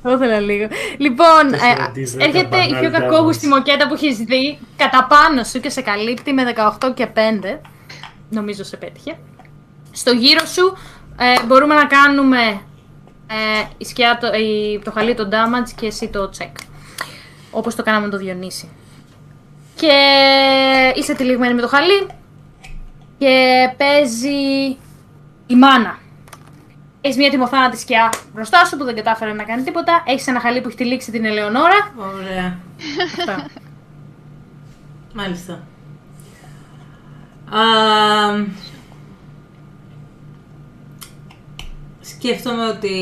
[0.02, 0.68] Το ήθελα λίγο.
[0.96, 5.80] Λοιπόν, ε, έρχεται η πιο κακόγουστη μοκέτα που έχεις δει κατά πάνω σου και σε
[5.80, 7.58] καλύπτει με 18 και 5.
[8.30, 9.18] Νομίζω σε πέτυχε.
[9.90, 10.76] Στο γύρο σου
[11.18, 12.60] ε, μπορούμε να κάνουμε
[13.26, 16.52] ε, η σκιά, το, η, το χαλί το damage και εσύ το check.
[17.50, 18.68] Όπως το κάναμε με το Διονύση.
[19.74, 19.92] Και
[20.94, 22.06] είσαι τυλιγμένη με το χαλί
[23.18, 24.76] και παίζει
[25.46, 25.98] η μάνα.
[27.00, 30.02] Έχεις μια τιμοθάνατη σκιά μπροστά σου που δεν κατάφερε να κάνει τίποτα.
[30.06, 31.94] Έχεις ένα χαλί που έχει τυλίξει την Ελεονόρα.
[31.96, 32.58] Ωραία.
[33.18, 33.46] Αυτά.
[35.14, 35.52] Μάλιστα.
[37.50, 37.60] Α,
[42.28, 42.96] σκέφτομαι ότι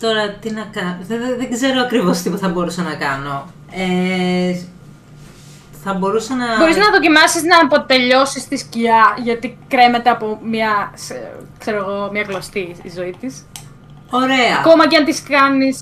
[0.00, 0.96] τώρα τι να κάνω.
[1.06, 3.46] Δεν, δεν- δεν ξέρω ακριβώς τι θα μπορούσα να κάνω.
[3.70, 4.56] Ε,
[5.84, 6.56] θα μπορούσα να...
[6.58, 12.22] Μπορείς να δοκιμάσεις να αποτελειώσεις τη σκιά γιατί κρέμεται από μια, σε- ξέρω εγώ, μια
[12.22, 13.44] κλωστή η ζωή της.
[14.10, 14.56] Ωραία.
[14.58, 15.80] Ακόμα και αν της κάνεις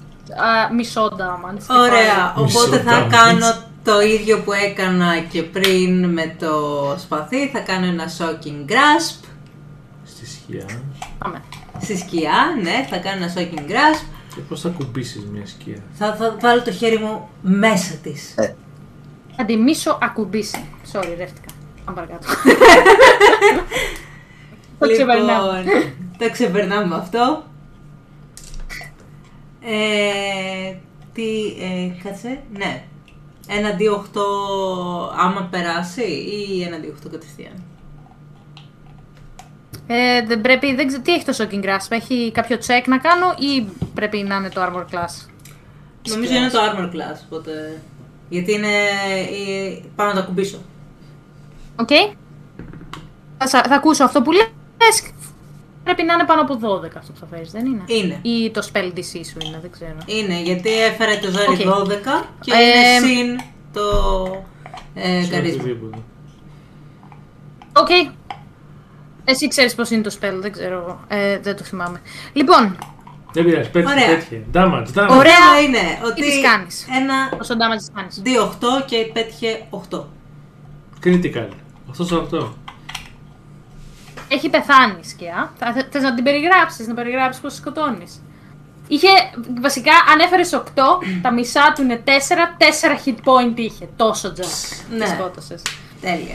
[0.75, 1.77] μισό damage.
[1.79, 3.11] Ωραία, Μισό οπότε θα damage.
[3.11, 3.47] κάνω
[3.85, 6.55] το ίδιο που έκανα και πριν με το
[6.99, 7.49] σπαθί.
[7.49, 9.25] Θα κάνω ένα shocking grasp
[10.05, 10.83] Στη σκιά.
[11.19, 11.43] Πάμε.
[11.81, 14.05] στη σκιά, ναι, θα κάνω ένα shocking grasp.
[14.35, 18.35] Και πώς θα κουμπίσεις μια σκιά; Θα, θα βάλω το χέρι μου μέσα της.
[19.37, 20.65] Θα τη μίσο ακουμπήσει.
[20.93, 21.53] Sorry, ρεύτηκα.
[21.85, 22.27] Πάμε παρακάτω.
[24.79, 25.53] Το ξεπερνάω.
[25.53, 27.45] Λοιπόν, το ξεπερνάμε αυτό.
[29.61, 30.75] Ε,
[31.13, 31.23] τι,
[31.61, 32.85] ε, κάτσε, ναι.
[33.53, 34.21] Ένα D8
[35.19, 37.63] άμα περάσει ή ένα D8 κατευθείαν.
[39.87, 43.35] Ε, δεν πρέπει, δεν ξέρω, τι έχει το Shocking Grasp, έχει κάποιο check να κάνω
[43.39, 45.27] ή πρέπει να είναι το Armor Class;
[46.09, 47.81] Νομίζω είναι το armor class, οπότε...
[48.29, 48.69] Γιατί είναι...
[49.31, 50.59] η- Πάω να το ακουμπήσω.
[51.77, 51.89] Οκ.
[53.39, 55.03] Θα, σα- θα ακούσω αυτό που λες.
[55.95, 58.19] Πρέπει να είναι πάνω από 12 αυτό που θα φέρεις, δεν είναι; Είναι.
[58.23, 59.97] Ή το spell DC σου είναι, δεν ξέρω.
[60.07, 61.89] Είναι, γιατί έφερε το ζόρι Οκ.
[61.89, 63.41] 12 και Ε, είναι συν
[63.73, 63.83] το
[64.95, 65.63] ε, Σε charisma.
[65.63, 65.99] οτιδήποτε.
[67.77, 67.89] Οκ.
[69.25, 71.01] Εσύ ξέρεις πώς είναι το spell, δεν ξέρω εγώ.
[71.09, 72.01] Ε, δεν το θυμάμαι.
[72.33, 72.79] Λοιπόν,
[73.33, 74.09] Δεν πειράζει, πέτυχε, Ωραία.
[74.09, 74.43] πέτυχε.
[74.55, 75.07] Damage, damage.
[75.09, 75.33] Το Ωραία.
[75.33, 78.23] θέμα είναι ότι της κάνεις; ένα πόσο damage της κάνεις.
[78.25, 80.05] D8 και πέτυχε 8.
[81.05, 81.49] Critical.
[82.01, 82.49] 8 σε 8.
[84.33, 85.53] Έχει πεθάνει η σκιά.
[85.59, 88.23] Θα, θε- θες να την περιγράψεις, να περιγράψεις πώς σκοτώνεις.
[88.89, 89.09] Είχε,
[89.61, 90.63] βασικά, αν έφερες 8,
[91.23, 92.11] τα μισά του είναι 4,
[92.59, 93.89] 4 hit point είχε.
[93.97, 94.87] Τόσο Jack.
[94.91, 95.05] Ναι.
[95.05, 95.63] Τη σκότωσες.
[96.01, 96.35] Τέλεια.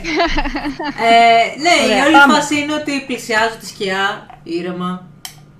[1.10, 2.32] ε, ναι, Ωραία, η όλη πάμε.
[2.34, 5.06] φάση είναι ότι πλησιάζω τη σκιά ήρεμα.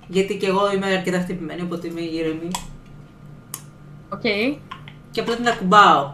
[0.07, 2.47] Γιατί και εγώ είμαι αρκετά χτυπημένη, οπότε είμαι ήρεμη.
[4.09, 4.21] Οκ.
[5.11, 6.11] Και απλά την ακουμπάω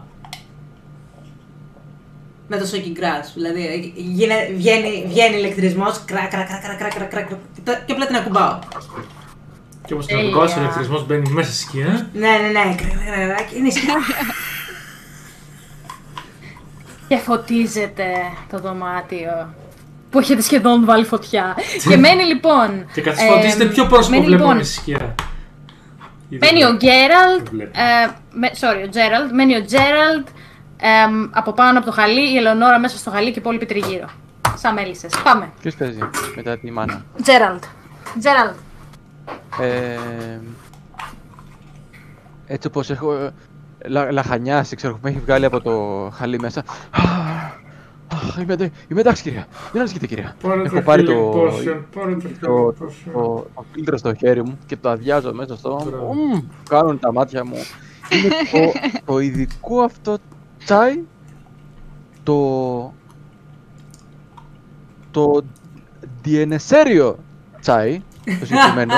[2.46, 3.28] με το Shocking Grasp.
[3.34, 3.92] Δηλαδή
[4.56, 5.86] βγαίνει, βγαίνει ηλεκτρισμό,
[7.86, 8.58] και απλά την ακουμπάω.
[9.86, 12.08] Και όπως την ακουμπάω, ο ηλεκτρισμό μπαίνει μέσα στη σκιά.
[12.12, 13.94] Ναι, ναι, ναι, κρακ, είναι σκιά.
[17.08, 18.08] Και φωτίζεται
[18.50, 19.54] το δωμάτιο
[20.10, 21.56] που έχετε σχεδόν βάλει φωτιά.
[21.88, 22.86] και μένει λοιπόν.
[22.92, 25.14] Και καθισφωτίζεται πιο πρόσωπο βλέπουμε λοιπόν, σκιά.
[26.28, 27.46] Μένει ο Γκέραλτ.
[28.60, 29.32] sorry, ο Τζέραλτ.
[29.32, 30.26] Μένει ο Τζέραλτ
[30.86, 34.06] εμ, από πάνω από το χαλί, η Ελεονόρα μέσα στο χαλί και οι υπόλοιποι τριγύρω.
[34.56, 35.12] Σαν μέλισσες.
[35.24, 35.52] Πάμε.
[35.60, 35.98] Ποιος παίζει
[36.36, 37.62] μετά τη μάνα; Τζέραλτ.
[38.18, 38.54] Τζέραλτ.
[39.60, 39.98] Ε,
[42.46, 43.32] έτσι όπως έχω ε,
[43.88, 46.62] λα, λαχανιάσει, ξέρω, με έχει βγάλει από το χαλί μέσα.
[46.90, 50.36] Αχ, Είμαι, εντα- είμαι εντάξει κυρία, μην ανησυχείτε κυρία.
[50.42, 53.10] Πάρε έχω το πάρει healing το, potion, πάρε το το, healing το, potion.
[53.12, 56.12] το, το φίλτρο στο χέρι μου και το αδειάζω μέσα στο Μπράβο.
[56.14, 57.56] Μμμ, κάνουν τα μάτια μου.
[58.10, 58.72] Είναι το,
[59.12, 60.16] το ειδικό αυτό
[60.64, 61.02] τσάι,
[62.22, 62.94] το,
[65.10, 65.42] το
[66.22, 67.18] διενεσέριο
[67.60, 68.02] τσάι,
[68.40, 68.94] το συγκεκριμένο,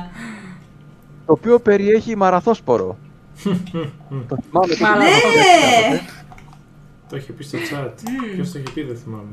[1.26, 2.98] το οποίο περιέχει μαραθόσπορο.
[3.42, 4.24] το θυμάμαι.
[4.28, 4.74] το Μαλάκα.
[4.74, 6.02] θυμάμαι κάποτε.
[7.08, 7.90] Το είχε πει στο chat.
[8.34, 9.30] Ποιος το είχε πει, δεν θυμάμαι.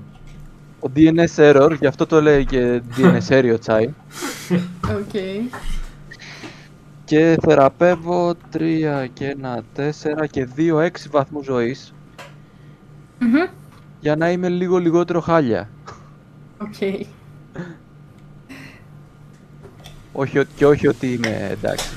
[0.79, 3.85] Ο DNS error, γι' αυτό το λέει και διενεσέριο τσάι.
[4.97, 5.13] Οκ.
[7.07, 11.93] Και θεραπεύω 3 και 1 4 και 2 6 βαθμούς ζωής
[13.19, 13.33] Μμμ.
[13.99, 15.69] για να είμαι λίγο λιγότερο χάλια.
[16.57, 16.73] Οκ.
[20.13, 21.89] Όχι, ότι- και όχι ότι είμαι εντάξει.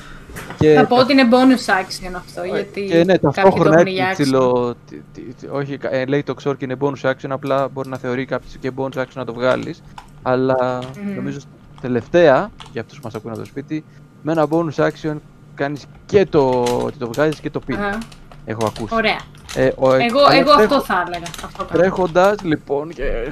[0.59, 3.87] Και, Θα πω ότι είναι bonus action αυτό, γιατί και ναι, κάποιοι το ταυτόχρονα έχουν
[3.87, 4.25] για έτσι action.
[4.25, 4.75] ψηλό.
[4.89, 7.97] τι- τι- τι- Όχι, ε, λέει το XOR και είναι bonus action, απλά μπορεί να
[7.97, 9.81] θεωρεί κάποιος και bonus action να το βγάλεις.
[10.21, 11.15] Αλλά Μμμ.
[11.15, 11.39] νομίζω
[11.81, 13.83] τελευταία, για αυτούς που μας ακούνε από το σπίτι,
[14.21, 15.15] με ένα bonus action
[15.55, 16.49] κάνεις και το
[16.83, 17.73] ότι το βγάζεις και το πίνεις.
[17.75, 17.97] Αχα.
[18.45, 18.93] Έχω ακούσει.
[18.95, 19.19] Ωραία.
[19.55, 21.25] Ε, ο, Εγώ, αλλά εγώ τρέχω- αυτό θα έλεγα.
[21.45, 21.79] Αυτό κάνω.
[21.79, 23.31] Τρέχοντας λοιπόν και.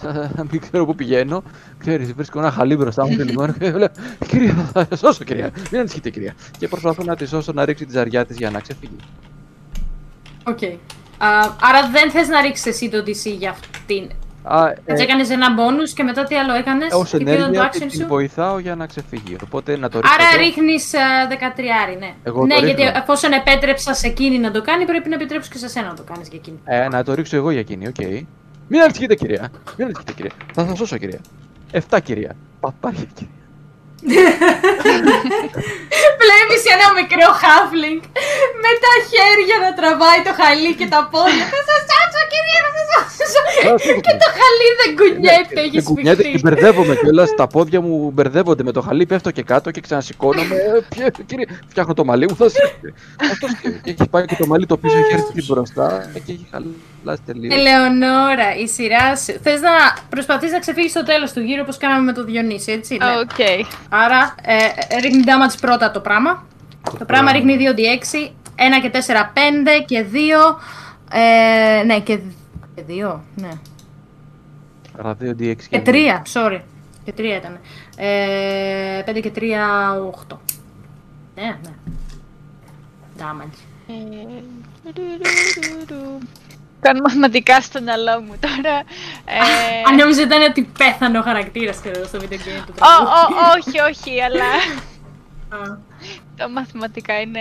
[0.00, 1.42] σαν να μην ξέρω πού πηγαίνω.
[1.78, 3.58] Ξέρεις, βρίσκω ένα χαλί μπροστά μου και λοιπόν.
[3.58, 3.88] και λέω,
[4.28, 5.50] Κυρία, θα σας σώσω, κυρία.
[5.70, 6.34] Μην ανησυχείτε, κυρία.
[6.58, 8.96] Και προσπαθώ να τη σώσω να ρίξει τη ζαριά της για να ξεφύγει.
[10.44, 10.62] Οκ.
[11.18, 11.28] Α,
[11.60, 14.10] άρα δεν θες να ρίξεις εσύ το DC για αυτήν.
[14.48, 16.92] Α, Έτσι έκανες ένα bonus και μετά τι άλλο έκανες.
[16.92, 19.36] Ω και ποιο ήταν το ενέργεια action την σου; βοηθάω για να ξεφύγει.
[19.44, 20.14] Οπότε να το ρίξω.
[20.14, 20.42] Άρα εδώ.
[20.44, 20.98] ρίχνεις α,
[21.94, 22.14] 13, ναι.
[22.22, 22.98] Εγώ ναι, το γιατί ρίχνω.
[22.98, 26.02] εφόσον επέτρεψα σε εκείνη να το κάνει, πρέπει να επιτρέψω και σε σένα να το
[26.02, 26.58] κάνεις για εκείνη.
[26.64, 28.00] Ε, να το ρίξω εγώ για εκείνη, οκ.
[28.68, 29.50] Μην ανησυχείτε, κυρία.
[29.76, 30.32] Μην ανησυχείτε, κυρία.
[30.54, 31.20] Θα σας σώσω, κυρία.
[31.70, 32.36] Εφτά, κυρία.
[32.60, 33.30] Παπάρια, κυρία.
[36.22, 38.00] Βλέπεις ένα μικρό halfling
[38.64, 41.44] με τα χέρια να τραβάει το χαλί και τα πόδια.
[41.54, 44.00] Θα σας σώσω κυρία, θα σας σώσω.
[44.06, 46.40] και το χαλί δεν κουνιέται, έχεις Δεν κουνιέται και σφιχτεί.
[46.48, 47.28] μπερδεύομαι κιόλας.
[47.40, 49.06] Τα πόδια μου μπερδεύονται με το χαλί.
[49.06, 50.54] Πέφτω και κάτω και ξανασηκώνομαι.
[50.54, 52.36] Ε, ποιο- Κύριε, φτιάχνω το μαλλί μου.
[52.36, 52.88] Θα σηκωθεί.
[53.32, 56.46] Αυτός και έχει πάει και το μαλλί το πίσω, έχει έρθει και μπροστά και έχει
[56.50, 57.54] χαλάσει τελείως.
[57.58, 59.32] Ελεονόρα, η σειρά σου.
[59.42, 59.70] Θες να
[60.10, 62.96] προσπαθείς να ξεφύγεις στο τέλος του γύρου όπως κάναμε με το Διονύση, έτσι.
[63.00, 63.06] Ναι.
[63.20, 63.38] Οκ.
[64.04, 64.54] Άρα ε,
[64.88, 66.46] ε, ρίχνει damage πρώτα το πράγμα.
[66.98, 68.30] Το πράγμα ρίχνει 2d6, 1
[68.82, 70.16] και 4, 5 και 2.
[71.12, 72.18] Ε, ναι, και
[72.76, 73.50] 2, ναι.
[74.98, 75.92] Άρα 2D6 Και 3,
[76.32, 76.60] sorry.
[77.04, 77.58] Και 3 ήταν.
[77.96, 79.40] Ε, 5 και 3,
[80.28, 80.36] 8.
[81.34, 81.72] Ναι, ναι.
[83.18, 83.76] Damage.
[86.86, 88.76] Κάνω μαθηματικά στο μυαλό μου τώρα.
[89.24, 89.38] Ε,
[89.88, 93.52] Αν νόμιζα ήταν ότι πέθανε ο χαρακτήρας και εδώ στο video game του Ω, ω,
[93.56, 94.44] όχι, όχι, αλλά
[95.62, 95.76] Α.
[96.36, 97.40] τα μαθηματικά είναι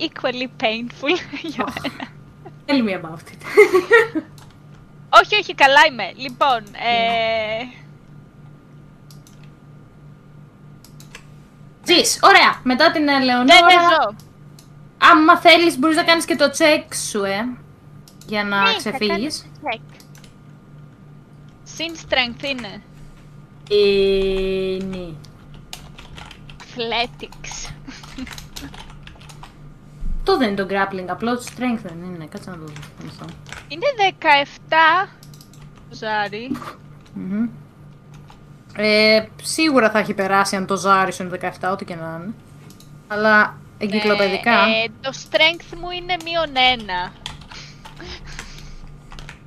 [0.00, 1.18] equally painful
[1.52, 2.08] για μένα.
[2.66, 3.40] Tell me about it.
[5.08, 6.12] Όχι, όχι, καλά είμαι.
[6.16, 7.64] Λοιπόν, ε,
[11.84, 12.60] Ζεις, ωραία.
[12.62, 13.58] Μετά την ναι, ναι, Ελεονόρα,
[14.02, 14.14] ζω.
[14.98, 17.48] άμα θέλεις μπορείς να κάνεις και το check σου, ε.
[18.28, 19.46] Για να Ναι, θα ξεφύγεις.
[19.62, 20.00] κάνω check.
[21.62, 22.82] Συν strength είναι.
[23.70, 25.08] Ε, ναι.
[26.58, 27.72] Athletics.
[30.24, 32.26] Το δεν είναι το grappling, απλό το strength δεν είναι.
[32.26, 32.72] Κάτσε να το δω.
[33.04, 33.24] μισό.
[33.68, 34.14] Είναι
[35.06, 35.08] 17.
[35.90, 36.50] Ζάρι.
[37.14, 37.48] Μμμ.
[38.76, 42.34] Ε, σίγουρα θα έχει περάσει αν το ζάρι σου είναι 17, ό,τι και να είναι.
[43.08, 44.50] Αλλά εγκυκλοπαιδικά.
[44.52, 47.12] Ε, ε, το strength μου είναι μείον ένα.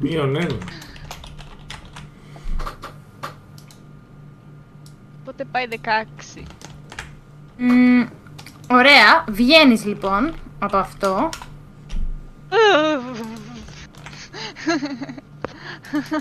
[0.01, 0.57] Μείον ένα.
[5.21, 5.67] Οπότε πάει
[6.35, 6.41] 16.
[7.57, 8.03] Μμ,
[8.69, 11.29] ωραία, βγαίνεις λοιπόν από αυτό.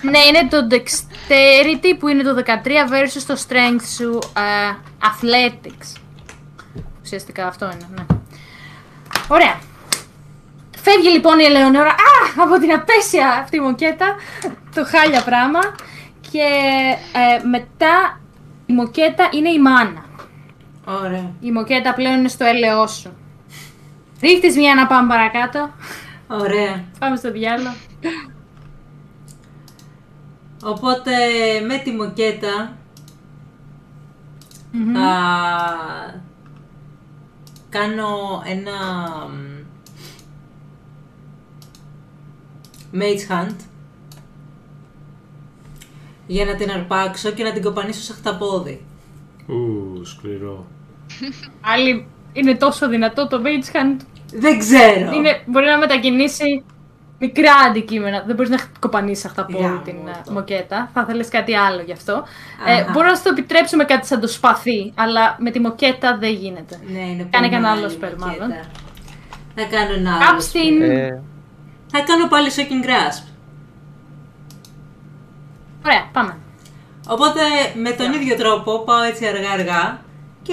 [0.11, 6.01] ναι, είναι το dexterity που είναι το 13 versus το strength σου ε, athletics.
[7.03, 8.05] Ουσιαστικά αυτό είναι, ναι.
[9.29, 9.59] Ωραία.
[10.83, 14.15] Φεύγει λοιπόν η Ελεονόρα α, από την απέσια αυτή μοκέτα,
[14.75, 15.61] το χάλια πράγμα.
[16.31, 16.47] Και
[17.13, 18.21] ε, μετά
[18.67, 20.05] η μοκέτα είναι η μάνα.
[20.85, 21.33] Ωραία.
[21.41, 23.17] Η μοκέτα πλέον είναι στο έλεό σου.
[24.21, 25.71] Ρίχτης μια να πάμε παρακάτω.
[26.27, 26.85] Ωραία.
[26.99, 27.75] Πάμε στο διάλογο.
[30.65, 31.13] Οπότε
[31.67, 32.77] με τη μοκέτα
[34.93, 35.11] θα
[37.69, 38.73] κάνω ένα
[39.29, 39.61] μ,
[42.95, 43.57] mage hunt
[46.27, 48.85] για να την αρπάξω και να την κοπανίσω σε χταπόδι.
[49.47, 50.67] Ου, σκληρό.
[51.75, 53.97] Άλλη είναι τόσο δυνατό το Mage Hand.
[54.33, 55.13] Δεν ξέρω.
[55.15, 56.65] Είναι, μπορεί να μετακινήσει
[57.19, 58.23] μικρά αντικείμενα.
[58.27, 60.33] Δεν μπορείς να κοπανίσεις αυτά από Γάμο την ε, το.
[60.33, 60.91] μοκέτα.
[60.93, 62.25] Θα θέλεις κάτι άλλο γι' αυτό.
[62.67, 62.91] Ε, Αχα.
[62.93, 66.81] μπορώ να σου το επιτρέψουμε κάτι σαν το σπαθί, αλλά με τη μοκέτα δεν γίνεται.
[66.93, 68.47] Ναι, είναι Κάνε πολύ κανένα άλλο μεγάλη spell, μοκέτα.
[68.47, 68.57] μάλλον.
[69.55, 70.81] Θα κάνω ένα άλλο Κάπου στην.
[70.83, 70.91] spell.
[70.91, 71.21] Ε,
[71.91, 73.23] Θα κάνω πάλι shocking grasp.
[75.87, 76.37] Ωραία, πάμε.
[77.09, 77.41] Οπότε
[77.83, 80.01] με τον ίδιο τρόπο πάω έτσι αργά αργά
[80.43, 80.53] και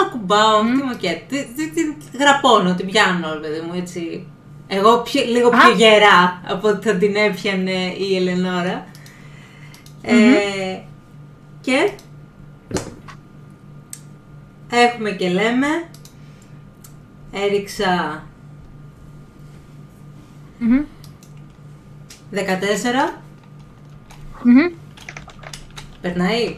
[0.00, 1.24] ακουμπάω τη μοκέτα.
[1.28, 4.26] Τη, τη, τη γραπώνω, την πιάνω, ρε παιδί μου, έτσι.
[4.66, 5.74] Εγώ πιο- λίγο πιο Α.
[5.76, 8.86] γερά από ότι θα την έπιανε η ελενορα
[10.02, 10.78] Ε,
[11.60, 11.90] και
[14.70, 15.66] έχουμε και λέμε.
[17.32, 18.22] Έριξα
[20.58, 20.84] Μμμ.
[22.32, 23.18] 14.
[24.42, 24.72] Μμμ.
[26.00, 26.56] Περνάει.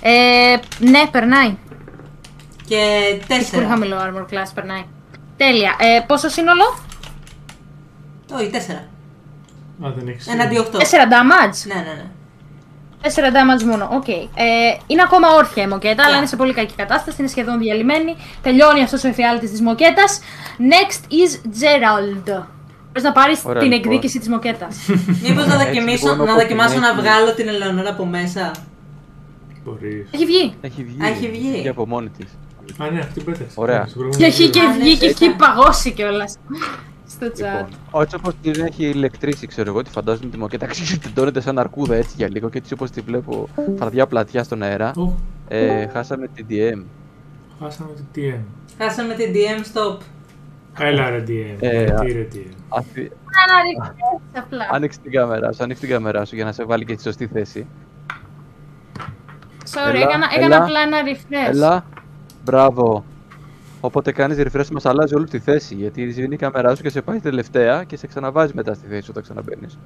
[0.00, 1.56] Ε, ναι, περνάει.
[2.66, 2.76] Και
[3.28, 3.68] Έχει πολύ 4.
[3.68, 4.84] χαμηλό armor class, περνάει.
[5.36, 5.76] Τέλεια.
[5.78, 6.64] Ε, πόσο σύνολο;
[8.32, 8.56] Όχι, 4.
[9.86, 10.26] Α, δεν έχεις...
[10.26, 10.76] Έναντι 8.
[10.76, 11.66] 4 damage.
[11.66, 12.10] Ναι, ναι, ναι.
[13.02, 13.06] 4
[13.36, 13.88] damage μόνο.
[13.92, 14.08] Οκ.
[14.08, 14.22] Ε,
[14.86, 17.16] είναι ακόμα όρθια η μοκέτα, αλλά είναι σε πολύ κακή κατάσταση.
[17.20, 18.16] Είναι σχεδόν διαλυμένη.
[18.42, 20.20] Τελειώνει αυτός ο εφιάλτης της μοκέτας.
[20.58, 22.42] Next is Gerald.
[22.92, 23.92] Πρέπει να πάρεις Ωραία, την λοιπόν.
[23.92, 24.76] εκδίκηση της μοκέτας;
[25.22, 28.04] Μήπως να Έτσι, δοκιμήσω, λοιπόν, να όπως δοκιμάσω την να έχει- βγάλω την Ελεονόρα από
[28.06, 28.50] μέσα.
[29.64, 30.08] Μπορείς.
[30.10, 30.54] Έχει βγει.
[30.60, 31.02] Έχει βγει.
[31.04, 31.52] Α, έχει βγει.
[31.58, 32.26] βγει από μόνη της.
[32.78, 33.46] Α, ναι, αυτή πέταξε.
[33.54, 33.82] Ωραία.
[33.86, 34.70] Στην προηγούμενη Και έχει και βίντεο.
[34.74, 35.24] Α, ναι, βγει και σωστά.
[35.24, 36.34] έχει παγώσει κιόλας.
[37.22, 37.66] Στο chat.
[37.66, 40.66] Λοιπόν, έτσι όπως την έχει ηλεκτρήσει, ξέρω εγώ, τη φαντάζομαι τη μοκέτα
[41.02, 44.92] τεντώνεται σαν αρκούδα έτσι για λίγο και έτσι όπως τη βλέπω φαρδιά πλατιά στον αέρα.
[44.96, 45.12] Ω,
[45.48, 46.82] Ε, χάσαμε την DM.
[47.60, 48.40] Χάσαμε την TM.
[48.78, 49.98] Χάσαμε την DM stop.
[50.78, 51.56] Έλα ρε DM.
[51.60, 52.52] Ε, Γιατί ρε DM.
[52.68, 53.10] Αφή...
[53.44, 53.94] Άρα,
[54.32, 54.68] απλά.
[54.72, 57.26] Άνοιξε την κάμερα σου, ανοίξει την κάμερα σου για να σε βάλει και στη σωστή
[57.26, 57.66] θέση.
[59.70, 60.64] Sorry, Έλα, έκανα, έκανα έλα.
[60.64, 61.48] απλά ένα refresh.
[61.54, 61.84] Έλα,
[62.44, 63.04] μπράβο.
[63.84, 65.74] Όποτε κάνεις refresh μας αλλάζει όλη τη θέση.
[65.74, 69.10] Γιατί σβήνει η κάμερά σου και σε πάει τελευταία και σε ξαναβάζει μετά στη θέση
[69.10, 69.78] όταν ξαναμπαίνεις.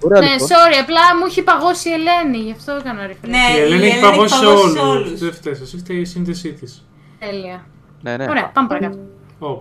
[0.00, 0.48] Ωραία, Ναι, λοιπόν.
[0.48, 3.28] sorry, απλά μου έχει παγώσει η Ελένη, γι' αυτό έκανα refresh.
[3.28, 5.18] Ναι, Η Ελένη έχει παγώσει σε παγώσει όλους.
[5.18, 6.86] Δεν φταίει, εσύ φταίει η σύνδεσή της.
[7.18, 7.66] Τέλεια.
[8.02, 8.26] Ναι, ναι.
[8.28, 8.98] Ωραία, πάμε παρακάτω.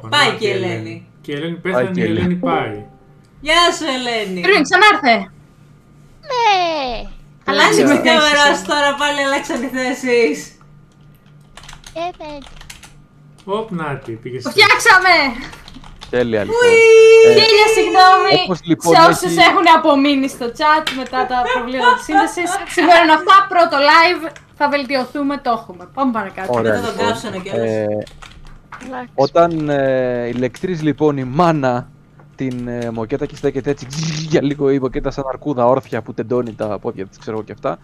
[0.10, 1.08] Πάει και η Ελένη.
[1.22, 2.20] Και η Ελένη Πάει πέθανε, και η η Ελένη.
[2.26, 2.86] Ελένη πάει.
[3.42, 4.42] Γεια σου Ελένη.
[4.42, 5.16] Πριν, ξανάρθε.
[6.32, 6.50] Ναι!
[7.46, 7.94] Αλλάζει Τέλεια.
[7.94, 10.38] την κάμερα σου τώρα πάλι αλλάξαν οι θέσεις.
[11.94, 12.10] Ε,
[13.46, 13.54] ναι.
[13.54, 15.16] Οπ, νάτι, πήγε Το φτιάξαμε!
[16.10, 16.70] Τέλεια, λοιπόν.
[17.28, 21.94] Ε, Χίλια συγγνώμη όπως λοιπόν σε όσους έχει- έχουν απομείνει στο chat μετά τα προβλήματα
[21.98, 22.50] της σύνδεσης.
[22.76, 24.24] Συμβαίνουν αυτά, πρώτο live.
[24.58, 25.84] Θα βελτιωθούμε, το έχουμε.
[25.94, 26.54] Πάμε παρακάτω.
[26.54, 27.08] Ωραία, Δεν θα τον λοιπόν.
[27.08, 27.70] κάψουνε κιόλας.
[27.70, 27.86] Ε,
[28.86, 29.12] Εντάξει.
[29.16, 31.90] Όταν ε, ηλεκτρίζει λοιπόν η μάνα
[32.36, 33.88] την ε, μοκέτα και στέκεται έτσι
[34.30, 37.52] για λίγο η μοκέτα σαν αρκούδα όρθια που τεντώνει τα πόδια της ξέρω εγώ και
[37.52, 37.78] αυτά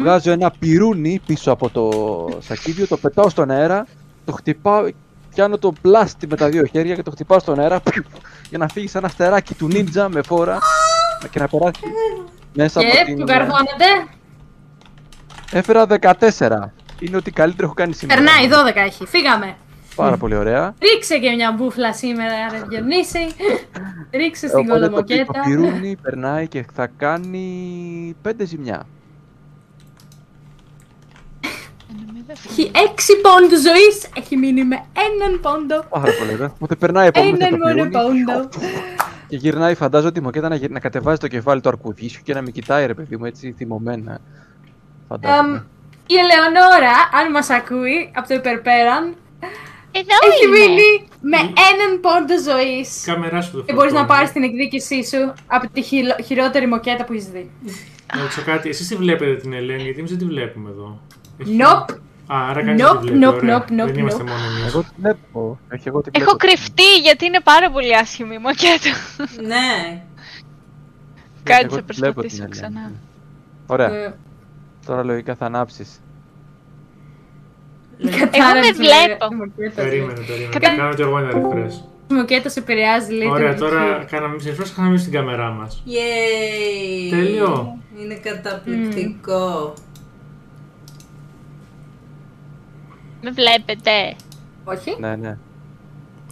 [0.00, 1.88] βγάζω ένα πυρούνι πίσω από το
[2.40, 3.86] σακίδιο, το πετάω στον αέρα
[4.24, 4.88] το χτυπάω,
[5.34, 8.04] πιάνω το πλάστη με τα δύο χέρια και το χτυπάω στον αέρα πιου,
[8.48, 10.58] για να φύγει σαν αστεράκι του νίντζα με φόρα
[11.30, 11.80] και να περάσει
[12.54, 13.18] μέσα από Και την...
[13.18, 13.84] που καρφώνεται.
[15.52, 15.86] Έφερα
[16.38, 16.70] 14.
[16.98, 18.22] Είναι ότι καλύτερο έχω κάνει σήμερα.
[18.22, 19.06] Περνάει, 12 έχει.
[19.06, 19.56] Φύγαμε.
[19.94, 20.74] Πάρα πολύ ωραία.
[20.80, 23.34] Ρίξε και μια μπούφλα σήμερα, ρε Διονύση.
[24.12, 25.40] Ρίξε στην Οπότε το, το κολομοκέτα.
[25.44, 28.86] πυρούνι περνάει και θα κάνει 5 ζημιά.
[32.50, 32.76] Έχει 6
[33.22, 34.08] πόντους ζωής.
[34.16, 35.84] Έχει μείνει με έναν πόντο.
[35.88, 36.50] Πάρα πολύ ωραία.
[36.54, 38.48] Οπότε περνάει επόμενο Έναν το μόνο πυρούνι πόντο.
[39.28, 42.42] και γυρνάει φαντάζομαι τη μοκέτα να, γυρ- να κατεβάζει το κεφάλι του αρκουδίσιου και να
[42.42, 44.12] με κοιτάει ρε παιδί μου έτσι θυμωμένα.
[44.12, 44.18] Εμ,
[45.08, 45.66] Φαντάζομαι.
[46.06, 49.14] η Ελεονόρα, αν μας ακούει από το υπερπέραν,
[49.92, 50.58] Εδώ έχει είμαι.
[50.58, 53.06] μείνει με έναν πόντο ζωής.
[53.06, 54.18] Η κάμερά σου το Και μπορείς να φορτώνει.
[54.18, 57.50] πάρεις την εκδίκησή σου από τη χειλο- χειρότερη μοκέτα που έχεις δει.
[58.14, 61.00] Να ρωτήσω κάτι, εσείς τη βλέπετε την Ελένη, γιατί εμείς δεν τη βλέπουμε εδώ.
[61.38, 61.94] Έχει- Nope.
[62.34, 63.58] Α, άρα κανείς Nope, δεν τη βλέπει, nope, ωραία.
[63.58, 64.26] nope, nope, Δεν είμαστε nope.
[64.26, 64.72] μόνο εμείς.
[64.72, 65.58] Εγώ τη βλέπω.
[65.72, 66.24] Όχι, εγώ τη βλέπω.
[66.30, 68.90] Έχω κρυφτεί γιατί είναι πάρα πολύ άσχημη η μοκέτα.
[69.46, 70.02] Ναι.
[71.42, 72.50] Κάτσε, Εγώ θα τη βλέπω την προσπαθήσω Ελένη.
[72.50, 72.92] ξανά.
[73.66, 73.92] Ωραία.
[73.94, 74.14] Ε,
[74.86, 76.00] Τώρα λογικά θα ανάψεις.
[77.98, 79.34] η κατάρα με της βλέπω.
[79.34, 80.48] μοκέτας, Περίμενε, περίμενε.
[80.52, 81.84] Κατά- Θα κάνω και εγώ ένα refresh.
[82.10, 83.28] Η μοκέτα σε επηρεάζει, λέει.
[83.28, 84.10] Ωραία, την τώρα ψυχή.
[84.10, 85.82] κάναμε εμείς refresh, κάναμε εμείς την κάμερά μας.
[85.86, 87.10] Yay.
[87.10, 87.78] Τέλειο.
[88.02, 89.74] Είναι καταπληκτικό.
[93.22, 93.94] Με βλέπετε.
[94.64, 94.96] Όχι.
[95.00, 95.36] Ναι, ναι.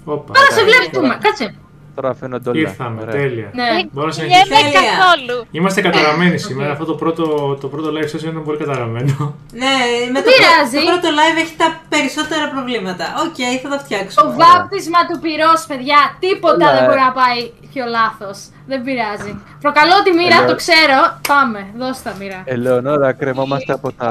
[0.05, 0.33] Όπα.
[0.33, 0.79] Τώρα σε εντάξει.
[0.91, 1.55] βλέπουμε, κάτσε.
[1.95, 2.61] Τώρα φαίνονται όλα.
[2.61, 3.15] Ήρθαμε, Ωραία.
[3.15, 3.51] τέλεια.
[3.55, 3.65] Ναι.
[3.93, 4.81] Μπορώ να Δεν συνεχίσω; είμαι Τέλεια.
[4.91, 5.39] καθόλου.
[5.51, 6.71] Είμαστε καταραμένοι σήμερα.
[6.73, 7.25] Αυτό το πρώτο,
[7.61, 9.15] το πρώτο live session ήταν πολύ καταραμένο.
[9.63, 9.77] Ναι,
[10.15, 10.77] με το, πειράζει.
[10.87, 13.05] το πρώτο live έχει τα περισσότερα προβλήματα.
[13.25, 14.35] Οκ, θα τα Το φτιάξουμε.
[14.43, 16.87] βάπτισμα του πυρός, παιδιά, τίποτα Έλα, δεν ε.
[16.87, 17.41] μπορεί να πάει
[17.73, 18.39] πιο λάθος.
[18.71, 19.33] Δεν πειράζει.
[19.65, 20.47] Προκαλώ τη μοίρα, Έλα.
[20.51, 20.99] το ξέρω.
[21.33, 22.41] Πάμε, δώσ' τα μοίρα.
[22.55, 24.09] Ελεονόρα, κρεμόμαστε από τα,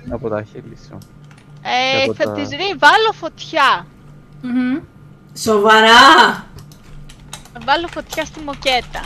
[0.00, 0.12] Λοιπόν.
[0.16, 0.96] από τα χείλη σου.
[1.62, 3.86] Ε, από θα τα- της ρί, βάλω φωτιά.
[4.42, 4.78] Μμμ.
[5.36, 5.98] Σοβαρά!
[7.52, 9.00] Θα βάλω φωτιά στη μοκέτα.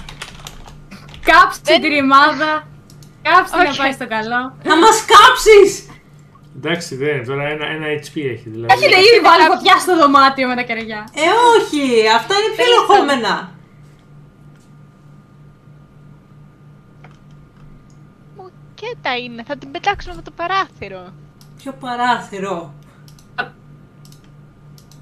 [1.24, 2.66] Κάψτε Δεν- την ρημάδα.
[3.22, 3.78] Κάψτε να Όχι.
[3.78, 4.54] πάει στο καλό.
[4.62, 5.86] Θα μας κάψεις!
[6.56, 7.24] Εντάξει, δεν είναι.
[7.26, 8.72] Τώρα ένα, ένα HP έχει δηλαδή.
[8.74, 11.08] Έχετε ήδη βάλει φωτιά στο δωμάτιο με τα κεριά.
[11.14, 11.20] Ε,
[11.56, 12.08] όχι!
[12.16, 13.50] Αυτά είναι πιο Τέλος λοχόμενα.
[18.36, 21.12] Μοκέτα είναι, θα την πετάξουμε από το παράθυρο.
[21.64, 22.74] Πιο παράθυρο.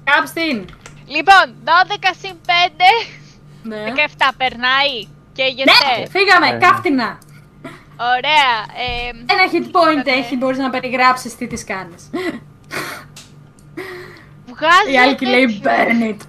[0.03, 0.65] Κάψτε την.
[1.05, 2.49] Λοιπόν, 12 συν 5,
[3.63, 3.83] Ναι.
[3.95, 5.07] 17 περνάει.
[5.33, 6.09] Και Ναι, γιατί.
[6.11, 6.57] φύγαμε, Ε.
[6.59, 7.17] κάφτηνα.
[7.97, 8.53] Ωραία.
[8.85, 12.09] Ε, Ένα hit point έχει, μπορείς να περιγράψεις τι τις κάνεις.
[14.45, 15.61] βγάζω Η άλλη λέει τέτοιο.
[15.63, 16.21] burn it.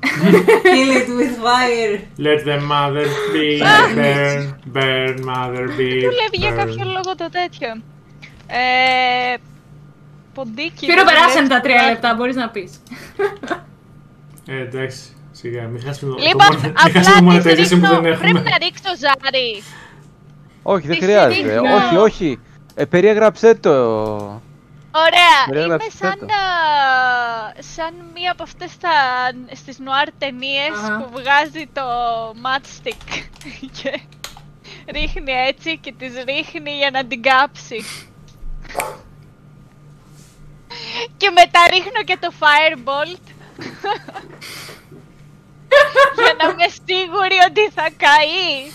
[0.74, 1.94] Kill it with fire.
[2.26, 3.46] Let the mother be,
[3.96, 5.90] burn, burn, mother be.
[6.06, 6.56] Δουλεύει για burn.
[6.56, 7.82] κάποιο λόγο το τέτοιο.
[8.46, 9.34] Ε,
[10.34, 10.86] ποντίκι.
[10.86, 11.48] Πύρο δεν περάσανε δουλεύει.
[11.48, 12.82] τα τρία λεπτά, μπορείς να πεις.
[14.48, 17.80] Ε, εντάξει, σιγά, μην χάσουμε το, Λοιπόν, το, mon- μην χάσουμε απλά το της monetization
[17.80, 18.40] που ρίχνω, δεν πρέπει έχουμε.
[18.50, 19.62] να ρίξω ζάρι.
[20.62, 21.34] Όχι, δεν Τι χρειάζεται.
[21.34, 21.60] συνήθεια.
[21.60, 22.40] Όχι, όχι.
[22.74, 23.70] Ε, περιέγραψέ το.
[24.96, 26.24] Ωραία, Περιέγραψε είμαι σαν, το.
[26.26, 26.36] α,
[27.58, 28.90] σαν μία από αυτές τα,
[29.54, 30.98] στις νουάρ ταινίες Αχα.
[30.98, 31.82] που βγάζει το
[32.44, 33.02] matchstick
[33.82, 34.00] και
[34.92, 37.84] ρίχνει έτσι και τις ρίχνει για να την κάψει.
[41.16, 43.20] Και μετά ρίχνω και το firebolt
[46.22, 48.72] για να είμαι σίγουρη ότι θα καεί.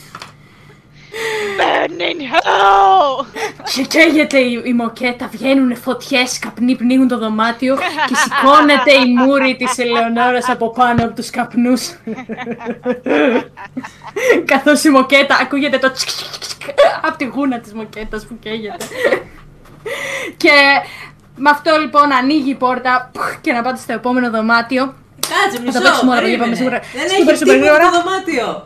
[1.58, 3.26] Burning hell!
[3.76, 9.56] Και καίγεται η, η μοκέτα, βγαίνουν φωτιές, καπνοί πνίγουν το δωμάτιο και σηκώνεται η μούρη
[9.56, 11.90] της Ελεονόρας από πάνω από τους καπνούς.
[14.46, 16.62] Καθώς η μοκέτα ακούγεται το τσικ τσικ τσικ
[17.02, 18.86] από τη γούνα της μοκέτας που καίγεται.
[20.38, 20.52] και
[21.40, 24.94] με αυτό λοιπόν ανοίγει η πόρτα πουχ, και να πάτε στο επόμενο δωμάτιο.
[25.32, 26.44] Κάτσε, μισό, το παίξουμε όλα, περίμενε.
[26.44, 26.80] πάμε σίγουρα.
[26.94, 27.92] Δεν Σούπερ, έχεις σούπερ τίποτα γρήγορα.
[27.92, 28.64] το δωμάτιο.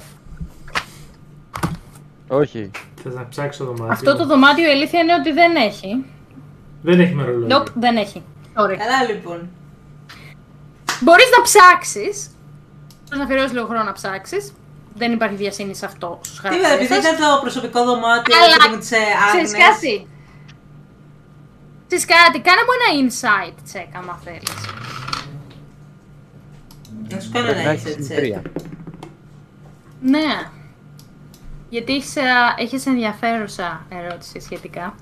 [2.28, 2.72] Όχι.
[3.04, 3.88] Θες να ψάξεις το δωμάτιο.
[3.94, 6.06] Αυτό το δωμάτιο η αλήθεια είναι ότι δεν έχει.
[6.82, 7.58] Δεν έχει μερολόγιο.
[7.58, 8.24] Nope, δεν έχει.
[8.56, 8.76] Sorry.
[8.84, 9.50] Καλά λοιπόν.
[11.02, 12.16] Μπορείς να ψάξεις.
[13.04, 14.54] Μπορείς να αφιερώσεις λίγο χρόνο να ψάξεις.
[14.96, 17.18] Δεν υπάρχει βιασύνη σε αυτό στους Τι βέβαια, χαρακτήρες επειδή σας.
[17.20, 19.68] ήταν το προσωπικό δωμάτιο Αλλά, και με τις ε, Ξέρεις Άγνες.
[19.68, 20.08] κάτι;
[21.96, 24.66] Ξέρεις κάτι, κάνε μου ένα insight check άμα θέλεις.
[27.10, 28.16] Να σου κάνω Πρέπει να ένα έχεις έτσι.
[28.16, 28.42] τρία.
[30.02, 30.50] Ναι.
[31.70, 34.96] Γιατί έχεις, α, έχεις ενδιαφέρουσα ερώτηση σχετικά.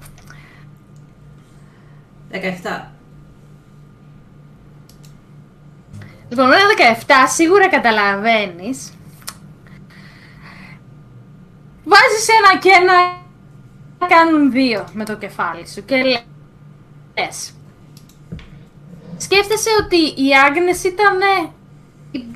[2.32, 2.92] 17.
[6.30, 6.96] Λοιπόν, με ένα
[7.28, 8.94] 17 σίγουρα καταλαβαίνεις.
[11.84, 13.20] Βάζεις ένα και ένα
[14.00, 16.24] να κάνουν δύο με το κεφάλι σου και λες.
[19.18, 21.18] Σκέφτεσαι ότι η Άγνες ήταν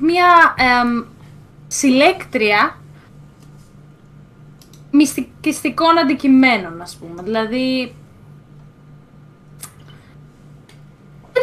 [0.00, 1.04] μια εμ,
[1.66, 2.78] συλλέκτρια
[4.90, 7.22] μυστικιστικών αντικειμένων, ας πούμε.
[7.22, 7.94] Δηλαδή,
[11.32, 11.42] δεν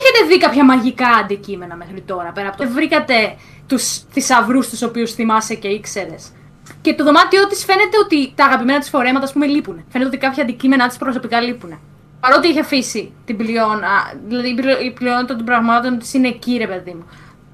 [0.00, 3.36] έχετε δει κάποια μαγικά αντικείμενα μέχρι τώρα, πέρα από το βρήκατε
[3.66, 6.32] τους θησαυρούς τους οποίους θυμάσαι και ήξερες.
[6.80, 9.84] Και το δωμάτιό της φαίνεται ότι τα αγαπημένα της φορέματα, ας πούμε, λείπουν.
[9.88, 11.78] Φαίνεται ότι κάποια αντικείμενα της προσωπικά λείπουν.
[12.20, 16.56] Παρότι είχε αφήσει την πλειόνα, δηλαδή η πλειο- η πλειονότητα των πραγμάτων της είναι εκεί,
[16.56, 17.04] ρε παιδί μου.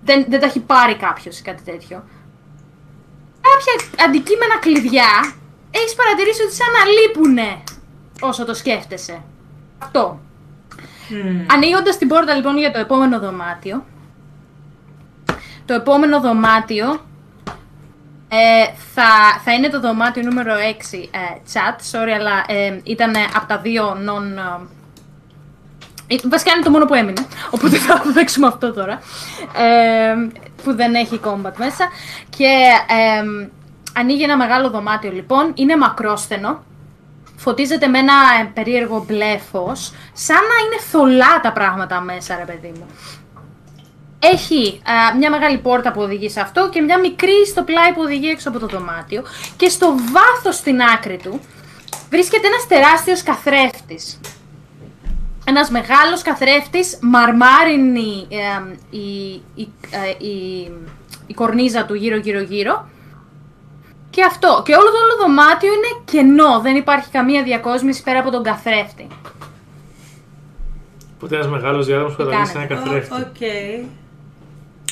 [0.04, 2.04] Δεν, δεν τα έχει πάρει κάποιος κάτι τέτοιο.
[3.40, 5.32] Κάποια αντικείμενα κλειδιά
[5.70, 7.62] έχεις παρατηρήσει ότι σαν να λείπουνε
[8.20, 9.22] όσο το σκέφτεσαι.
[9.82, 10.20] Αυτό.
[11.08, 11.46] Μμμ.
[11.50, 13.84] Ανοίγοντας την πόρτα λοιπόν για το επόμενο δωμάτιο.
[15.64, 17.00] Το επόμενο δωμάτιο
[18.34, 20.56] ε, θα, θα είναι το δωμάτιο νούμερο 6
[20.92, 21.18] ε,
[21.52, 21.98] chat.
[21.98, 24.38] Sorry, αλλά ε, ήταν από τα δύο non.
[26.06, 27.26] Ε, ε, βασικά είναι το μόνο που έμεινε.
[27.50, 29.00] Οπότε θα παίξουμε αυτό τώρα.
[29.56, 30.14] Ε,
[30.64, 31.88] που δεν έχει combat μέσα.
[32.36, 32.52] Και
[32.88, 33.22] ε,
[33.98, 35.52] ανοίγει ένα μεγάλο δωμάτιο λοιπόν.
[35.54, 36.62] Είναι μακρόσθενο
[37.36, 42.44] φωτίζεται με ένα ε, περίεργο μπλε φως, σαν να είναι θολά τα πράγματα μέσα, ρε
[42.44, 42.86] παιδί μου.
[44.32, 48.00] Έχει α, μια μεγάλη πόρτα που οδηγεί σε αυτό και μια μικρή στο πλάι που
[48.02, 49.22] οδηγεί έξω από το δωμάτιο
[49.56, 51.40] και στο βάθος στην άκρη του
[52.10, 54.20] βρίσκεται ένας τεράστιος καθρέφτης.
[55.46, 60.70] Ένας μεγάλος καθρέφτης, μαρμάρινη ε, η, η, ε, η,
[61.26, 62.88] η κορνίζα του γύρω γύρω γύρω
[64.10, 64.62] και αυτό.
[64.64, 66.60] Και όλο το όλο δωμάτιο είναι κενό.
[66.60, 69.06] Δεν υπάρχει καμία διακόσμηση πέρα από τον καθρέφτη.
[71.14, 73.22] Οπότε ένας μεγάλος διάδρομος που καταλήγει σε ένα κάνετε; Ω, καθρέφτη.
[73.22, 74.03] Οκ.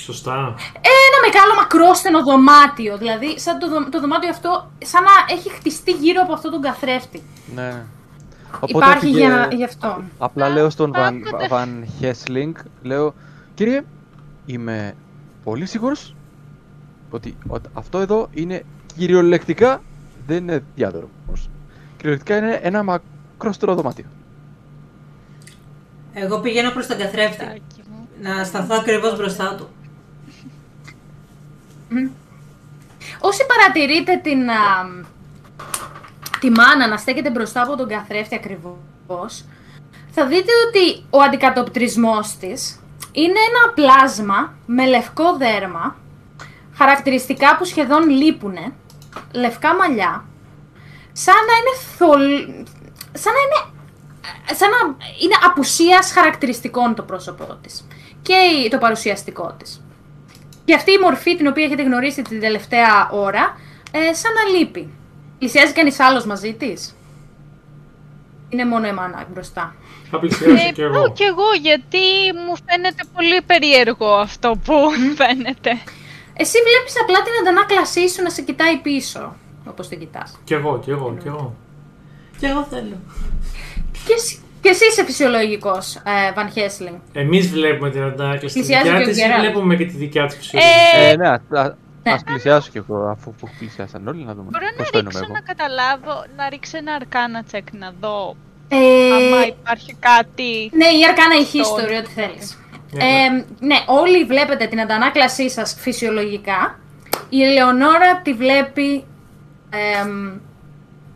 [0.05, 0.55] Σωστά.
[0.75, 2.99] Ένα μεγάλο μακρόστενο δωμάτιο.
[2.99, 6.61] Δηλαδή, σαν το, δω- το δωμάτιο αυτό, σαν να έχει χτιστεί γύρω από αυτό τον
[6.61, 7.23] καθρέφτη.
[7.55, 7.83] Ναι.
[8.67, 10.03] Υπάρχει έφυγε- για, γι' αυτό.
[10.19, 13.15] Απλά λέω στον Βαν, Κάποτε- Βαν Χέσλινγκ, λέω,
[13.55, 13.83] κύριε,
[14.47, 14.95] είμαι
[15.45, 16.15] πολύ σίγουρος
[17.11, 18.65] ότι ο- αυτό εδώ είναι
[18.97, 19.81] κυριολεκτικά
[20.27, 21.49] δεν είναι διάδρομος.
[21.97, 24.05] Κυριολεκτικά είναι ένα μακρόστερο δωμάτιο.
[26.13, 27.45] Εγώ πηγαίνω προς τον καθρέφτη.
[27.45, 28.09] Τάκι μου.
[28.23, 29.69] Να σταθώ ακριβώς μπροστά του.
[33.21, 34.55] Όσοι παρατηρείτε την, α,
[36.41, 39.45] τη μάνα να στέκεται μπροστά από τον καθρέφτη ακριβώς,
[40.11, 42.81] θα δείτε ότι ο αντικατοπτρισμός της
[43.12, 45.97] είναι ένα πλάσμα με λευκό δέρμα,
[46.77, 48.73] χαρακτηριστικά που σχεδόν λείπουνε,
[49.33, 50.25] λευκά μαλλιά,
[51.12, 52.21] σαν να είναι θολ...
[53.12, 53.71] σαν να είναι
[54.55, 54.77] σαν να
[55.23, 57.87] είναι απουσίας χαρακτηριστικών το πρόσωπό της
[58.23, 59.83] και η- το παρουσιαστικό της.
[60.65, 63.57] Και αυτή η μορφή την οποία έχετε γνωρίσει την τελευταία ώρα,
[63.91, 64.89] ε, σαν να λείπει.
[65.39, 66.97] Πλησιάζει κανείς άλλος μαζί της;
[68.49, 69.75] Είναι μόνο η μάνα μπροστά.
[70.11, 71.13] Θα πλησιάσω Ε, κι πάω εγώ.
[71.13, 71.99] κι εγώ, γιατί
[72.47, 74.75] μου φαίνεται πολύ περίεργο αυτό που
[75.17, 75.71] φαίνεται.
[76.37, 79.37] Εσύ βλέπεις απλά την αντανάκλασή σου να σε κοιτάει πίσω,
[79.69, 80.39] όπως την κοιτάς.
[80.45, 81.55] Κι εγώ, κι εγώ, κι εγώ.
[82.39, 82.97] Κι εγώ θέλω.
[84.07, 86.97] Και, εσύ- και εσύ είσαι φυσιολογικός, ε, Βαν Χέσλινγκ.
[87.13, 89.41] Εμείς βλέπουμε την αντάκλαση τη Πλησιάζει δικιά και ο της ή Γκέραλτ.
[89.43, 91.41] βλέπουμε και τη δικιά της φυσιολογία; Ε, Ε, ναι, α
[92.05, 92.13] Ναι.
[92.13, 95.25] ας πλησιάσω κι εγώ αφού που πλησιάσαν όλοι να δούμε Μπορώ πώς να φαίνομαι ρίξω
[95.25, 95.33] εγώ.
[95.33, 98.37] να καταλάβω, να ρίξω ένα αρκάνα check να δω
[98.69, 98.77] Ε,
[99.15, 100.71] άμα υπάρχει κάτι.
[100.73, 102.59] ναι, η Αρκάνα η history, Το- ό,τι θέλεις.
[102.93, 103.29] Ναι, Ε,
[103.61, 106.79] ναι, όλοι βλέπετε την αντανάκλασή σας φυσιολογικά.
[107.29, 109.05] Η Ελεονόρα τη βλέπει...
[110.03, 110.39] εμ,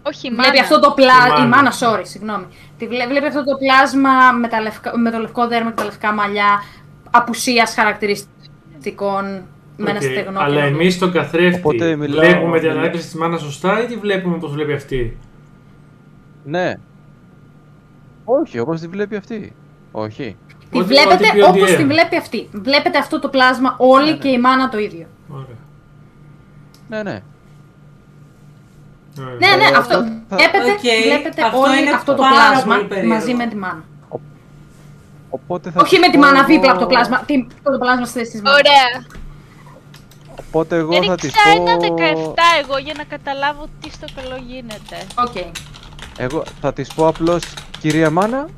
[0.06, 0.60] Όχι, βλέπει μάνα.
[0.60, 1.26] αυτό το πλάσμα.
[1.26, 1.48] Η Η μάνα.
[1.48, 2.44] μάνα, sorry, συγγνώμη.
[2.78, 5.84] Τη βλέ- βλέπει αυτό το πλάσμα με, τα λευκα- με το λευκό δέρμα και τα
[5.84, 6.62] λευκά μαλλιά,
[7.10, 9.24] απουσίας χαρακτηριστικών
[9.76, 10.40] με ένα Οκ, στεγνό.
[10.40, 13.86] Αλλά και- εμείς τον καθρέφτη Οπότε μιλάω- βλέπουμε την μιλάω- αντάκλαση της μάνας σωστά ή
[13.86, 15.16] τη βλέπουμε όπως βλέπει αυτή;
[16.44, 16.74] Ναι.
[18.24, 19.52] Όχι, όπως τη βλέπει αυτή.
[19.92, 20.36] Όχι.
[20.70, 21.76] Τη Ό,τι- βλέπετε ό,τι πει ο όπως DM.
[21.76, 22.48] τη βλέπει αυτή.
[22.52, 25.06] Βλέπετε αυτό το πλάσμα όλοι Ναι, και η μάνα το ίδιο.
[25.28, 25.56] Ωραία.
[26.88, 27.22] Ναι, ναι.
[29.20, 29.34] Ωραία.
[29.42, 29.78] Ναι, ναι, Ε, αυτό.
[29.78, 29.92] αυτό
[30.28, 33.14] θα- Βλέπετε, Οκ, βλέπετε αυτό όλοι είναι αυτό το πάρα πλάσμα πολύ περίεργο.
[33.14, 33.84] μαζί με τη μάνα.
[35.30, 37.18] Οπότε θα Όχι της με τη πω μάνα εγώ- δίπλα από το πλάσμα.
[37.26, 38.58] Τι, το πλάσμα στη θέση της μάνας.
[38.60, 39.06] Ωραία.
[40.40, 41.94] Οπότε εγώ θα της Έριξα ένα πω...
[42.34, 44.96] 17 εγώ για να καταλάβω τι στο καλό γίνεται.
[45.14, 45.36] Οκ.
[46.16, 47.42] Εγώ θα της πω απλώς,
[47.80, 48.48] κυρία Μάνα,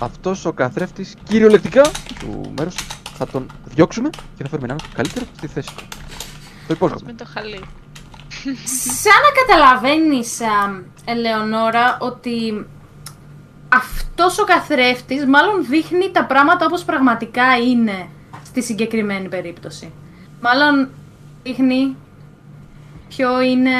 [0.00, 1.82] αυτός ο καθρέφτης κυριολεκτικά
[2.18, 2.74] του μέρους
[3.18, 5.84] θα τον διώξουμε και θα φέρουμε έναν καλύτερο στη θέση του.
[6.66, 7.02] Το υπόσχομαι.
[7.06, 7.60] Με το χαλί.
[9.02, 12.66] Σαν να καταλαβαίνεις, α, Ελεονόρα, ότι
[13.68, 18.08] αυτός ο καθρέφτης μάλλον δείχνει τα πράγματα όπως πραγματικά είναι
[18.44, 19.92] στη συγκεκριμένη περίπτωση.
[20.40, 20.88] Μάλλον
[21.42, 21.96] δείχνει
[23.08, 23.70] ποιο είναι...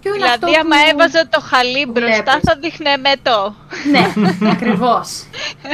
[0.00, 0.88] Ποιο είναι Δηλαδή, αυτό άμα που...
[0.90, 2.40] έβαζα το χαλί μπροστά, βλέπεις.
[2.42, 3.54] θα δείχνε μετό.
[3.90, 4.12] Ναι,
[4.50, 5.08] ακριβώς.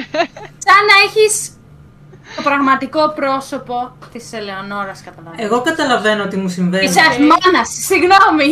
[0.65, 1.56] Σαν να έχεις
[2.36, 5.44] το πραγματικό πρόσωπο της Ελεονόρας, καταλαβαίνεις.
[5.44, 6.86] Εγώ καταλαβαίνω τι μου συμβαίνει.
[6.86, 6.97] Της
[7.31, 8.48] μάνας, συγγνώμη.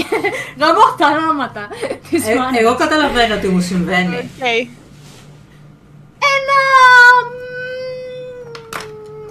[0.60, 1.68] Γαμώ τα ονόματα
[2.10, 2.60] της Ε, μάνας.
[2.60, 4.16] εγώ καταλαβαίνω τι μου συμβαίνει.
[4.16, 4.46] Οκ.
[6.34, 6.58] Ένα...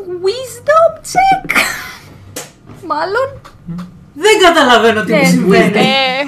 [0.08, 1.52] μ, Wisdom check.
[2.88, 3.42] Μάλλον.
[4.14, 5.78] Δεν καταλαβαίνω τι Ναι, μου συμβαίνει.
[5.80, 6.22] Ε,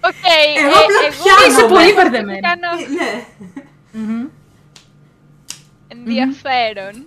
[0.00, 0.24] Οκ.
[0.62, 1.68] Εγώ ε, απλά εγώ πιάνω Είσαι με.
[1.68, 2.40] πολύ μπερδεμένη.
[2.40, 3.10] κάνω Ναι.
[6.06, 6.16] Μμμ.
[6.18, 6.94] ενδιαφέρον.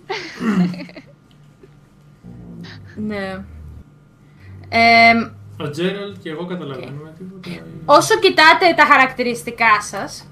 [2.96, 3.44] Ναι.
[4.68, 5.30] Εμ,
[5.60, 7.66] Ο Τζέραλτ και εγώ καταλαβαίνουμε τίποτα.
[7.84, 10.28] Όσο κοιτάτε τα χαρακτηριστικά σας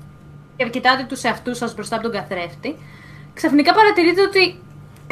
[0.56, 2.76] και κοιτάτε τους εαυτούς σας μπροστά από τον καθρέφτη,
[3.34, 4.60] ξαφνικά παρατηρείτε ότι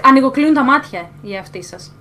[0.02, 1.94] ανοιγοκλίνουν τα μάτια οι εαυτοί σας.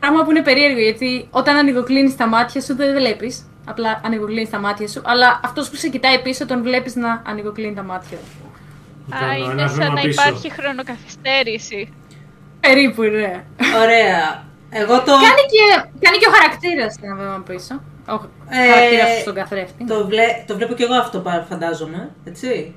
[0.00, 4.58] Πράγμα που είναι περίεργο γιατί όταν ανοιγοκλίνεις τα μάτια σου δεν βλέπεις, απλά ανοιγοκλίνεις τα
[4.58, 8.50] μάτια σου, αλλά αυτός που σε κοιτάει πίσω τον βλέπεις να ανοιγοκλίνει τα μάτια του.
[9.14, 10.22] Α, Κάνω είναι ένα σαν βήμα να πίσω.
[10.22, 11.92] υπάρχει χρονοκαθυστέρηση.
[12.60, 13.44] Περίπου, ναι.
[13.82, 14.44] Ωραία.
[14.70, 15.64] Εγώ το, κάνει, και,
[16.00, 17.74] κάνει και ο χαρακτήρας ένα βήμα πίσω.
[18.08, 18.12] Ο
[18.48, 19.84] Ε, χαρακτήρας σου στον καθρέφτη.
[19.84, 22.10] το, βλέ, το βλέπω κι εγώ αυτό πα- φαντάζομαι.
[22.24, 22.74] Έτσι.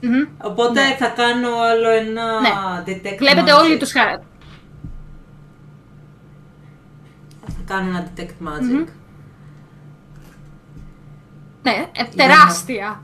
[0.00, 0.24] Μμμ.
[0.42, 2.48] Οπότε θα κάνω άλλο ένα Ναι.
[2.86, 3.60] detect Βλέπετε magic.
[3.62, 4.26] όλοι τους χαρακτήρες.
[7.46, 8.86] Θα κάνω ένα detect magic.
[11.62, 13.02] Ναι, ε, τεράστια.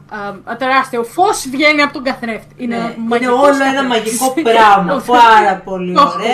[0.51, 1.05] ε, τεράστιο.
[1.05, 2.55] Φως βγαίνει από τον καθρέφτη.
[2.57, 4.20] Είναι, Ναι, ένα είναι μαγικός όλο ένα καθρέφτης.
[4.20, 5.02] μαγικό πράγμα.
[5.07, 6.28] Πάρα πολύ Το έχω ωραία.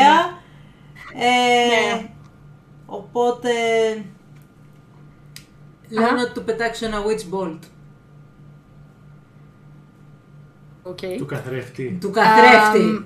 [1.14, 1.20] δει.
[1.24, 2.08] Ε, Ναι.
[2.86, 3.50] Οπότε...
[5.88, 7.58] Λέω να του πετάξω ένα witch bolt.
[10.82, 10.98] OK.
[11.18, 11.98] Του καθρέφτη.
[12.00, 12.78] Του καθρέφτη.
[12.80, 13.04] Αμ,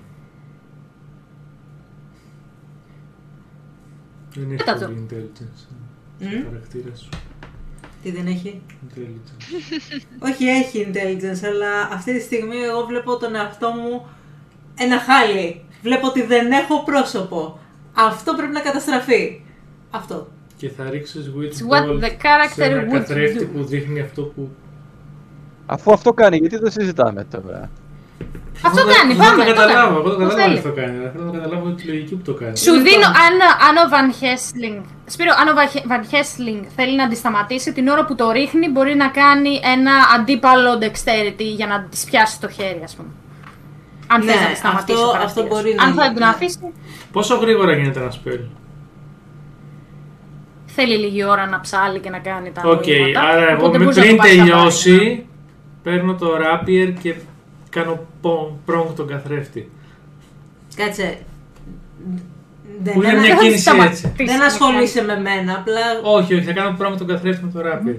[4.35, 4.87] Δεν έχει Κοίτα το.
[4.87, 5.67] πολύ intelligence.
[6.19, 6.27] Μμ.
[6.27, 7.09] Ο χαρακτήρας σου.
[8.07, 9.47] Τι δεν έχει; Intelligence.
[10.19, 14.07] Όχι, έχει intelligence, αλλά αυτή τη στιγμή εγώ βλέπω τον εαυτό μου
[14.75, 15.65] ένα χάλι.
[15.83, 17.59] Βλέπω ότι δεν έχω πρόσωπο.
[17.93, 19.41] Αυτό πρέπει να καταστραφεί.
[19.91, 20.29] Αυτό.
[20.57, 23.57] Και θα ρίξεις witch What bolt the character σε ένα would καθρέφτη do.
[23.57, 24.49] που δείχνει αυτό που.
[25.67, 27.71] Αφού αυτό κάνει, γιατί το συζητάμε τώρα;
[28.67, 29.97] Αυτό Εγώ το- κάνει, εγώ πάμε, το το καταλάβω, κάνει.
[29.99, 30.57] εγώ το Το καταλάβω θέλει.
[30.61, 30.95] τι το κάνει.
[31.01, 32.57] αλλά Θέλω να καταλάβω τη λογική που το κάνει.
[32.57, 32.85] Σου Λοιπόν.
[32.87, 33.35] δίνω, αν,
[33.67, 34.77] αν ο Van Helsing,
[35.15, 35.55] Σπύρο, αν ο
[35.91, 40.73] Van Helsing θέλει να αντισταματήσει, την ώρα που το ρίχνει μπορεί να κάνει ένα αντίπαλο
[40.85, 43.09] dexterity για να της πιάσει το χέρι, ας πούμε.
[44.13, 45.47] Αν Ναι, θες να τη σταματήσει αυτό- ο χαρακτήρας αυτό σου.
[45.53, 46.33] μπορεί να Αν θα γίνει, τον ναι.
[46.35, 46.59] αφήσει,
[47.13, 48.43] Πόσο γρήγορα γίνεται ένα spell;
[50.67, 53.85] θέλει λίγη ώρα να ψάλει και να κάνει τα Οκ, νοήματα, άρα εγώ οπότε με
[53.85, 55.27] μπορείς να πριν το πάρεις τελειώσει,
[55.83, 57.15] παίρνω το rapier και
[57.81, 58.07] κάνω
[58.65, 59.71] πρόγκ τον καθρέφτη.
[60.77, 61.19] Κάτσε.
[62.85, 64.07] Που είναι Δεν, μια θα κίνηση σταματήσει.
[64.07, 64.25] έτσι.
[64.25, 67.99] δεν ασχολείσαι με μένα, απλά Όχι, όχι, θα κάνω πρόγκ τον καθρέφτη με το rapier.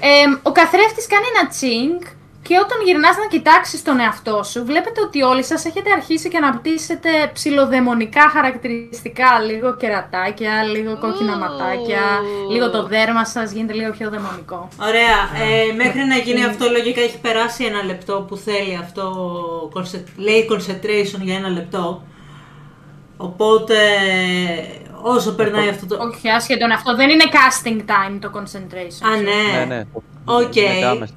[0.00, 2.02] Ε, ο καθρέφτης κάνει ένα τσίνκ
[2.46, 6.36] Και όταν γυρνάς να κοιτάξεις τον εαυτό σου, βλέπετε ότι όλοι σας έχετε αρχίσει και
[6.36, 9.40] αναπτύσσετε ψηλοδαιμονικά χαρακτηριστικά.
[9.46, 11.38] Λίγο κερατάκια, λίγο κόκκινα Ου.
[11.38, 12.02] ματάκια,
[12.50, 14.68] λίγο το δέρμα σας γίνεται λίγο πιο δαιμονικό.
[14.80, 15.18] Ωραία.
[15.44, 19.04] Ε, μέχρι να γίνει αυτό, λογικά έχει περάσει ένα λεπτό που θέλει αυτό.
[19.74, 22.02] conce- Λέει concentration για ένα λεπτό.
[23.16, 23.76] Οπότε,
[25.02, 25.96] όσο περνάει αυτό το.
[26.02, 29.06] Όχι, άσχετον αυτό δεν είναι casting time το concentration.
[29.12, 29.58] Α, ναι.
[29.58, 29.82] Ναι, ναι.
[30.24, 30.54] Οκ.
[30.74, 31.14] Μετά άμεσα.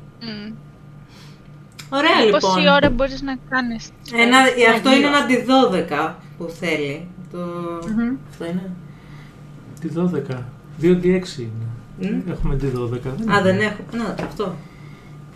[1.92, 1.98] Μμ.
[1.98, 2.40] Ωραία, λοιπόν.
[2.40, 3.90] Πόση ώρα μπορείς να κάνεις.
[4.14, 4.38] Ένα,
[4.76, 5.08] αυτό είναι γύρω.
[5.08, 5.46] ένα αντι
[6.08, 7.08] 12 που θέλει.
[7.32, 7.38] Το...
[7.88, 8.16] Μμμ.
[8.30, 8.72] Αυτό είναι.
[9.80, 10.38] Τη 12.
[10.82, 11.68] 2D6 είναι.
[12.00, 12.32] Μμ.
[12.32, 13.32] Έχουμε τη 12.
[13.32, 13.84] Α, δεν έχω.
[13.92, 14.56] Να, αυτό.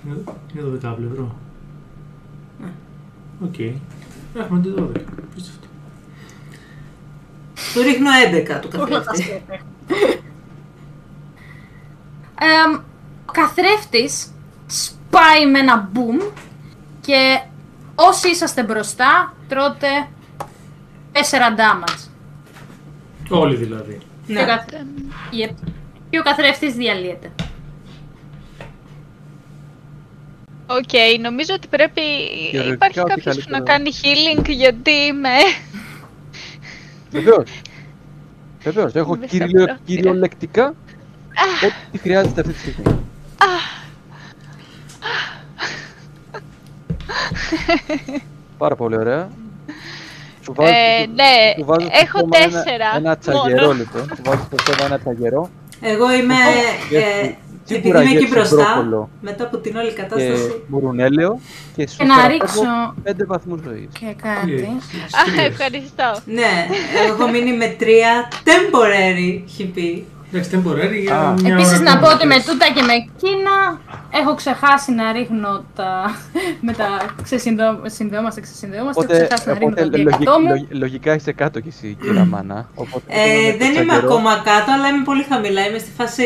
[0.06, 0.15] Είναι
[0.56, 1.35] είναι 12 πλευρό.
[2.61, 2.72] Ναι.
[3.43, 3.59] Οκ.
[4.35, 4.82] Έχουμε τη 12.
[5.35, 5.67] Απίστευτο.
[7.73, 8.09] Του ρίχνω
[8.57, 9.41] 11 του καθρέφτη.
[12.40, 12.80] Εμ,
[13.25, 14.33] ο καθρέφτης
[15.14, 16.32] σπάει με ένα boom
[17.01, 17.42] και
[17.95, 19.88] όσοι είσαστε μπροστά τρώτε
[21.14, 21.17] 4
[21.59, 22.08] damage.
[23.30, 23.98] Όλοι δηλαδή.
[24.27, 24.43] Και, ο ναι.
[24.45, 24.66] καθ...
[25.32, 25.53] Yep.
[26.09, 27.32] και ο καθρέφτης διαλύεται.
[30.67, 32.01] Οκ, νομίζω ότι πρέπει.
[32.51, 33.77] Θεωρητικά Υπάρχει ό,τι κάποιος που να καλύτερο.
[33.77, 35.30] κάνει healing γιατί είμαι.
[37.11, 37.61] Βεβαίως.
[38.64, 38.93] Βεβαίως.
[38.93, 39.80] Έχω Είμαι στα κυριο, πρόθυρα.
[39.85, 40.74] κυριολεκτικά
[41.64, 43.00] ό,τι χρειάζεται αυτή τη στιγμή.
[48.58, 49.30] Πάρα πολύ ωραία.
[50.43, 53.74] Σου βάζω, Ε, ναι, σου βάζω στο έχω στόμα ένα- τέσσερα Ένα, τσαγερό μόνο.
[53.77, 54.01] λοιπόν.
[54.16, 55.50] Σου βάζω στο στόμα ένα τσαγερό
[55.82, 56.33] Εγώ είμαι.
[56.90, 60.64] και Ε, σίγουρα επειδή είμαι εκεί γεύση μπροστά, μπρόκολο μετά από την όλη και κατάσταση.
[60.67, 61.40] μουρουνέλαιο
[61.75, 63.88] και σου Και να θεραπεύω ρίξω πέντε βαθμούς ζωής.
[64.00, 64.64] και κάτι.
[65.40, 66.16] Α, ευχαριστώ.
[66.25, 66.67] Ναι,
[67.08, 70.01] έχω μείνει με τρία temporary HP.
[70.36, 71.32] Εντάξει, temporary για Α.
[71.34, 72.45] μια Επίσης ώρα να πω ότι με κάνεις.
[72.45, 73.53] τούτα και με εκείνα
[74.22, 76.16] έχω ξεχάσει να ρίχνω τα...
[76.68, 76.88] με τα
[77.24, 80.48] ξεσυνδεόμαστε, ξεσυνδεόμαστε, έχω Οπότε, ξεχάσει να ρίχνω οπότε το λογι- διακτό μου.
[80.50, 82.70] λογι- λογικά είσαι κάτω κι εσύ, κύρα Μάνα.
[82.76, 85.68] Οπότε Ε, με το δεν είμαι τσαγερό- ακόμα κάτω, αλλά είμαι πολύ χαμηλά.
[85.68, 86.24] Είμαι στη φάση.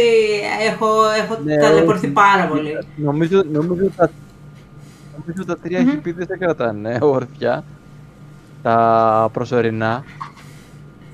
[0.72, 0.88] Έχω,
[1.22, 2.14] έχω Ναι, ταλαιπωρηθεί όχι.
[2.14, 2.78] πάρα πολύ.
[2.96, 4.10] Νομίζω, νομίζω τα,
[5.18, 5.90] νομίζω τα τρία Μμμ.
[5.90, 7.64] χιπίδες δεν κρατάνε όρθια.
[8.64, 10.04] Τα προσωρινά.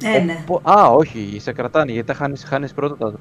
[0.04, 0.38] Ε, ναι.
[0.48, 3.18] Οπο- Α, όχι, σε κρατάνε γιατί τα χάνεις, χάνεις πρώτα τα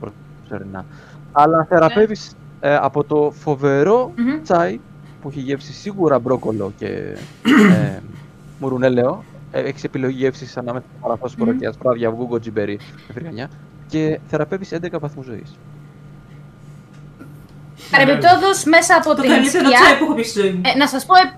[0.48, 0.84] προσωρινά.
[1.32, 4.42] Αλλά θεραπεύεις ε, από το φοβερό Μμμ.
[4.42, 4.80] τσάι
[5.22, 6.86] που έχει γεύσει σίγουρα μπρόκολο και
[7.72, 7.98] ε,
[8.60, 9.24] μουρουνέλαιο.
[9.52, 11.58] Ε, έχεις επιλογή γεύσης ανάμεσα στο παραθόσπορο Μμμ.
[11.58, 13.50] και ασπράδια, βούγκο, τζιμπερί και φρυγανιά.
[13.88, 15.56] Και θεραπεύεις 11 βαθμούς ζωής.
[17.90, 20.60] Παρεμπιπτόντως μέσα από Το την καλύτερο σκιά, τσάι που έχω πει στη ζωή μου.
[20.64, 21.36] Ε, να σας πω, ε-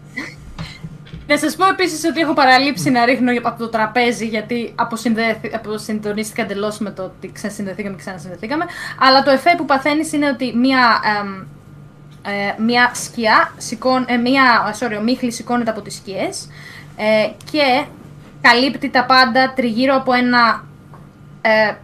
[1.27, 6.43] να σας πω επίσης ότι έχω παραλείψει να ρίχνω από το τραπέζι γιατί αποσυνδέθη- αποσυντονίστηκα
[6.43, 8.65] εντελώς με το ότι ξεσυνδεθήκαμε και ξανασυνδεθήκαμε.
[9.01, 11.47] Αλλά το εφέ που παθαίνεις είναι ότι μία, εμ,
[12.23, 16.49] ε, μία σκιά, σηκών, ε, μία, sorry, ομίχλη σηκώνεται από τις σκιές
[16.97, 17.85] ε, και
[18.41, 20.65] καλύπτει τα πάντα τριγύρω από ένα
[21.43, 21.75] ε,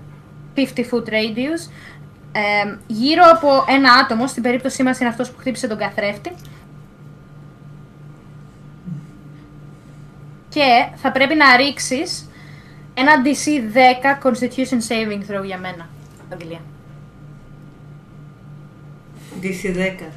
[0.57, 1.71] 50 foot radius
[2.33, 6.33] ε, γύρω από ένα άτομο, στην περίπτωσή μας είναι αυτός που χτύπησε τον καθρέφτη
[10.51, 12.29] και θα πρέπει να ρίξεις
[12.95, 15.89] ένα DC 10 Constitution Saving Throw για μένα,
[16.33, 16.61] Αγγελία.
[19.43, 20.13] DC 10.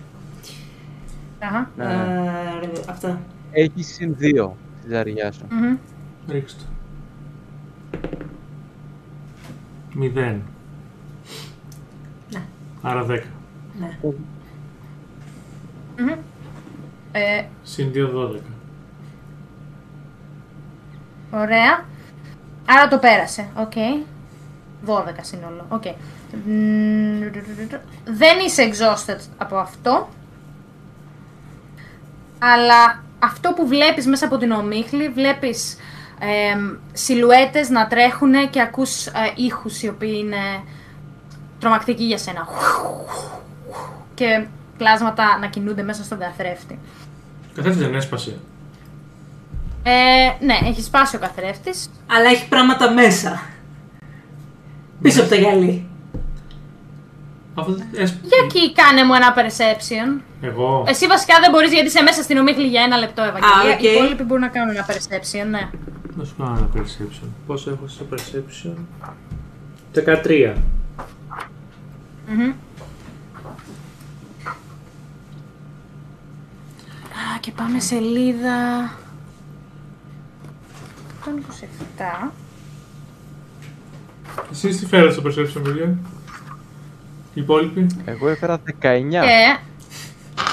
[1.39, 1.69] Αχα.
[1.77, 1.83] Ναι.
[1.85, 3.21] Ε, αυτά.
[3.51, 5.45] Έχεις συν 2 στη ζαριά σου.
[5.49, 5.77] Μμμ.
[6.29, 6.67] Ρίξτε το.
[9.93, 10.41] Μηδέν.
[12.31, 12.41] Ναι.
[12.81, 13.21] Άρα 10.
[13.79, 13.97] Ναι.
[15.97, 16.09] Μμμ.
[17.11, 18.52] Ε, Συν 2, 12.
[21.33, 21.85] Ωραία.
[22.65, 23.47] Άρα το πέρασε.
[23.55, 23.71] Οκ.
[24.85, 25.65] 12 σύνολο.
[25.69, 25.83] Οκ.
[26.45, 27.19] Μμμ,
[28.03, 30.09] Δεν είσαι exhausted από αυτό.
[32.39, 35.77] Αλλά αυτό που βλέπεις μέσα από την ομίχλη, βλέπεις
[36.19, 40.63] εμ, σιλουέτες να τρέχουν και ακούς ε, ήχους οι οποίοι είναι
[41.59, 42.47] τρομακτικοί για σένα.
[44.13, 44.45] Και
[44.77, 46.79] πλάσματα να κινούνται μέσα στον καθρέφτη.
[47.55, 48.39] Καθένα δεν έσπασε.
[49.83, 51.89] Ε, ναι, έχει σπάσει ο καθρέφτης.
[52.07, 53.41] Αλλά έχει πράγματα μέσα.
[55.01, 55.87] Πίσω από το γυαλί.
[57.55, 58.19] Αυτό δεν έσπασε.
[58.23, 60.21] Για εκεί κάνε μου ένα perception.
[60.41, 60.83] Εγώ.
[60.87, 63.75] Εσύ βασικά δεν μπορείς γιατί είσαι μέσα στην ομίχλη για ένα λεπτό, Ευαγγελία.
[63.75, 63.81] οκ.
[63.83, 65.69] Οι υπόλοιποι μπορούν να κάνουν ένα perception, ναι.
[66.15, 67.27] Να σου κάνω ένα perception.
[67.47, 68.73] Πόσο έχω στο perception;
[70.23, 70.53] 13.
[72.27, 72.49] Μμμ.
[77.09, 78.57] Α, και πάμε σελίδα...
[81.25, 82.31] 127.
[84.51, 85.97] Εσείς τι φέρατε στο perception, παιδιά.
[87.33, 88.69] Οι υπόλοιποι; Εγώ έφερα 19.
[89.09, 89.57] Και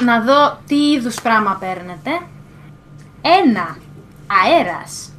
[0.05, 2.11] να δω τι είδους πράγμα παίρνετε.
[3.23, 3.77] Ένα,
[4.27, 5.13] αέρας.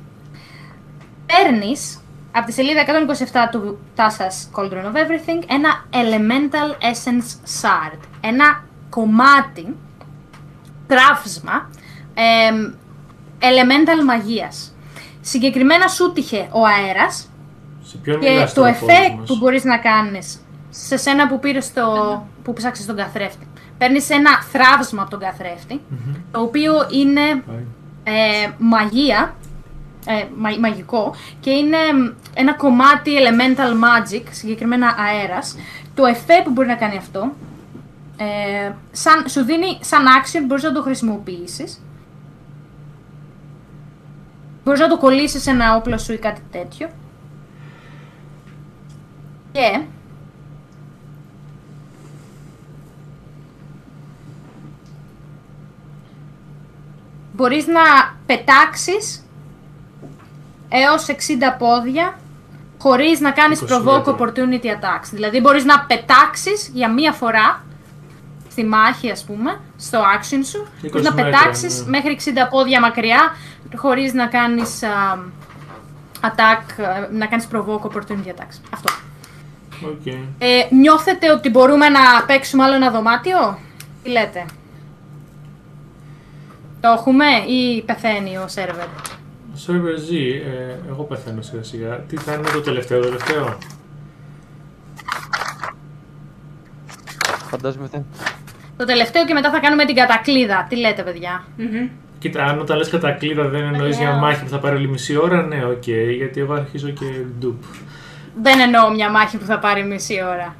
[1.26, 2.00] Παίρνεις
[2.32, 8.00] από τη σελίδα 127 του Τάσας Cauldron of Everything ένα Elemental Essence Shard.
[8.22, 9.76] Ένα κομμάτι,
[10.88, 11.70] τράφσμα,
[12.14, 12.74] εμ,
[13.40, 14.70] Elemental μαγείας.
[15.22, 17.30] Συγκεκριμένα σου τύχε ο αέρας
[17.83, 21.27] Σε ποιον και μιλάς το τώρα, effect Φώτης που μας; μπορείς να κάνεις σε σένα
[21.27, 21.83] που πήρες το...
[22.43, 23.48] που ψάξες τον καθρέφτη.
[23.77, 25.82] Παίρνεις ένα θράψμα από τον καθρέφτη,
[26.32, 27.66] το οποίο είναι Πάει.
[28.03, 29.35] ε, μαγεία,
[30.06, 35.56] ε, μα- μαγικό και είναι μ, ένα κομμάτι elemental magic, συγκεκριμένα αέρας.
[35.95, 37.32] Το εφέ που μπορεί να κάνει αυτό,
[38.17, 41.82] ε, σαν, σου δίνει σαν action, μπορείς να το χρησιμοποιήσεις.
[44.64, 46.90] Μπορείς να το κολλήσεις σε ένα όπλο σου ή κάτι τέτοιο.
[49.52, 49.82] Και
[57.32, 57.82] μπορείς να
[58.26, 59.26] πετάξεις
[60.70, 61.14] έως 60
[61.58, 62.20] πόδια
[62.78, 64.16] χωρίς να κάνεις 20 provoke μέτρα.
[64.18, 65.10] opportunity attacks.
[65.12, 67.64] Δηλαδή μπορείς να πετάξεις για μία φορά
[68.50, 71.90] στη μάχη ας πούμε, στο action σου, 20 μπορείς να μέτρα, πετάξεις ναι.
[71.90, 73.36] μέχρι 60 πόδια μακριά
[73.75, 75.17] χωρίς να κάνεις α,
[76.22, 78.58] attack, α, να κάνεις provoke opportunity attacks.
[78.74, 78.93] Αυτό.
[79.85, 80.06] Οκ.
[80.38, 83.59] Ε, νιώθετε ότι μπορούμε να παίξουμε άλλο ένα δωμάτιο,
[84.03, 84.45] τι λέτε;
[86.82, 88.85] Το έχουμε ή πεθαίνει ο σερβερ.
[89.53, 91.98] Ο σερβερ ζει, ε, εγώ πεθαίνω σιγά σιγά.
[91.98, 93.58] Τι θα είναι το τελευταίο, το τελευταίο;
[97.50, 98.03] Φαντάζομαι θα.
[98.77, 100.66] Το τελευταίο και μετά θα κάνουμε την κατακλείδα.
[100.69, 101.43] Τι λέτε, παιδιά;
[102.22, 104.19] Κοίτα, αν όταν λες κατακλείδα δεν εννοείς για Λέω.
[104.19, 107.06] μάχη που θα πάρει όλη μισή ώρα, ναι, οκ, γιατί εγώ αρχίζω και
[107.40, 107.64] ντουπ.
[108.41, 110.56] Δεν εννοώ μια μάχη που θα πάρει μισή ώρα.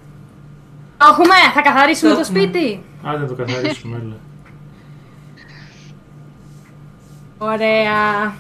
[0.98, 2.40] Το έχουμε, θα καθαρίσουμε Το το, έχουμε.
[2.40, 2.84] σπίτι.
[3.04, 4.16] Άντε να το καθαρίσουμε, έλα.
[7.38, 8.34] Ωραία.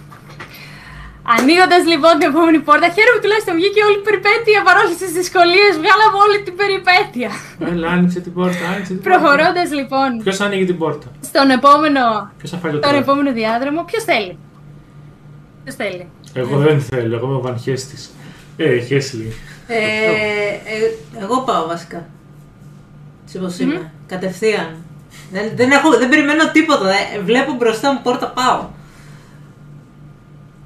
[1.35, 5.71] Ανοίγοντας λοιπόν την επόμενη πόρτα, χαίρομαι που τουλάχιστον βγήκε όλη η περιπέτεια παρόλες τις δυσκολίες.
[5.81, 7.29] Βγάλαμε όλη την περιπέτεια.
[7.71, 9.09] Έλα, άνοιξε την πόρτα, άνοιξε την πόρτα.
[9.09, 12.03] Προχωρώντας λοιπόν Ποιος άνοιγε την πόρτα, στον επόμενο,
[12.39, 13.03] ποιος θα φάει το τον τρόπο.
[13.05, 14.33] επόμενο διάδρομο, ποιος θέλει;
[15.63, 16.03] Ποιος θέλει;
[16.41, 18.03] Εγώ δεν θέλω, εγώ είμαι ο Βαν Χέστης.
[18.57, 19.27] Ε, Χέσλι.
[19.67, 20.87] Ε, ε,
[21.23, 21.99] εγώ πάω βασικά.
[23.23, 23.91] Έτσι όπως είμαι.
[24.07, 24.69] Κατευθείαν.
[25.31, 26.89] Δεν, δεν, έχω, δεν περιμένω τίποτα.
[26.89, 28.65] Ε, βλέπω μπροστά μου πόρτα, πάω.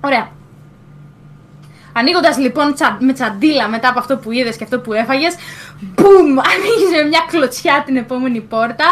[0.01, 0.31] Ωραία.
[1.97, 5.35] Ανοίγοντας λοιπόν τσα- με τσαντίλα μετά από αυτό που είδες και αυτό που έφαγες,
[5.79, 6.29] μπουμ!
[6.53, 8.85] Ανοίγεις με μια κλωτσιά την επόμενη πόρτα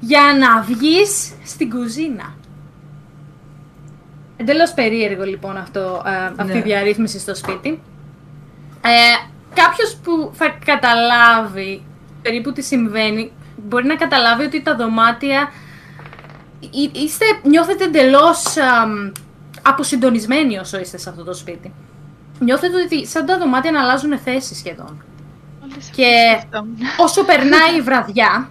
[0.00, 2.34] για να βγεις στην κουζίνα.
[4.36, 6.58] Εντελώς περίεργο λοιπόν αυτό, ε, αυτή Ναι.
[6.58, 7.68] η διαρρύθμιση στο σπίτι.
[8.84, 11.82] Ε, Κάποιος που θα καταλάβει
[12.22, 15.52] περίπου τι συμβαίνει, μπορεί να καταλάβει ότι τα δωμάτια
[16.60, 18.42] Εί- είστε, νιώθετε εντελώς
[19.62, 21.72] αποσυντονισμένοι όσο είστε σε αυτό το σπίτι.
[22.40, 25.02] Νιώθετε ότι σαν τα δωμάτια να αλλάζουν θέση σχεδόν.
[25.62, 26.76] Όλες αυτές Και σκεφτόμουν.
[26.96, 28.48] όσο περνάει η βραδιά,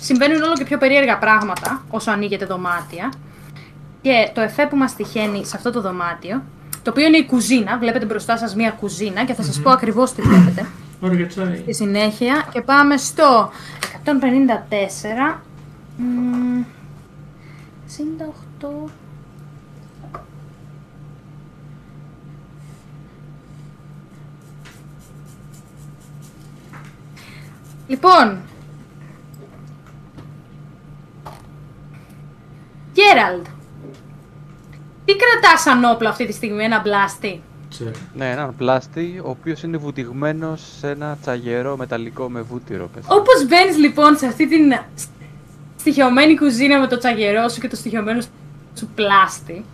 [0.00, 3.12] συμβαίνουν όλο και πιο περίεργα πράγματα όσο ανοίγετε δωμάτια.
[4.02, 6.42] Και το εφέ που μας τυχαίνει σε αυτό το δωμάτιο,
[6.82, 10.12] το οποίο είναι η κουζίνα, βλέπετε μπροστά σας μία κουζίνα και θα σας πω ακριβώς
[10.12, 10.66] τι βλέπετε
[11.00, 11.56] Ωραία για τσάι.
[11.56, 13.50] στη συνέχεια και πάμε στο
[14.04, 15.40] 154
[15.96, 16.62] μ,
[17.86, 18.90] 68
[27.86, 28.38] Λοιπόν
[32.92, 33.46] Γκέραλντ
[35.04, 37.42] Τι κρατάς σαν όπλο αυτή τη στιγμή, ένα μπλάστι
[37.74, 37.94] Τσεκ.
[38.14, 42.88] Ναι, έναν πλάστη, ο οποίος είναι βουτυγμένος σε ένα τσαγερό μεταλλικό με βούτυρο.
[42.94, 43.04] πες.
[43.08, 44.72] Όπως μπαίνεις λοιπόν σε αυτή την
[45.76, 48.22] στοιχειωμένη κουζίνα με το τσαγερό σου και το στοιχειωμένο
[48.74, 49.64] σου πλάστη,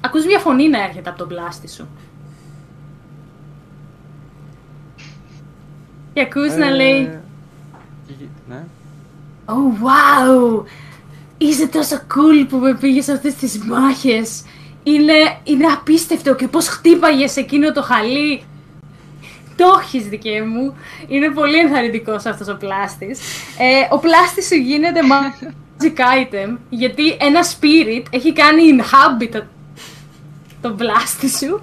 [0.00, 1.88] ακούς μια φωνή να έρχεται από τον πλάστη σου.
[6.18, 7.10] Και ακούς να Ε, λέει
[8.18, 8.64] γη- Ναι.
[9.46, 10.64] Oh wow!
[11.38, 14.42] Είσαι τόσο cool που με πήγες σε αυτές τις μάχες.
[14.82, 15.12] Είναι,
[15.44, 18.42] είναι απίστευτο και πώς χτύπαγες εκείνο το χαλί.
[19.56, 20.74] Το έχεις δικαί μου.
[21.08, 23.18] Είναι πολύ ενθαρρυντικός αυτός ο πλάστης.
[23.58, 29.44] Ε, ο πλάστης σου γίνεται magic item γιατί ένα spirit έχει κάνει inhabit το-
[30.60, 31.60] τον πλάστη σου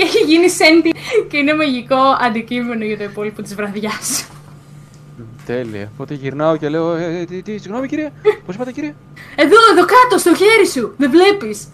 [0.00, 4.26] και έχει γίνει sentient και είναι μαγικό αντικείμενο για το υπόλοιπο της βραδιάς.
[5.46, 5.90] Τέλεια.
[5.92, 8.10] Οπότε γυρνάω και λέω, ε, ε, τι, τι, συγγνώμη κύριε,
[8.46, 8.94] πώς είπατε κύριε;
[9.36, 10.94] Εδώ, εδώ κάτω, στο χέρι σου.
[10.96, 11.68] Δεν βλέπεις.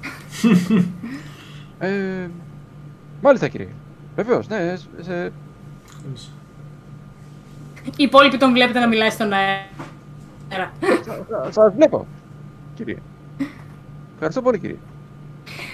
[1.78, 1.90] Ε,
[3.22, 3.68] μάλιστα κύριε.
[4.16, 5.32] Βεβαίως, ναι, σε- σε,
[7.84, 10.72] Οι υπόλοιποι τον βλέπετε να μιλάει στον αέρα.
[11.50, 12.06] Σας βλέπω,
[12.74, 12.96] κύριε.
[14.14, 14.76] Ευχαριστώ πολύ, κύριε.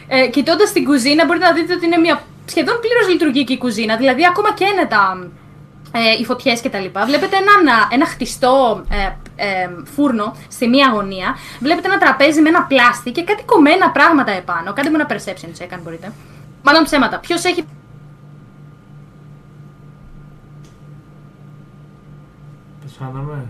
[0.09, 3.97] Ε, Κοιτώντας την κουζίνα, μπορείτε να δείτε ότι είναι μια σχεδόν πλήρως λειτουργική κουζίνα.
[3.97, 5.31] Δηλαδή, ακόμα και είναι τα,
[5.93, 6.85] ε, οι φωτιές κτλ.
[7.07, 8.97] Βλέπετε ένα, ένα χτιστό ε,
[9.37, 11.37] ε, φούρνο στη μία γωνία.
[11.61, 14.73] Βλέπετε ένα τραπέζι με ένα πλάστη και κάτι κομμένα πράγματα επάνω.
[14.73, 16.13] Κάντε μου ένα perception check, αν μπορείτε.
[16.63, 17.19] Μάλλον ψέματα.
[17.19, 17.65] Ποιος έχει.
[22.83, 23.47] Πεθάναμε.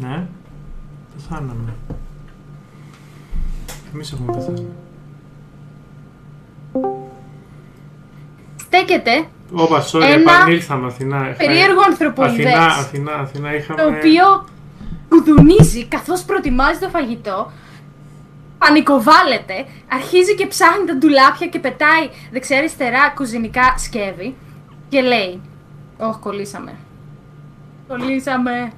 [0.00, 0.26] Ναι,
[1.14, 1.74] πεθάναμε.
[3.94, 4.66] Εμείς έχουμε πεθάνει.
[8.60, 11.34] Στέκεται Όπα, sorry, Ένα επανήλθαμε Αθηνά.
[11.38, 12.44] περίεργο ανθρωποειδές.
[12.54, 13.82] Αθηνά, Αθηνά, Αθηνά, είχαμε...
[13.82, 14.46] το οποίο
[15.08, 17.52] κουδουνίζει καθώς προετοιμάζει το φαγητό.
[18.58, 24.34] Πανικοβάλλεται, αρχίζει και ψάχνει τα ντουλάπια και πετάει δεξιά-αριστερά κουζινικά σκεύη
[24.88, 25.40] και λέει
[25.98, 26.74] «Ωχ, κολλήσαμε.
[27.88, 28.72] Κολλήσαμε.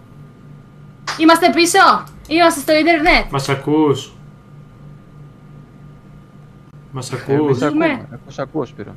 [1.19, 2.05] Είμαστε πίσω.
[2.29, 4.14] Είμαστε στο ίντερνετ; Μας ακούς.
[6.97, 7.85] Μας Ε, ακούς; Εμείς Ακούμε.
[7.87, 8.09] ακούμε.
[8.13, 8.95] Εγώ σ' ακούω, Σπύρο.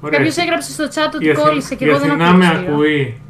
[0.00, 0.18] Ωραία.
[0.18, 2.38] Κάποιος έγραψε στο chat ότι Η Αθη- κόλλησε και η εγώ δεν Αθηνά ακούω.
[2.38, 2.72] με Σπύρο.
[2.72, 3.20] ακούει.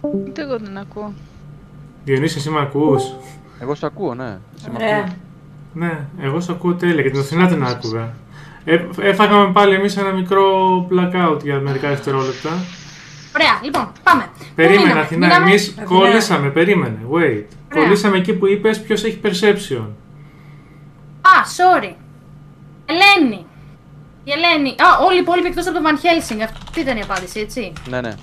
[0.00, 1.12] Ούτε εγώ δεν ακούω.
[2.04, 3.02] Διονύση, εσύ με ακούς;
[3.60, 4.38] Εγώ σ' ακούω, ναι.
[4.56, 4.96] Εσύ με Ωραία.
[4.98, 5.12] ακούς.
[5.72, 8.12] Ναι, εγώ σε ακούω τέλεια και την Αθηνά την άκουγα.
[8.64, 10.42] Ε, έφαγαμε πάλι εμείς ένα μικρό
[10.90, 12.50] blackout για μερικά δευτερόλεπτα.
[13.34, 14.26] Ωραία, λοιπόν, πάμε.
[14.38, 15.86] Πού Περίμενε, μείναμε; Αθηνά, Μείναμε- εμείς Αθηνά.
[15.86, 17.44] κολλήσαμε, περίμενε, wait.
[17.74, 19.86] Κολλήσαμε εκεί που είπες ποιος έχει perception.
[21.20, 21.92] Α, sorry.
[22.86, 23.46] Ελένη.
[24.24, 24.68] Η Ελένη.
[24.68, 26.40] Α, όλοι οι υπόλοιποι εκτός από τον Van Helsing.
[26.42, 27.72] Αυτή ήταν η απάντηση, έτσι.
[27.88, 28.14] Ναι, ναι.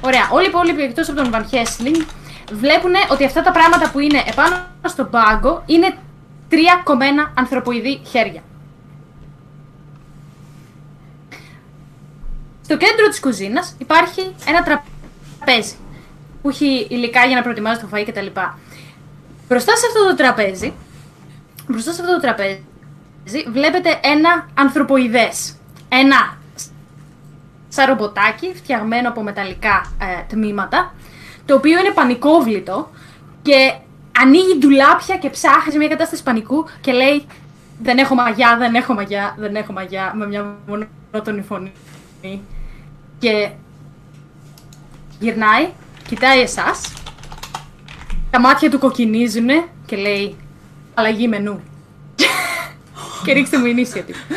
[0.00, 0.28] Ωραία.
[0.32, 2.06] Όλοι οι υπόλοιποι εκτός από τον Van Helsing
[2.52, 5.96] βλέπουν ότι αυτά τα πράγματα που είναι επάνω στον πάγκο είναι
[6.48, 8.42] τρία κομμένα ανθρωποειδή χέρια.
[12.64, 15.74] Στο κέντρο της κουζίνας υπάρχει ένα τραπέζι
[16.42, 18.26] που έχει υλικά για να προετοιμάζει το φαΐ κτλ.
[19.48, 20.72] Μπροστά σε αυτό το τραπέζι,
[21.68, 22.64] μπροστά σε αυτό το τραπέζι,
[23.52, 25.56] βλέπετε ένα ανθρωποειδές.
[25.88, 26.36] Ένα
[27.68, 30.94] σαν ρομποτάκι φτιαγμένο από μεταλλικά ε, τμήματα,
[31.44, 32.90] το οποίο είναι πανικόβλητο
[33.42, 33.74] και
[34.20, 37.26] ανοίγει ντουλάπια και ψάχνει σε μια κατάσταση πανικού και λέει
[37.82, 41.72] δεν έχω μαγιά, δεν έχω μαγιά, δεν έχω μαγιά, με μια μονότονη φωνή.
[43.18, 43.50] Και
[45.18, 45.68] γυρνάει,
[46.08, 46.92] κοιτάει εσάς,
[48.30, 49.48] τα μάτια του κοκκινίζουν
[49.86, 50.36] και λέει
[50.94, 51.60] αλλαγή μενού.
[53.24, 54.36] Και ρίξτε μου initiative.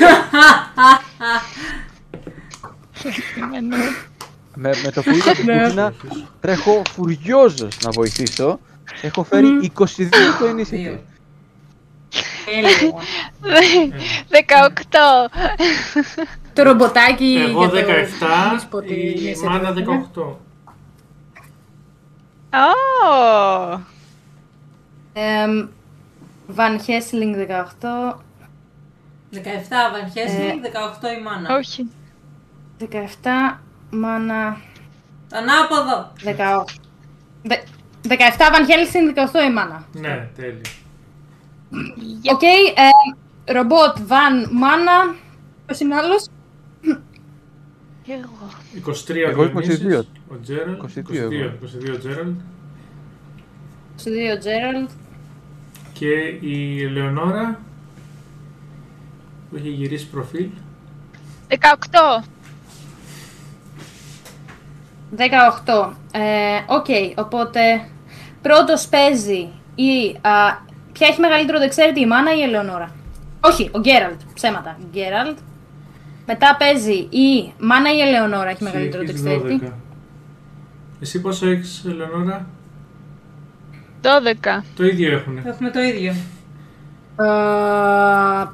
[4.55, 5.61] Με, με το που είδα την Ναι.
[5.61, 5.93] κουζίνα,
[6.39, 8.59] τρέχω φουριόζος να βοηθήσω.
[9.01, 9.79] Έχω φέρει 22
[10.39, 10.97] το initiative.
[12.45, 12.93] Τέλεια.
[14.31, 15.29] 18.
[16.53, 17.91] το ρομποτάκι Εγώ για το
[18.55, 20.09] 17, σποτί, η σε μάνα τέτοια.
[20.15, 20.21] 18.
[22.53, 23.79] Ω!
[25.13, 25.67] Εμ,
[26.55, 27.35] Van Hessling
[27.81, 28.15] 18,
[29.35, 31.55] 17 Van Helsing, 18 η μάνα.
[31.55, 31.87] Όχι.
[32.79, 33.59] 17,
[33.91, 34.57] μάνα
[35.31, 36.11] Ανάποδο!
[36.23, 36.63] 18.
[37.43, 37.63] Δε-
[38.07, 39.85] 17 Van Helsing, 18 η μάνα.
[39.93, 40.61] Ναι, τέλεια.
[42.33, 45.15] Οκ, ε, ρομπότ, Van, μάνα.
[45.65, 46.27] Ποιος είναι άλλος;
[48.07, 48.49] Εγώ.
[48.73, 50.05] 23 Εγώ ο Διονύσης, 22.
[50.31, 51.51] ο Τζέραλ, 22 εγώ.
[51.61, 52.31] 22 ο Τζέραλ
[53.97, 54.89] 22 Gerald.
[55.93, 57.59] και η Ελεονόρα
[59.55, 60.47] που έχει γυρίσει προφίλ.
[61.49, 62.23] 18.
[65.17, 65.93] 18.
[66.11, 66.19] Ε,
[66.67, 66.85] Οκ,
[67.15, 67.87] οπότε
[68.41, 70.17] πρώτος παίζει η.
[70.21, 70.31] Α,
[70.91, 72.95] ποια έχει μεγαλύτερο dexterity, η Μάνα ή η Ελεονόρα;
[73.39, 74.19] Όχι, ο Γκέραλτ.
[74.33, 74.77] Ψέματα.
[74.91, 75.37] Γκέραλτ.
[76.25, 79.65] Μετά παίζει η Μάνα ή η Ελεονόρα έχει μεγαλύτερο Εσύ έχεις dexterity.
[79.65, 79.71] 12.
[80.99, 82.47] Εσύ πόσο έχεις Ελεονόρα;
[84.01, 84.63] 12.
[84.75, 85.41] Το ίδιο έχουνε.
[85.45, 86.13] Έχουμε το ίδιο.
[87.19, 88.49] Ε,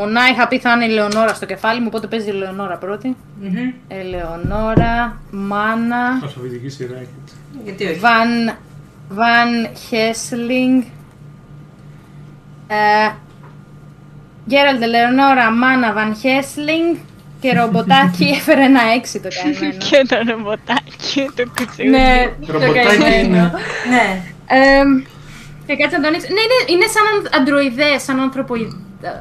[0.00, 3.16] Μονά είχα πει θα είναι η Ελεονόρα στο κεφάλι μου, οπότε παίζει η Ελεονόρα πρώτη.
[3.40, 3.72] Μμμ.
[3.88, 7.08] Ελεονόρα, Μάνα, Αλφαβητική σειρά έχει.
[7.64, 8.56] Γιατί όχι; Βαν,
[9.08, 10.82] Βαν Χέσλινγκ,
[12.66, 13.10] ε,
[14.48, 16.96] Γκέραλντ, Ελεονόρα, Μάνα, Βαν Χέσλινγκ
[17.40, 19.76] και ρομποτάκι έφερε ένα έξι το καημένο.
[19.90, 21.88] Και ένα ρομποτάκι, το κουτσίγι.
[21.88, 23.24] ναι, το Ρομποτάκι καημένο.
[23.24, 23.52] είναι.
[23.90, 24.22] Ναι.
[24.46, 25.02] Εμ,
[25.66, 26.26] και κάτσε να το ανοίξω.
[26.32, 28.72] Ναι, είναι, είναι σαν αντροειδές, σαν ανθρωποειδ...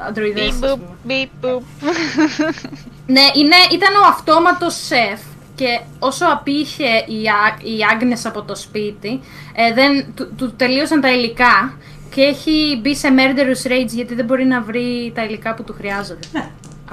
[0.07, 0.43] αντροειδές.
[0.43, 0.95] Μπιπ ας μπουπ, πούμε.
[1.03, 1.63] μπιπ μπουπ.
[3.15, 5.19] Ναι, είναι, ήταν ο αυτόματος σεφ
[5.55, 9.19] και όσο απείχε η, Α- η Άγνες από το σπίτι,
[9.55, 11.73] ε, δεν, του, του τελείωσαν τα υλικά
[12.15, 15.73] και έχει μπει σε murderous rage γιατί δεν μπορεί να βρει τα υλικά που του
[15.77, 16.27] χρειάζονται.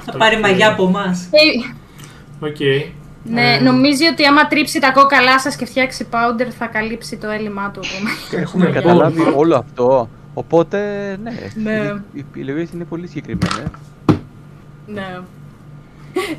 [0.01, 1.29] Θα πάρει μαγιά από εμάς.
[1.31, 2.57] Και Οκ.
[3.27, 7.29] Ναι, Ε, νομίζει ότι άμα τρίψει τα κόκαλά σας και φτιάξει powder θα καλύψει το
[7.31, 8.41] έλλειμμά του ακόμα.
[8.43, 9.37] Έχουμε Ναι, καταλάβει μπορούμε.
[9.37, 10.09] όλο αυτό.
[10.35, 10.79] Οπότε,
[11.23, 11.73] ναι, Ναι.
[11.73, 13.71] οι- οι επιλογές είναι πολύ συγκεκριμένες.
[14.87, 15.19] ναι.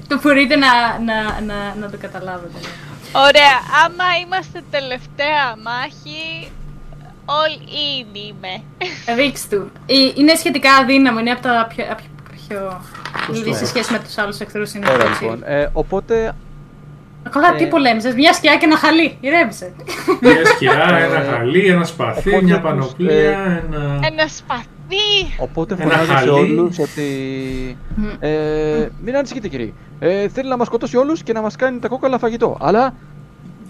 [0.07, 0.67] το μπορείτε να,
[1.05, 2.53] να, να, να το καταλάβετε.
[2.61, 2.67] ναι.
[3.19, 6.51] Ωραία, άμα είμαστε τελευταία μάχη,
[7.25, 8.61] all in είμαι.
[9.15, 9.71] Ρίξ του.
[9.85, 11.85] Ε, Είναι σχετικά αδύναμο, είναι από τα πιο...
[11.89, 12.03] από
[12.47, 12.81] πιο...
[13.29, 15.39] Δηλαδή σε σχέση με τους άλλους εχθρούς είναι Ωραία, πιο λοιπόν.
[15.39, 15.47] chill.
[15.47, 16.35] Ε, οπότε,
[17.29, 19.73] Καλά, ε, τι πολέμησες, μια σκιά και ένα χαλί, ηρέμησε.
[20.21, 23.99] Μια σκιά, ένα Ε, χαλί, ένα σπαθί, οπότε μια τους, πανοπλία, ε, ένα...
[24.11, 24.67] Ένα σπαθί!
[25.37, 26.29] οπότε Ένα φωνάζω σε χαλί.
[26.29, 27.07] όλους ότι...
[28.19, 29.73] Ε, μην ανησυχείτε κύριοι.
[29.99, 32.57] Ε, θέλει να μας σκοτώσει όλους και να μας κάνει τα κόκαλα φαγητό.
[32.61, 32.93] Αλλά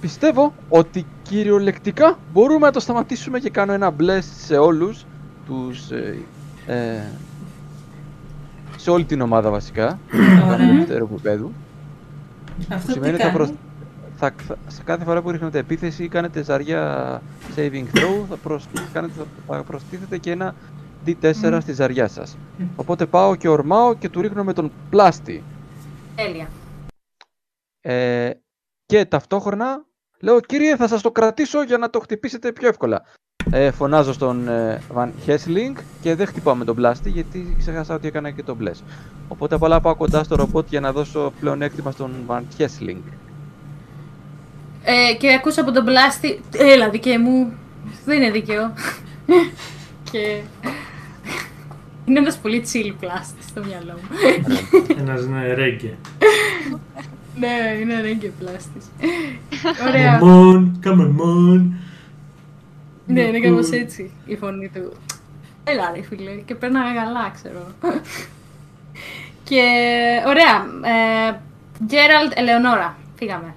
[0.02, 5.06] πιστεύω ότι κυριολεκτικά μπορούμε να το σταματήσουμε και κάνω ένα bless σε όλους
[5.48, 5.90] τους...
[5.92, 6.18] Ε,
[6.68, 7.02] ε,
[8.78, 10.00] σε όλη την ομάδα βασικά.
[10.48, 10.58] Ωραία.
[10.58, 11.52] του δεύτερου επίπεδου.
[12.58, 13.52] Που Αυτό τι σημαίνει ότι θα, κάνει; προσ...
[14.16, 17.22] θα, θα- σε κάθε φορά που ρίχνετε επίθεση κάνετε ζαριά
[17.56, 18.68] saving throw, θα, προσ...
[18.94, 19.14] κάνετε,
[19.48, 20.56] θα προστίθετε και ένα
[21.06, 22.38] D4 στη ζαριά σας.
[22.76, 25.44] Οπότε πάω και ορμάω και του ρίχνω με τον πλάστη.
[26.16, 26.48] Τέλεια.
[27.82, 28.32] Ε,
[28.86, 29.86] και ταυτόχρονα
[30.22, 33.04] λέω κύριε θα σας το κρατήσω για να το χτυπήσετε πιο εύκολα.
[33.52, 38.08] Ε, φωνάζω στον ε, Van Hessling και δεν χτυπάω με τον πλάστη γιατί ξέχασα ότι
[38.08, 38.82] έκανα και τον bless.
[39.28, 43.02] Οπότε απλά πάω κοντά στο ρομπότ για να δώσω πλέον έκτημα στον Van Hessling.
[44.84, 47.52] Ε, και ακούσα από τον πλάστη, έλα δικαί μου,
[48.06, 48.74] δεν είναι δίκαιο.
[50.12, 50.42] και
[52.06, 54.18] είναι ένας πολύ chill πλάστης στο μυαλό μου.
[55.02, 55.94] Ένας ναι, ρέγγε.
[57.40, 58.86] ναι, είναι ρέγγε πλάστης.
[59.52, 60.20] Come Ωραία.
[60.22, 61.62] on, come on.
[63.06, 64.94] Ναι, είναι κάπως έτσι η φωνή του.
[65.64, 67.68] Έλα ρε φίλε, και παίρναγα καλά, ξέρω.
[69.50, 69.64] και
[70.28, 70.66] ωραία.
[71.30, 71.40] Ε,
[71.86, 73.56] Γκέραλτ Ελεονόρα, φύγαμε.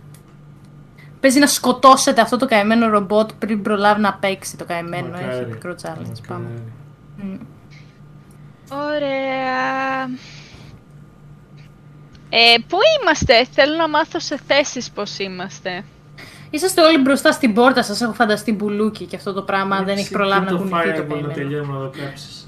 [1.20, 5.16] Παίζει να σκοτώσετε αυτό το καημένο ρομπότ πριν προλάβει να παίξει το καημένο.
[5.16, 5.46] Έχει Μακάρι.
[5.46, 6.20] μικρό challenge.
[6.28, 6.48] Πάμε.
[6.48, 6.72] Μακάρι.
[7.16, 7.36] Μμ.
[8.72, 10.04] Ωραία.
[12.30, 15.84] Ε, πού είμαστε, θέλω να μάθω σε θέσεις πώς είμαστε.
[16.50, 19.96] Είσαστε όλοι μπροστά στην πόρτα σας, έχω φανταστεί μπουλούκι και αυτό το πράγμα δεν έχει
[19.96, 21.32] Ρίξε προλάβει να το κουνηθεί το fireball να καημένο.
[21.32, 22.44] τελειώνουμε να το κάψεις.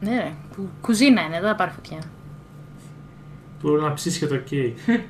[0.00, 1.98] Ναι, ρε, κου- κουζίνα είναι, δεν θα πάρει φωτιά.
[3.62, 4.78] Μπορεί να ψήσει και το κέικ.
[4.86, 5.00] Δεν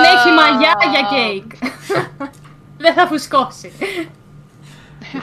[0.00, 1.50] Α, έχει μαγιά για κέικ.
[2.82, 3.72] δεν θα φουσκώσει.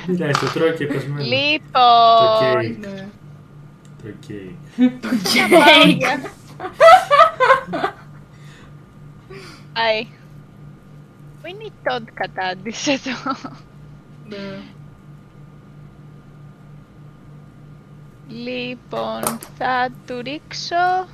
[0.08, 1.18] Μιλάει στο τρώει και πεσμένο.
[1.18, 2.86] Το Λοιπόν, κέικ.
[2.86, 3.08] Ναι.
[4.04, 4.56] Το κέικ.
[5.32, 6.02] Κέικ.
[9.74, 10.08] Άι.
[11.42, 13.36] Πού είναι η Τόντ κατάντησε εδώ;
[14.28, 14.62] Ναι.
[18.28, 19.22] Λοιπόν,
[19.58, 21.08] θα του ρίξω...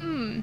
[0.00, 0.42] Μμμ.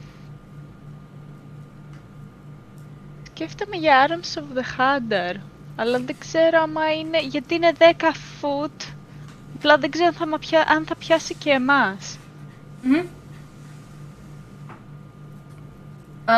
[3.28, 5.40] Σκέφτομαι για Arms of the Hunter,
[5.76, 7.84] αλλά δεν ξέρω άμα είναι, γιατί είναι 10
[8.42, 8.88] foot,
[9.56, 12.18] απλά δεν ξέρω αν θα, μα πια- αν θα πιάσει και εμάς.
[12.84, 13.06] Μμμ.
[16.26, 16.34] Ε,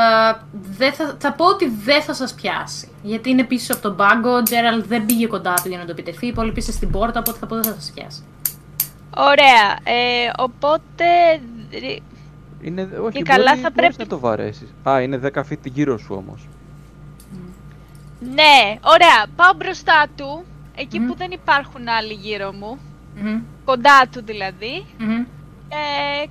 [0.78, 2.88] δεν θα, θα πω ότι δεν θα σας πιάσει.
[3.04, 5.92] Γιατί είναι πίσω από τον πάγκο, ο Τζέραλντ δεν πήγε κοντά του για να το
[5.92, 8.24] επιτεθεί, οι υπόλοιποι είστε στην πόρτα, οπότε θα πω δεν θα σας πιάσει.
[9.18, 11.06] Ωραία, ε, οπότε
[11.72, 12.02] ρι-
[12.62, 14.74] Είναι, όχι, Και καλά μπορεί, θα μπορείς πρέπει- να το βαρέσεις.
[14.90, 16.48] Α, είναι 10 feet γύρω σου όμως.
[18.20, 19.26] Ναι, ωραία.
[19.36, 20.44] Πάω μπροστά του,
[20.76, 21.08] εκεί Μμμ.
[21.08, 22.78] που δεν υπάρχουν άλλοι γύρω μου.
[23.22, 23.40] Μμμ.
[23.66, 24.86] Κοντά του δηλαδή.
[24.98, 25.26] Μμμ.
[25.70, 26.26] Ε,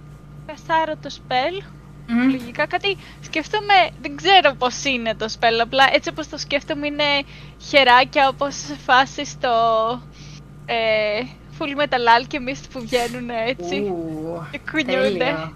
[0.47, 1.65] καστάρω το spell.
[2.07, 2.29] Μμμ.
[2.31, 7.05] Λογικά κάτι σκέφτομαι, δεν ξέρω πώς είναι το spell, απλά έτσι όπως το σκέφτομαι είναι
[7.69, 9.51] χεράκια όπως σε φάση στο
[10.67, 10.75] ε,
[11.59, 15.53] Full Metal Alchemist που βγαίνουν έτσι Ου, και κουνιούνται τέλειο.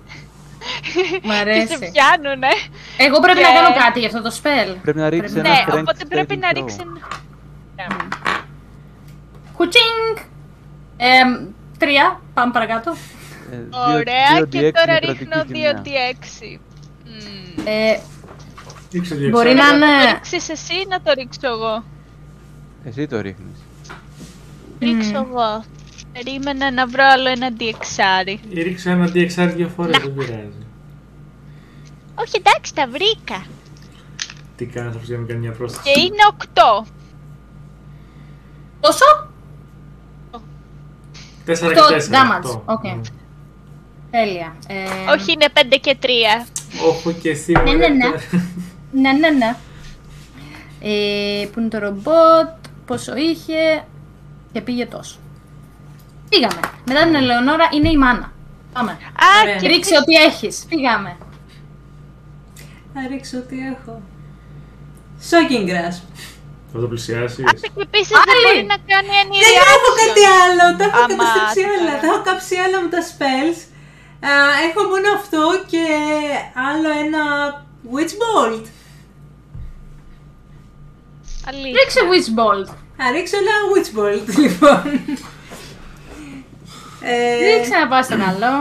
[1.22, 1.90] Μ' και σε αρέσει.
[1.92, 2.48] πιάνουνε.
[2.96, 4.76] Εγώ πρέπει να Και- κάνω κάτι για αυτό το spell.
[4.82, 6.54] Πρέπει να ρίξεις Πρέπει ένα Ναι, strength οπότε πρέπει saving να throw.
[6.54, 6.92] ρίξεις ένα...
[7.76, 7.86] Ναι.
[9.56, 10.16] Κουτσίνγκ!
[10.96, 11.22] Ε,
[11.78, 12.94] τρία, πάμε παρακάτω.
[13.52, 15.82] Ε, δύο- Ωραία, δύο και D6 τώρα νεκροτική ρίχνω ζημιά.
[15.84, 16.58] 2d6.
[17.04, 17.66] Μμμ.
[17.66, 18.00] Ε,
[18.92, 19.76] Ρίξε δύο Μπορεί εξάρια.
[19.78, 21.84] να Να είναι- το ρίξεις εσύ ή να το ρίξω εγώ;
[22.84, 23.58] Εσύ το ρίχνεις.
[24.80, 25.64] Ρίξω εγώ.
[26.12, 28.40] Περίμενα να βρω άλλο ένα διεξάρι.
[28.52, 30.66] Ρίξε ένα DXR δύο φορές, δεν πειράζει.
[32.14, 33.44] Όχι, εντάξει, τα βρήκα.
[34.56, 35.82] Τι κάνεις αυτός για να κάνει μια πρόσθεση.
[35.92, 36.86] Και είναι 8.
[38.80, 39.04] πόσο;
[41.44, 42.12] 4 Αυτό, και 4.
[42.14, 42.84] damage, οκ.
[44.10, 44.56] Τέλεια.
[44.68, 46.06] Ε, Όχι, είναι 5 και 3.
[46.88, 48.06] Όχι και εσύ Ναι, ναι, ναι.
[48.06, 48.18] μωρέ.
[48.92, 49.56] Ναι, ναι, ναι.
[50.80, 52.48] Ε, που είναι το ρομπότ,
[52.86, 53.84] πόσο είχε
[54.52, 55.18] και πήγε τόσο.
[56.28, 56.60] Πήγαμε.
[56.86, 58.32] Μετά την Ελεονόρα είναι η μάνα.
[58.72, 58.90] Πάμε.
[58.90, 59.56] Α, Ωραία.
[59.56, 60.64] και Ρίξε ό,τι έχεις.
[60.68, 61.16] Πήγαμε.
[62.94, 64.02] Θα ρίξω τι έχω.
[65.30, 66.02] Shocking Grasp.
[66.72, 67.42] Θα το πλησιάσει.
[67.42, 68.44] Α, και επίση δεν Άλλη.
[68.46, 69.98] μπορεί να κάνει any Δεν έχω reaction.
[70.02, 70.64] κάτι άλλο.
[70.78, 71.78] Τα έχω Άμα καταστρέψει τι όλα.
[71.90, 72.00] τώρα.
[72.02, 73.58] Τα έχω κάψει όλα μου τα spells.
[74.20, 74.28] Α,
[74.68, 75.84] έχω μόνο αυτό και
[76.70, 77.22] άλλο ένα
[77.92, 78.64] Witch Bolt.
[81.46, 81.72] Αλήθεια.
[81.80, 82.74] Ρίξε Witch Bolt.
[82.96, 84.82] Θα ρίξω ένα Witch Bolt, λοιπόν.
[87.02, 88.52] Ε, Ρίξε να πάω στο καλό.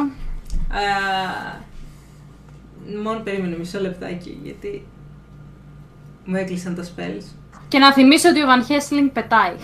[0.69, 0.83] α,
[3.03, 4.87] μόνο περίμενε μισό λεπτάκι, γιατί
[6.25, 7.23] μου έκλεισαν τα spells.
[7.67, 9.55] Και να θυμίσω ότι ο Van Helsing πετάει.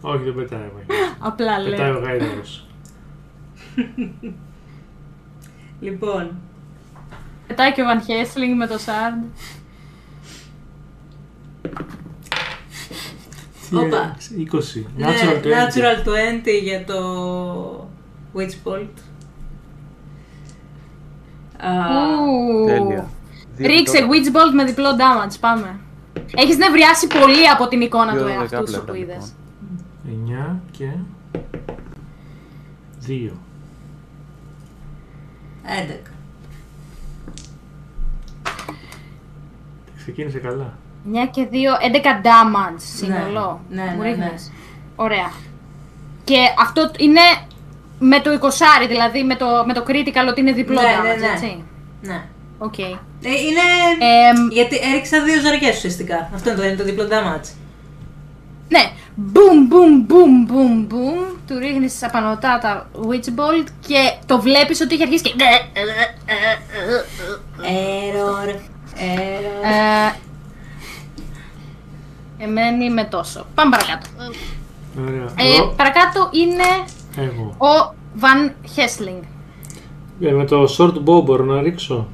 [0.00, 0.60] Όχι, δεν πετάει.
[0.60, 0.86] όχι.
[1.18, 2.00] Απλά Πετάει ο λέω.
[2.02, 2.66] γάιδαρος.
[5.80, 6.30] Λοιπόν,
[7.46, 9.24] Πετάει και ο Van Helsing με το Shard.
[13.72, 14.16] Όπα.
[14.76, 14.84] 20.
[14.96, 15.48] ναι, Natural 20.
[15.48, 17.88] natural 20 για το
[18.34, 18.88] Witch Bolt.
[21.58, 21.70] Α,
[22.22, 22.66] Ου.
[22.66, 23.08] Τέλεια.
[23.56, 24.12] Δύο Ρίξε επιτόπου.
[24.14, 25.36] Witch Bolt με διπλό damage.
[25.40, 25.78] Πάμε.
[26.36, 29.14] Έχεις νευριάσει πολύ από την εικόνα Δύο του δεκάπλευρα, εαυτού σου που λοιπόν.
[29.14, 29.34] είδες.
[30.52, 30.88] 9 και
[33.06, 33.30] 2.
[35.66, 36.10] 11.
[39.96, 40.78] Ξεκίνησε καλά.
[41.12, 41.56] 9 και 2, 11
[42.22, 43.60] damage σύνολο.
[43.68, 44.52] Ναι, ναι, Μου ναι, ρίχνεις.
[44.96, 45.30] Ωραία.
[46.24, 47.20] Και αυτό είναι
[47.98, 51.26] με το 20, δηλαδή με το, με το critical ότι είναι διπλό Ναι, damage, ναι,
[51.26, 51.32] ναι.
[51.32, 51.64] έτσι.
[52.02, 52.24] Ναι.
[52.58, 52.78] Οκ.
[52.78, 52.88] Ε,
[53.22, 53.66] είναι.
[54.30, 56.30] Εμ, Γιατί έριξα δύο ζαριές ουσιαστικά.
[56.34, 57.48] Αυτό είναι το, είναι το διπλό damage.
[58.68, 58.92] Ναι.
[59.32, 61.36] Boom, boom, boom, boom, boom.
[61.46, 65.32] Του ρίχνει απανωτά τα Witch Bolt και το βλέπει ότι έχει αρχίσει και.
[67.60, 68.48] Error.
[68.48, 68.60] Error.
[68.98, 70.12] Ε,
[72.44, 73.46] μένει με τόσο.
[73.54, 74.08] Πάμε παρακάτω.
[75.06, 75.24] Ωραία.
[75.36, 75.68] Ε, Εγώ.
[75.76, 76.84] παρακάτω είναι
[77.16, 77.54] Εγώ.
[77.58, 79.20] ο Van Helsing.
[80.20, 82.08] Ε, με το short bow μπορώ να ρίξω.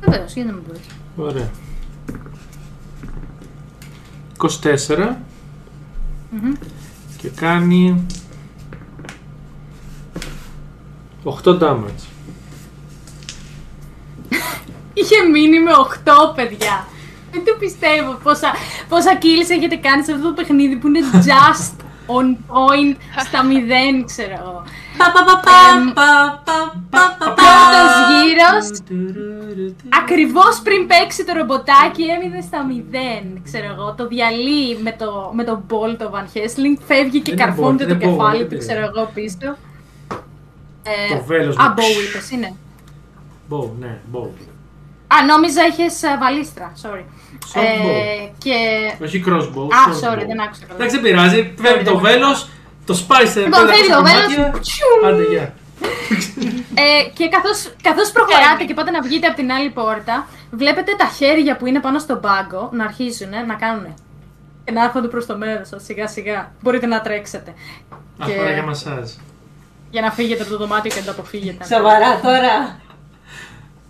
[0.00, 0.80] Βεβαίω, γιατί να μην μπορεί.
[1.16, 1.50] Ωραία.
[4.44, 5.14] 24
[7.16, 8.06] και κάνει
[11.24, 12.04] 8 damage.
[14.94, 15.70] Είχε μείνει με
[16.04, 16.86] 8 παιδιά.
[17.32, 18.52] Δεν το πιστεύω πόσα,
[18.88, 21.00] πόσα kills έχετε κάνει σε αυτό το παιχνίδι που είναι
[21.30, 21.74] just
[22.06, 23.40] on point στα
[24.00, 24.64] 0, ξέρω εγώ.
[24.98, 27.34] Πα, πα, πα, Εμ, πα, πα, πα, πα, πα.
[27.34, 28.66] Πρώτος γύρος,
[30.02, 32.66] ακριβώς πριν παίξει το ρομποτάκι έμεινε στα
[33.36, 33.94] 0, ξέρω εγώ.
[33.96, 37.84] Το διαλύει με το, με το ball το Van Helsing, φεύγει και Δεν είναι καρφώνεται
[37.84, 38.64] ball, το είναι ball, κεφάλι δεν του, είναι.
[38.64, 39.56] ξέρω εγώ, πίσω.
[40.86, 41.74] Ε, Το βέλος Α, μου.
[41.76, 42.54] bow είπες, είναι.
[43.50, 44.28] Bow, ναι, bow.
[45.06, 47.04] Α, νόμιζα είχες ε, βαλίστρα, sorry.
[47.54, 48.54] Short Ε, και
[49.04, 49.66] Όχι crossbow.
[49.78, 50.26] Α, short sorry, bow.
[50.26, 50.74] δεν άκουσα καλά.
[50.74, 51.54] Εντάξει, δεν πειράζει.
[51.60, 52.48] Φεύγει το βέλος,
[52.84, 54.60] το σπάει σε Λοιπόν, φεύγει το βέλος.
[54.60, 55.06] Τσιου.
[55.06, 55.54] Άντε, γεια.
[56.74, 61.06] Ε, και καθώς, καθώς προχωράτε και πάτε να βγείτε από την άλλη πόρτα, βλέπετε τα
[61.16, 63.94] χέρια που είναι πάνω στον πάγκο να αρχίζουν να κάνουν.
[64.64, 66.52] Και να έρχονται προς το μέρος σας, σιγά σιγά.
[66.60, 67.54] Μπορείτε να τρέξετε.
[68.18, 69.10] Αφορά για μασάζ.
[69.90, 71.64] για να φύγετε από το δωμάτιο και να το αποφύγετε.
[71.64, 72.78] Σοβαρά τώρα.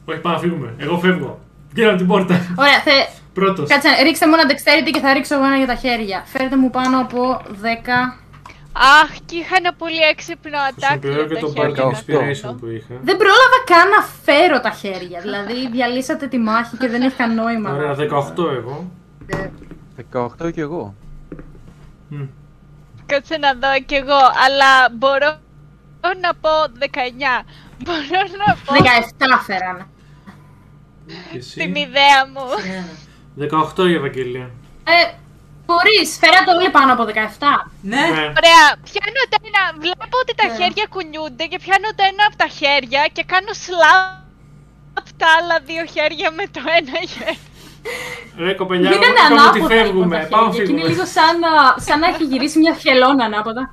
[0.05, 0.75] Όχι, πάμε να φύγουμε.
[0.79, 1.39] Εγώ φεύγω.
[1.73, 2.35] Βγαίνω από την πόρτα.
[2.57, 2.91] Ωραία, θε...
[3.35, 3.69] Πρώτος.
[3.69, 6.23] κάτσε, ρίξτε μου ένα dexterity και θα ρίξω εγώ ένα για τα χέρια.
[6.27, 8.24] Φέρτε μου πάνω από 10.
[8.77, 11.71] Αχ, και είχα ένα πολύ έξυπνο attack Χρησιμοποιώ για και τα το χέρια.
[11.71, 12.55] Bardic να Inspiration κάνω.
[12.61, 12.95] που είχα.
[13.09, 15.21] Δεν πρόλαβα καν να φέρω τα χέρια.
[15.21, 17.71] Δηλαδή, διαλύσατε τη μάχη και δεν έχει καν νόημα.
[17.73, 18.91] Ωραία, 18 εγώ.
[19.27, 19.49] Ε,
[20.13, 20.95] 18 κι εγώ.
[22.09, 22.23] Μμ.
[23.07, 25.39] Κάτσε να δω κι εγώ, αλλά μπορώ
[26.21, 27.45] να πω 19.
[27.85, 29.87] Μπορώ να πω 17 φέρανε.
[31.33, 32.43] Και εσύ; την ιδέα μου.
[33.37, 33.49] Ναι.
[33.77, 34.51] 18 η Ευαγγελία.
[34.85, 35.15] Ε,
[35.67, 37.11] μπορείς, φέρατε όλοι πάνω από 17.
[37.93, 38.05] Ναι.
[38.17, 38.25] Ναι.
[38.41, 40.55] Ωραία, πιάνω το ένα, βλέπω ότι τα Ναι.
[40.59, 45.85] χέρια κουνιούνται και πιάνω το ένα από τα χέρια και κάνω slap τα άλλα δύο
[45.95, 47.39] χέρια με το ένα χέρι.
[48.47, 50.17] Ρε κοπελιά, Γίνανε είπαμε ότι ανάποδα λοιπόν, φεύγουμε.
[50.19, 50.89] τα Πάμε χέρια και είναι φύγουμε.
[50.93, 51.51] λίγο σαν να,
[51.87, 53.65] σαν να έχει γυρίσει μια χελώνα ανάποδα.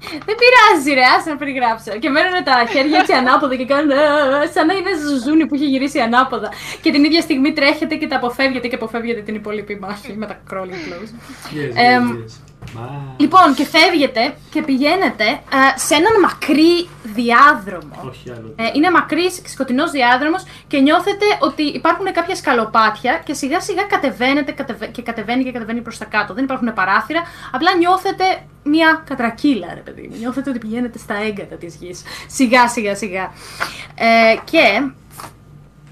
[0.00, 1.90] Δεν πειράζει ρε, άσε να περιγράψω.
[1.98, 5.54] Και μένουν τα χέρια έτσι ανάποδα και κάνουν «Ε, ε, σαν να είναι ζουζούνι που
[5.54, 6.48] έχει γυρίσει ανάποδα.
[6.82, 10.40] Και την ίδια στιγμή τρέχετε και τα αποφεύγετε και αποφεύγετε την υπόλοιπη μάχη με τα
[10.50, 11.12] crawling close.
[11.54, 12.49] Yes, Εμ, yes, yes.
[12.64, 13.00] Bye.
[13.16, 18.08] Λοιπόν, και φεύγετε και πηγαίνετε ε, σε έναν μακρύ διάδρομο.
[18.08, 18.54] Όχι άλλο.
[18.56, 24.52] Ε, είναι μακρύς σκοτεινός διάδρομος και νιώθετε ότι υπάρχουν κάποια σκαλοπάτια και σιγά σιγά κατεβαίνετε
[24.52, 24.86] κατεβα...
[24.86, 26.34] και κατεβαίνει και κατεβαίνει προς τα κάτω.
[26.34, 27.22] Δεν υπάρχουν παράθυρα,
[27.52, 28.24] απλά νιώθετε
[28.62, 30.16] μια κατρακύλα, ρε παιδί μου.
[30.18, 32.02] Νιώθετε ότι πηγαίνετε στα έγκατα της γης.
[32.26, 33.32] Σιγά σιγά σιγά.
[33.94, 34.90] Ε, και.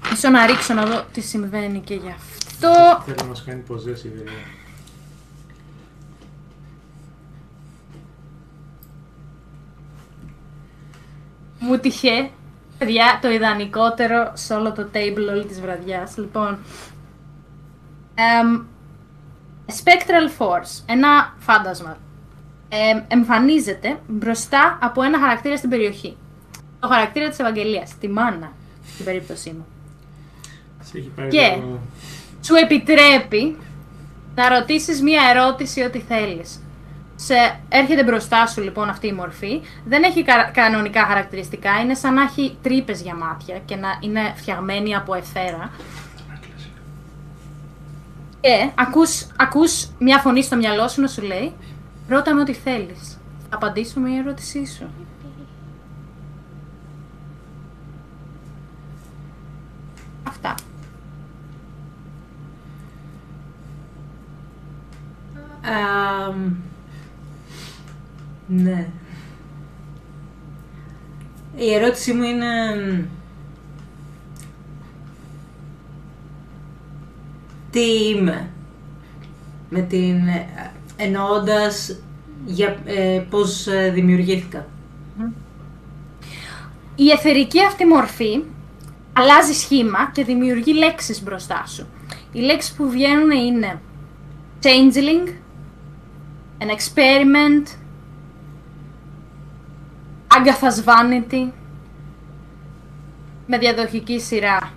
[0.09, 3.03] Μισό να ρίξω να δω τι συμβαίνει και γι' αυτό.
[3.05, 4.11] Θέλω να μας κάνει ποζές η
[11.59, 12.29] μου τυχε,
[12.77, 16.17] παιδιά, το ιδανικότερο σε όλο το table όλη της βραδιάς.
[16.17, 16.57] Λοιπόν,
[18.15, 18.61] εμ,
[19.67, 21.97] Spectral Force, ένα φάντασμα,
[22.69, 26.17] εμ, εμφανίζεται μπροστά από ένα χαρακτήρα στην περιοχή.
[26.79, 28.51] Το χαρακτήρα της Ευαγγελίας, τη μάνα,
[28.93, 29.65] στην περίπτωσή μου.
[30.83, 31.79] Σε έχει πάρει Και- το-
[32.41, 33.57] Σου επιτρέπει
[34.35, 36.61] να ρωτήσεις μία ερώτηση ό,τι θέλεις.
[37.21, 39.61] Σε, έρχεται μπροστά σου λοιπόν αυτή η μορφή.
[39.85, 41.79] Δεν έχει κα- κανονικά χαρακτηριστικά.
[41.79, 45.71] Είναι σαν να έχει τρύπες για μάτια και να είναι φτιαγμένη από εθέρα.
[48.41, 51.53] Και ακούς, ακούς μια φωνή στο μυαλό σου να σου λέει
[52.07, 53.17] Ρώτα με ό,τι θέλεις.
[53.49, 54.89] Θα απαντήσω με η ερώτησή σου.
[60.27, 60.55] Αυτά.
[65.61, 66.53] Αμ,
[68.49, 68.87] ναι.
[71.55, 72.75] Η ερώτησή μου είναι...
[72.75, 73.05] μ,
[77.71, 78.49] Τι είμαι;
[79.69, 80.27] Με την...
[80.27, 81.99] ε, εννοώντας
[82.45, 84.67] για ε, πώς ε, δημιουργήθηκα.
[86.95, 88.43] Η εθερική αυτή μορφή
[89.13, 91.87] αλλάζει σχήμα και δημιουργεί λέξεις μπροστά σου.
[92.31, 93.81] Οι λέξεις που βγαίνουν είναι
[94.63, 95.29] changeling,
[96.59, 97.78] an experiment,
[100.37, 101.51] Agatha's vanity,
[103.47, 104.71] με διαδοχική σειρά.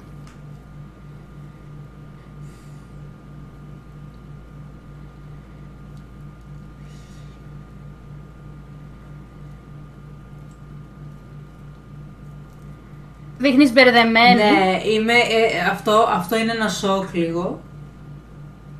[13.38, 14.34] Δείχνεις μπερδεμένη.
[14.34, 17.60] Ναι, είμαι, ε, αυτό, αυτό είναι ένα σοκ λίγο.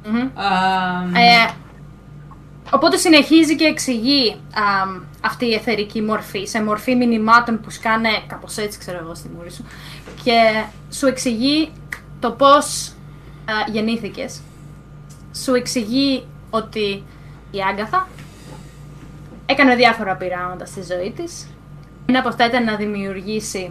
[0.06, 0.28] Μμμ.
[0.34, 1.50] Αμ, Ε,
[2.72, 8.56] οπότε συνεχίζει και εξηγεί αμ, αυτή η εθερική μορφή σε μορφή μηνυμάτων που σκάνε κάπως
[8.56, 9.64] έτσι ξέρω εγώ στη μούρη σου
[10.24, 11.72] και σου εξηγεί
[12.20, 12.92] το πώς
[13.44, 14.40] α, γεννήθηκες.
[15.44, 17.04] Σου εξηγεί ότι
[17.50, 18.08] η Άγκαθα
[19.46, 21.46] έκανε διάφορα πειράματα στη ζωή της.
[22.06, 23.70] Ένα από αυτά ήταν να δημιουργήσει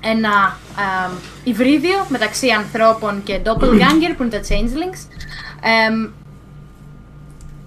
[0.00, 0.58] ένα
[1.04, 1.12] αμ,
[1.44, 5.06] υβρίδιο μεταξύ ανθρώπων και doppelganger που είναι τα changelings.
[5.88, 6.10] Εμ,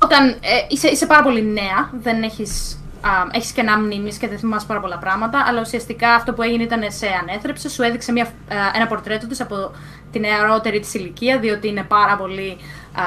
[0.06, 4.40] όταν ε, είσαι, είσαι πάρα πολύ νέα, δεν έχεις, α, έχεις κενά μνήμης και δεν
[4.40, 8.24] θυμάσαι πάρα πολλά πράγματα, αλλά ουσιαστικά αυτό που έγινε ήταν σε ανέθρεψε, σου έδειξε μια,
[8.24, 8.30] α,
[8.75, 9.72] ένα πορτρέτο της από
[10.11, 12.58] την νεαρότερη της ηλικία, διότι είναι πάρα πολύ
[12.93, 13.03] α,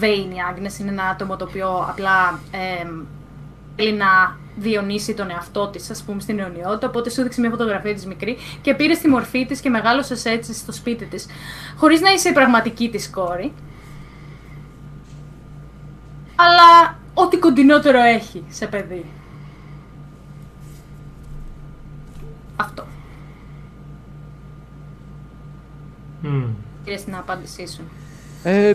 [0.00, 2.40] vain η Άγνες, είναι ένα άτομο το οποίο απλά
[2.80, 3.04] εμ,
[3.76, 6.86] θέλει να διονύσει τον εαυτό της, ας πούμε, στην αιωνιότητα.
[6.86, 10.54] Οπότε σου έδειξε μια φωτογραφία της μικρή και πήρε τη μορφή της και μεγάλωσες έτσι
[10.54, 11.26] στο σπίτι της.
[11.76, 13.52] Χωρίς να είσαι η πραγματική της κόρη.
[16.40, 19.04] Αλλά ό,τι κοντινότερο έχει σε παιδί.
[22.56, 22.86] Αυτό.
[26.22, 26.44] Μμ.
[26.84, 27.82] Κύριε στην απάντησή σου.
[28.42, 28.74] Ε,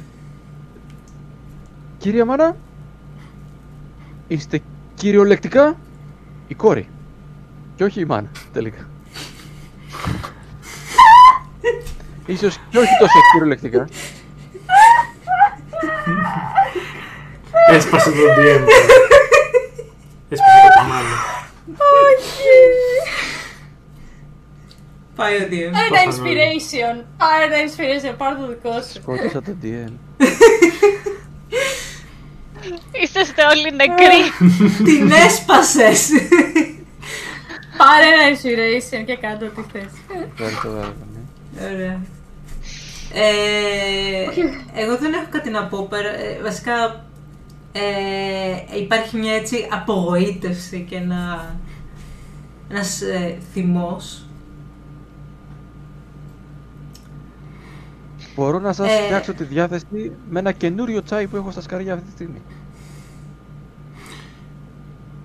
[1.97, 2.55] κυρία Μάνα,
[4.27, 4.61] είστε
[4.95, 5.77] κυριολεκτικά
[6.47, 6.87] η κόρη.
[7.75, 8.87] Και όχι η μάνα, τελικά.
[12.25, 13.87] Ίσως και όχι τόσο κυριολεκτικά.
[17.69, 18.63] Έσπασε το DM.
[20.29, 21.15] Έσπασε και τη μάνα.
[25.15, 25.71] Πάει ο DM.
[25.71, 26.27] Πάρε τα Παθανόν.
[26.27, 27.03] inspiration.
[27.17, 28.15] Πάρε τα inspiration.
[28.17, 28.93] Πάρε το δικό σου.
[29.01, 29.91] Σκότωσα το DL.
[32.91, 34.21] Είσαστε όλοι νεκροί.
[34.89, 36.09] Την έσπασες!
[37.77, 39.91] Πάρε ένα inspiration και κάντε ό,τι θες.
[40.33, 41.73] Ευχαριστώ, Βάρβαρα, ναι.
[41.73, 42.01] Ωραία.
[43.13, 44.23] Ε,
[44.81, 45.87] εγώ δεν έχω κάτι να πω.
[45.89, 47.05] πέρα- ε, βασικά
[47.75, 51.55] ε, υπάρχει μια έτσι απογοήτευση και ένα,
[52.69, 54.25] ένας ε, θυμός.
[58.35, 59.03] Μπορώ να σας Ε.
[59.03, 62.41] φτιάξω τη διάθεση με ένα καινούριο τσάι που έχω στα σκαριά αυτή τη στιγμή.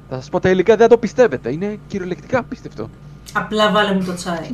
[0.08, 1.52] Θα σας πω τα υλικά, δεν θα το πιστεύετε.
[1.52, 2.88] Είναι κυριολεκτικά απίστευτο.
[3.32, 4.48] Απλά βάλε μου το τσάι.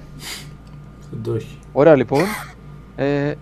[1.11, 1.59] Δεν το έχει.
[1.73, 2.23] Ωραία λοιπόν.
[2.97, 3.35] Ε,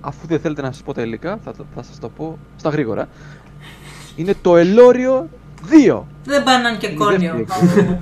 [0.00, 2.68] αφού δεν θέλετε να σας πω τα υλικά, θα, το- θα σας το πω στα
[2.70, 3.08] γρήγορα.
[4.16, 5.28] Είναι το ελόριο
[5.88, 6.02] 2.
[6.24, 7.44] Δεν πάνε και Είναι κόνιο.
[7.48, 7.98] δεύτερη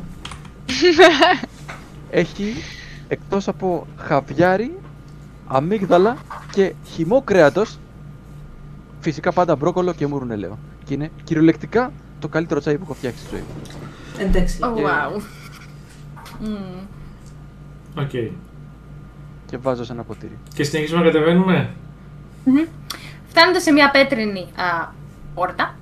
[2.10, 2.54] Έχει
[3.08, 4.78] εκτός από χαβιάρι,
[5.46, 6.16] αμύγδαλα
[6.50, 7.78] και χυμό κρέατος,
[9.00, 10.58] φυσικά πάντα μπρόκολο και μουρουνελαίο.
[10.84, 14.26] Και είναι κυριολεκτικά το καλύτερο τσάι που έχω φτιάξει στη ζωή μου.
[14.28, 14.58] Εντάξει.
[14.62, 15.20] Oh, wow.
[16.40, 16.78] Μμμ.
[17.98, 18.10] Οκ.
[19.46, 20.38] Και βάζω σε ένα ποτήρι.
[20.54, 21.70] Και συνεχίζουμε να κατεβαίνουμε;
[22.44, 22.64] Μμμ.
[23.28, 24.92] Φτάνετε σε μια πέτρινη α,
[25.34, 25.74] πόρτα.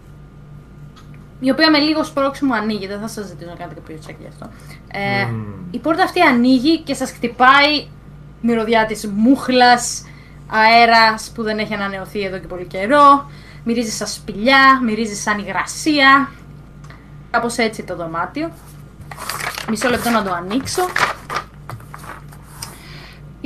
[1.41, 2.87] Η οποία με λίγο σπρώξιμο ανοίγει.
[2.87, 4.51] Δεν θα σας ζητήσω να κάνετε κάποιο check γι' αυτό.
[4.93, 5.45] Ε, Μμμ.
[5.71, 7.89] Η πόρτα αυτή ανοίγει και σας χτυπάει η
[8.41, 10.05] μυρωδιά της μούχλας,
[10.47, 13.31] αέρας που δεν έχει ανανεωθεί εδώ και πολύ καιρό.
[13.65, 16.31] Μυρίζει σαν σπηλιά, μυρίζει σαν υγρασία.
[17.31, 18.51] Κάπως έτσι το δωμάτιο.
[19.69, 20.83] Μισό λεπτό να το ανοίξω.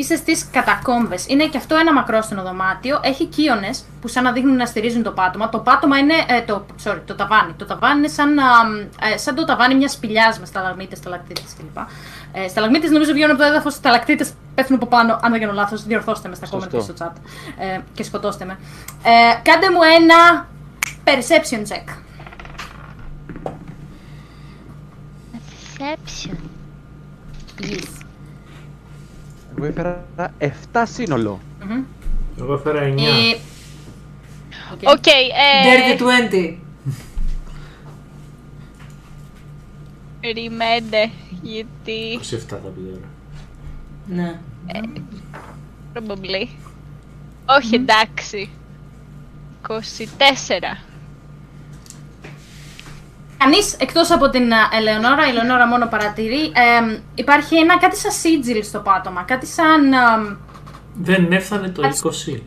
[0.00, 1.26] Είστε στις κατακόμβες.
[1.28, 3.00] Είναι και αυτό ένα μακρόστενο δωμάτιο.
[3.02, 5.48] Έχει κύονες που σαν να δείχνουν να στηρίζουν το πάτωμα.
[5.48, 6.14] Το πάτωμα είναι.
[6.26, 7.52] Ε, το, sorry, το ταβάνι.
[7.52, 8.44] Το ταβάνι είναι σαν, α,
[9.12, 11.76] ε, σαν το ταβάνι μιας σπηλιάς με σταλαγμίτες, σταλακτίτες κλπ.
[12.32, 15.18] Ε, σταλαγμίτες νομίζω βγαίνουν από το έδαφος, σταλακτίτες πέφτουν από πάνω.
[15.22, 16.76] Αν δεν κάνω λάθος, διορθώστε με στα comment Σωστό.
[16.76, 17.12] και στο chat.
[17.58, 18.58] Ε, και σκοτώστε με.
[19.02, 20.48] Ε, κάντε μου ένα
[21.04, 21.96] perception check.
[25.78, 26.36] Perception.
[27.60, 27.99] Yes.
[29.56, 30.04] Εγώ έφερα
[30.38, 31.40] 7 σύνολο.
[31.64, 31.82] Μμμ.
[32.38, 32.84] Εγώ έφερα 9.
[32.84, 33.36] Ε,
[34.72, 34.96] οκ.
[34.96, 35.12] Οκ, ε,
[35.66, 36.56] Dirty 20.
[40.20, 41.10] περιμένετε,
[41.42, 43.08] γιατί 27 θα πει τώρα.
[44.06, 44.38] Ναι.
[45.94, 46.46] probably.
[47.46, 48.50] Όχι, εντάξει.
[49.68, 49.74] 24.
[53.44, 56.42] Κανείς εκτός από την α, Ελεονόρα, η Ελεονόρα μόνο παρατηρεί.
[56.44, 59.22] ε, υπάρχει ένα κάτι σαν σίτζιλ στο πάτωμα.
[59.22, 59.92] Κάτι σαν.
[59.92, 60.36] α,
[60.94, 62.42] Δεν έφτανε το Ας- 20.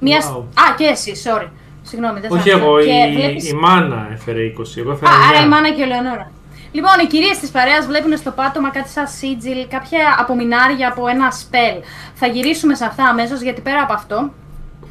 [0.00, 0.18] μια...
[0.20, 0.38] Wow.
[0.40, 1.48] Α, και εσύ, sorry.
[1.82, 2.64] Συγγνώμη, δεν θα Όχι άκουσα.
[2.66, 4.80] εγώ, Και η, βλέπεις- η μάνα έφερε 20.
[4.80, 5.44] Εγώ έφερα Α, άρα 9.
[5.44, 6.30] η μάνα και η Ελεονόρα.
[6.72, 11.30] Λοιπόν, οι κυρίες της παρέας βλέπουν στο πάτωμα κάτι σαν σίτζιλ, κάποια απομεινάρια από ένα
[11.30, 11.76] σπέλ.
[12.14, 14.32] Θα γυρίσουμε σε αυτά αμέσως γιατί πέρα από αυτό,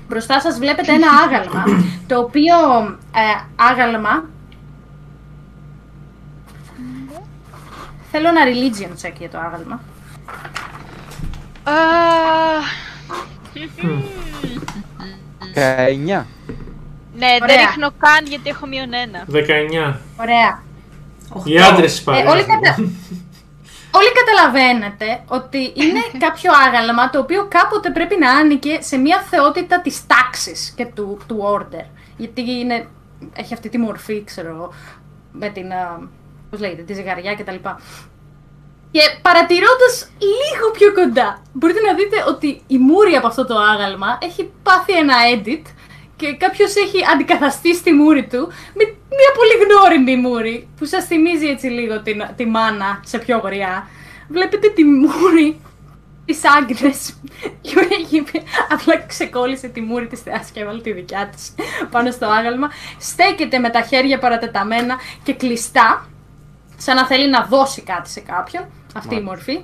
[0.09, 1.63] μπροστά σας βλέπετε ένα άγαλμα.
[2.09, 2.55] το οποίο
[3.15, 3.23] ε,
[3.71, 4.23] άγαλμα.
[8.17, 9.81] Θέλω ένα religion check για το άγαλμα.
[11.63, 11.73] Α,
[15.53, 16.25] 19.
[17.17, 17.55] Ναι, δεν Ωραία.
[17.57, 19.25] ρίχνω καν γιατί έχω μείον ένα.
[19.31, 19.99] 19.
[20.17, 20.63] Ωραία.
[21.43, 22.31] Οι άντρες τη Ε, παρέα.
[22.31, 22.75] όλοι, κατα...
[23.91, 29.81] όλοι καταλαβαίνετε ότι είναι κάποιο άγαλμα το οποίο κάποτε πρέπει να άνοιγε σε μια θεότητα
[29.81, 31.85] της τάξης και του, του order.
[32.17, 32.87] Γιατί είναι,
[33.35, 34.73] έχει αυτή τη μορφή, ξέρω εγώ,
[35.31, 35.99] με την, α,
[36.49, 37.55] πώς λέγεται, τη ζυγαριά κτλ.
[38.91, 44.17] Και παρατηρώντας λίγο πιο κοντά, μπορείτε να δείτε ότι η μούρη από αυτό το άγαλμα
[44.21, 45.65] έχει πάθει ένα edit
[46.15, 48.83] και κάποιος έχει αντικαταστήσει τη μούρη του με
[49.19, 53.89] μια πολύ γνώριμη μούρη που σας θυμίζει έτσι λίγο την, τη μάνα σε πιο γριά.
[54.27, 55.59] Βλέπετε τη μούρη
[56.25, 57.13] της Άγκνες
[57.61, 58.23] και έχει
[58.69, 61.55] απλά ξεκόλλησε τη μούρη της θεάς και έβαλε τη δικιά της
[61.91, 62.69] πάνω στο άγαλμα.
[62.99, 66.09] Στέκεται με τα χέρια παρατεταμένα και κλειστά
[66.77, 69.63] σαν να θέλει να δώσει κάτι σε κάποιον, αυτή η μορφή.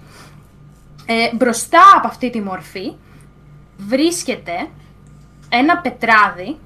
[1.06, 2.96] Ε, μπροστά από αυτή τη μορφή
[3.78, 4.70] βρίσκεται
[5.50, 6.58] ένα πετράδι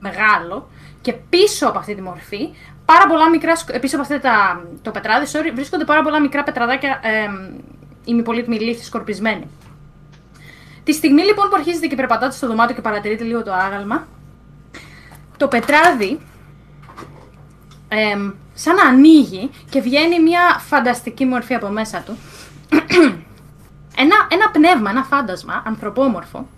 [0.00, 0.68] μεγάλο
[1.00, 2.48] και πίσω από αυτή τη μορφή
[2.84, 6.20] πάρα πολλά μικρά, σκ- ε, πίσω από αυτό τα, το πετράδι, sorry, βρίσκονται πάρα πολλά
[6.20, 7.28] μικρά πετραδάκια ε,
[8.04, 9.46] ημιπολίτμοι λίθοι σκορπισμένοι.
[10.84, 14.06] Τη στιγμή λοιπόν που αρχίζετε και περπατάτε στο δωμάτιο και παρατηρείτε λίγο το άγαλμα,
[15.36, 16.20] το πετράδι
[17.88, 22.18] εμ, σαν να ανοίγει και βγαίνει μια φανταστική μορφή από μέσα του.
[24.02, 26.48] ένα, ένα πνεύμα, ένα φάντασμα, ανθρωπόμορφο.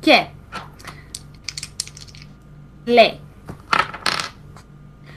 [0.00, 0.26] Και
[2.84, 3.20] λέει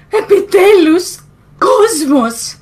[0.10, 1.20] Επιτέλους,
[1.58, 2.58] κόσμος!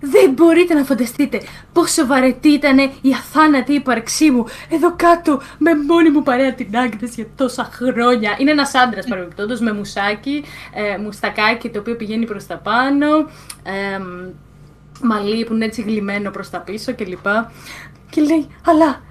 [0.00, 1.42] Δεν μπορείτε να φανταστείτε
[1.80, 7.14] πόσο βαρετή ήταν η αθάνατη ύπαρξή μου εδώ κάτω με μόνη μου παρέα την Άγνες
[7.14, 8.36] για τόσα χρόνια.
[8.38, 10.44] Είναι ένας άντρας παρεμπιπτόντως με μουσάκι,
[10.74, 13.16] ε, μουστακάκι το οποίο πηγαίνει προς τα πάνω,
[13.62, 14.00] ε,
[15.02, 17.26] μαλλί που είναι έτσι γλυμμένο προς τα πίσω κλπ.
[18.10, 19.02] Και λέει, αλλά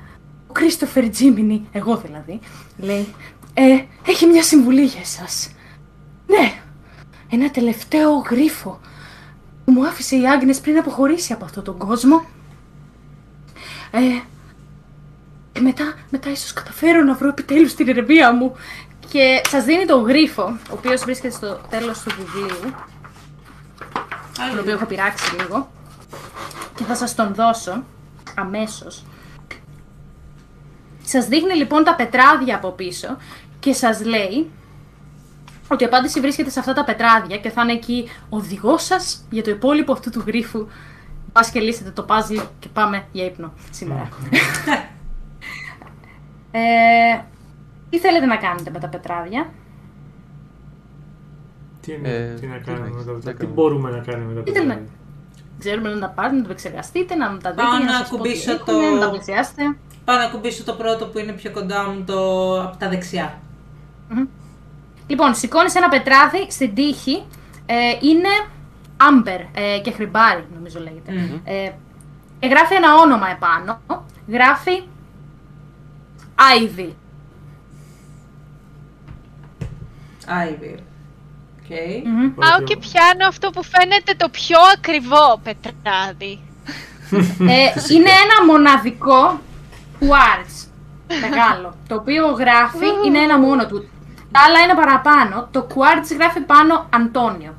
[0.47, 2.39] ο Κρίστοφερ Τζίμινι, εγώ δηλαδή,
[2.77, 3.07] λέει,
[3.53, 5.51] ε, έχει μια συμβουλή για εσάς.
[6.27, 6.53] Ναι,
[7.29, 8.79] ένα τελευταίο γρίφο
[9.65, 12.25] που μου άφησε η Άγνες πριν αποχωρήσει από αυτόν τον κόσμο.
[13.91, 13.99] Ε,
[15.51, 18.55] και μετά, μετά ίσως καταφέρω να βρω επιτέλους την ερεμία μου.
[19.09, 22.73] Και σας δίνει τον γρίφο, ο οποίος βρίσκεται στο τέλος του βιβλίου,
[24.49, 25.71] τον οποίο έχω πειράξει λίγο.
[26.75, 27.83] Και θα σας τον δώσω
[28.35, 29.03] αμέσως.
[31.03, 33.17] Σας δείχνει λοιπόν τα πετράδια από πίσω
[33.59, 34.51] και σας λέει
[35.67, 39.25] ότι η απάντηση βρίσκεται σε αυτά τα πετράδια και θα είναι εκεί ο οδηγός σας
[39.29, 40.67] για το υπόλοιπο αυτού του γρίφου.
[41.31, 44.07] Πας και λύσετε το puzzle και πάμε για ύπνο σήμερα.
[46.51, 46.59] ε,
[47.89, 49.49] τι θέλετε να κάνετε με τα πετράδια;
[51.81, 53.53] Τι, είναι, Ε, τι να τι κάνουμε να- με τα τι πετράδια; να Τι κάνουμε.
[53.53, 54.73] μπορούμε να κάνουμε με τα Τι θέλουμε.
[54.73, 54.93] πετράδια;
[55.59, 58.15] Ξέρουμε να τα πάρετε, να τα επεξεργαστείτε, να τα δείτε, Πάω για να σας πω
[58.15, 59.63] τι ακουμπήσω έχουνε, το- να τα πλησιάσετε.
[60.05, 62.17] Πάω να κουμπίσω το πρώτο που είναι πιο κοντά μου το...
[62.63, 63.39] από τα δεξιά.
[65.07, 67.23] Λοιπόν, σηκώνεις ένα πετράδι στην τύχη.
[67.65, 68.29] Ε, είναι
[68.99, 71.11] Amber ε, και χρυμπάρι, νομίζω λέγεται.
[71.11, 71.39] Μμμ.
[71.43, 71.71] Ε,
[72.39, 73.79] και γράφει ένα όνομα επάνω.
[74.27, 74.83] Γράφει
[76.35, 76.89] Ivy.
[80.25, 80.77] Ivy.
[81.59, 82.05] Οκ.
[82.05, 82.33] Μμμ.
[82.35, 86.39] Πάω και πιάνω αυτό που φαίνεται το πιο ακριβό πετράδι.
[87.39, 89.39] Ε, είναι ένα μοναδικό
[89.99, 90.67] quartz
[91.21, 93.89] μεγάλο, το οποίο γράφει, είναι ένα μόνο του.
[94.31, 95.47] Τα άλλα είναι παραπάνω.
[95.51, 97.53] Το quartz γράφει πάνω Αντώνιο.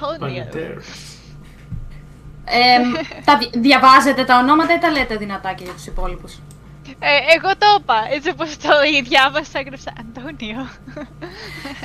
[0.00, 0.18] Τόνιο.
[0.18, 0.70] Πανετέρ.
[2.50, 2.78] Ε,
[3.24, 6.32] τα δι- διαβάζετε τα ονόματα ή τα λέτε δυνατά και για τους υπόλοιπους;
[6.98, 8.68] Ε, εγώ το είπα, έτσι όπως το
[9.08, 10.68] διάβασα, έγραψα Αντώνιο.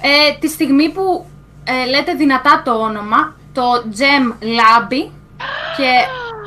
[0.02, 1.26] Ε, τη στιγμή που
[1.64, 3.62] ε, λέτε δυνατά το όνομα, το
[4.00, 5.12] Gem λάμπει
[5.78, 5.90] και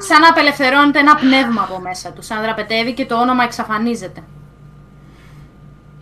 [0.09, 4.23] σαν να απελευθερώνεται ένα πνεύμα από μέσα του, σαν να δραπετεύει και το όνομα εξαφανίζεται.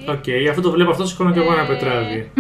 [0.08, 2.30] Οκ, αφού το βλέπω αυτό, σηκώνω και εγώ ένα Ε, πετράδι.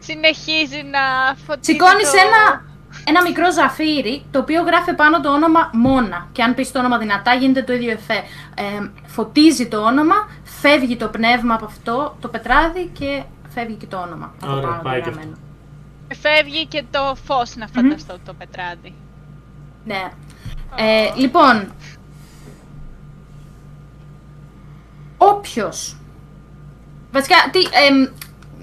[0.00, 2.16] Συνεχίζει να φωτίζει Σηκώνεις το...
[2.26, 2.64] ένα,
[3.04, 6.28] ένα μικρό ζαφύρι, το οποίο γράφει πάνω το όνομα Μόνα.
[6.32, 8.22] Και αν πεις το όνομα δυνατά, γίνεται το ίδιο εφέ.
[8.54, 13.96] Ε, φωτίζει το όνομα, φεύγει το πνεύμα από αυτό το πετράδι και φεύγει και το
[13.96, 14.34] όνομα.
[14.42, 15.36] από Ωραία, πάνω το πάει και γραμμένο.
[16.20, 18.94] Φεύγει και το φως να φανταστώ το πετράδι.
[19.84, 20.10] Ναι.
[20.76, 21.72] Ε, λοιπόν,
[25.16, 25.96] όποιος,
[27.12, 28.06] βασικά, τι, εμ,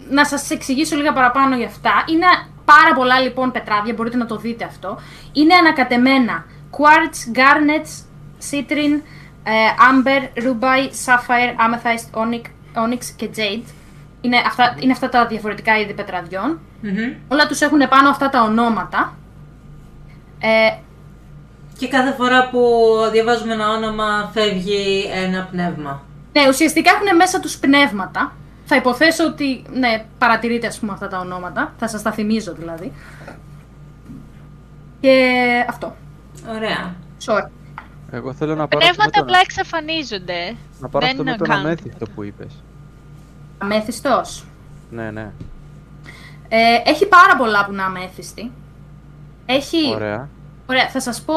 [0.10, 1.92] να σας εξηγήσω λίγα παραπάνω για αυτά.
[2.10, 2.26] Είναι
[2.66, 5.00] πάρα πολλά λοιπόν πετράδια, μπορείτε να το δείτε αυτό.
[5.32, 7.92] Είναι ανακατεμένα quartz, garnets,
[8.52, 9.02] citrine,
[9.44, 9.52] ε,
[9.90, 12.42] amber, ruby, sapphire, amethyst, onyx,
[12.84, 13.68] onyx και jade.
[14.22, 16.60] Είναι αυτά, είναι αυτά τα διαφορετικά είδη πετραδιών.
[16.82, 17.14] Μμμ.
[17.28, 19.18] Όλα τους έχουν πάνω αυτά τα ονόματα.
[20.40, 20.70] Ε,
[21.78, 22.60] Και κάθε φορά που
[23.12, 26.04] διαβάζουμε ένα όνομα φεύγει ένα πνεύμα.
[26.34, 28.34] Ναι, ουσιαστικά έχουν μέσα τους πνεύματα.
[28.70, 31.74] Θα υποθέσω ότι, ναι, παρατηρείτε ας πούμε αυτά τα ονόματα.
[31.78, 32.92] Θα σας τα θυμίζω δηλαδή.
[35.00, 35.34] Και
[35.70, 35.96] αυτό.
[36.50, 36.96] Ωραία.
[37.26, 37.50] Sorry.
[38.12, 40.56] Εγώ θέλω να πάρω αυτό με Πνεύματα τον, απλά εξαφανίζονται.
[40.80, 42.64] να πάρω αυτό δεν με τον κάνουν αμέθιστο που είπες.
[43.58, 44.46] Αμέθιστος.
[44.90, 45.32] Ναι, ναι.
[46.48, 48.52] Ε, έχει πάρα πολλά που είναι αμέθιστη.
[49.46, 49.94] Έχει...
[49.94, 50.30] Ωραία.
[50.66, 51.34] Ωραία, θα σας πω...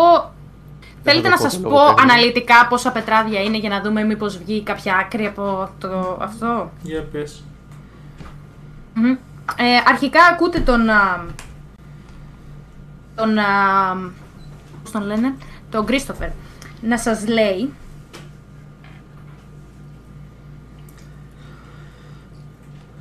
[1.03, 2.13] Θέλετε το να πω σας το πω λόγο παίρνω.
[2.13, 7.03] αναλυτικά πόσα πετράδια είναι για να δούμε μήπως βγει κάποια άκρη από το αυτό; Για
[7.03, 7.45] πες.
[8.95, 9.11] Μμμ.
[9.57, 10.89] Ε, αρχικά ακούτε τον.
[10.91, 11.25] α,
[13.15, 13.39] τον.
[13.39, 13.45] α,
[14.83, 15.35] πώς τον λένε,
[15.71, 16.29] τον Κρίστοφερ
[16.81, 17.73] να σας λέει.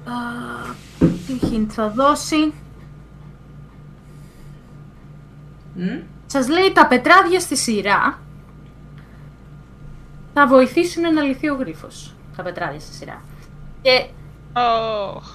[0.05, 0.73] Α,
[1.27, 2.53] Τι hint θα δώσει.
[5.75, 5.99] Μμ.
[6.32, 8.19] Σας λέει τα πετράδια στη σειρά
[10.33, 12.16] θα βοηθήσουν να λυθεί ο γρίφος.
[12.35, 13.22] Τα πετράδια στη σειρά.
[13.82, 14.09] Και
[15.16, 15.27] Ωχ,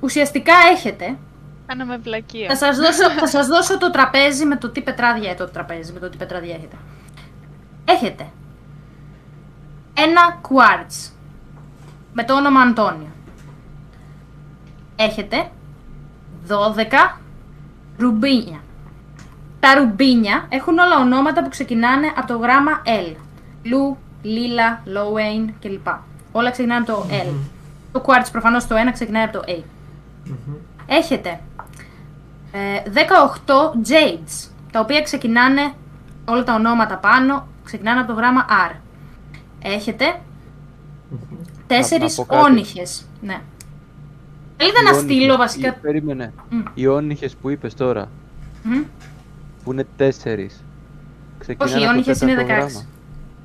[0.00, 1.16] ουσιαστικά έχετε
[1.66, 2.48] κάναμε βλακεία.
[2.48, 5.98] Θα σας, δώσω, θα σας δώσω το τραπέζι με το τι πετράδια το τραπέζι, με
[5.98, 6.76] το τι πετράδια έχετε.
[7.84, 8.30] Έχετε
[9.94, 11.12] ένα quartz
[12.12, 13.12] με το όνομα Αντώνιο.
[14.96, 15.50] Έχετε
[16.48, 17.18] 12
[17.98, 18.60] ρουμπίνια.
[19.60, 23.14] Τα ρουμπίνια έχουν όλα ονόματα που ξεκινάνε από το γράμμα L.
[23.62, 25.86] Λου, Λίλα, Λόουέιν κλπ.
[26.32, 27.32] Όλα ξεκινάνε από το L.
[27.92, 29.62] Το quartz προφανώς το ένα ξεκινάει από το A.
[30.86, 31.40] Έχετε
[32.52, 32.90] ε,
[33.46, 33.52] 18
[33.88, 35.72] Jades, τα οποία ξεκινάνε
[36.24, 38.74] όλα τα ονόματα πάνω, ξεκινάνε από το γράμμα R.
[39.62, 40.20] Έχετε
[41.66, 42.50] τέσσερις να πω κάτι.
[42.50, 43.04] όνυχες.
[43.22, 43.40] Ναι.
[44.56, 45.68] Θέλετε να Οι στείλω όνυχες- βασικά...
[45.68, 46.32] οι- Περίμενε.
[46.50, 46.60] Μμ.
[46.74, 48.08] Οι όνυχες που είπες τώρα,
[48.62, 48.82] Μμμ.
[49.64, 50.64] Που είναι τέσσερις.
[51.38, 52.56] ξεκινάνε Όχι, οι από το όνυχες είναι τέταρτο 16.
[52.56, 52.82] γράμμα.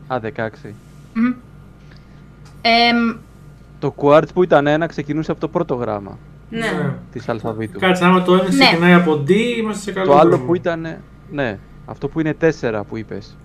[0.08, 0.74] Α, 16.
[1.14, 1.34] Μμμ.
[2.62, 3.16] Εμ,
[3.80, 6.18] Το quartz που ήταν ένα ξεκινούσε από το πρώτο γράμμα
[6.50, 6.94] Ναι.
[7.12, 7.80] της αλφαβήτου.
[7.80, 8.50] Κάτσε, άμα το ένα Ναι.
[8.50, 10.46] ξεκινάει από D, είμαστε σε καλό Το άλλο δρόμο.
[10.46, 10.98] που ήταν.
[11.32, 13.38] Ναι, αυτό που είναι τέσσερα που είπες.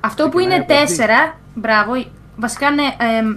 [0.00, 0.96] αυτό που Ξεκινάει είναι από αυτή.
[0.96, 1.92] 4, μπράβο,
[2.36, 2.82] βασικά είναι,
[3.18, 3.36] εμ,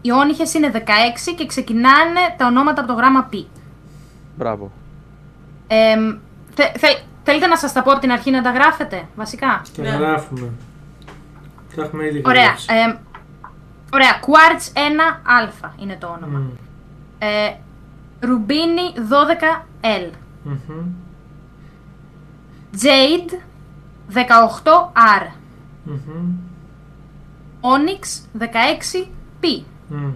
[0.00, 3.44] οι όνυχες είναι 16 και ξεκινάνε τα ονόματα από το γράμμα P.
[4.38, 4.70] Μπράβο.
[5.66, 6.16] Εμ,
[6.54, 9.82] θε- θε- θέλετε να σας τα πω από την αρχή να τα γράφετε, βασικά; Τα
[9.82, 9.88] Ναι.
[9.88, 10.50] γράφουμε.
[11.76, 12.42] Τα έχουμε ήδη Ωραία.
[12.44, 12.66] γράψει.
[12.86, 12.96] εμ,
[13.92, 14.20] ωραία.
[14.20, 16.38] Quartz 1α είναι το όνομα.
[16.38, 16.48] Μμ.
[17.18, 17.54] Ε,
[18.20, 20.10] Ρουμπίνι 12L.
[20.44, 20.84] Μμμ.
[22.82, 23.32] Jade
[24.12, 25.26] 18R.
[25.84, 26.34] Μμμ.
[27.60, 28.02] Onyx
[28.38, 29.62] 16P.
[29.88, 30.10] Μμ.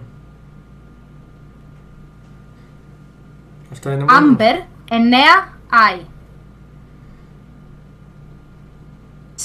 [3.71, 4.35] Αυτά είναι μόνο.
[4.37, 4.55] Amber
[4.89, 5.99] 9I.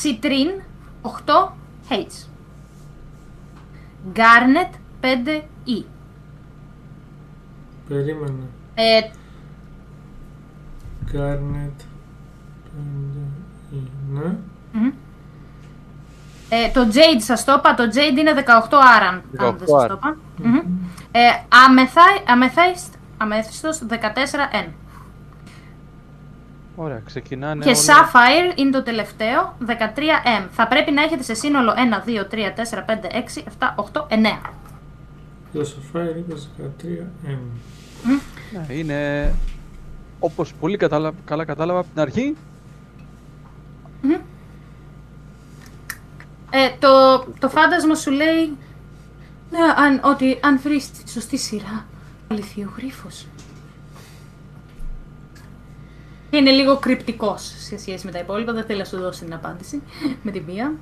[0.02, 0.54] Citrine
[1.02, 2.26] 8H.
[4.14, 4.70] Garnet
[5.02, 5.84] 5E.
[7.88, 8.46] Περίμενε.
[8.74, 9.00] Ε,
[11.12, 11.78] Garnet.
[12.70, 13.26] πέντε,
[13.72, 14.38] Είναι.
[14.72, 14.90] μμμ.
[16.48, 19.86] ε, το Jade σας το είπα, το Jade είναι 18 άραν, αν δεν 18 σας
[19.86, 20.16] το είπα.
[20.42, 20.56] Μμμ.
[21.12, 21.20] Ε,
[21.66, 24.68] αμεθάι, αμεθάιστ, αμέθιστος 14 N.
[26.76, 27.78] Ωραία, ξεκινάνε Και όλα.
[27.78, 30.48] Sapphire είναι το τελευταίο, 13M.
[30.50, 31.74] Θα πρέπει να έχετε σε σύνολο 1,
[32.08, 34.50] 2, 3, 4, 5, 6, 7, 8, 9.
[35.52, 37.38] Το Sapphire είπες 13M.
[38.52, 39.32] Ναι, είναι
[40.18, 41.12] όπως πολύ κατάλα...
[41.24, 42.36] καλά κατάλαβα από την αρχή.
[46.50, 48.56] Ε, το, το φάντασμα σου λέει
[49.50, 51.86] ναι, αν, ότι αν βρεις τη σωστή σειρά,
[52.28, 53.26] αληθεί ο γρίφος.
[55.34, 59.34] Και είναι λίγο κρυπτικός σε σχέση με τα υπόλοιπα, δεν θέλει να σου δώσει την
[59.34, 59.82] απάντηση
[60.22, 60.74] με τη μία.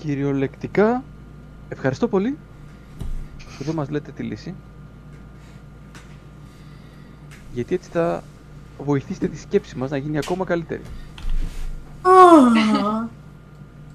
[0.00, 1.02] Κυριολεκτικά,
[1.68, 2.38] ευχαριστώ πολύ
[3.58, 4.54] που δεν μας λέτε τη λύση.
[7.52, 8.22] Γιατί έτσι θα
[8.78, 10.82] βοηθήσετε τη σκέψη μας να γίνει ακόμα καλύτερη.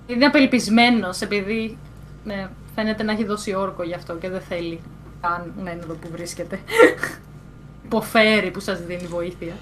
[0.08, 1.78] Είναι απελπισμένος επειδή
[2.24, 4.80] ναι, φαίνεται να έχει δώσει όρκο γι' αυτό και δεν θέλει
[5.22, 6.60] καν να είναι εδώ που βρίσκεται.
[7.86, 9.54] Υποφέρει που σας δίνει βοήθεια.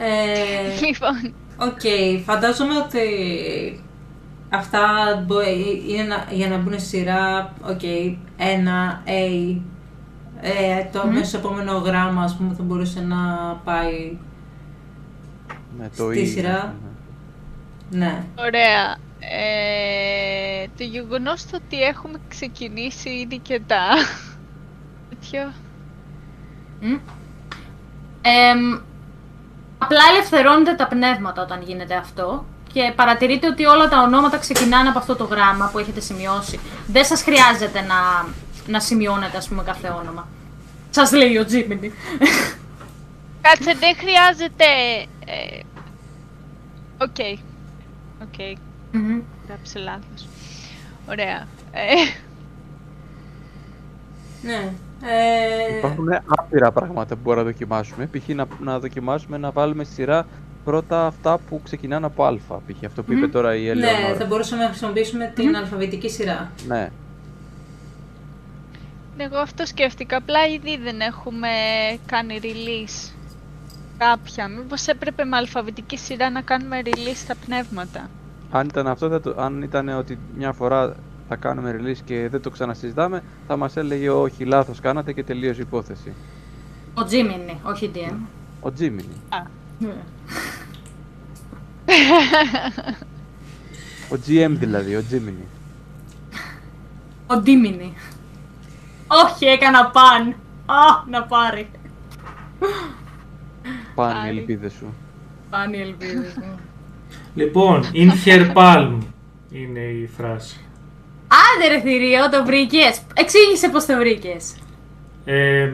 [0.00, 1.80] Ε, Λοιπόν, Οκ,
[2.24, 3.00] φαντάζομαι ότι
[4.50, 4.80] αυτά
[5.26, 5.40] μπο-
[5.88, 7.80] είναι να- για να μπουν στη σειρά, οκ,
[8.36, 9.56] ένα A,
[10.40, 11.10] ε, το Μμμ.
[11.10, 13.16] αμέσως επόμενο γράμμα, ας πούμε, θα μπορούσε να
[13.64, 14.16] πάει,
[15.78, 16.74] Με το Στη «ή», σειρά.
[17.90, 17.98] ναι.
[18.06, 18.24] ναι.
[18.38, 18.96] ωραία.
[19.20, 23.84] Ε, το γεγονός ότι έχουμε ξεκινήσει ήδη και τα.
[25.08, 25.52] τέτοιο.
[26.80, 26.96] Μμ.
[29.80, 34.88] Εμ, απλά ελευθερώνετε τα πνεύματα όταν γίνεται αυτό και παρατηρείτε ότι όλα τα ονόματα ξεκινάνε
[34.88, 36.60] από αυτό το γράμμα που έχετε σημειώσει.
[36.86, 38.26] Δεν σας χρειάζεται να,
[38.66, 40.28] να σημειώνετε ας πούμε κάθε όνομα.
[40.90, 41.92] Σας λέει ο Τζίμινι.
[43.42, 44.64] Κάτσε, δεν χρειάζεται.
[45.26, 45.60] ε,
[47.00, 47.16] Οκ.
[48.22, 48.56] Οκ.
[48.92, 49.20] Μμμ.
[49.48, 50.28] Γράψε λάθος.
[51.08, 51.46] Ωραία.
[51.72, 51.94] Ε,
[54.42, 54.72] Ναι.
[55.02, 58.06] Ε, Υπάρχουν άπειρα πράγματα που μπορούμε να δοκιμάσουμε.
[58.12, 58.28] Π.χ.
[58.28, 60.26] Να, να δοκιμάσουμε να βάλουμε στη σειρά
[60.64, 62.32] πρώτα αυτά που ξεκινάνε από Α.
[62.66, 62.84] Π.χ.
[62.86, 63.32] αυτό που είπε Μμμ.
[63.32, 64.14] τώρα η ναι, Ελεονόρα.
[64.14, 66.50] θα μπορούσαμε να χρησιμοποιήσουμε την αλφαβητική σειρά.
[66.66, 66.90] Ναι.
[69.16, 70.16] εγώ αυτό σκέφτηκα.
[70.16, 71.48] Απλά ήδη δεν έχουμε
[72.06, 73.12] κάνει release
[73.98, 74.48] κάποια.
[74.48, 78.10] Μήπως έπρεπε με αλφαβητική σειρά να κάνουμε release τα πνεύματα.
[78.50, 80.94] Αν ήταν αυτό, θα το, αν ήταν ότι μια φορά
[81.28, 85.60] θα κάνουμε release και δεν το ξανασυζητάμε, θα μας έλεγε όχι, λάθος κάνατε και τελείωσε
[85.60, 86.12] η υπόθεση.
[86.94, 88.14] Ο Τζίμινι, όχι η DM.
[88.60, 89.20] Ο Τζίμινι.
[89.78, 89.94] Ναι.
[94.10, 95.46] Ο GM δηλαδή, ο Τζίμινι.
[97.26, 97.92] Ο Ντίμινι.
[99.06, 100.28] Όχι, έκανα παν.
[100.66, 101.70] Α, να πάρει.
[103.94, 104.38] Πάνε οι Πάλι.
[104.38, 104.94] ελπίδες σου.
[105.50, 106.58] Πάνε οι ελπίδες μου.
[107.34, 108.98] Λοιπόν, in her palm
[109.50, 110.60] είναι η φράση.
[111.28, 113.00] Άντε ρε θηρίο, το βρήκες.
[113.14, 114.54] Εξήγησε πώς το βρήκες.
[115.24, 115.72] Ε,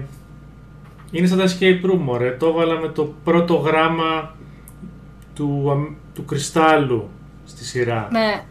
[1.10, 2.30] είναι σαν τα escape room, μωρέ.
[2.30, 4.34] Το έβαλα με το πρώτο γράμμα
[5.34, 7.08] του, αμ- του κρυστάλλου
[7.44, 8.08] στη σειρά.
[8.12, 8.42] Ναι.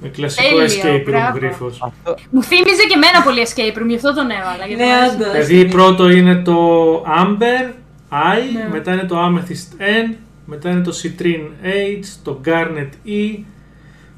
[0.00, 1.38] Με κλασικό Τέλειο, escape room μπράβο.
[1.38, 1.82] γρίφος.
[1.82, 4.66] Αυτό, Μου θύμιζε και εμένα πολύ escape room, γι' αυτό τον έβαλα.
[4.66, 5.14] γιατί Ναι, μου αρέσει.
[5.14, 5.30] όντως.
[5.46, 6.56] Δηλαδή πρώτο είναι το
[7.02, 7.72] Amber
[8.12, 8.68] I, Ναι.
[8.72, 13.38] μετά είναι το Amethyst N, μετά είναι το Citrine H, το Garnet E,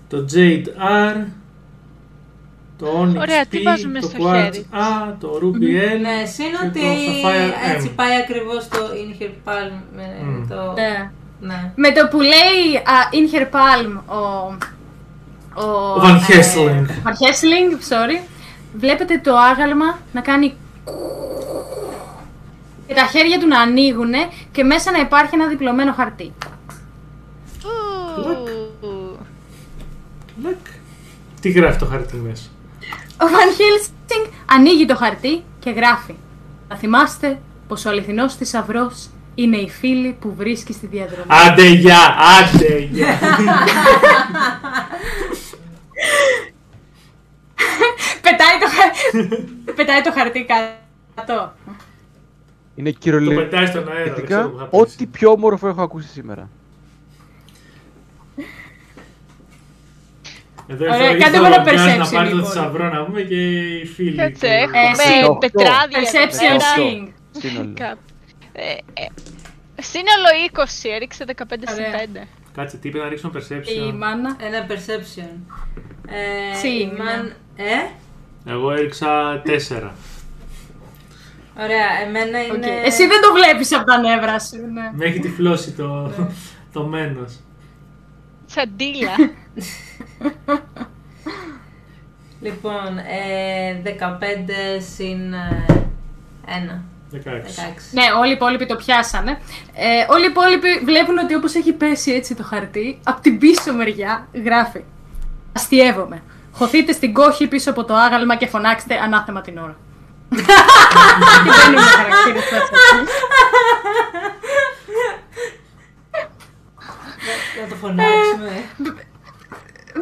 [0.08, 0.66] το Jade
[1.12, 1.16] R,
[2.78, 6.24] το Onyx Ωραία, P, τι βάζουμε το στο Quartz χέρι; A, το Ruby L Ναι,
[6.26, 7.96] συν και ότι το Sapphire έτσι M.
[7.96, 9.72] πάει ακριβώς το In Her Palm.
[9.96, 10.48] με Μμ.
[10.48, 10.72] το...
[10.72, 11.10] Ναι.
[11.40, 11.72] Ναι.
[11.74, 14.16] Με το που λέει α, in her palm ο...
[15.54, 16.86] Ο, Ο Van Helsing.
[16.88, 18.26] ε, Van Helsing, sorry.
[18.76, 20.54] Βλέπετε το άγαλμα να κάνει
[22.86, 24.12] και τα χέρια του να ανοίγουν
[24.52, 26.32] και μέσα να υπάρχει ένα διπλωμένο χαρτί.
[27.62, 29.18] Ου.
[30.42, 30.56] Λακ.
[31.40, 32.48] Τι γράφει το χαρτί μέσα;
[33.20, 36.14] Ο Van Helsing ανοίγει το χαρτί και γράφει
[36.68, 41.24] Θα θυμάστε πως ο αληθινός θησαυρός είναι οι φίλοι που βρίσκει στη διαδρομή.
[41.46, 41.98] Άντε γεια,
[42.38, 43.18] άντε γεια.
[48.20, 50.46] Πετάει, το, χα- Πετάει το χαρτί
[51.16, 51.52] κάτω.
[52.74, 52.98] είναι το
[53.34, 54.14] πετάει στον αέρα.
[54.14, 54.82] δεν κυριολεκτικά ξέρω που θα πέσει.
[54.82, 56.48] ό,τι πιο όμορφο έχω ακούσει σήμερα.
[60.70, 62.50] Εδώ Ωραία, ήρθε- κάντε ήρθε μου ο ένα Γκάς να perception, πάρει το λοιπόν.
[62.50, 64.16] θησαυρό να πούμε και οι φίλοι.
[64.16, 66.58] Κάτσε, και- έχουμε συν τετράδια εδώ Perception πέρα.
[66.76, 67.12] Sing.
[67.40, 67.72] Σύνολο.
[67.76, 68.00] Κάπου.
[68.52, 68.62] Ε,
[69.02, 69.06] ε,
[69.82, 71.90] Σύνολο 20, έριξε 15 συν Ωραία.
[72.24, 72.26] 5.
[72.54, 73.92] Κάτσε, τι είπε να ρίξω Η perception.
[73.98, 74.36] μάνα.
[74.40, 75.30] Ένα perception.
[76.08, 77.76] Ε, Συν, η μαν- Ε;
[78.52, 79.94] Εγώ έριξα 4.
[81.60, 82.54] Ωραία, εμένα Οκ.
[82.56, 82.66] είναι...
[82.84, 84.56] Εσύ δεν το βλέπεις από τα νεύρα σου.
[84.72, 84.90] Ναι.
[84.94, 86.12] Με έχει τυφλώσει το,
[86.72, 87.38] το μένος.
[88.46, 89.14] Τσαντίλα.
[92.40, 93.90] Λοιπόν, ε, 15
[94.94, 95.64] συν ε,
[96.46, 96.50] 1.
[97.12, 97.16] 16.
[97.16, 97.18] 16.
[97.90, 99.40] Ναι, όλοι οι υπόλοιποι το πιάσανε.
[99.74, 103.72] Ε, όλοι οι υπόλοιποι βλέπουν ότι όπως έχει πέσει έτσι το χαρτί, από την πίσω
[103.74, 104.84] μεριά γράφει
[105.52, 106.22] Αστειεύομαι.
[106.52, 109.76] Χωθείτε στην κόχη πίσω από το άγαλμα και φωνάξτε ανάθεμα την ώρα.
[110.28, 113.10] και μπαίνουν οι χαρακτήρες μέσα εκεί.
[117.62, 118.64] Να το φωνάξουμε.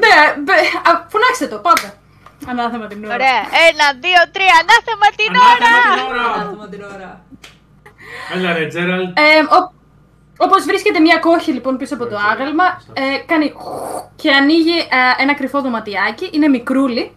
[0.03, 1.89] Ναι, μπε- α, φωνάξτε το, πάτε.
[2.51, 3.15] Ανάθεμα την ώρα.
[3.15, 3.41] Ωραία.
[3.69, 4.55] Ένα, δύο, τρία.
[4.63, 5.73] Ανάθεμα την ώρα.
[5.77, 6.27] Ανάθεμα την ώρα!
[6.35, 7.11] Ανάθεμα την ώρα.
[8.35, 9.19] Έλα ρε Τζέραλτ.
[9.19, 9.73] Ε, ο,
[10.39, 12.27] όπως βρίσκεται μια κόχη λοιπόν πίσω από το Ωραία.
[12.33, 13.53] άγαλμα, ε, κάνει
[14.17, 17.17] και ανοίγει ε, ένα κρυφό δωματιάκι, είναι μικρούλι,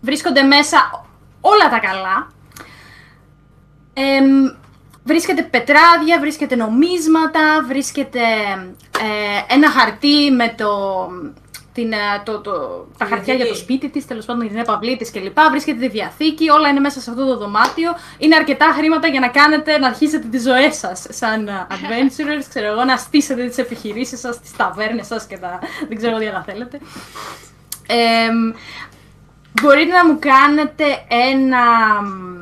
[0.00, 1.06] βρίσκονται μέσα
[1.40, 2.30] όλα τα καλά.
[3.94, 4.26] Εμ,
[5.04, 8.20] βρίσκεται πετράδια, βρίσκεται νομίσματα, βρίσκεται
[9.00, 10.70] ε, ένα χαρτί με το,
[11.76, 12.52] την, ε, το, το,
[12.98, 13.58] τα Τη χαρτιά για το διαθήκη.
[13.72, 15.38] σπίτι της, τέλος πάντων την επαυλή της κλπ.
[15.50, 17.90] Βρίσκεται τη διαθήκη, όλα είναι μέσα σε αυτό το δωμάτιο.
[18.18, 22.66] Είναι αρκετά χρήματα για να κάνετε, να αρχίσετε τις ζωές σας σαν ε, adventurers, ξέρω
[22.66, 26.42] εγώ, να στήσετε τις επιχειρήσεις σας, τις ταβέρνες σας και τα δεν ξέρω τι άλλα
[26.42, 26.80] θέλετε.
[27.86, 28.52] Εμ,
[29.62, 31.62] μπορείτε να μου κάνετε ένα...
[32.02, 32.34] μ,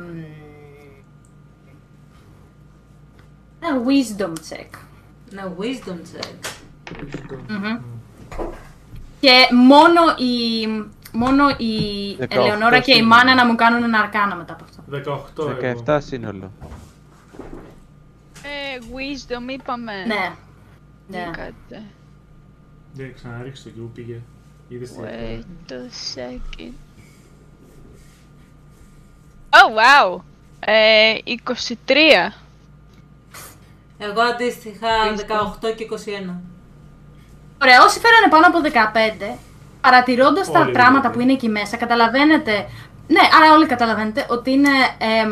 [3.67, 4.69] Ένα wisdom check.
[5.31, 6.33] Ένα wisdom check.
[7.47, 7.77] Μμμ.
[9.25, 10.67] Και μόνο η,
[11.11, 11.73] μόνο η
[12.19, 13.15] 18 Ελεονόρα και η σύνολο.
[13.15, 15.43] Μάνα να μου κάνουν ένα αρκάνα μετά από αυτό.
[15.45, 15.83] 18 εγώ.
[15.85, 16.51] 17 σύνολο.
[18.43, 19.93] Ε, wisdom είπαμε.
[20.07, 20.35] Ναι.
[21.07, 21.23] Ναι.
[21.23, 21.83] Κάτσε.
[22.93, 24.21] Δεν ξαναρίξω το και πού πήγε.
[24.67, 26.73] Είδες τι Wait a second.
[29.49, 30.21] Oh, wow.
[30.59, 31.13] Ε,
[31.45, 31.73] 23.
[33.97, 34.87] Εγώ αντίστοιχα
[35.61, 35.87] 18 και
[36.29, 36.35] 21.
[37.61, 38.59] Ωραία, όσοι φέρανε πάνω από
[39.33, 39.37] 15,
[39.81, 41.15] παρατηρώντας τα Όλοι πράγματα δηλαδή.
[41.17, 42.51] που είναι εκεί μέσα, καταλαβαίνετε.
[43.07, 44.69] Ναι, άρα όλοι καταλαβαίνετε ότι είναι.
[44.97, 45.29] εμ,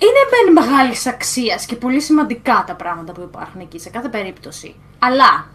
[0.00, 4.74] είναι μεν μεγάλης αξίας και πολύ σημαντικά τα πράγματα που υπάρχουν εκεί σε κάθε περίπτωση.
[4.98, 5.46] Αλλά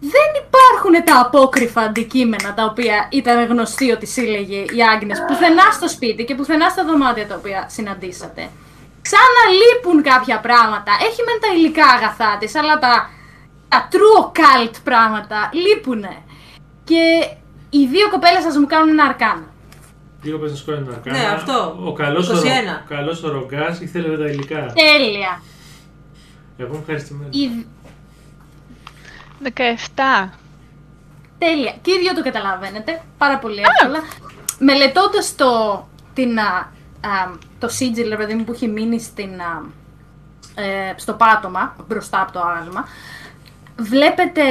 [0.00, 5.88] δεν υπάρχουν τα απόκριφα αντικείμενα τα οποία ήταν γνωστή ότι σύλλεγε η Άγνες πουθενά στο
[5.88, 8.50] σπίτι και πουθενά στα δωμάτια τα οποία συναντήσατε.
[9.02, 10.92] Σαν να λείπουν κάποια πράγματα.
[11.00, 13.10] Έχει μεν τα υλικά αγαθά της, αλλά τα,
[13.68, 16.16] τα true occult πράγματα λείπουνε.
[16.84, 17.28] Και
[17.70, 19.44] οι δύο κοπέλες σας μου κάνουν ένα αρκάνα.
[20.22, 21.18] Λίγο πες να σκόρει να κάνω.
[21.18, 21.76] Ναι, αυτό.
[21.84, 22.32] Ο καλός, 21.
[22.32, 24.72] ο, Ρο- καλός ο Ρογκάς ήθελε τα υλικά.
[24.74, 25.40] Τέλεια.
[26.56, 27.28] Εγώ είμαι ευχαριστημένο.
[27.32, 27.66] Οι,
[29.42, 30.30] 17.
[31.38, 31.74] Τέλεια.
[31.82, 33.02] Και οι δύο το καταλαβαίνετε.
[33.18, 34.02] Πάρα πολύ εύκολα.
[34.58, 35.48] Μελετώντας το,
[36.14, 39.62] την, α, α, το sigil, ρε παιδί μου, που έχει μείνει στην, α,
[40.62, 42.88] ε, στο πάτωμα, μπροστά από το άγαλμα,
[43.76, 44.42] βλέπετε.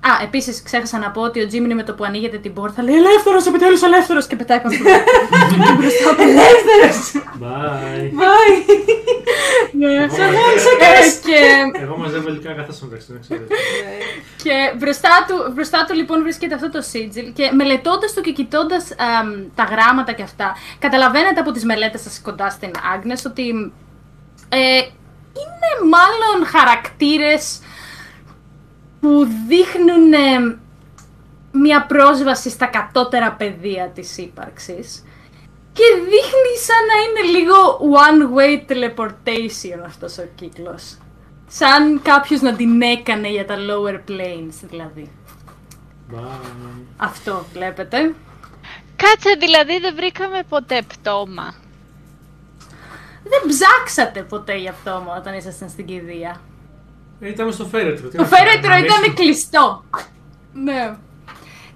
[0.00, 2.94] Α, επίσης ξέχασα να πω ότι ο Τζίμινι με το που ανοίγεται την πόρτα λέει
[2.94, 4.26] Ελεύθερος, επιτέλους ελεύθερος!
[4.26, 7.22] Και πετάει πάνω στο και μπροστά από Ελεύθερος!
[7.42, 8.04] Bye.
[8.20, 8.56] Bye!
[9.72, 13.54] Ναι, Εγώ σε μαζεύω- και Εγώ μαζεύω υλικά αγαθά στο μεταξύ, να ξέρετε.
[14.42, 18.84] Και μπροστά του, μπροστά του λοιπόν βρίσκεται αυτό το sigil και μελετώντας το και κοιτώντας
[19.18, 23.72] αμ, τα γράμματα και αυτά, καταλαβαίνετε από τις μελέτες σας κοντά στην Άγνες ότι
[24.48, 24.58] ε,
[25.42, 27.58] είναι μάλλον χαρακτήρες
[29.06, 30.56] που δείχνουν ε,
[31.52, 35.04] μια πρόσβαση στα κατώτερα πεδία της ύπαρξης
[35.72, 40.98] και δείχνει σαν να είναι λίγο one-way teleportation αυτός ο κύκλος.
[41.48, 45.10] Σαν κάποιος να την έκανε για τα lower planes δηλαδή.
[46.12, 46.16] Bye.
[46.96, 48.14] Αυτό βλέπετε.
[48.96, 51.54] Κάτσε, δηλαδή δεν βρήκαμε ποτέ πτώμα.
[53.22, 56.40] Δεν ψάξατε ποτέ γι' αυτό μου όταν ήσασταν στην κηδεία.
[57.20, 58.08] Ε, Ήταν στο φέρετρο.
[58.08, 59.14] τι Το να κάνω, φέρετρο να ήταν ανοίξω.
[59.22, 59.84] κλειστό.
[60.52, 60.94] Ναι.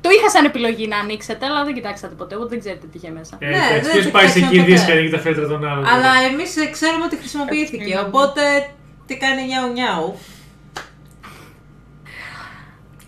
[0.00, 3.10] Το είχα σαν επιλογή να ανοίξετε, αλλά δεν κοιτάξατε ποτέ, οπότε δεν ξέρετε τι είχε
[3.10, 3.36] μέσα.
[3.38, 4.98] Ε, Ναι, εντάξει, δεν ποιος το πάει σε κοιτάξαμε κηδείες και ποτέ.
[4.98, 5.84] ανοίγει τα φέρετρα των άλλων.
[5.86, 7.98] Αλλά εμείς ξέρουμε ότι χρησιμοποιήθηκε.
[8.06, 8.42] Οπότε
[9.06, 10.18] τι κάνει νιάου νιάου.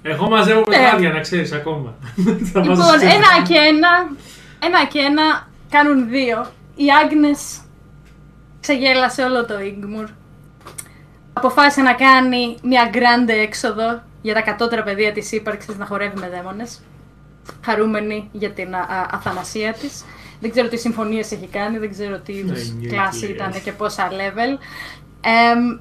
[0.02, 0.64] Εγώ μαζεύω Ναι.
[0.76, 1.94] πετράδια, να ξέρεις ακόμα.
[2.52, 3.90] Θα βάζω Λοιπόν, στις ένα και ένα,
[4.66, 6.46] ένα και ένα κάνουν δύο.
[6.76, 7.60] Η Άγνες
[8.60, 10.06] ξεγέλασε όλο το Ίγμουρ.
[11.44, 16.28] Αποφάσισε να κάνει μια γκράντε έξοδο για τα κατώτερα πεδία της ύπαρξης να χορεύει με
[16.28, 16.80] δαίμονες.
[17.64, 20.04] Χαρούμενη για την α, α, αθανασία της.
[20.40, 23.34] Δεν ξέρω τι συμφωνίες έχει κάνει, δεν ξέρω τι είδους Ναι, κλάση nuclear.
[23.34, 24.58] ήταν και πόσα level.
[25.20, 25.78] Εμ,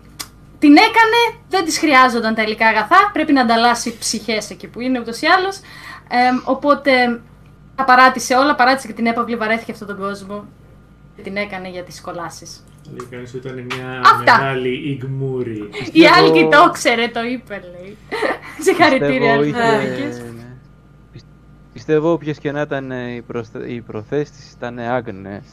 [0.60, 5.00] την έκανε, δεν της χρειάζονταν τα υλικά αγαθά, πρέπει να ανταλλάσσει ψυχές εκεί που είναι
[5.00, 5.56] ούτως ή άλλως.
[6.10, 7.22] Εμ, οπότε
[7.76, 10.46] τα παράτησε όλα, παράτησε και την έπαυλη, βαρέθηκε αυτόν τον κόσμο.
[11.16, 12.64] Και την έκανε για τις κολάσεις.
[12.90, 14.38] Λέει κανείς ότι ήταν μια Αυτά.
[14.38, 15.52] μεγάλη ιγμούρη.
[15.52, 17.98] Η Πιστεύω- Άλκη το ήξερε, το είπε, λέει.
[18.66, 19.90] Συγχαρητήρια, Πιστεύω, Άλκη.
[20.02, 20.22] είχε- Φροντικές.
[21.12, 21.22] πι-
[21.74, 23.72] Πιστεύω όποιες και να ήταν ε, οι, προσθε...
[23.72, 25.44] οι προθέσεις της ήταν άγνες.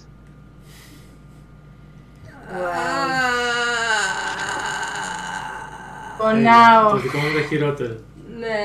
[6.18, 6.90] Πονάω.
[6.90, 7.96] Το δικό μου ήταν χειρότερο.
[8.38, 8.64] Ναι.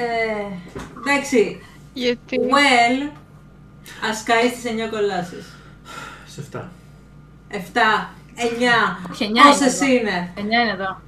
[0.00, 0.46] Ε,
[0.98, 1.60] εντάξει.
[1.92, 3.12] Γιατί; Well,
[4.10, 5.56] ας καείς στις 9 κολλάσεις.
[6.26, 6.60] Σε 7.
[7.50, 7.56] 7,
[8.34, 9.92] 9, Όχι, εννιά είναι όσες εδώ.
[9.92, 10.32] είναι.
[10.36, 11.00] Εννιά είναι εδώ.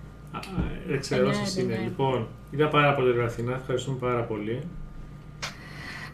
[0.88, 1.72] Δεν ξέρω Εννιά, όσες είναι.
[1.72, 1.88] εννιά.
[1.88, 3.54] Λοιπόν, ήταν πάρα πολύ ωραία Αθηνά.
[3.60, 4.56] Ευχαριστούμε πάρα πολύ.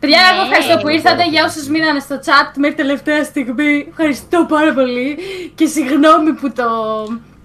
[0.00, 0.48] Παιδιά, εγώ Ναι.
[0.48, 1.16] ευχαριστώ που ήρθατε.
[1.16, 1.50] Πάρα Για πολύ.
[1.50, 5.18] όσους μείνανε στο chat μέχρι τελευταία στιγμή, ευχαριστώ πάρα πολύ.
[5.54, 6.68] Και συγγνώμη που το.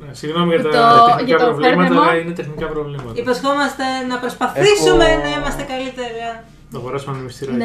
[0.05, 2.01] Ναι, Συγγνώμη για τα Το- τεχνικά για το προβλήματα, μπέρδεμα.
[2.01, 3.11] αλλά είναι τεχνικά προβλήματα.
[3.21, 6.19] Υποσχόμαστε να προσπαθήσουμε Έχω- να είμαστε καλύτεροι.
[6.71, 7.57] Θα αγοράσουμε ένα μυστηράκι.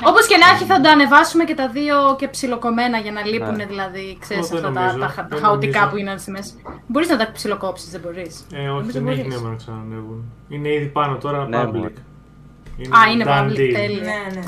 [0.00, 0.08] Ναι.
[0.10, 3.56] Όπως και να έχει, θα το ανεβάσουμε και τα δύο και ψιλοκομμένα για να λείπουν
[3.56, 3.64] Ναι.
[3.66, 5.90] δηλαδή, ξέρεις, Ω, δεν αυτά τα, νομίζω, τα, χα- τα δεν χαοτικά νομίζω.
[5.90, 6.52] που είναι στη μέση.
[6.86, 8.46] Μπορείς να τα ψιλοκόψεις, δεν μπορείς.
[8.52, 9.34] Ε, όχι, Νομίζω δεν έχει μπορείς.
[9.34, 10.32] νόημα να ξανανεύουν.
[10.48, 11.72] Είναι ήδη πάνω τώρα, Ναι, public.
[11.72, 11.92] μωρέ.
[12.98, 13.72] Α, είναι done public, deal.
[13.80, 14.02] τέλεια.
[14.10, 14.42] Ναι, ναι.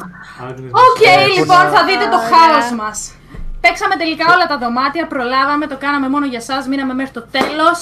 [0.46, 1.20] Agnes Οκ, Masson.
[1.24, 2.28] Έχω λοιπόν, να- θα δείτε το Ωραία.
[2.30, 2.98] χάος μας.
[3.60, 7.80] Παίξαμε τελικά όλα τα δωμάτια, προλάβαμε, το κάναμε μόνο για εσά, μείναμε μέχρι το τέλος.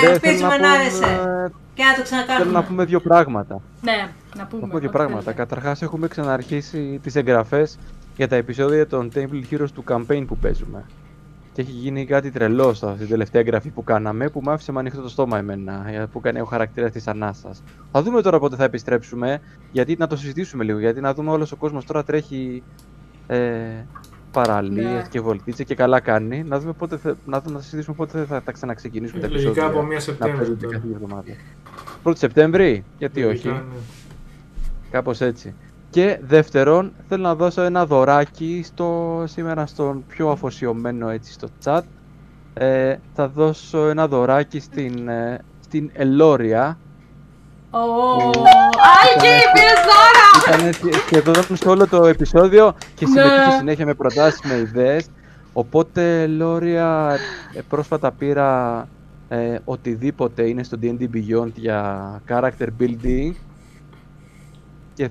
[0.00, 1.52] Ρε, Ελπίζουμε θέλω να πούμε- άρεσε.
[1.74, 2.62] Και να το Θέλω να ξανακάνουμε.
[2.62, 3.60] πούμε δύο πράγματα.
[3.82, 4.62] Ναι, να πούμε.
[4.62, 5.20] Να πούμε δύο ό,τι πράγματα.
[5.22, 5.42] θέλετε.
[5.42, 7.78] Καταρχάς έχουμε ξαναρχίσει τις εγγραφές
[8.16, 10.84] για τα επεισόδια των Temple Heroes του campaign που παίζουμε.
[11.52, 14.78] Και έχει γίνει κάτι τρελό στα- στην τελευταία εγγραφή που κάναμε που μου άφησε με
[14.78, 15.84] ανοιχτό το στόμα εμένα.
[15.88, 17.50] ε, Που κάνει ο χαρακτήρας της Ανάσα.
[17.92, 19.40] Θα δούμε τώρα πότε θα επιστρέψουμε.
[19.72, 20.78] Γιατί να το συζητήσουμε λίγο.
[20.78, 22.62] Γιατί να δούμε όλος ο κόσμος τώρα τρέχει
[23.26, 23.38] ε,
[24.30, 25.06] παραλίες Ναι.
[25.10, 26.42] και βολτίτσε και καλά κάνει.
[26.42, 29.50] Να δούμε πότε θα, να, δούμε, να συζητήσουμε πότε θα τα ξαναξεκινήσουμε τα Ε, Λογικά
[29.50, 29.78] επεισόδια.
[29.78, 30.56] από 1 να Σεπτέμβρη
[32.04, 32.12] παίζονται τώρα.
[32.12, 32.12] κάθε εβδομάδα.
[32.12, 33.62] 1η Σεπτέμβρη, γιατί Λογικά, όχι; ναι.
[34.90, 35.54] Κάπως έτσι.
[35.90, 41.80] Και δεύτερον, θέλω να δώσω ένα δωράκι στο, σήμερα στον πιο αφοσιωμένο έτσι στο chat.
[42.54, 46.78] Ε, θα δώσω ένα δωράκι στην, ε, στην Ελόρια.
[47.70, 50.56] Ω, Άλκη, πήρε δώρα!
[50.58, 53.10] Ήταν σχε- σχεδόν σε όλο το επεισόδιο και Ναι.
[53.10, 55.06] συμμετείχε συνέχεια με προτάσεις, με ιδέες.
[55.52, 57.16] Οπότε, Ελόρια,
[57.54, 58.88] ε, πρόσφατα πήρα
[59.28, 63.32] ε, οτιδήποτε είναι στο D&D Beyond για character building
[64.94, 65.08] και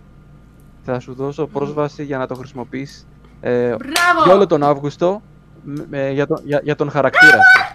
[0.83, 3.07] θα σου δώσω πρόσβαση για να το χρησιμοποιείς
[3.41, 4.23] ε, Μπράβο!
[4.25, 5.21] για όλο τον Αύγουστο
[5.63, 7.71] μ- ε, για, τον, για, για τον χαρακτήρα σου.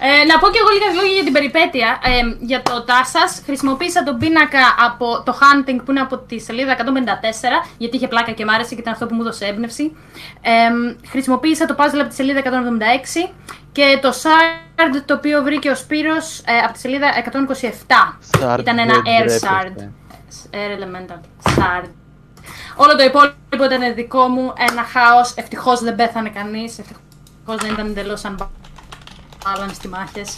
[0.00, 0.24] Άμα θες να χρησιμοποιήσεις.
[0.24, 1.98] Ε, να πω και εγώ λίγα λόγια για την περιπέτεια.
[2.02, 2.10] Ε,
[2.40, 7.64] για το Τάσας, χρησιμοποίησα τον πίνακα από το Hunting που είναι από τη σελίδα 154,
[7.78, 9.96] γιατί είχε πλάκα και μ' άρεσε και ήταν αυτό που μου έδωσε έμπνευση.
[10.40, 10.50] Ε,
[11.08, 13.30] χρησιμοποίησα το puzzle από τη σελίδα 176
[13.72, 17.08] και το Shard το οποίο βρήκε ο Σπύρος ε, από τη σελίδα
[18.38, 18.40] 127.
[18.40, 19.72] Shard ήταν ένα δεν Air Shard.
[19.74, 19.92] τρέπεστε.
[20.50, 21.20] Air Elemental
[21.56, 21.88] Shard.
[22.76, 25.32] Όλο το υπόλοιπο ήταν δικό μου, ένα χάος.
[25.36, 28.67] Ευτυχώς δεν πέθανε κανείς, ευτυχώς δεν ήταν εντελώς unbalanced
[29.72, 30.36] στις μάχες.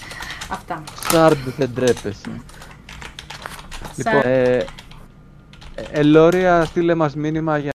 [0.50, 0.82] Αυτά.
[1.10, 2.42] Σάρντ δεν τρέπεσαι.
[3.96, 4.24] Λοιπόν, Shard.
[4.24, 4.66] ε, ε,
[5.90, 7.68] Ελόρια, στείλε μας μήνυμα για